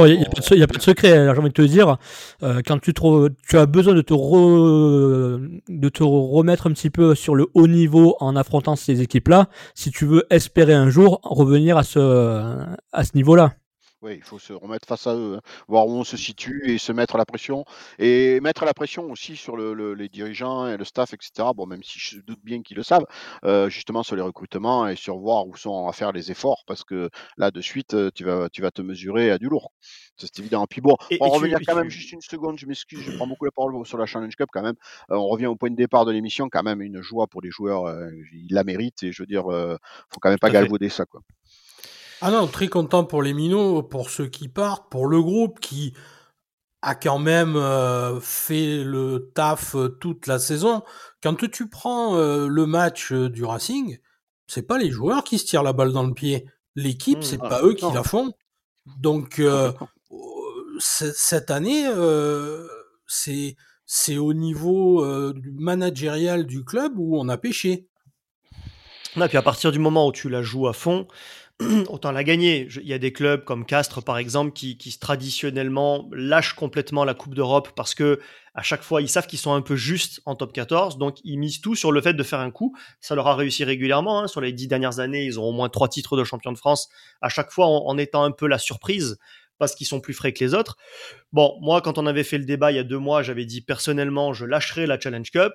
Ouais, 0.03 0.11
Il 0.13 0.19
n'y 0.19 0.25
a, 0.25 0.29
pas 0.29 0.39
de 0.39 0.43
se- 0.43 0.55
y 0.55 0.63
a 0.63 0.67
pas 0.67 0.77
de 0.77 0.81
secret, 0.83 1.17
hein, 1.17 1.31
j'ai 1.33 1.39
envie 1.39 1.49
de 1.49 1.53
te 1.53 1.61
dire. 1.63 1.97
euh, 2.43 2.61
quand 2.65 2.79
tu, 2.79 2.93
te 2.93 3.29
tu 3.49 3.57
as 3.57 3.65
besoin 3.65 3.93
de 3.95 4.01
te, 4.01 4.13
re- 4.13 5.61
de 5.67 5.89
te 5.89 6.03
remettre 6.03 6.67
un 6.67 6.71
petit 6.73 6.89
peu 6.89 7.15
sur 7.15 7.35
le 7.35 7.47
haut 7.53 7.67
niveau 7.67 8.15
en 8.19 8.35
affrontant 8.35 8.75
ces 8.75 9.01
équipes-là, 9.01 9.47
si 9.75 9.91
tu 9.91 10.05
veux 10.05 10.25
espérer 10.29 10.73
un 10.73 10.89
jour 10.89 11.19
revenir 11.23 11.77
à 11.77 11.83
ce, 11.83 11.99
à 12.91 13.03
ce 13.03 13.11
niveau-là. 13.15 13.53
Oui, 14.03 14.13
il 14.15 14.23
faut 14.23 14.37
se 14.37 14.53
remettre 14.53 14.87
face 14.87 15.07
à 15.07 15.15
eux, 15.15 15.37
hein, 15.37 15.41
voir 15.67 15.87
où 15.87 15.91
on 15.93 16.03
se 16.03 16.17
situe 16.17 16.61
et 16.71 16.77
se 16.77 16.91
mettre 16.91 17.17
la 17.17 17.25
pression. 17.25 17.65
Et 17.97 18.39
mettre 18.41 18.63
la 18.63 18.75
pression 18.75 19.09
aussi 19.09 19.35
sur 19.35 19.57
le, 19.57 19.73
le- 19.73 19.95
les 19.95 20.07
dirigeants 20.07 20.67
et 20.67 20.77
le 20.77 20.83
staff, 20.85 21.13
etc. 21.13 21.51
Bon, 21.55 21.65
même 21.65 21.81
si 21.81 21.97
je 21.97 22.19
doute 22.21 22.39
bien 22.43 22.61
qu'ils 22.61 22.77
le 22.77 22.83
savent, 22.83 23.05
euh, 23.43 23.69
justement 23.69 24.03
sur 24.03 24.15
les 24.15 24.21
recrutements 24.21 24.87
et 24.87 24.95
sur 24.95 25.17
voir 25.17 25.47
où 25.47 25.55
sont 25.55 25.87
à 25.87 25.93
faire 25.93 26.11
les 26.11 26.29
efforts, 26.29 26.63
parce 26.67 26.83
que 26.83 27.09
là, 27.37 27.49
de 27.49 27.59
suite, 27.59 27.95
tu 28.13 28.23
vas, 28.23 28.49
tu 28.49 28.61
vas 28.61 28.69
te 28.69 28.83
mesurer 28.83 29.31
à 29.31 29.39
du 29.39 29.47
lourd. 29.49 29.71
C'est 30.15 30.37
évident. 30.37 30.67
Puis 30.69 30.79
bon, 30.81 30.95
Et- 31.09 31.17
on 31.19 31.25
et 31.25 31.39
tu- 31.39 31.45
et 31.47 31.65
quand 31.65 31.73
tu- 31.73 31.77
même 31.79 31.89
juste 31.89 32.11
une 32.11 32.21
seconde, 32.21 32.59
je 32.59 32.67
m'excuse, 32.67 33.01
je 33.01 33.09
prends 33.11 33.25
beaucoup 33.27 33.45
la 33.45 33.51
parole 33.51 33.83
sur 33.87 33.97
la 33.97 34.05
Challenge 34.05 34.35
Cup 34.35 34.49
quand 34.53 34.61
même. 34.61 34.75
Euh, 35.09 35.15
on 35.15 35.27
revient 35.27 35.47
au 35.47 35.55
point 35.55 35.71
de 35.71 35.75
départ 35.75 36.05
de 36.05 36.11
l'émission, 36.11 36.49
quand 36.49 36.61
même 36.61 36.83
une 36.83 37.01
joie 37.01 37.25
pour 37.25 37.41
les 37.41 37.49
joueurs, 37.49 37.85
euh, 37.87 38.11
ils 38.31 38.53
la 38.53 38.63
méritent 38.63 39.01
et 39.01 39.11
je 39.11 39.23
veux 39.23 39.27
dire, 39.27 39.45
faut 40.11 40.19
quand 40.21 40.29
même 40.29 40.37
pas 40.37 40.47
à 40.47 40.51
galvauder 40.51 40.89
ça, 40.89 41.05
quoi. 41.05 41.21
Ah 42.21 42.31
non, 42.31 42.47
très 42.47 42.67
content 42.67 43.03
pour 43.03 43.21
les 43.21 43.33
minots, 43.33 43.83
pour 43.83 44.09
ceux 44.09 44.27
qui 44.27 44.47
partent, 44.47 44.89
pour 44.89 45.07
le 45.07 45.21
groupe 45.21 45.59
qui 45.59 45.93
a 46.81 46.95
quand 46.95 47.19
même 47.19 47.55
euh, 47.55 48.19
fait 48.19 48.83
le 48.83 49.31
taf 49.35 49.75
euh, 49.75 49.89
toute 49.89 50.27
la 50.27 50.39
saison. 50.39 50.83
Quand 51.21 51.35
tu 51.49 51.69
prends 51.69 52.15
euh, 52.15 52.47
le 52.47 52.65
match 52.65 53.13
du 53.13 53.43
Racing, 53.43 53.97
c'est 54.47 54.63
pas 54.63 54.77
les 54.77 54.89
joueurs 54.89 55.23
qui 55.23 55.37
se 55.37 55.45
tirent 55.45 55.63
la 55.63 55.73
balle 55.73 55.91
dans 55.91 56.03
le 56.03 56.13
pied. 56.13 56.45
L'équipe, 56.75 57.19
Mmh, 57.19 57.23
c'est 57.23 57.39
ah, 57.41 57.49
pas 57.49 57.61
eux 57.63 57.73
qui 57.73 57.91
la 57.93 58.03
font. 58.03 58.31
Donc 58.99 59.39
euh, 59.39 59.71
c- 60.79 61.11
cette 61.15 61.51
année, 61.51 61.85
c'est 63.07 63.55
c'est 63.85 64.17
au 64.17 64.33
niveau 64.33 65.33
du 65.33 65.51
managérial 65.51 66.45
du 66.45 66.63
club 66.63 66.93
où 66.97 67.17
on 67.17 67.29
a 67.29 67.37
pêché. 67.37 67.87
Et 69.15 69.27
puis 69.27 69.37
à 69.37 69.41
partir 69.41 69.71
du 69.71 69.79
moment 69.79 70.07
où 70.07 70.11
tu 70.11 70.29
la 70.29 70.43
joues 70.43 70.67
à 70.67 70.73
fond, 70.73 71.07
autant 71.89 72.11
la 72.11 72.23
gagner. 72.23 72.67
Il 72.75 72.87
y 72.87 72.93
a 72.93 72.99
des 72.99 73.11
clubs 73.11 73.43
comme 73.43 73.65
Castres, 73.65 74.03
par 74.03 74.17
exemple, 74.17 74.51
qui, 74.51 74.77
traditionnellement 74.99 76.07
lâchent 76.11 76.53
complètement 76.53 77.03
la 77.03 77.13
Coupe 77.13 77.33
d'Europe 77.33 77.69
parce 77.75 77.95
que 77.95 78.19
à 78.53 78.63
chaque 78.63 78.81
fois, 78.81 79.01
ils 79.01 79.09
savent 79.09 79.27
qu'ils 79.27 79.39
sont 79.39 79.53
un 79.53 79.61
peu 79.61 79.75
justes 79.75 80.21
en 80.25 80.35
top 80.35 80.51
14, 80.51 80.97
donc 80.97 81.17
ils 81.23 81.37
misent 81.37 81.61
tout 81.61 81.75
sur 81.75 81.91
le 81.91 82.01
fait 82.01 82.13
de 82.13 82.23
faire 82.23 82.39
un 82.39 82.49
coup. 82.49 82.75
Ça 83.01 83.13
leur 83.13 83.27
a 83.27 83.35
réussi 83.35 83.63
régulièrement. 83.63 84.21
hein. 84.21 84.27
Sur 84.27 84.41
les 84.41 84.51
dix 84.51 84.67
dernières 84.67 84.99
années, 84.99 85.23
ils 85.25 85.39
ont 85.39 85.43
au 85.43 85.51
moins 85.51 85.69
trois 85.69 85.87
titres 85.87 86.17
de 86.17 86.23
champion 86.23 86.51
de 86.51 86.57
France, 86.57 86.89
à 87.21 87.29
chaque 87.29 87.51
fois 87.51 87.67
en, 87.67 87.97
étant 87.97 88.23
un 88.23 88.31
peu 88.31 88.47
la 88.47 88.57
surprise 88.57 89.17
parce 89.59 89.73
qu'ils 89.73 89.87
sont 89.87 89.99
plus 89.99 90.13
frais 90.13 90.33
que 90.33 90.43
les 90.43 90.53
autres. 90.53 90.77
Bon, 91.33 91.57
moi, 91.61 91.81
quand 91.81 91.97
on 91.97 92.05
avait 92.05 92.23
fait 92.23 92.37
le 92.37 92.45
débat 92.45 92.71
il 92.71 92.75
y 92.75 92.79
a 92.79 92.83
deux 92.83 92.99
mois, 92.99 93.23
j'avais 93.23 93.45
dit 93.45 93.61
personnellement, 93.61 94.33
je 94.33 94.45
lâcherai 94.45 94.85
la 94.85 94.99
Challenge 94.99 95.29
Cup. 95.29 95.53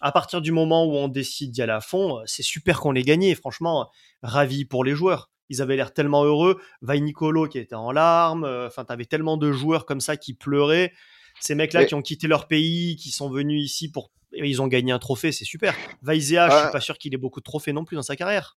À 0.00 0.12
partir 0.12 0.40
du 0.40 0.50
moment 0.52 0.86
où 0.86 0.94
on 0.96 1.08
décide 1.08 1.50
d'y 1.50 1.62
aller 1.62 1.72
à 1.72 1.80
fond, 1.80 2.20
c'est 2.24 2.44
super 2.44 2.80
qu'on 2.80 2.92
l'ait 2.92 3.02
gagné. 3.02 3.34
Franchement, 3.34 3.90
ravi 4.22 4.64
pour 4.64 4.84
les 4.84 4.94
joueurs. 4.94 5.30
Ils 5.50 5.60
avaient 5.60 5.76
l'air 5.76 5.92
tellement 5.92 6.24
heureux. 6.24 6.58
Vai 6.80 6.98
Nicolo 7.00 7.46
qui 7.48 7.58
était 7.58 7.74
en 7.74 7.92
larmes. 7.92 8.44
euh, 8.44 8.66
Enfin, 8.68 8.86
t'avais 8.86 9.04
tellement 9.04 9.36
de 9.36 9.52
joueurs 9.52 9.84
comme 9.84 10.00
ça 10.00 10.16
qui 10.16 10.32
pleuraient. 10.32 10.92
Ces 11.40 11.54
mecs-là 11.54 11.80
Mais- 11.80 11.86
qui 11.86 11.94
ont 11.94 12.02
quitté 12.02 12.26
leur 12.28 12.48
pays, 12.48 12.96
qui 12.96 13.10
sont 13.10 13.28
venus 13.30 13.62
ici 13.64 13.90
pour. 13.90 14.10
Ils 14.32 14.62
ont 14.62 14.68
gagné 14.68 14.92
un 14.92 14.98
trophée, 15.00 15.32
c'est 15.32 15.44
super. 15.44 15.74
Vaizea, 16.02 16.48
je 16.48 16.54
Ah. 16.54 16.62
suis 16.62 16.70
pas 16.72 16.80
sûr 16.80 16.96
qu'il 16.98 17.12
ait 17.14 17.18
beaucoup 17.18 17.40
de 17.40 17.44
trophées 17.44 17.72
non 17.72 17.84
plus 17.84 17.96
dans 17.96 18.02
sa 18.02 18.14
carrière. 18.14 18.56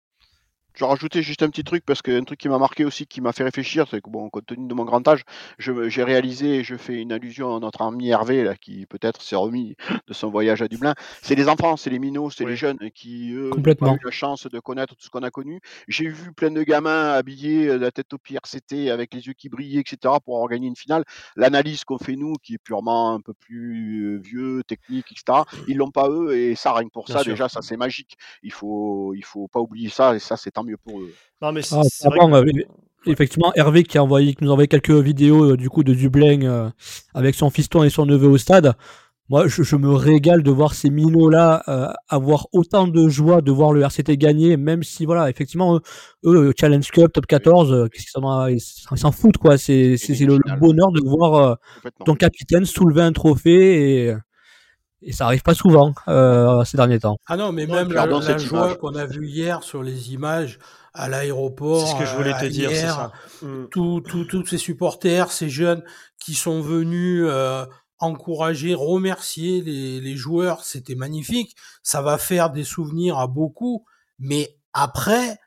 Je 0.75 0.85
vais 0.85 0.89
rajouter 0.89 1.23
juste 1.23 1.43
un 1.43 1.51
petit 1.51 1.65
truc 1.65 1.85
parce 1.85 2.01
qu'un 2.03 2.23
truc 2.23 2.39
qui 2.39 2.49
m'a 2.49 2.59
marqué 2.59 2.85
aussi, 2.85 3.07
qui 3.07 3.21
m'a 3.21 3.33
fait 3.33 3.43
réfléchir, 3.45 3.87
c'est 3.91 4.01
que 4.01 4.09
bon, 4.09 4.29
compte 4.31 4.47
tenu 4.47 4.67
de 4.69 4.75
mon 4.75 4.85
grand 4.85 5.07
âge, 5.09 5.23
j'ai 5.59 6.03
réalisé 6.05 6.57
et 6.59 6.65
je 6.65 6.77
fais 6.77 7.01
une 7.01 7.13
allusion 7.13 7.57
à 7.57 7.61
notre 7.61 7.83
ami 7.83 8.09
Hervé 8.11 8.45
là, 8.45 8.57
qui 8.57 8.87
peut-être 8.87 9.21
s'est 9.23 9.37
remis 9.37 9.77
de 10.07 10.13
son 10.15 10.31
voyage 10.31 10.63
à 10.63 10.69
Dublin. 10.69 10.95
C'est 11.23 11.35
les 11.35 11.49
enfants, 11.49 11.77
c'est 11.77 11.91
les 11.91 11.99
minots, 11.99 12.31
c'est 12.31 12.45
Oui. 12.45 12.51
les 12.53 12.57
jeunes 12.57 12.79
qui 12.95 13.33
eux 13.33 13.51
Complètement. 13.51 13.95
eu 13.97 13.99
la 14.05 14.11
chance 14.11 14.47
de 14.47 14.59
connaître 14.61 14.95
tout 14.97 15.03
ce 15.05 15.11
qu'on 15.11 15.23
a 15.23 15.31
connu. 15.31 15.61
J'ai 15.89 16.09
vu 16.09 16.33
plein 16.33 16.51
de 16.51 16.63
gamins 16.63 17.11
habillés 17.13 17.67
euh, 17.69 17.77
la 17.79 17.91
tête 17.91 18.13
au 18.15 18.19
pied 18.19 18.37
RCT 18.43 18.91
avec 18.91 19.13
les 19.15 19.27
yeux 19.27 19.33
qui 19.35 19.49
brillaient, 19.49 19.81
etc. 19.81 20.15
pour 20.25 20.37
avoir 20.37 20.49
gagné 20.49 20.67
une 20.69 20.77
finale. 20.77 21.05
L'analyse 21.37 21.85
qu'on 21.85 21.99
fait 21.99 22.17
nous, 22.17 22.35
qui 22.43 22.55
est 22.55 22.59
purement 22.59 23.13
un 23.15 23.21
peu 23.21 23.35
plus 23.35 24.15
euh, 24.17 24.19
vieux, 24.23 24.63
technique, 24.67 25.07
etc. 25.13 25.41
Ils 25.69 25.77
l'ont 25.77 25.91
pas 25.91 26.09
eux 26.09 26.37
et 26.37 26.55
ça 26.55 26.73
rien 26.73 26.87
que 26.87 26.93
pour 26.93 27.05
Bien 27.07 27.17
ça 27.17 27.23
sûr. 27.23 27.33
déjà 27.33 27.49
ça 27.49 27.61
c'est 27.63 27.77
magique. 27.77 28.17
Il 28.43 28.53
faut 28.53 29.15
il 29.15 29.25
faut 29.25 29.49
pas 29.49 29.61
oublier 29.61 29.89
ça 29.89 30.15
et 30.15 30.19
ça 30.19 30.37
c'est 30.37 30.59
tant 30.61 30.65
mieux 30.67 30.77
pour 30.77 31.01
eux. 31.01 31.13
Non, 31.43 31.53
mais 31.53 31.63
c'est 31.63 31.77
Ah, 31.77 31.83
c'est 31.85 32.09
vrai 32.09 32.19
pardon, 32.19 32.43
que- 32.43 32.49
euh, 32.59 32.63
Effectivement, 33.07 33.51
Hervé 33.55 33.83
qui, 33.83 33.97
a 33.97 34.05
envoyé, 34.05 34.35
qui 34.35 34.45
nous 34.45 34.51
a 34.51 34.53
envoyé 34.53 34.69
quelques 34.69 34.91
vidéos 34.91 35.53
euh, 35.53 35.57
du 35.57 35.71
coup 35.71 35.83
de 35.85 35.95
Dublin 35.95 36.43
euh, 36.43 36.69
avec 37.15 37.35
son 37.35 37.49
fiston 37.49 37.83
et 37.83 37.89
son 37.89 38.05
neveu 38.05 38.29
au 38.29 38.37
stade. 38.37 38.75
Moi, 39.31 39.47
je, 39.49 39.63
je 39.63 39.77
me 39.77 39.91
régale 39.95 40.43
de 40.43 40.51
voir 40.51 40.75
ces 40.75 40.91
minots-là 40.91 41.63
euh, 41.69 41.87
avoir 42.11 42.49
autant 42.53 42.87
de 42.89 43.09
joie 43.09 43.41
de 43.41 43.51
voir 43.53 43.73
le 43.73 43.81
RCT 43.83 44.19
gagner, 44.19 44.57
même 44.59 44.83
si, 44.83 45.07
voilà, 45.07 45.31
effectivement, 45.31 45.77
eux, 45.77 45.81
eux, 46.27 46.53
Challenge 46.61 46.87
Cup, 46.91 47.13
Top 47.13 47.27
14, 47.27 47.73
euh, 47.73 47.87
qu'est-ce 47.89 48.03
qu'ils 48.03 48.11
s'en 48.11 48.29
a- 48.29 48.51
ils 48.51 48.61
s'en 48.61 49.13
foutent, 49.13 49.39
quoi. 49.39 49.57
C'est 49.57 49.97
c'est- 49.97 50.15
c'est 50.17 50.27
le, 50.27 50.35
le 50.45 50.59
bonheur 50.61 50.91
de 50.93 51.01
voir 51.03 51.35
euh, 51.37 51.55
ton 52.05 52.15
capitaine 52.17 52.67
soulever 52.67 53.03
un 53.03 53.13
trophée 53.13 54.09
et, 54.09 54.15
Et 55.03 55.13
ça 55.13 55.25
arrive 55.27 55.43
pas 55.43 55.55
souvent 55.55 55.95
euh, 56.09 56.63
ces 56.65 56.77
derniers 56.77 56.99
temps. 57.01 57.17
Ah 57.27 57.37
non, 57.37 57.53
mais 57.53 57.67
Non, 57.67 57.75
même 57.75 57.93
la, 57.93 58.07
la 58.07 58.39
joie 58.39 58.75
qu'on 58.77 58.95
a 58.95 59.07
vue 59.07 59.27
hier 59.27 59.63
sur 59.63 59.83
les 59.83 60.13
images 60.13 60.59
à 60.93 61.09
l'aéroport. 61.09 61.87
C'est 61.87 61.95
ce 61.95 61.99
que 61.99 62.05
je 62.05 62.15
voulais 62.17 62.35
euh, 62.35 62.41
te 62.41 62.47
dire, 62.47 62.69
c'est 62.71 62.77
hier, 62.77 62.95
ça. 62.95 63.13
Mm. 63.47 63.65
Tous 63.71 64.01
tous- 64.03 64.25
tous 64.27 64.45
ces 64.47 64.59
supporters, 64.59 65.33
ces 65.33 65.49
jeunes 65.49 65.83
qui 66.23 66.35
sont 66.35 66.61
venus 66.61 67.25
euh, 67.27 67.65
encourager, 67.99 68.75
remercier 68.75 69.63
les, 69.63 70.01
les 70.01 70.17
joueurs, 70.17 70.65
c'était 70.65 70.95
magnifique. 70.97 71.57
Ça 71.83 72.03
va 72.03 72.19
faire 72.19 72.51
des 72.51 72.65
souvenirs 72.65 73.19
à 73.19 73.27
beaucoup. 73.27 73.85
Mais 74.19 74.57
après, 74.75 75.39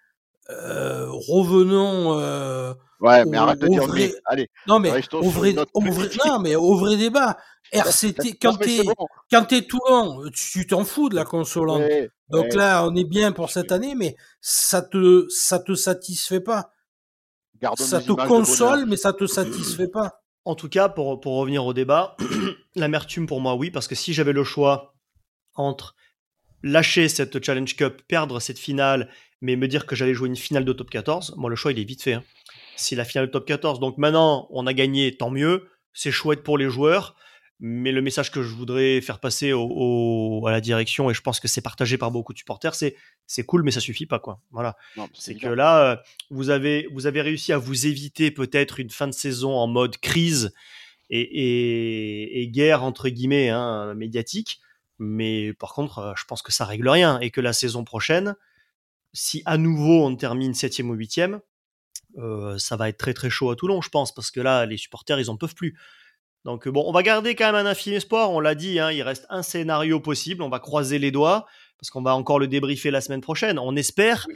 euh, 0.50 1.08
revenons. 1.10 2.20
euh, 2.20 2.74
Ouais, 3.02 3.26
mais 3.26 3.38
au- 3.38 3.42
arrête 3.42 3.60
de 3.60 3.68
dire 3.68 3.84
vrai- 3.86 4.00
mais. 4.00 4.14
Allez, 4.26 4.50
Non 4.68 4.80
mais 4.80 4.90
au 5.14 5.30
vrai, 5.30 5.56
au 5.74 5.82
vrai- 5.82 6.10
non 6.26 6.40
mais 6.40 6.56
au 6.56 6.76
vrai 6.78 6.96
débat. 6.96 7.38
RCT 7.80 8.24
Non, 8.26 8.32
quand 8.42 8.58
t'es 8.58 8.78
c'est 8.78 8.84
bon. 8.84 8.94
quand 9.32 9.46
t'es 9.46 9.62
Toulon, 9.64 10.30
tu 10.34 10.66
t'en 10.68 10.84
fous 10.86 11.10
de 11.10 11.16
la 11.16 11.26
consolante. 11.26 11.80
Ouais, 11.82 12.10
Donc 12.30 12.46
ouais. 12.46 12.56
là, 12.56 12.86
on 12.88 12.96
est 12.96 13.04
bien 13.06 13.32
pour 13.32 13.50
cette 13.52 13.72
année, 13.72 13.96
mais 13.96 14.16
ça 14.42 14.82
te 14.82 15.28
ça 15.30 15.60
te 15.60 15.74
satisfait 15.76 16.40
pas. 16.42 16.72
Gardons 17.62 17.84
Ça 17.84 18.02
te 18.02 18.12
console, 18.12 18.86
mais 18.86 18.98
ça 18.98 19.14
te 19.14 19.26
satisfait 19.28 19.88
pas. 19.88 20.22
En 20.46 20.56
tout 20.56 20.68
cas, 20.70 20.90
pour, 20.90 21.22
pour 21.22 21.36
revenir 21.38 21.66
au 21.66 21.74
débat, 21.74 22.18
l'amertume 22.76 23.28
pour 23.28 23.40
moi, 23.40 23.56
oui, 23.56 23.72
parce 23.72 23.88
que 23.88 23.96
si 23.96 24.14
j'avais 24.14 24.34
le 24.34 24.44
choix 24.44 24.94
entre 25.56 25.96
lâcher 26.64 27.08
cette 27.10 27.44
Challenge 27.44 27.76
Cup, 27.76 28.02
perdre 28.08 28.40
cette 28.40 28.60
finale, 28.60 29.10
mais 29.42 29.56
me 29.56 29.68
dire 29.68 29.86
que 29.86 29.96
j'allais 29.96 30.14
jouer 30.14 30.28
une 30.30 30.36
finale 30.36 30.66
de 30.66 30.74
top 30.74 30.90
14, 30.90 31.34
moi 31.38 31.50
le 31.50 31.56
choix 31.56 31.72
il 31.72 31.80
est 31.80 31.84
vite 31.84 32.02
fait. 32.04 32.14
hein. 32.14 32.24
C'est 32.76 32.96
la 32.96 33.06
finale 33.06 33.28
de 33.28 33.32
top 33.32 33.46
14. 33.46 33.80
Donc 33.80 33.98
maintenant, 33.98 34.48
on 34.52 34.66
a 34.68 34.74
gagné, 34.74 35.16
tant 35.16 35.30
mieux. 35.30 35.68
C'est 35.94 36.12
chouette 36.12 36.44
pour 36.44 36.58
les 36.58 36.70
joueurs. 36.70 37.16
Mais 37.66 37.94
le 37.94 38.02
message 38.02 38.30
que 38.30 38.44
je 38.44 38.50
voudrais 38.54 39.00
faire 39.00 39.20
passer 39.22 39.54
au, 39.54 39.64
au- 39.72 40.48
à 40.48 40.52
la 40.52 40.60
direction, 40.60 41.10
et 41.10 41.14
je 41.14 41.22
pense 41.22 41.40
que 41.40 41.48
c'est 41.48 41.62
partagé 41.62 41.98
par 41.98 42.12
beaucoup 42.12 42.34
de 42.34 42.38
supporters, 42.38 42.76
c'est 42.76 42.96
c'est 43.26 43.46
cool, 43.46 43.64
mais 43.64 43.72
ça 43.72 43.80
suffit 43.80 44.06
pas. 44.06 44.20
quoi. 44.20 44.42
Voilà. 44.52 44.76
C'est 45.14 45.36
que 45.36 45.48
là, 45.56 45.92
euh, 45.92 45.96
vous 46.30 46.50
avez, 46.50 46.88
vous 46.92 47.08
avez 47.08 47.22
réussi 47.22 47.54
à 47.54 47.58
vous 47.58 47.88
éviter 47.88 48.32
peut-être 48.32 48.82
une 48.82 48.90
fin 48.90 49.08
de 49.08 49.14
saison 49.14 49.54
en 49.56 49.68
mode 49.68 49.96
crise 49.98 50.54
et, 51.10 51.22
et- 51.22 52.42
et 52.42 52.48
guerre, 52.50 52.84
entre 52.84 53.08
guillemets, 53.08 53.48
hein, 53.50 53.94
médiatique. 53.94 54.60
Mais 55.00 55.54
par 55.54 55.74
contre, 55.74 56.00
euh, 56.00 56.14
je 56.18 56.26
pense 56.26 56.42
que 56.42 56.52
ça 56.52 56.66
règle 56.66 56.90
rien 56.90 57.18
et 57.22 57.32
que 57.32 57.40
la 57.42 57.54
saison 57.54 57.86
prochaine, 57.86 58.36
si 59.14 59.42
à 59.46 59.58
nouveau 59.58 60.06
on 60.06 60.16
termine 60.18 60.54
7 60.54 60.80
ou 60.80 60.94
8 60.96 61.20
euh, 62.18 62.58
ça 62.58 62.76
va 62.76 62.90
être 62.90 62.98
très 62.98 63.14
très 63.14 63.30
chaud 63.30 63.50
à 63.52 63.56
Toulon, 63.56 63.82
je 63.82 63.90
pense, 63.90 64.14
parce 64.14 64.32
que 64.32 64.40
là, 64.42 64.66
les 64.66 64.78
supporters, 64.78 65.20
ils 65.20 65.30
en 65.30 65.38
peuvent 65.38 65.56
plus. 65.56 65.78
Donc 66.46 66.68
euh, 66.68 66.72
bon, 66.72 66.84
on 66.88 66.92
va 66.92 67.04
garder 67.04 67.36
quand 67.36 67.46
même 67.46 67.66
un 67.66 67.70
infime 67.70 67.94
espoir. 67.94 68.32
On 68.32 68.40
l'a 68.40 68.56
dit, 68.56 68.80
hein, 68.80 68.92
il 68.92 69.02
reste 69.02 69.26
un 69.30 69.44
scénario 69.44 70.00
possible. 70.00 70.42
On 70.42 70.50
va 70.50 70.60
croiser 70.60 71.00
les 71.00 71.12
doigts 71.12 71.46
parce 71.80 71.90
qu'on 71.90 72.02
va 72.02 72.16
encore 72.16 72.40
le 72.40 72.48
débriefer 72.48 72.92
la 72.92 73.02
semaine 73.02 73.22
prochaine. 73.22 73.60
On 73.60 73.76
espère 73.76 74.28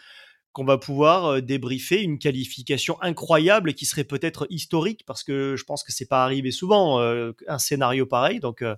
qu'on 0.57 0.65
va 0.65 0.79
pouvoir 0.79 1.25
euh, 1.25 1.41
débriefer 1.41 2.01
une 2.01 2.17
qualification 2.17 2.99
incroyable 3.03 3.75
qui 3.75 3.85
serait 3.85 4.03
peut-être 4.03 4.47
historique 4.49 5.03
parce 5.05 5.23
que 5.23 5.55
je 5.55 5.63
pense 5.63 5.83
que 5.83 5.91
c'est 5.91 6.07
pas 6.07 6.23
arrivé 6.23 6.49
souvent 6.49 6.99
euh, 6.99 7.33
un 7.47 7.59
scénario 7.59 8.07
pareil. 8.07 8.39
Donc 8.39 8.63
euh, 8.63 8.75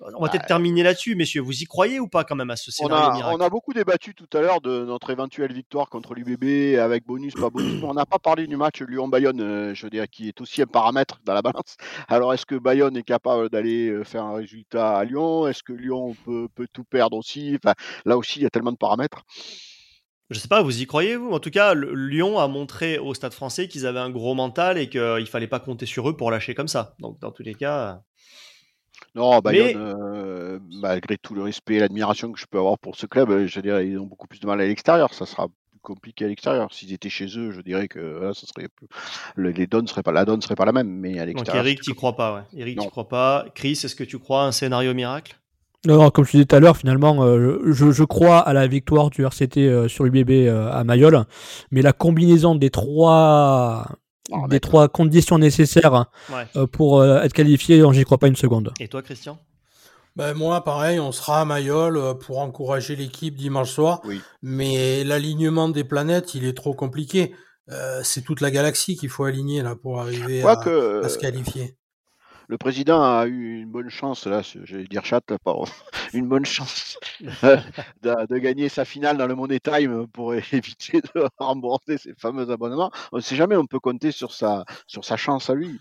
on 0.00 0.22
va 0.22 0.28
peut-être 0.28 0.46
terminer 0.46 0.82
là-dessus, 0.82 1.14
messieurs. 1.14 1.42
Vous 1.42 1.62
y 1.62 1.64
croyez 1.64 2.00
ou 2.00 2.08
pas 2.08 2.24
quand 2.24 2.36
même 2.36 2.50
à 2.50 2.56
ce 2.56 2.70
On 2.70 2.86
scénario 2.86 3.10
a, 3.10 3.14
miracle 3.14 3.36
on 3.38 3.44
a 3.44 3.48
beaucoup 3.50 3.72
débattu 3.72 4.14
tout 4.14 4.28
à 4.32 4.40
l'heure 4.40 4.60
de 4.60 4.84
notre 4.84 5.10
éventuelle 5.10 5.52
victoire 5.52 5.88
contre 5.88 6.14
l'UBB 6.14 6.78
avec 6.78 7.04
bonus, 7.04 7.34
pas 7.34 7.50
bonus, 7.50 7.82
on 7.82 7.94
n'a 7.94 8.06
pas 8.06 8.18
parlé 8.18 8.46
du 8.46 8.56
match 8.56 8.80
Lyon-Bayonne, 8.80 9.40
euh, 9.40 9.74
je 9.74 9.86
veux 9.86 9.90
dire, 9.90 10.08
qui 10.08 10.28
est 10.28 10.40
aussi 10.40 10.62
un 10.62 10.66
paramètre 10.66 11.20
dans 11.24 11.34
la 11.34 11.42
balance. 11.42 11.76
Alors, 12.08 12.32
est-ce 12.32 12.46
que 12.46 12.54
Bayonne 12.54 12.96
est 12.96 13.02
capable 13.02 13.48
d'aller 13.50 13.88
euh, 13.88 14.04
faire 14.04 14.24
un 14.24 14.34
résultat 14.34 14.96
à 14.98 15.04
Lyon? 15.04 15.46
Est-ce 15.46 15.62
que 15.62 15.72
Lyon 15.72 16.16
peut, 16.24 16.48
peut 16.54 16.66
tout 16.72 16.84
perdre 16.84 17.16
aussi? 17.16 17.58
Enfin, 17.62 17.74
Là 18.04 18.16
aussi, 18.16 18.40
il 18.40 18.42
y 18.42 18.46
a 18.46 18.50
tellement 18.50 18.72
de 18.72 18.76
paramètres. 18.76 19.24
Je 20.30 20.38
sais 20.38 20.48
pas, 20.48 20.62
vous 20.62 20.80
y 20.80 20.86
croyez 20.86 21.16
vous? 21.16 21.32
En 21.32 21.40
tout 21.40 21.50
cas, 21.50 21.74
Lyon 21.74 22.38
a 22.38 22.46
montré 22.46 22.98
au 22.98 23.14
Stade 23.14 23.32
Français 23.32 23.66
qu'ils 23.66 23.84
avaient 23.86 23.98
un 23.98 24.10
gros 24.10 24.34
mental 24.34 24.78
et 24.78 24.88
qu'il 24.88 25.26
fallait 25.26 25.48
pas 25.48 25.58
compter 25.58 25.86
sur 25.86 26.08
eux 26.08 26.16
pour 26.16 26.30
lâcher 26.30 26.54
comme 26.54 26.68
ça. 26.68 26.94
Donc 27.00 27.18
dans 27.18 27.32
tous 27.32 27.42
les 27.42 27.54
cas, 27.54 28.02
Non, 29.14 29.38
Bayonne, 29.40 29.66
Mais- 29.66 29.74
euh, 29.76 30.58
malgré 30.80 31.16
tout 31.18 31.34
le 31.34 31.42
respect 31.42 31.74
et 31.74 31.78
l'admiration 31.80 32.30
que 32.32 32.38
je 32.38 32.46
peux 32.48 32.58
avoir 32.58 32.78
pour 32.78 32.96
ce 32.96 33.06
club, 33.06 33.30
euh, 33.30 33.46
je 33.46 33.60
dirais 33.60 33.86
ils 33.86 33.98
ont 33.98 34.06
beaucoup 34.06 34.26
plus 34.28 34.40
de 34.40 34.46
mal 34.46 34.60
à 34.60 34.66
l'extérieur. 34.66 35.12
Ça 35.14 35.26
sera 35.26 35.48
plus 35.48 35.80
compliqué 35.82 36.24
à 36.24 36.28
l'extérieur. 36.28 36.72
S'ils 36.72 36.92
étaient 36.92 37.08
chez 37.10 37.26
eux, 37.36 37.50
je 37.50 37.60
dirais 37.60 37.88
que 37.88 37.98
là, 37.98 38.32
ça 38.34 38.46
serait 38.46 38.68
plus... 38.68 38.86
le- 39.34 39.50
les 39.50 39.66
donnes 39.66 39.86
seraient 39.88 40.02
pas 40.04 40.12
la 40.12 40.24
donne 40.24 40.40
serait 40.42 40.54
pas 40.54 40.64
la 40.64 40.72
même, 40.72 40.88
mais 40.88 41.18
à 41.18 41.26
donc 41.26 41.34
l'extérieur. 41.36 41.64
Eric, 41.66 41.78
c'est 41.82 41.90
t'y 41.90 41.96
crois 41.96 42.14
pas, 42.16 42.34
ouais. 42.34 42.60
Eric, 42.60 42.76
Non. 42.76 42.84
t'y 42.84 42.90
crois 42.90 43.08
pas. 43.08 43.46
Chris, 43.54 43.72
est-ce 43.72 43.96
que 43.96 44.04
tu 44.04 44.18
crois 44.18 44.42
à 44.44 44.46
un 44.46 44.52
scénario 44.52 44.94
miracle? 44.94 45.36
Non, 45.86 45.96
non, 45.96 46.10
comme 46.10 46.26
je 46.26 46.32
disais 46.32 46.44
tout 46.44 46.54
à 46.56 46.60
l'heure, 46.60 46.76
finalement, 46.76 47.24
euh, 47.24 47.72
je, 47.72 47.90
je 47.90 48.04
crois 48.04 48.38
à 48.38 48.52
la 48.52 48.66
victoire 48.66 49.08
du 49.08 49.24
RCT 49.24 49.56
euh, 49.66 49.88
sur 49.88 50.04
l'UBB 50.04 50.30
euh, 50.46 50.70
à 50.70 50.84
Mayol, 50.84 51.24
mais 51.70 51.80
la 51.80 51.94
combinaison 51.94 52.54
des 52.54 52.68
trois, 52.68 53.86
Des 54.48 54.60
trois 54.60 54.88
conditions 54.88 55.38
nécessaires 55.38 56.06
Ouais. 56.32 56.46
euh, 56.56 56.66
pour 56.66 57.00
euh, 57.00 57.22
être 57.22 57.32
qualifié, 57.32 57.82
j'y 57.92 58.04
crois 58.04 58.18
pas 58.18 58.28
une 58.28 58.36
seconde. 58.36 58.72
Et 58.80 58.88
toi, 58.88 59.02
Christian? 59.02 59.38
Ben 60.16 60.34
moi, 60.34 60.64
pareil, 60.64 60.98
on 60.98 61.12
sera 61.12 61.40
à 61.40 61.44
Mayol 61.44 61.96
euh, 61.96 62.14
pour 62.14 62.40
encourager 62.40 62.96
l'équipe 62.96 63.36
dimanche 63.36 63.70
soir. 63.70 64.00
Oui. 64.04 64.20
Mais 64.42 65.04
l'alignement 65.04 65.68
des 65.68 65.84
planètes, 65.84 66.34
il 66.34 66.44
est 66.44 66.56
trop 66.56 66.74
compliqué. 66.74 67.34
Euh, 67.70 68.00
c'est 68.02 68.22
toute 68.22 68.40
la 68.40 68.50
galaxie 68.50 68.96
qu'il 68.96 69.08
faut 69.08 69.24
aligner 69.24 69.62
là 69.62 69.76
pour 69.76 70.00
arriver 70.00 70.42
à, 70.42 70.60
se 70.62 70.68
euh, 70.68 71.20
qualifier. 71.20 71.76
Le 72.50 72.58
président 72.58 73.00
a 73.00 73.26
eu 73.26 73.60
une 73.60 73.70
bonne 73.70 73.90
chance, 73.90 74.26
là, 74.26 74.42
j'allais 74.64 74.82
dire 74.82 75.04
chat, 75.04 75.20
là, 75.30 75.36
pardon, 75.38 75.66
une 76.12 76.26
bonne 76.26 76.44
chance 76.44 76.98
euh, 77.44 77.56
de, 78.02 78.26
de 78.26 78.38
gagner 78.38 78.68
sa 78.68 78.84
finale 78.84 79.16
dans 79.18 79.28
le 79.28 79.36
Money 79.36 79.60
Time 79.60 80.08
pour 80.08 80.34
éviter 80.52 81.00
de 81.14 81.28
rembourser 81.38 81.96
ses 81.96 82.12
fameux 82.18 82.50
abonnements. 82.50 82.90
On 83.12 83.18
ne 83.18 83.22
sait 83.22 83.36
jamais, 83.36 83.54
on 83.54 83.66
peut 83.66 83.78
compter 83.78 84.10
sur 84.10 84.32
sa, 84.32 84.64
sur 84.88 85.04
sa 85.04 85.16
chance 85.16 85.48
à 85.48 85.54
lui. 85.54 85.78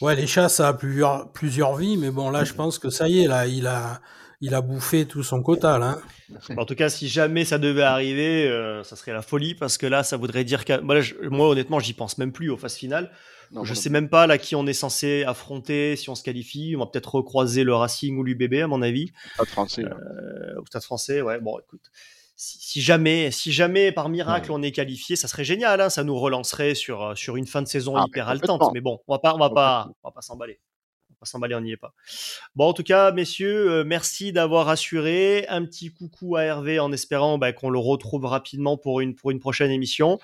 Ouais, 0.00 0.14
les 0.14 0.28
chats, 0.28 0.48
ça 0.48 0.68
a 0.68 0.74
plusieurs, 0.74 1.32
plusieurs 1.32 1.74
vies, 1.74 1.96
mais 1.96 2.12
bon, 2.12 2.30
là, 2.30 2.44
je 2.44 2.52
pense 2.54 2.78
que 2.78 2.88
ça 2.88 3.08
y 3.08 3.24
est, 3.24 3.26
là, 3.26 3.48
il 3.48 3.66
a, 3.66 4.00
il 4.40 4.54
a 4.54 4.60
bouffé 4.60 5.06
tout 5.06 5.24
son 5.24 5.42
quota, 5.42 5.76
là. 5.78 5.98
hein. 5.98 6.54
En 6.56 6.64
tout 6.64 6.76
cas, 6.76 6.88
si 6.88 7.08
jamais 7.08 7.44
ça 7.44 7.58
devait 7.58 7.82
arriver, 7.82 8.48
euh, 8.48 8.84
ça 8.84 8.94
serait 8.94 9.12
la 9.12 9.22
folie 9.22 9.56
parce 9.56 9.76
que 9.76 9.86
là, 9.86 10.04
ça 10.04 10.16
voudrait 10.16 10.44
dire 10.44 10.64
que 10.64 10.80
moi, 10.80 10.94
là, 10.94 11.00
je- 11.00 11.14
moi, 11.28 11.48
honnêtement, 11.48 11.80
j'y 11.80 11.94
pense 11.94 12.16
même 12.16 12.30
plus 12.32 12.48
aux 12.48 12.56
phases 12.56 12.76
finales. 12.76 13.10
Non, 13.52 13.64
je 13.64 13.74
sais 13.74 13.90
même 13.90 14.08
pas 14.08 14.26
là 14.26 14.38
qui 14.38 14.54
on 14.56 14.66
est 14.66 14.72
censé 14.72 15.24
affronter 15.24 15.94
si 15.96 16.08
on 16.08 16.14
se 16.14 16.22
qualifie. 16.22 16.74
On 16.76 16.80
va 16.80 16.86
peut-être 16.86 17.14
recroiser 17.14 17.64
le 17.64 17.74
Racing 17.74 18.16
ou 18.18 18.22
l'UBB 18.24 18.54
à 18.62 18.66
mon 18.66 18.80
avis. 18.82 19.12
Pas 19.36 19.44
de 19.44 19.48
français. 19.50 19.82
là. 19.82 19.90
Euh, 19.94 20.60
au 20.60 20.66
Stade 20.66 20.82
Français, 20.82 21.20
ouais. 21.20 21.38
Bon, 21.38 21.58
écoute, 21.58 21.82
si, 22.34 22.58
si 22.60 22.80
jamais, 22.80 23.30
si 23.30 23.52
jamais 23.52 23.92
par 23.92 24.08
miracle 24.08 24.50
on 24.52 24.62
est 24.62 24.72
qualifié, 24.72 25.16
ça 25.16 25.28
serait 25.28 25.44
génial. 25.44 25.80
hein, 25.82 25.90
ça 25.90 26.02
nous 26.02 26.18
relancerait 26.18 26.74
sur 26.74 27.02
euh, 27.02 27.14
sur 27.14 27.36
une 27.36 27.46
fin 27.46 27.60
de 27.60 27.68
saison 27.68 27.94
Ah, 27.96 28.04
hyper 28.08 28.24
mais 28.26 28.32
haletante. 28.32 28.62
Mais 28.72 28.80
bon, 28.80 29.00
on 29.06 29.12
va 29.14 29.18
pas, 29.18 29.34
on 29.34 29.38
va 29.38 29.50
pas, 29.50 29.90
on 30.02 30.08
va 30.08 30.12
pas 30.12 30.22
s'emballer. 30.22 30.58
On 31.10 31.12
va 31.12 31.16
pas 31.20 31.26
s'emballer, 31.26 31.54
on 31.54 31.60
n'y 31.60 31.72
est 31.72 31.76
pas. 31.76 31.92
Bon, 32.56 32.64
en 32.68 32.72
tout 32.72 32.82
cas, 32.82 33.12
messieurs, 33.12 33.70
euh, 33.70 33.84
merci 33.84 34.32
d'avoir 34.32 34.70
assuré. 34.70 35.46
Un 35.48 35.64
petit 35.66 35.92
coucou 35.92 36.36
à 36.36 36.44
Hervé 36.44 36.80
en 36.80 36.90
espérant 36.90 37.36
bah, 37.36 37.52
qu'on 37.52 37.68
le 37.70 37.78
retrouve 37.78 38.24
rapidement 38.24 38.78
pour 38.78 39.00
une 39.02 39.14
pour 39.14 39.30
une 39.30 39.40
prochaine 39.40 39.70
émission. 39.70 40.18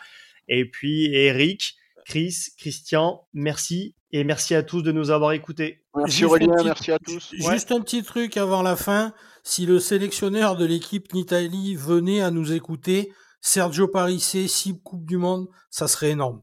Et 0.48 0.64
puis 0.64 1.14
Eric, 1.14 1.74
Chris, 2.08 2.34
Christian, 2.56 3.26
merci 3.34 3.94
et 4.12 4.24
merci 4.24 4.54
à 4.54 4.62
tous 4.62 4.80
de 4.80 4.92
nous 4.92 5.10
avoir 5.10 5.32
écoutés. 5.32 5.84
Merci 5.94 6.16
Juste 6.20 6.24
Aurélien, 6.30 6.52
un 6.52 6.56
petit- 6.56 6.64
merci 6.64 6.92
à 6.92 6.98
tous. 6.98 7.30
ju- 7.34 7.42
Juste 7.52 7.70
un 7.70 7.80
petit 7.82 8.02
truc 8.02 8.38
avant 8.38 8.62
la 8.62 8.76
fin. 8.76 9.12
Si 9.44 9.66
le 9.66 9.78
sélectionneur 9.78 10.56
de 10.56 10.64
l'équipe 10.64 11.12
Nitalie 11.12 11.76
venait 11.76 12.22
à 12.22 12.30
nous 12.30 12.52
écouter, 12.52 13.12
Sergio 13.42 13.88
Parissé, 13.88 14.48
six 14.48 14.80
Coupes 14.82 15.04
du 15.04 15.18
Monde, 15.18 15.48
ça 15.70 15.86
serait 15.86 16.10
énorme. 16.10 16.40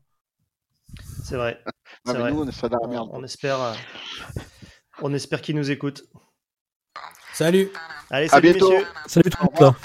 C'est 1.24 1.36
vrai. 1.36 1.60
Non, 1.66 1.72
c'est 2.06 2.14
mais 2.14 2.20
vrai. 2.20 2.32
nous, 2.32 2.42
on 2.44 2.48
est 2.48 2.52
ça 2.52 2.70
dans 2.70 2.78
la 2.78 2.88
On- 2.88 2.92
merde. 2.92 3.10
On, 3.12 3.24
espère, 3.24 3.60
euh, 3.60 3.74
on 5.02 5.14
espère 5.16 5.42
qu'il 5.42 5.56
nous 5.56 5.72
écoute. 5.72 6.04
Salut 7.34 7.70
Allez, 8.12 8.28
À 8.28 8.30
salut 8.30 8.52
bientôt. 8.52 8.70
messieurs. 8.72 8.88
Salut 9.08 9.30
tout 9.32 9.38
le 9.60 9.66
monde. 9.66 9.76